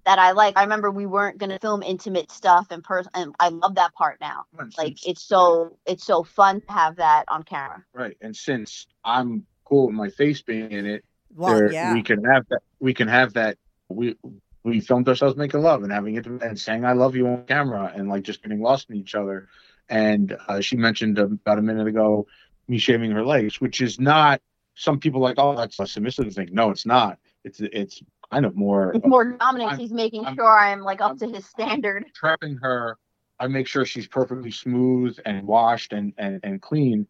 that 0.06 0.18
I 0.20 0.32
like. 0.32 0.56
I 0.58 0.64
remember 0.64 0.90
we 0.90 1.06
weren't 1.06 1.38
gonna 1.38 1.60
film 1.60 1.84
intimate 1.84 2.32
stuff 2.32 2.68
and 2.72 2.82
person, 2.82 3.12
and 3.14 3.36
I 3.42 3.50
love 3.50 3.76
that 3.76 3.94
part 3.94 4.22
now. 4.22 4.46
And 4.58 4.74
Like 4.78 4.98
since- 5.00 5.04
it's 5.06 5.22
so 5.22 5.78
it's 5.86 6.06
so 6.06 6.24
fun 6.24 6.62
to 6.62 6.72
have 6.72 6.96
that 6.96 7.26
on 7.28 7.44
camera. 7.44 7.84
right. 7.94 8.16
And 8.22 8.34
since 8.34 8.88
I'm 9.04 9.46
cool 9.66 9.88
with 9.88 9.96
my 9.96 10.08
face 10.08 10.42
being 10.42 10.72
in 10.72 10.86
it, 10.86 11.04
Well, 11.38 11.56
there- 11.56 11.72
yeah. 11.72 11.94
we 11.94 12.04
can 12.04 12.24
have 12.26 12.46
that. 12.50 12.60
We 12.80 12.94
can 12.94 13.08
have 13.08 13.34
that. 13.34 13.58
We 13.90 14.16
we 14.64 14.82
filmed 14.82 15.08
ourselves 15.08 15.38
making 15.38 15.62
love 15.62 15.84
and 15.84 15.92
having 15.92 16.16
it 16.16 16.26
and 16.26 16.60
saying 16.60 16.84
"I 16.84 16.94
love 16.94 17.16
you" 17.16 17.28
on 17.28 17.46
camera 17.46 17.92
and 17.96 18.10
like 18.10 18.24
just 18.24 18.42
getting 18.44 18.62
lost 18.62 18.90
in 18.90 18.96
each 18.98 19.16
other. 19.16 19.48
And 19.90 20.36
uh, 20.50 20.60
she 20.60 20.76
mentioned 20.76 21.18
about 21.20 21.60
a 21.60 21.62
minute 21.62 21.88
ago 21.88 22.28
me 22.68 22.78
shaving 22.78 23.12
her 23.12 23.24
legs, 23.26 23.62
which 23.62 23.80
is 23.82 24.00
not. 24.00 24.42
Some 24.76 25.00
people 25.00 25.22
like, 25.22 25.36
oh, 25.40 25.56
that's 25.56 25.80
a 25.80 25.88
submissive 25.88 26.32
thing. 26.34 26.50
No, 26.52 26.70
it's 26.70 26.86
not. 26.86 27.18
It's 27.44 27.60
it's 27.62 28.02
kind 28.32 28.46
of 28.46 28.56
more 28.56 28.92
It's 28.94 29.06
more 29.08 29.24
dominant. 29.38 29.72
I'm- 29.72 29.80
He's 29.80 29.92
making 29.94 30.26
I'm- 30.26 30.36
sure 30.36 30.60
I'm 30.60 30.82
like 30.82 31.02
up 31.02 31.10
I'm- 31.12 31.18
to 31.20 31.28
his 31.30 31.46
standard. 31.46 32.06
prepping 32.22 32.58
her. 32.62 32.98
I 33.40 33.48
make 33.48 33.68
sure 33.68 33.86
she's 33.86 34.08
perfectly 34.08 34.50
smooth 34.52 35.18
and 35.26 35.46
washed 35.48 35.94
and, 35.94 36.12
and, 36.18 36.40
and 36.44 36.60
clean 36.62 37.06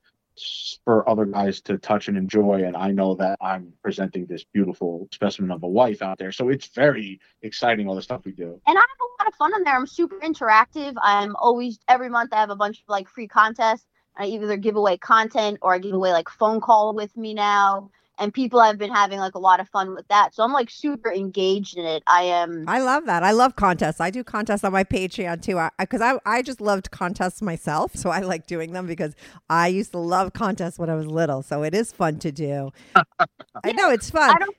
for 0.83 1.07
other 1.09 1.25
guys 1.25 1.61
to 1.61 1.77
touch 1.77 2.07
and 2.07 2.17
enjoy. 2.17 2.63
And 2.63 2.75
I 2.75 2.91
know 2.91 3.15
that 3.15 3.37
I'm 3.41 3.73
presenting 3.81 4.25
this 4.25 4.43
beautiful 4.43 5.07
specimen 5.11 5.51
of 5.51 5.63
a 5.63 5.67
wife 5.67 6.01
out 6.01 6.17
there. 6.17 6.31
So 6.31 6.49
it's 6.49 6.67
very 6.67 7.19
exciting, 7.41 7.87
all 7.87 7.95
the 7.95 8.01
stuff 8.01 8.21
we 8.25 8.31
do. 8.31 8.59
and 8.67 8.77
I 8.77 8.81
have 8.81 8.83
a 8.83 9.23
lot 9.23 9.27
of 9.27 9.35
fun 9.35 9.53
in 9.55 9.63
there. 9.63 9.75
I'm 9.75 9.87
super 9.87 10.19
interactive. 10.19 10.93
I'm 11.01 11.35
always 11.35 11.79
every 11.87 12.09
month 12.09 12.33
I 12.33 12.37
have 12.37 12.49
a 12.49 12.55
bunch 12.55 12.79
of 12.79 12.83
like 12.87 13.07
free 13.07 13.27
contests. 13.27 13.85
I 14.17 14.25
either 14.25 14.57
give 14.57 14.75
away 14.75 14.97
content 14.97 15.59
or 15.61 15.73
I 15.73 15.77
give 15.79 15.93
away 15.93 16.11
like 16.11 16.29
phone 16.29 16.59
call 16.59 16.93
with 16.93 17.15
me 17.15 17.33
now. 17.33 17.91
And 18.19 18.33
people 18.33 18.61
have 18.61 18.77
been 18.77 18.91
having 18.91 19.19
like 19.19 19.35
a 19.35 19.39
lot 19.39 19.59
of 19.59 19.69
fun 19.69 19.93
with 19.93 20.07
that. 20.07 20.33
So 20.33 20.43
I'm 20.43 20.51
like 20.51 20.69
super 20.69 21.11
engaged 21.11 21.77
in 21.77 21.85
it. 21.85 22.03
I 22.07 22.23
am 22.23 22.65
I 22.67 22.79
love 22.81 23.05
that. 23.05 23.23
I 23.23 23.31
love 23.31 23.55
contests. 23.55 24.01
I 24.01 24.09
do 24.09 24.23
contests 24.23 24.63
on 24.63 24.73
my 24.73 24.83
Patreon 24.83 25.41
too. 25.41 25.59
I 25.59 25.69
because 25.77 26.01
I, 26.01 26.19
I 26.25 26.41
just 26.41 26.59
loved 26.59 26.91
contests 26.91 27.41
myself, 27.41 27.95
so 27.95 28.09
I 28.09 28.19
like 28.19 28.47
doing 28.47 28.73
them 28.73 28.87
because 28.87 29.15
I 29.49 29.67
used 29.67 29.91
to 29.91 29.99
love 29.99 30.33
contests 30.33 30.79
when 30.79 30.89
I 30.89 30.95
was 30.95 31.05
little. 31.07 31.43
So 31.43 31.63
it 31.63 31.73
is 31.75 31.91
fun 31.91 32.19
to 32.19 32.31
do. 32.31 32.71
I 32.95 33.71
know 33.73 33.89
it's 33.89 34.09
fun. 34.09 34.29
I 34.29 34.39
don't 34.39 34.55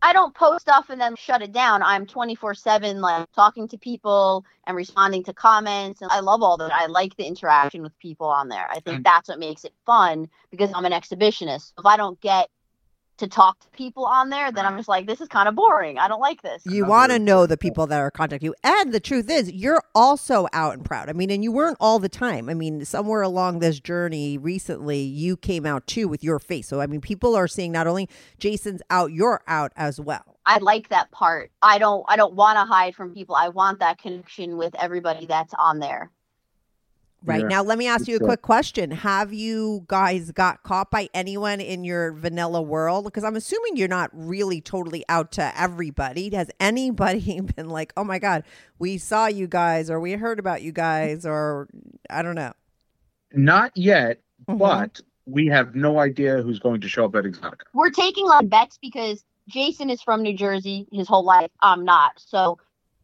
I 0.00 0.12
don't 0.12 0.34
post 0.34 0.62
stuff 0.62 0.90
and 0.90 1.00
then 1.00 1.16
shut 1.16 1.42
it 1.42 1.52
down. 1.52 1.82
I'm 1.82 2.06
24/7 2.06 3.00
like 3.00 3.30
talking 3.32 3.66
to 3.68 3.78
people 3.78 4.44
and 4.66 4.76
responding 4.76 5.24
to 5.24 5.32
comments 5.32 6.02
and 6.02 6.10
I 6.10 6.20
love 6.20 6.42
all 6.42 6.56
that. 6.58 6.72
I 6.72 6.86
like 6.86 7.16
the 7.16 7.24
interaction 7.24 7.82
with 7.82 7.98
people 7.98 8.28
on 8.28 8.48
there. 8.48 8.68
I 8.70 8.80
think 8.80 8.96
And- 8.96 9.04
that's 9.04 9.28
what 9.28 9.38
makes 9.38 9.64
it 9.64 9.74
fun 9.84 10.28
because 10.50 10.70
I'm 10.74 10.84
an 10.84 10.92
exhibitionist. 10.92 11.72
If 11.78 11.84
I 11.84 11.96
don't 11.96 12.20
get 12.20 12.48
to 13.18 13.28
talk 13.28 13.60
to 13.60 13.68
people 13.70 14.04
on 14.04 14.30
there, 14.30 14.50
then 14.50 14.64
I'm 14.64 14.76
just 14.76 14.88
like 14.88 15.06
this 15.06 15.20
is 15.20 15.28
kind 15.28 15.48
of 15.48 15.54
boring. 15.54 15.98
I 15.98 16.08
don't 16.08 16.20
like 16.20 16.42
this. 16.42 16.62
You 16.64 16.86
want 16.86 17.12
to 17.12 17.18
know 17.18 17.46
the 17.46 17.56
people 17.56 17.86
that 17.86 18.00
are 18.00 18.10
contacting 18.10 18.46
you. 18.46 18.54
And 18.64 18.92
the 18.92 19.00
truth 19.00 19.30
is, 19.30 19.52
you're 19.52 19.82
also 19.94 20.48
out 20.52 20.74
and 20.74 20.84
proud. 20.84 21.08
I 21.08 21.12
mean, 21.12 21.30
and 21.30 21.42
you 21.42 21.52
weren't 21.52 21.76
all 21.80 21.98
the 21.98 22.08
time. 22.08 22.48
I 22.48 22.54
mean, 22.54 22.84
somewhere 22.84 23.22
along 23.22 23.58
this 23.58 23.80
journey 23.80 24.38
recently, 24.38 25.00
you 25.00 25.36
came 25.36 25.66
out 25.66 25.86
too 25.86 26.08
with 26.08 26.24
your 26.24 26.38
face. 26.38 26.68
So, 26.68 26.80
I 26.80 26.86
mean, 26.86 27.00
people 27.00 27.34
are 27.34 27.48
seeing 27.48 27.72
not 27.72 27.86
only 27.86 28.08
Jason's 28.38 28.82
out, 28.90 29.12
you're 29.12 29.42
out 29.46 29.72
as 29.76 30.00
well. 30.00 30.38
I 30.46 30.58
like 30.58 30.88
that 30.88 31.10
part. 31.10 31.50
I 31.60 31.78
don't 31.78 32.06
I 32.08 32.16
don't 32.16 32.34
want 32.34 32.56
to 32.56 32.64
hide 32.64 32.94
from 32.94 33.12
people. 33.12 33.34
I 33.34 33.48
want 33.48 33.80
that 33.80 33.98
connection 33.98 34.56
with 34.56 34.74
everybody 34.76 35.26
that's 35.26 35.52
on 35.52 35.78
there. 35.78 36.10
Right. 37.24 37.40
Yeah. 37.40 37.48
Now, 37.48 37.62
let 37.64 37.78
me 37.78 37.88
ask 37.88 38.06
you 38.06 38.16
a 38.16 38.20
quick 38.20 38.42
question. 38.42 38.92
Have 38.92 39.32
you 39.32 39.84
guys 39.88 40.30
got 40.30 40.62
caught 40.62 40.90
by 40.90 41.08
anyone 41.12 41.60
in 41.60 41.82
your 41.82 42.12
vanilla 42.12 42.62
world? 42.62 43.04
Because 43.06 43.24
I'm 43.24 43.34
assuming 43.34 43.76
you're 43.76 43.88
not 43.88 44.10
really 44.12 44.60
totally 44.60 45.04
out 45.08 45.32
to 45.32 45.60
everybody. 45.60 46.30
Has 46.34 46.48
anybody 46.60 47.40
been 47.56 47.68
like, 47.68 47.92
oh 47.96 48.04
my 48.04 48.20
God, 48.20 48.44
we 48.78 48.98
saw 48.98 49.26
you 49.26 49.48
guys, 49.48 49.90
or 49.90 49.98
we 49.98 50.12
heard 50.12 50.38
about 50.38 50.62
you 50.62 50.70
guys, 50.70 51.26
or 51.26 51.68
I 52.08 52.22
don't 52.22 52.36
know? 52.36 52.52
Not 53.32 53.76
yet, 53.76 54.20
Mhm. 54.48 54.58
but 54.58 55.00
we 55.26 55.46
have 55.48 55.74
no 55.74 55.98
idea 55.98 56.40
who's 56.40 56.60
going 56.60 56.80
to 56.80 56.88
show 56.88 57.04
up 57.04 57.14
at 57.16 57.24
Exotica. 57.24 57.62
we're 57.74 57.90
taking 57.90 58.26
like 58.26 58.48
bets 58.48 58.78
because 58.80 59.24
Jason 59.48 59.90
is 59.90 60.00
from 60.00 60.22
New 60.22 60.34
Jersey 60.36 60.86
his 60.92 61.08
whole 61.08 61.24
life. 61.24 61.50
I'm 61.60 61.84
not. 61.84 62.12
So 62.16 62.58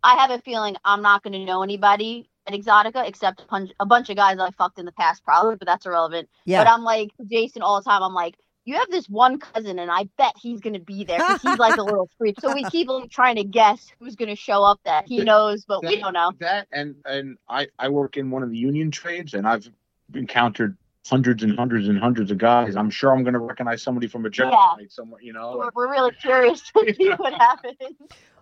I 0.05 0.15
have 0.15 0.31
a 0.31 0.39
feeling 0.43 0.77
I'm 0.85 1.03
not 1.03 1.23
going 1.25 1.33
to 1.33 1.45
know 1.45 1.63
anybody 1.63 2.31
at 2.47 2.53
Exotica 2.55 3.07
except 3.09 3.41
a 3.43 3.45
bunch, 3.51 3.71
a 3.81 3.87
bunch 3.87 4.11
of 4.11 4.17
guys 4.17 4.39
I 4.39 4.51
fucked 4.51 4.79
in 4.79 4.85
the 4.85 4.93
past, 4.93 5.25
probably, 5.25 5.57
but 5.57 5.67
that's 5.67 5.87
irrelevant. 5.87 6.29
Yeah. 6.45 6.63
But 6.65 6.71
I'm 6.71 6.83
like 6.85 7.11
Jason 7.31 7.63
all 7.63 7.81
the 7.81 7.85
time. 7.89 8.03
I'm 8.03 8.15
like, 8.15 8.37
you 8.67 8.77
have 8.77 8.91
this 8.91 9.07
one 9.11 9.39
cousin, 9.39 9.79
and 9.79 9.91
I 9.91 10.05
bet 10.17 10.33
he's 10.41 10.61
going 10.61 10.73
to 10.73 10.81
be 10.81 11.05
there 11.05 11.19
because 11.19 11.43
he's 11.43 11.59
like 11.59 11.77
a 11.77 11.83
little 11.91 12.09
freak. 12.17 12.41
So 12.41 12.55
we 12.55 12.65
keep 12.65 12.89
like, 12.89 13.11
trying 13.11 13.37
to 13.37 13.45
guess 13.45 13.91
who's 13.99 14.17
going 14.17 14.31
to 14.31 14.37
show 14.37 14.63
up 14.65 14.81
that 14.85 15.07
he 15.07 15.23
knows, 15.23 15.65
but 15.67 15.85
we 15.85 16.01
don't 16.01 16.15
know. 16.15 16.33
That 16.41 16.67
and 16.73 16.95
and 17.05 17.37
I 17.49 17.69
I 17.79 17.89
work 17.91 18.17
in 18.17 18.31
one 18.31 18.43
of 18.43 18.51
the 18.51 18.57
union 18.57 18.91
trades, 18.91 19.35
and 19.35 19.47
I've 19.47 19.69
encountered 20.15 20.77
hundreds 21.07 21.43
and 21.43 21.55
hundreds 21.59 21.89
and 21.89 21.99
hundreds 21.99 22.31
of 22.31 22.39
guys. 22.39 22.77
I'm 22.77 22.89
sure 22.89 23.13
I'm 23.13 23.23
going 23.23 23.35
to 23.35 23.39
recognize 23.41 23.83
somebody 23.83 24.07
from 24.07 24.25
a 24.25 24.31
job 24.31 24.53
Yeah. 24.53 24.77
site 24.83 24.93
somewhere, 24.93 25.21
you 25.21 25.35
know. 25.35 25.57
We're, 25.59 25.71
we're 25.75 25.91
really 25.91 26.13
curious 26.13 26.63
to 26.75 26.95
see 26.99 27.11
what 27.11 27.35
happens. 27.35 27.77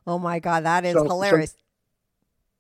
oh 0.06 0.20
my 0.20 0.38
God, 0.38 0.64
that 0.64 0.84
is 0.84 0.92
So- 0.94 1.00
so- 1.02 1.08
hilarious. 1.08 1.56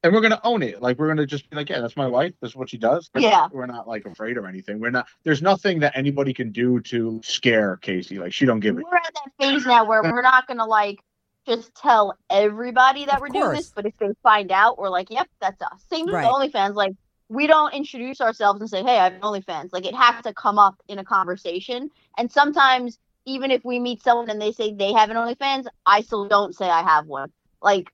And 0.02 0.12
we're 0.12 0.20
gonna 0.20 0.40
own 0.44 0.62
it. 0.62 0.82
Like 0.82 0.98
we're 0.98 1.08
gonna 1.08 1.26
just 1.26 1.48
be 1.50 1.56
like, 1.56 1.68
yeah, 1.68 1.80
that's 1.80 1.96
my 1.96 2.06
wife. 2.06 2.32
That's 2.40 2.54
what 2.56 2.68
she 2.70 2.78
does. 2.78 3.10
We're 3.14 3.20
Yeah. 3.22 3.30
not, 3.30 3.54
we're 3.54 3.66
not 3.66 3.86
like 3.88 4.04
afraid 4.06 4.36
or 4.36 4.46
anything. 4.46 4.80
We're 4.80 4.90
not. 4.90 5.06
There's 5.24 5.42
nothing 5.42 5.80
that 5.80 5.96
anybody 5.96 6.32
can 6.34 6.50
do 6.50 6.80
to 6.80 7.20
scare 7.22 7.76
Casey. 7.76 8.18
Like 8.18 8.32
she 8.32 8.46
don't 8.46 8.60
give 8.60 8.78
it. 8.78 8.84
we're 8.84 8.96
at 8.96 9.14
that 9.14 9.32
phase 9.40 9.64
now 9.66 9.84
where 9.84 10.02
we're 10.02 10.22
not 10.22 10.46
gonna 10.46 10.66
like 10.66 11.00
just 11.46 11.74
tell 11.74 12.16
everybody 12.30 13.04
that 13.06 13.16
Of 13.16 13.20
we're 13.20 13.28
doing 13.28 13.52
this, 13.52 13.72
but 13.74 13.84
if 13.86 13.96
they 13.98 14.08
find 14.22 14.52
out, 14.52 14.78
we're 14.78 14.88
like, 14.88 15.10
yep, 15.10 15.28
that's 15.40 15.60
us. 15.62 15.82
Same 15.90 16.06
with 16.06 16.14
Right. 16.14 16.30
OnlyFans. 16.30 16.74
Like 16.74 16.92
we 17.28 17.46
don't 17.46 17.72
introduce 17.74 18.20
ourselves 18.20 18.60
and 18.60 18.68
say, 18.70 18.82
hey, 18.82 18.98
I 18.98 19.04
have 19.04 19.14
OnlyFans. 19.14 19.70
Like 19.72 19.86
it 19.86 19.94
has 19.94 20.22
to 20.24 20.34
come 20.34 20.58
up 20.58 20.76
in 20.88 20.98
a 20.98 21.04
conversation. 21.04 21.90
And 22.18 22.30
sometimes 22.30 22.98
even 23.24 23.50
if 23.50 23.64
we 23.64 23.78
meet 23.78 24.02
someone 24.02 24.28
and 24.30 24.40
they 24.42 24.52
say 24.52 24.72
they 24.74 24.92
have 24.92 25.10
an 25.10 25.16
OnlyFans, 25.16 25.66
I 25.86 26.00
still 26.02 26.26
don't 26.28 26.54
say 26.54 26.68
I 26.68 26.82
have 26.82 27.06
one. 27.06 27.32
Like 27.60 27.90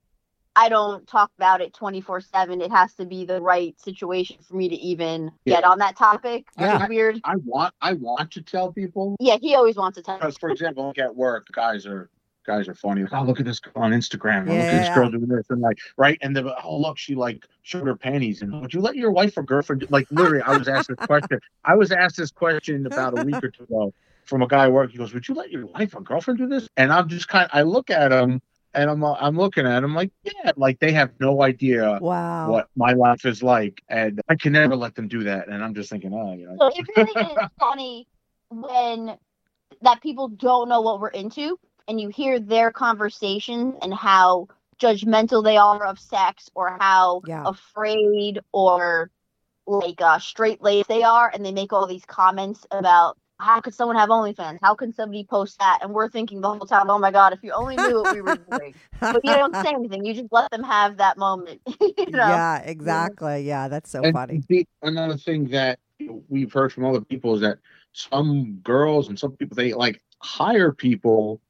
I 0.59 0.69
don't 0.69 1.07
talk 1.07 1.31
about 1.39 1.61
it 1.61 1.73
24 1.73 2.21
7. 2.21 2.61
It 2.61 2.73
has 2.73 2.93
to 2.95 3.07
be 3.07 3.25
the 3.25 3.41
right 3.41 3.81
situation 3.81 4.39
for 4.43 4.57
me 4.57 4.69
to 4.69 4.75
even 4.75 5.31
Yeah. 5.45 5.57
get 5.57 5.65
on 5.65 5.79
that 5.79 5.97
topic. 5.97 6.47
Which 6.57 6.67
Yeah. 6.67 6.83
is 6.83 6.89
weird. 6.89 7.21
I 7.25 7.37
want. 7.45 7.73
I 7.81 7.93
want 7.93 8.33
to 8.33 8.43
tell 8.43 8.73
people 8.73 9.15
Yeah, 9.21 9.37
he 9.41 9.55
always 9.55 9.77
wants 9.77 9.97
to 9.97 10.03
tell 10.03 10.19
because, 10.19 10.37
for 10.37 10.51
example, 10.51 10.89
like 10.89 10.99
at 10.99 11.15
work, 11.15 11.47
guys 11.53 11.87
are 11.87 12.11
guys 12.45 12.67
are 12.67 12.75
funny. 12.75 13.05
Oh, 13.13 13.23
look 13.23 13.39
at 13.39 13.45
this 13.47 13.61
girl 13.61 13.75
on 13.85 13.93
Instagram. 13.93 14.49
Or, 14.49 14.55
look 14.55 14.73
at 14.73 14.79
this 14.79 14.87
Yeah. 14.87 14.95
girl 14.95 15.11
doing 15.11 15.27
this, 15.29 15.45
and 15.51 15.61
like, 15.61 15.79
right? 15.99 16.17
And 16.23 16.35
then, 16.35 16.51
oh, 16.65 16.79
look, 16.79 16.97
she 16.97 17.15
like 17.15 17.47
showed 17.63 17.87
her 17.87 17.95
panties. 17.95 18.41
And 18.43 18.61
would 18.63 18.73
you 18.75 18.81
let 18.81 18.97
your 18.97 19.13
wife 19.13 19.37
or 19.37 19.43
girlfriend? 19.43 19.83
do-" 19.83 19.87
Like, 19.91 20.09
literally, 20.11 20.43
I 20.43 20.53
was 20.55 20.67
asked 20.67 20.89
this 20.89 20.99
question. 21.07 21.39
I 21.65 21.75
was 21.77 21.93
asked 21.93 22.17
this 22.17 22.33
question 22.33 22.87
about 22.87 23.13
a 23.13 23.19
week 23.19 23.45
or 23.45 23.51
two 23.51 23.65
ago 23.65 23.93
from 24.25 24.41
a 24.43 24.49
guy 24.49 24.65
at 24.65 24.73
work. 24.73 24.91
He 24.91 24.99
goes, 24.99 25.13
"Would 25.15 25.29
you 25.29 25.35
let 25.35 25.51
your 25.53 25.67
wife 25.67 25.95
or 25.95 26.01
girlfriend 26.01 26.39
do 26.39 26.49
this?" 26.49 26.67
And 26.77 26.91
I'm 26.91 27.09
just 27.09 27.29
kind. 27.29 27.45
Of, 27.45 27.51
I 27.53 27.63
look 27.63 27.91
at 27.91 28.13
him, 28.13 28.41
and 28.75 28.91
I'm 28.91 29.05
I'm 29.05 29.37
looking 29.37 29.67
at 29.67 29.83
him 29.83 29.95
like, 29.95 30.11
yeah, 30.25 30.53
like 30.57 30.79
they 30.79 30.93
have 30.93 31.11
no 31.21 31.43
idea. 31.43 31.99
Wow. 32.01 32.51
What 32.51 32.69
my 32.77 32.93
life 32.93 33.25
is 33.25 33.43
like, 33.43 33.83
and 33.89 34.21
I 34.29 34.35
can 34.37 34.53
never 34.53 34.77
let 34.77 34.95
them 34.95 35.09
do 35.09 35.25
that. 35.25 35.49
And 35.49 35.63
I'm 35.63 35.75
just 35.75 35.91
thinking, 35.91 36.13
oh, 36.15 36.35
you 36.35 36.47
know, 36.47 36.57
So 36.59 36.71
it 36.75 36.87
really 36.97 37.33
is 37.33 37.39
funny 37.59 38.07
when 38.51 39.19
that 39.83 40.01
people 40.03 40.29
don't 40.29 40.69
know 40.69 40.81
what 40.81 41.01
we're 41.01 41.09
into 41.09 41.59
and 41.89 42.01
you 42.01 42.09
hear 42.09 42.39
their 42.41 42.71
conversation 42.71 43.77
and 43.83 43.93
how 43.93 44.49
judgmental 44.81 45.43
they 45.43 45.57
are 45.57 45.85
of 45.85 45.99
sex 45.99 46.51
or 46.55 46.77
how 46.81 47.23
Yeah. 47.27 47.43
afraid 47.47 48.41
or 48.53 49.11
like 49.67 50.01
uh, 50.01 50.19
straight 50.19 50.63
laced 50.63 50.89
they 50.89 51.03
are 51.03 51.31
and 51.33 51.45
they 51.45 51.53
make 51.53 51.73
all 51.73 51.87
these 51.87 52.05
comments 52.07 52.67
about 52.71 53.19
how 53.41 53.61
could 53.61 53.75
someone 53.75 53.97
have 53.97 54.09
OnlyFans? 54.09 54.59
How 54.63 54.75
can 54.75 54.93
somebody 54.93 55.25
post 55.25 55.59
that? 55.61 55.79
And 55.83 55.93
we're 55.93 56.09
thinking 56.09 56.41
the 56.41 56.49
whole 56.49 56.67
time, 56.67 56.91
oh 56.91 56.99
my 56.99 57.11
God, 57.11 57.33
if 57.33 57.43
you 57.43 57.53
only 57.53 57.77
knew 57.77 58.03
what 58.03 58.15
we 58.15 58.21
were 58.21 58.37
doing. 58.51 58.75
But 59.01 59.21
you 59.25 59.33
don't 59.33 59.55
say 59.55 59.73
anything. 59.73 60.05
You 60.05 60.15
just 60.15 60.33
let 60.33 60.51
them 60.51 60.65
have 60.65 60.97
that 60.97 61.19
moment. 61.19 61.61
you 61.81 61.95
know? 62.09 62.29
Yeah, 62.29 62.59
exactly. 62.59 63.43
Yeah, 63.43 63.69
that's 63.69 63.91
so 63.91 64.03
and 64.03 64.13
funny. 64.13 64.43
the- 64.49 64.67
another 64.83 65.17
thing 65.17 65.47
that 65.49 65.79
we've 66.29 66.53
heard 66.53 66.73
from 66.73 66.85
other 66.85 67.01
people 67.01 67.35
is 67.35 67.41
that 67.43 67.59
some 67.93 68.59
girls 68.63 69.09
and 69.09 69.19
some 69.19 69.33
people 69.33 69.55
they 69.55 69.73
like 69.73 70.01
hire 70.21 70.73
people 70.73 71.41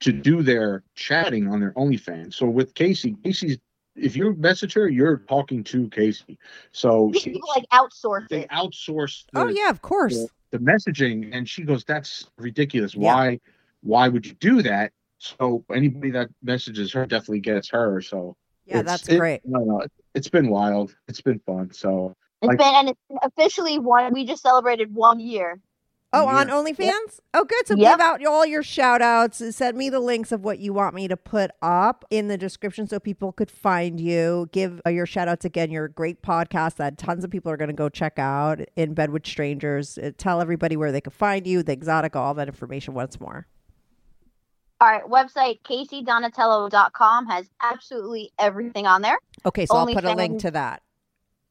to 0.00 0.12
do 0.12 0.42
their 0.42 0.82
chatting 0.94 1.48
on 1.48 1.60
their 1.60 1.72
OnlyFans. 1.72 2.34
So 2.34 2.46
with 2.46 2.74
Casey, 2.74 3.16
Casey's 3.24 3.58
if 3.96 4.14
you 4.14 4.34
message 4.34 4.74
her, 4.74 4.88
you're 4.88 5.18
talking 5.28 5.64
to 5.64 5.88
Casey. 5.88 6.38
So 6.72 7.10
she, 7.14 7.30
People 7.30 7.48
like 7.56 7.64
outsource 7.72 8.28
they 8.28 8.42
it. 8.42 8.50
outsource 8.50 9.24
oh, 9.34 9.46
the, 9.46 9.46
Oh 9.46 9.48
yeah, 9.48 9.70
of 9.70 9.80
course. 9.82 10.14
the, 10.14 10.28
the 10.50 10.58
messaging, 10.58 11.30
and 11.32 11.48
she 11.48 11.62
goes, 11.62 11.84
"That's 11.84 12.28
ridiculous. 12.38 12.94
Yeah. 12.94 13.14
Why? 13.14 13.40
Why 13.82 14.08
would 14.08 14.26
you 14.26 14.34
do 14.34 14.62
that?" 14.62 14.92
So 15.18 15.64
anybody 15.72 16.10
that 16.10 16.28
messages 16.42 16.92
her 16.92 17.06
definitely 17.06 17.40
gets 17.40 17.70
her. 17.70 18.00
So 18.02 18.36
Yeah, 18.66 18.80
it's- 18.80 19.00
that's 19.00 19.08
it- 19.08 19.18
great. 19.18 19.40
No, 19.44 19.60
no, 19.60 19.82
it's 20.14 20.28
been 20.28 20.48
wild. 20.48 20.94
It's 21.08 21.20
been 21.20 21.38
fun. 21.40 21.72
So 21.72 22.14
It's 22.42 22.48
Like- 22.48 22.58
been 22.58 22.74
and 22.74 22.88
it's 22.90 23.00
officially 23.22 23.78
one. 23.78 24.12
We 24.12 24.26
just 24.26 24.42
celebrated 24.42 24.94
one 24.94 25.20
year. 25.20 25.58
Oh, 26.16 26.26
on 26.28 26.48
Yeah. 26.48 26.54
OnlyFans? 26.54 27.20
Oh, 27.34 27.44
good. 27.44 27.66
So 27.66 27.74
Yep. 27.76 27.92
give 27.92 28.00
out 28.00 28.24
all 28.26 28.46
your 28.46 28.62
shout 28.62 29.02
outs. 29.02 29.42
Send 29.56 29.76
me 29.76 29.90
the 29.90 30.00
links 30.00 30.32
of 30.32 30.42
what 30.44 30.58
you 30.58 30.72
want 30.72 30.94
me 30.94 31.08
to 31.08 31.16
put 31.16 31.50
up 31.62 32.04
in 32.10 32.28
the 32.28 32.36
description 32.38 32.86
so 32.86 32.98
people 32.98 33.32
could 33.32 33.50
find 33.50 34.00
you. 34.00 34.48
Give 34.52 34.80
uh, 34.86 34.90
your 34.90 35.06
shout 35.06 35.28
outs 35.28 35.44
again. 35.44 35.70
You're 35.70 35.88
great 35.88 36.22
podcast 36.22 36.76
that 36.76 36.98
tons 36.98 37.24
of 37.24 37.30
people 37.30 37.50
are 37.52 37.56
going 37.56 37.68
to 37.68 37.74
go 37.74 37.88
check 37.88 38.18
out 38.18 38.60
in 38.76 38.94
bed 38.94 39.10
with 39.10 39.26
strangers. 39.26 39.98
Uh, 39.98 40.10
Tell 40.16 40.40
everybody 40.40 40.76
where 40.76 40.92
they 40.92 41.00
can 41.00 41.12
find 41.12 41.46
you, 41.46 41.62
the 41.62 41.72
exotic, 41.72 42.16
all 42.16 42.34
that 42.34 42.48
information 42.48 42.94
once 42.94 43.20
more. 43.20 43.46
All 44.80 44.88
right, 44.88 45.04
website 45.04 45.60
caseydonatello.com 45.62 47.26
has 47.26 47.48
absolutely 47.62 48.30
everything 48.38 48.86
on 48.86 49.00
there. 49.02 49.18
Okay, 49.46 49.64
so 49.66 49.74
I'll 49.76 49.86
put 49.86 50.04
a 50.04 50.08
OnlyFans. 50.08 50.16
link 50.16 50.40
to 50.42 50.50
that. 50.50 50.82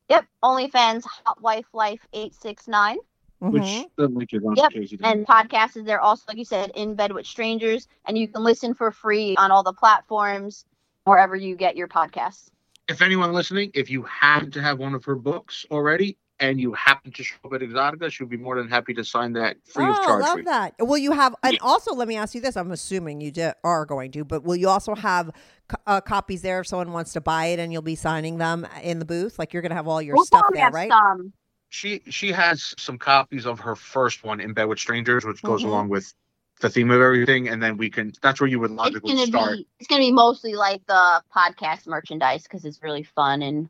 Yep, 0.09 0.25
OnlyFans 0.43 1.03
Hot 1.25 1.41
Wife 1.41 1.65
Life 1.73 2.05
869. 2.13 2.97
Which 3.39 3.61
Mhm. 3.63 3.85
the 3.97 4.07
link 4.07 4.29
is 4.33 4.43
on 4.45 4.55
Yep, 4.55 4.71
Casey. 4.71 4.99
And 5.03 5.27
podcast 5.27 5.77
is 5.77 5.85
there 5.85 5.99
also, 5.99 6.23
like 6.27 6.37
you 6.37 6.45
said, 6.45 6.71
in 6.75 6.95
bed 6.95 7.11
with 7.11 7.25
strangers, 7.25 7.87
and 8.05 8.17
you 8.17 8.27
can 8.27 8.43
listen 8.43 8.73
for 8.73 8.91
free 8.91 9.35
on 9.37 9.51
all 9.51 9.61
the 9.63 9.73
platforms 9.73 10.65
wherever 11.03 11.35
you 11.35 11.55
get 11.55 11.75
your 11.75 11.87
podcasts. 11.87 12.49
if 12.87 13.01
anyone 13.01 13.33
listening, 13.33 13.71
if 13.73 13.89
you 13.89 14.03
happen 14.03 14.51
to 14.51 14.61
have 14.61 14.77
one 14.77 14.93
of 14.93 15.03
her 15.05 15.15
books 15.15 15.65
already 15.71 16.15
and 16.39 16.61
you 16.61 16.71
happen 16.73 17.11
to 17.11 17.23
show 17.23 17.35
up 17.43 17.51
at 17.53 17.61
Exotica, 17.61 18.11
she'll 18.11 18.27
be 18.27 18.37
more 18.37 18.55
than 18.57 18.69
happy 18.69 18.93
to 18.93 19.03
sign 19.03 19.33
that 19.33 19.57
free 19.65 19.85
oh, 19.85 19.89
of 19.89 19.95
charge. 20.05 20.23
for 20.25 20.37
love 20.37 20.45
that. 20.45 20.73
Will 20.79 20.97
you 20.97 21.11
have, 21.11 21.33
and 21.41 21.57
also 21.61 21.95
let 21.95 22.07
me 22.07 22.15
ask 22.15 22.35
you 22.35 22.41
this. 22.41 22.55
I'm 22.55 22.71
assuming 22.71 23.21
you 23.21 23.31
di- 23.31 23.53
are 23.63 23.85
going 23.87 24.11
to, 24.11 24.23
but 24.23 24.43
will 24.43 24.55
you 24.55 24.69
also 24.69 24.93
have 24.93 25.31
co- 25.67 25.77
uh, 25.87 25.99
copies 26.01 26.43
there 26.43 26.59
if 26.59 26.67
someone 26.67 26.91
wants 26.91 27.11
to 27.13 27.21
buy 27.21 27.45
it 27.47 27.59
and 27.59 27.73
you'll 27.73 27.81
be 27.81 27.95
signing 27.95 28.37
them 28.37 28.67
in 28.83 28.99
the 28.99 29.05
booth? 29.05 29.39
Like 29.39 29.51
you're 29.51 29.63
going 29.63 29.71
to 29.71 29.75
have 29.75 29.87
all 29.87 29.99
your 30.01 30.15
We'll 30.15 30.25
stuff 30.25 30.45
there, 30.53 30.65
have 30.65 30.73
right? 30.73 30.91
some. 30.91 31.33
She 31.75 32.01
she 32.09 32.31
has 32.31 32.73
some 32.77 32.97
copies 32.97 33.45
of 33.45 33.59
her 33.59 33.75
first 33.75 34.23
one 34.23 34.39
in 34.39 34.53
bed 34.53 34.63
with 34.65 34.79
strangers, 34.79 35.25
which 35.25 35.43
goes 35.43 35.61
Mhm. 35.63 35.65
along 35.65 35.89
with 35.89 36.13
the 36.61 36.69
theme 36.69 36.89
of 36.89 37.01
everything, 37.01 37.49
and 37.49 37.61
then 37.61 37.75
we 37.75 37.89
can. 37.89 38.13
That's 38.21 38.39
where 38.39 38.47
you 38.47 38.61
would 38.61 38.71
It's 38.71 38.77
logically 38.77 39.13
gonna 39.13 39.27
start. 39.27 39.57
be 39.57 39.67
it's 39.81 39.87
gonna 39.89 39.99
be 39.99 40.13
mostly 40.13 40.53
like 40.53 40.85
the 40.85 41.21
podcast 41.35 41.85
merchandise 41.85 42.43
because 42.43 42.63
it's 42.63 42.81
really 42.81 43.03
fun 43.03 43.41
and 43.41 43.69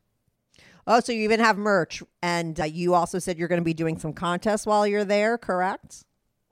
Oh, 0.86 1.00
so 1.00 1.10
you 1.10 1.22
even 1.22 1.40
have 1.40 1.58
merch, 1.58 2.00
and 2.22 2.60
uh, 2.60 2.64
you 2.64 2.94
also 2.94 3.18
said 3.18 3.38
you're 3.38 3.48
going 3.48 3.60
to 3.60 3.64
be 3.64 3.74
doing 3.74 3.98
some 3.98 4.12
contests 4.12 4.66
while 4.66 4.86
you're 4.86 5.04
there, 5.04 5.36
correct? 5.36 6.04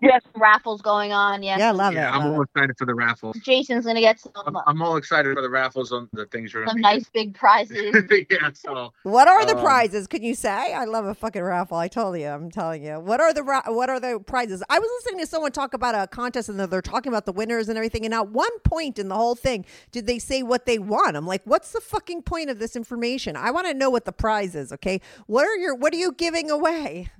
Yes, 0.02 0.22
raffles 0.36 0.82
going 0.82 1.12
on. 1.12 1.42
Yes, 1.42 1.60
Yeah, 1.60 1.70
I 1.70 1.72
love 1.72 1.96
yeah, 1.96 2.10
it. 2.10 2.14
I'm 2.14 2.26
love 2.26 2.34
all 2.34 2.42
it. 2.42 2.42
excited 2.42 2.76
for 2.78 2.86
the 2.86 2.94
raffles. 2.94 3.38
Jason's 3.44 3.86
gonna 3.86 4.00
get 4.00 4.20
I'm, 4.46 4.56
some 4.56 4.58
I'm 4.66 4.82
all 4.82 4.96
excited 4.96 5.34
for 5.34 5.42
the 5.42 5.50
raffles 5.50 5.92
on 5.92 6.08
the 6.14 6.26
things 6.26 6.52
you're 6.54 6.64
some 6.68 6.80
gonna 6.82 6.82
nice 6.82 7.08
big 7.14 7.34
prizes. 7.34 7.96
yeah, 8.30 8.50
so 8.54 8.92
What 9.02 9.28
are 9.28 9.46
the 9.46 9.54
Um, 9.54 9.56
prizes? 9.56 10.06
Can 10.06 10.22
you 10.22 10.34
say? 10.34 10.74
I 10.74 10.84
love 10.84 11.06
a 11.06 11.14
fucking 11.14 11.42
raffle. 11.42 11.78
I 11.78 11.88
told 11.88 12.18
you. 12.20 12.28
I'm 12.28 12.50
telling 12.50 12.84
you. 12.84 13.00
What 13.00 13.18
are 13.20 13.32
the 13.32 13.42
ra- 13.42 13.62
what 13.68 13.88
are 13.90 13.98
the 13.98 14.20
prizes? 14.20 14.62
I 14.68 14.78
was 14.78 14.88
listening 15.00 15.20
to 15.24 15.26
someone 15.26 15.52
talk 15.52 15.74
about 15.74 15.94
a 15.94 16.06
contest 16.06 16.50
and 16.50 16.60
they're, 16.60 16.66
they're 16.66 16.82
talking 16.82 17.10
about 17.10 17.26
the 17.26 17.32
winners 17.32 17.68
and 17.70 17.78
everything. 17.78 18.04
And 18.04 18.12
at 18.14 18.28
one 18.28 18.58
point 18.60 18.98
in 18.98 19.08
the 19.08 19.14
whole 19.16 19.34
thing, 19.34 19.64
did 19.90 20.06
they 20.06 20.18
say 20.20 20.42
what 20.42 20.66
they 20.66 20.78
won? 20.78 21.16
I'm 21.16 21.26
like, 21.26 21.42
what's 21.46 21.72
the 21.72 21.80
fucking 21.80 22.22
point 22.22 22.50
of 22.50 22.58
this 22.58 22.76
information? 22.76 23.36
I 23.36 23.50
want 23.50 23.66
to 23.68 23.74
know 23.74 23.90
what 23.90 24.04
the 24.04 24.12
prize 24.12 24.54
is. 24.54 24.70
Okay, 24.72 25.00
what 25.26 25.46
are 25.46 25.56
your 25.56 25.74
what 25.74 25.94
are 25.94 25.98
you 25.98 26.12
giving 26.12 26.50
away? 26.50 27.10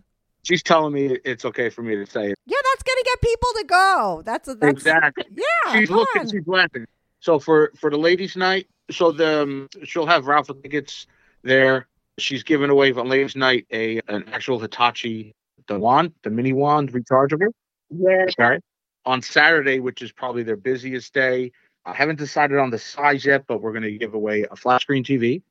She's 0.45 0.62
telling 0.62 0.92
me 0.92 1.18
it's 1.24 1.45
okay 1.45 1.68
for 1.70 1.82
me 1.82 1.97
to 1.97 2.07
say 2.07 2.30
it. 2.30 2.38
Yeah, 2.47 2.59
that's 2.72 2.82
gonna 2.82 3.03
get 3.05 3.20
people 3.20 3.49
to 3.57 3.64
go. 3.64 4.22
That's 4.24 4.49
a 4.49 4.55
that's 4.55 4.72
exactly. 4.72 5.24
yeah. 5.34 5.78
she's 5.78 5.90
looking, 5.90 6.22
on. 6.22 6.30
she's 6.30 6.47
laughing. 6.47 6.86
So 7.20 7.38
for 7.38 7.72
for 7.76 7.90
the 7.90 7.99
ladies' 7.99 8.36
night, 8.36 8.68
so 8.90 9.11
the 9.11 9.42
um, 9.42 9.68
she'll 9.84 10.07
have 10.07 10.26
raffle 10.26 10.55
tickets 10.55 11.07
there. 11.42 11.88
She's 12.18 12.45
giving 12.45 12.70
away 12.70 12.92
on 12.92 13.09
ladies' 13.09 13.34
night 13.34 13.66
a 13.72 14.01
an 14.09 14.24
actual 14.32 14.61
Hitachi 14.61 15.34
the 15.66 15.78
wand, 15.78 16.12
the 16.22 16.30
mini 16.30 16.53
wand 16.53 16.92
rechargeable. 16.92 17.53
Yeah. 17.90 18.26
Okay. 18.38 18.61
On 19.07 19.20
Saturday, 19.22 19.80
which 19.80 20.03
is 20.03 20.12
probably 20.12 20.42
their 20.42 20.57
busiest 20.57 21.12
day, 21.12 21.53
I 21.84 21.92
haven't 21.92 22.16
decided 22.16 22.59
on 22.59 22.70
the 22.70 22.78
size 22.78 23.24
yet, 23.24 23.47
but 23.47 23.61
we're 23.61 23.72
going 23.72 23.82
to 23.82 23.99
give 23.99 24.14
away 24.14 24.47
a 24.51 24.57
flat 24.57 24.80
screen 24.80 25.05
TV. 25.05 25.42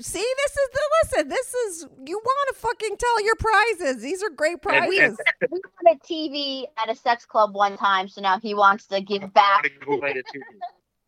See, 0.00 0.18
this 0.18 0.50
is 0.52 0.68
the 0.72 0.80
listen. 1.02 1.28
This 1.28 1.54
is 1.54 1.86
you 2.06 2.18
want 2.18 2.54
to 2.54 2.60
fucking 2.60 2.96
tell 2.96 3.24
your 3.24 3.36
prizes. 3.36 4.02
These 4.02 4.22
are 4.24 4.30
great 4.30 4.58
And- 4.66 4.74
and- 4.74 4.88
prizes. 4.88 5.18
We 5.52 5.60
got 5.84 5.94
a 5.94 5.98
TV 5.98 6.64
at 6.82 6.90
a 6.90 6.96
sex 6.96 7.24
club 7.26 7.54
one 7.54 7.76
time, 7.76 8.08
so 8.08 8.20
now 8.20 8.40
he 8.40 8.54
wants 8.54 8.86
to 8.88 9.00
give 9.00 9.32
back. 9.32 9.62
Gonna 9.62 9.74
give 9.78 9.88
away 9.88 10.10
a 10.10 10.14
TV. 10.36 10.42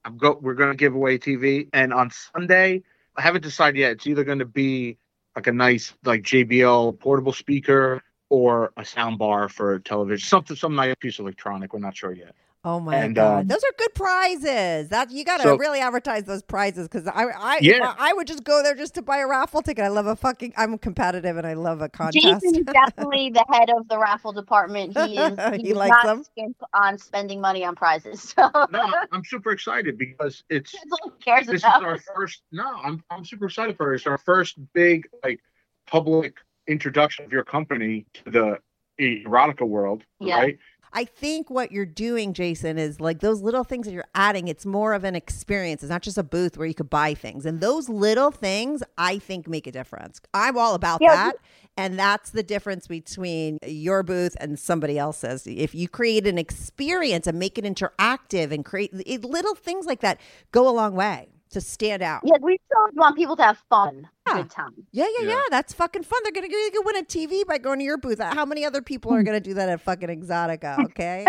I'm 0.04 0.16
go. 0.16 0.38
We're 0.40 0.54
going 0.54 0.70
to 0.70 0.76
give 0.76 0.94
away 0.94 1.18
TV, 1.18 1.68
and 1.72 1.92
on 1.92 2.10
Sunday, 2.12 2.82
I 3.16 3.22
haven't 3.22 3.42
decided 3.42 3.76
yet. 3.78 3.90
It's 3.92 4.06
either 4.06 4.22
going 4.22 4.38
to 4.38 4.44
be 4.44 4.98
like 5.34 5.48
a 5.48 5.52
nice 5.52 5.92
like 6.04 6.22
JBL 6.22 7.00
portable 7.00 7.32
speaker 7.32 8.02
or 8.28 8.72
a 8.76 8.84
sound 8.84 9.18
bar 9.18 9.48
for 9.48 9.80
television, 9.80 10.24
something, 10.24 10.56
some 10.56 10.76
nice 10.76 10.94
piece 11.00 11.18
of 11.18 11.24
electronic. 11.24 11.72
We're 11.72 11.80
not 11.80 11.96
sure 11.96 12.12
yet. 12.12 12.36
Oh 12.66 12.80
my 12.80 12.96
And, 12.96 13.14
god, 13.14 13.42
um, 13.42 13.46
those 13.46 13.62
are 13.62 13.72
good 13.78 13.94
prizes. 13.94 14.88
That 14.88 15.12
you 15.12 15.24
got 15.24 15.36
to 15.36 15.44
So- 15.44 15.56
really 15.56 15.78
advertise 15.78 16.24
those 16.24 16.42
prizes 16.42 16.88
because 16.88 17.06
I, 17.06 17.26
I, 17.26 17.58
Yeah. 17.62 17.94
I, 17.96 18.10
I 18.10 18.12
would 18.12 18.26
just 18.26 18.42
go 18.42 18.60
there 18.60 18.74
just 18.74 18.94
to 18.96 19.02
buy 19.02 19.18
a 19.18 19.26
raffle 19.28 19.62
ticket. 19.62 19.84
I 19.84 19.88
love 19.88 20.06
a 20.06 20.16
fucking. 20.16 20.52
I'm 20.56 20.76
competitive 20.76 21.36
and 21.36 21.46
I 21.46 21.54
love 21.54 21.80
a 21.80 21.88
contest. 21.88 22.24
Jason 22.24 22.56
is 22.56 22.64
definitely 22.72 23.30
the 23.30 23.44
head 23.52 23.70
of 23.70 23.86
the 23.86 23.96
raffle 23.96 24.32
department. 24.32 24.98
He 24.98 25.16
is. 25.16 25.38
He 25.52 25.58
He, 25.62 25.68
does 25.68 25.76
likes 25.78 25.90
not 26.02 26.06
them? 26.06 26.24
skimp 26.24 26.56
on 26.74 26.98
spending 26.98 27.40
money 27.40 27.64
on 27.64 27.76
prizes. 27.76 28.34
So 28.36 28.50
No, 28.72 28.92
I'm 29.12 29.24
super 29.24 29.52
excited 29.52 29.96
because 29.96 30.42
it's 30.50 30.72
that's 30.72 30.84
all 31.04 31.10
cares 31.24 31.46
this 31.46 31.56
is 31.56 31.64
our 31.64 31.98
first. 32.16 32.42
No, 32.50 32.66
I'm 32.82 33.00
I'm 33.12 33.24
super 33.24 33.44
excited 33.46 33.76
for 33.76 33.92
it. 33.92 33.98
It's 33.98 34.08
our 34.08 34.18
first 34.18 34.56
big 34.72 35.06
like 35.22 35.38
public 35.86 36.38
introduction 36.66 37.24
of 37.24 37.30
your 37.32 37.44
company 37.44 38.06
to 38.14 38.30
the 38.32 38.58
erotica 39.00 39.66
world, 39.68 40.02
Yeah. 40.18 40.38
right? 40.40 40.58
I 40.92 41.04
think 41.04 41.50
what 41.50 41.72
you're 41.72 41.86
doing, 41.86 42.32
Jason, 42.32 42.78
is 42.78 43.00
like 43.00 43.20
those 43.20 43.42
little 43.42 43.64
things 43.64 43.86
that 43.86 43.92
you're 43.92 44.04
adding. 44.14 44.48
It's 44.48 44.64
more 44.64 44.94
of 44.94 45.04
an 45.04 45.14
experience. 45.14 45.82
It's 45.82 45.90
not 45.90 46.02
just 46.02 46.18
a 46.18 46.22
booth 46.22 46.56
where 46.56 46.66
you 46.66 46.74
could 46.74 46.90
buy 46.90 47.14
things. 47.14 47.44
And 47.46 47.60
those 47.60 47.88
little 47.88 48.30
things, 48.30 48.82
I 48.96 49.18
think, 49.18 49.48
make 49.48 49.66
a 49.66 49.72
difference. 49.72 50.20
I'm 50.32 50.56
all 50.56 50.74
about 50.74 51.00
Yeah, 51.00 51.14
that. 51.14 51.36
And 51.76 51.98
that's 51.98 52.30
the 52.30 52.42
difference 52.42 52.86
between 52.86 53.58
your 53.66 54.02
booth 54.02 54.34
and 54.40 54.58
somebody 54.58 54.98
else's. 54.98 55.46
If 55.46 55.74
you 55.74 55.88
create 55.88 56.26
an 56.26 56.38
experience 56.38 57.26
and 57.26 57.38
make 57.38 57.58
it 57.58 57.64
interactive 57.64 58.50
and 58.50 58.64
create 58.64 58.92
it, 58.94 59.24
little 59.24 59.54
things 59.54 59.84
like 59.86 60.00
that, 60.00 60.18
go 60.52 60.68
a 60.68 60.72
long 60.72 60.94
way 60.94 61.28
to 61.56 61.60
stand 61.62 62.02
out. 62.02 62.20
Yeah, 62.22 62.36
we 62.40 62.58
still 62.66 62.86
want 62.94 63.16
people 63.16 63.34
to 63.36 63.42
have 63.42 63.58
fun, 63.70 64.06
Yeah. 64.28 64.34
good 64.42 64.50
time. 64.50 64.70
Yeah, 64.92 65.06
yeah, 65.18 65.24
yeah. 65.26 65.30
Yeah. 65.30 65.40
That's 65.50 65.72
fucking 65.72 66.02
fun. 66.02 66.20
They're 66.22 66.32
gonna 66.32 66.48
go 66.48 66.56
you 66.56 66.70
can 66.70 66.82
win 66.84 66.96
a 66.96 67.02
TV 67.02 67.46
by 67.46 67.56
going 67.58 67.78
to 67.78 67.84
your 67.84 67.96
booth. 67.96 68.20
How 68.20 68.44
many 68.44 68.64
other 68.64 68.82
people 68.82 69.12
are 69.14 69.22
gonna 69.22 69.40
do 69.40 69.54
that 69.54 69.68
at 69.68 69.80
fucking 69.80 70.08
Exotica? 70.08 70.76
Okay, 70.84 71.26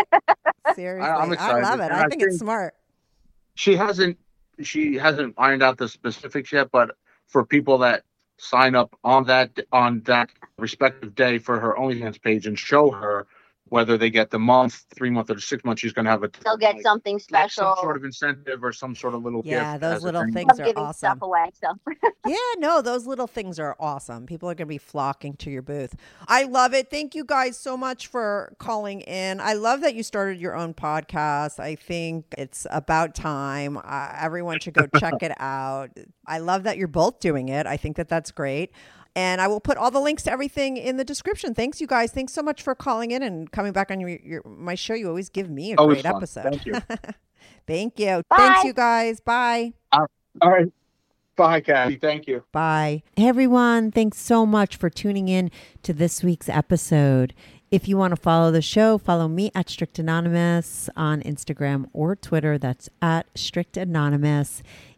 seriously, 0.75 1.09
I, 1.09 1.31
excited, 1.31 1.63
love 1.63 1.79
it. 1.79 1.91
I 1.91 2.03
I 2.03 2.07
think 2.07 2.21
it's 2.21 2.33
think- 2.33 2.39
smart. 2.39 2.73
she 3.55 3.75
hasn't 3.75 4.17
she 4.61 4.95
hasn't 4.95 5.33
ironed 5.37 5.63
out 5.63 5.77
the 5.77 5.87
specifics 5.87 6.51
yet 6.51 6.69
but 6.71 6.95
for 7.27 7.45
people 7.45 7.77
that 7.77 8.03
sign 8.37 8.75
up 8.75 8.95
on 9.03 9.23
that 9.25 9.51
on 9.71 10.01
that 10.05 10.29
respective 10.57 11.15
day 11.15 11.37
for 11.37 11.59
her 11.59 11.75
OnlyFans 11.79 12.21
page 12.21 12.45
and 12.47 12.57
show 12.57 12.89
her 12.91 13.27
whether 13.69 13.97
they 13.97 14.09
get 14.09 14.29
the 14.29 14.39
month, 14.39 14.85
three 14.95 15.09
month, 15.09 15.29
or 15.29 15.39
six 15.39 15.63
month, 15.63 15.79
she's 15.79 15.93
gonna 15.93 16.09
have 16.09 16.23
a 16.23 16.29
They'll 16.43 16.57
get 16.57 16.75
like, 16.75 16.83
something 16.83 17.15
like 17.15 17.21
special. 17.23 17.75
some 17.75 17.83
sort 17.83 17.97
of 17.97 18.03
incentive 18.03 18.63
or 18.63 18.71
some 18.73 18.95
sort 18.95 19.13
of 19.13 19.23
little 19.23 19.41
Yeah, 19.45 19.73
gift. 19.73 19.81
those 19.81 20.03
little 20.03 20.21
thank 20.21 20.33
things 20.33 20.53
of 20.53 20.59
are 20.59 20.65
giving 20.65 20.83
awesome. 20.83 21.07
stuff 21.17 21.21
away. 21.21 21.49
So 21.61 21.67
Yeah, 22.27 22.35
no, 22.57 22.81
those 22.81 23.07
little 23.07 23.27
things 23.27 23.57
are 23.59 23.75
awesome. 23.79 24.25
People 24.25 24.49
are 24.49 24.53
going 24.55 24.67
to 24.67 24.69
be 24.69 24.77
flocking 24.77 25.35
to 25.37 25.49
your 25.49 25.61
booth. 25.61 25.95
I 26.27 26.43
love 26.43 26.73
it. 26.73 26.89
Thank 26.89 27.15
you 27.15 27.23
guys 27.23 27.57
so 27.57 27.77
much 27.77 28.07
for 28.07 28.53
calling 28.59 28.99
in. 29.01 29.39
I 29.39 29.53
love 29.53 29.79
that 29.81 29.95
you 29.95 30.03
started 30.03 30.37
your 30.39 30.53
own 30.55 30.73
podcast. 30.73 31.59
I 31.59 31.75
think 31.75 32.25
it's 32.37 32.67
about 32.69 33.15
time. 33.15 33.77
Uh, 33.77 34.09
everyone 34.19 34.59
should 34.59 34.73
go 34.73 34.87
check 34.99 35.13
it 35.21 35.31
out. 35.39 35.91
I 36.25 36.39
love 36.39 36.63
that 36.63 36.77
you're 36.77 36.89
both 36.89 37.19
doing 37.21 37.47
it. 37.49 37.65
I 37.65 37.77
think 37.77 37.95
that 37.95 38.09
that's 38.09 38.31
great. 38.31 38.71
And 39.17 39.41
I 39.41 39.47
will 39.47 39.59
put 39.59 39.77
all 39.77 39.89
the 39.89 39.99
links 39.99 40.21
to 40.23 40.31
everything 40.31 40.77
in 40.77 40.97
the 40.97 41.03
description. 41.03 41.55
Thanks, 41.55 41.81
you 41.81 41.87
guys. 41.87 42.11
Thanks 42.11 42.33
so 42.33 42.43
much 42.43 42.61
for 42.61 42.75
calling 42.75 43.09
in 43.09 43.23
and 43.23 43.51
coming 43.51 43.71
back 43.73 43.89
on 43.89 43.99
your, 43.99 44.09
your 44.09 44.43
my 44.45 44.75
show. 44.75 44.93
You 44.93 45.07
always 45.07 45.29
give 45.29 45.49
me 45.49 45.73
a 45.73 45.75
Always 45.77 46.03
great 46.03 46.11
fun. 46.11 46.17
episode. 46.17 46.43
Thank 46.53 46.65
you. 46.67 46.75
Thank 47.65 47.99
you. 47.99 48.21
Bye. 48.29 48.37
Thanks, 48.37 48.63
you 48.63 48.73
guys. 48.73 49.19
Bye. 49.19 49.73
All 49.91 50.07
right. 50.43 50.71
Bye, 51.35 51.61
Kathy. 51.61 51.95
Thank 51.97 52.27
you. 52.27 52.43
Bye. 52.51 53.01
Hey, 53.15 53.27
everyone. 53.27 53.91
Thanks 53.91 54.19
so 54.19 54.45
much 54.45 54.75
for 54.75 54.89
tuning 54.89 55.27
in 55.29 55.49
to 55.81 55.93
this 55.93 56.23
week's 56.23 56.47
episode. 56.47 57.33
If 57.69 57.87
you 57.87 57.97
want 57.97 58.11
to 58.11 58.21
follow 58.21 58.51
the 58.51 58.61
show, 58.61 58.97
follow 58.97 59.27
me 59.27 59.51
at 59.53 59.69
Strictly 59.69 60.03
Anonymous 60.03 60.89
on 60.95 61.21
Instagram 61.23 61.89
or 61.91 62.15
Twitter. 62.15 62.57
That's 62.57 62.87
at 63.01 63.25
Strictly 63.35 63.81
Anonymous. 63.81 64.63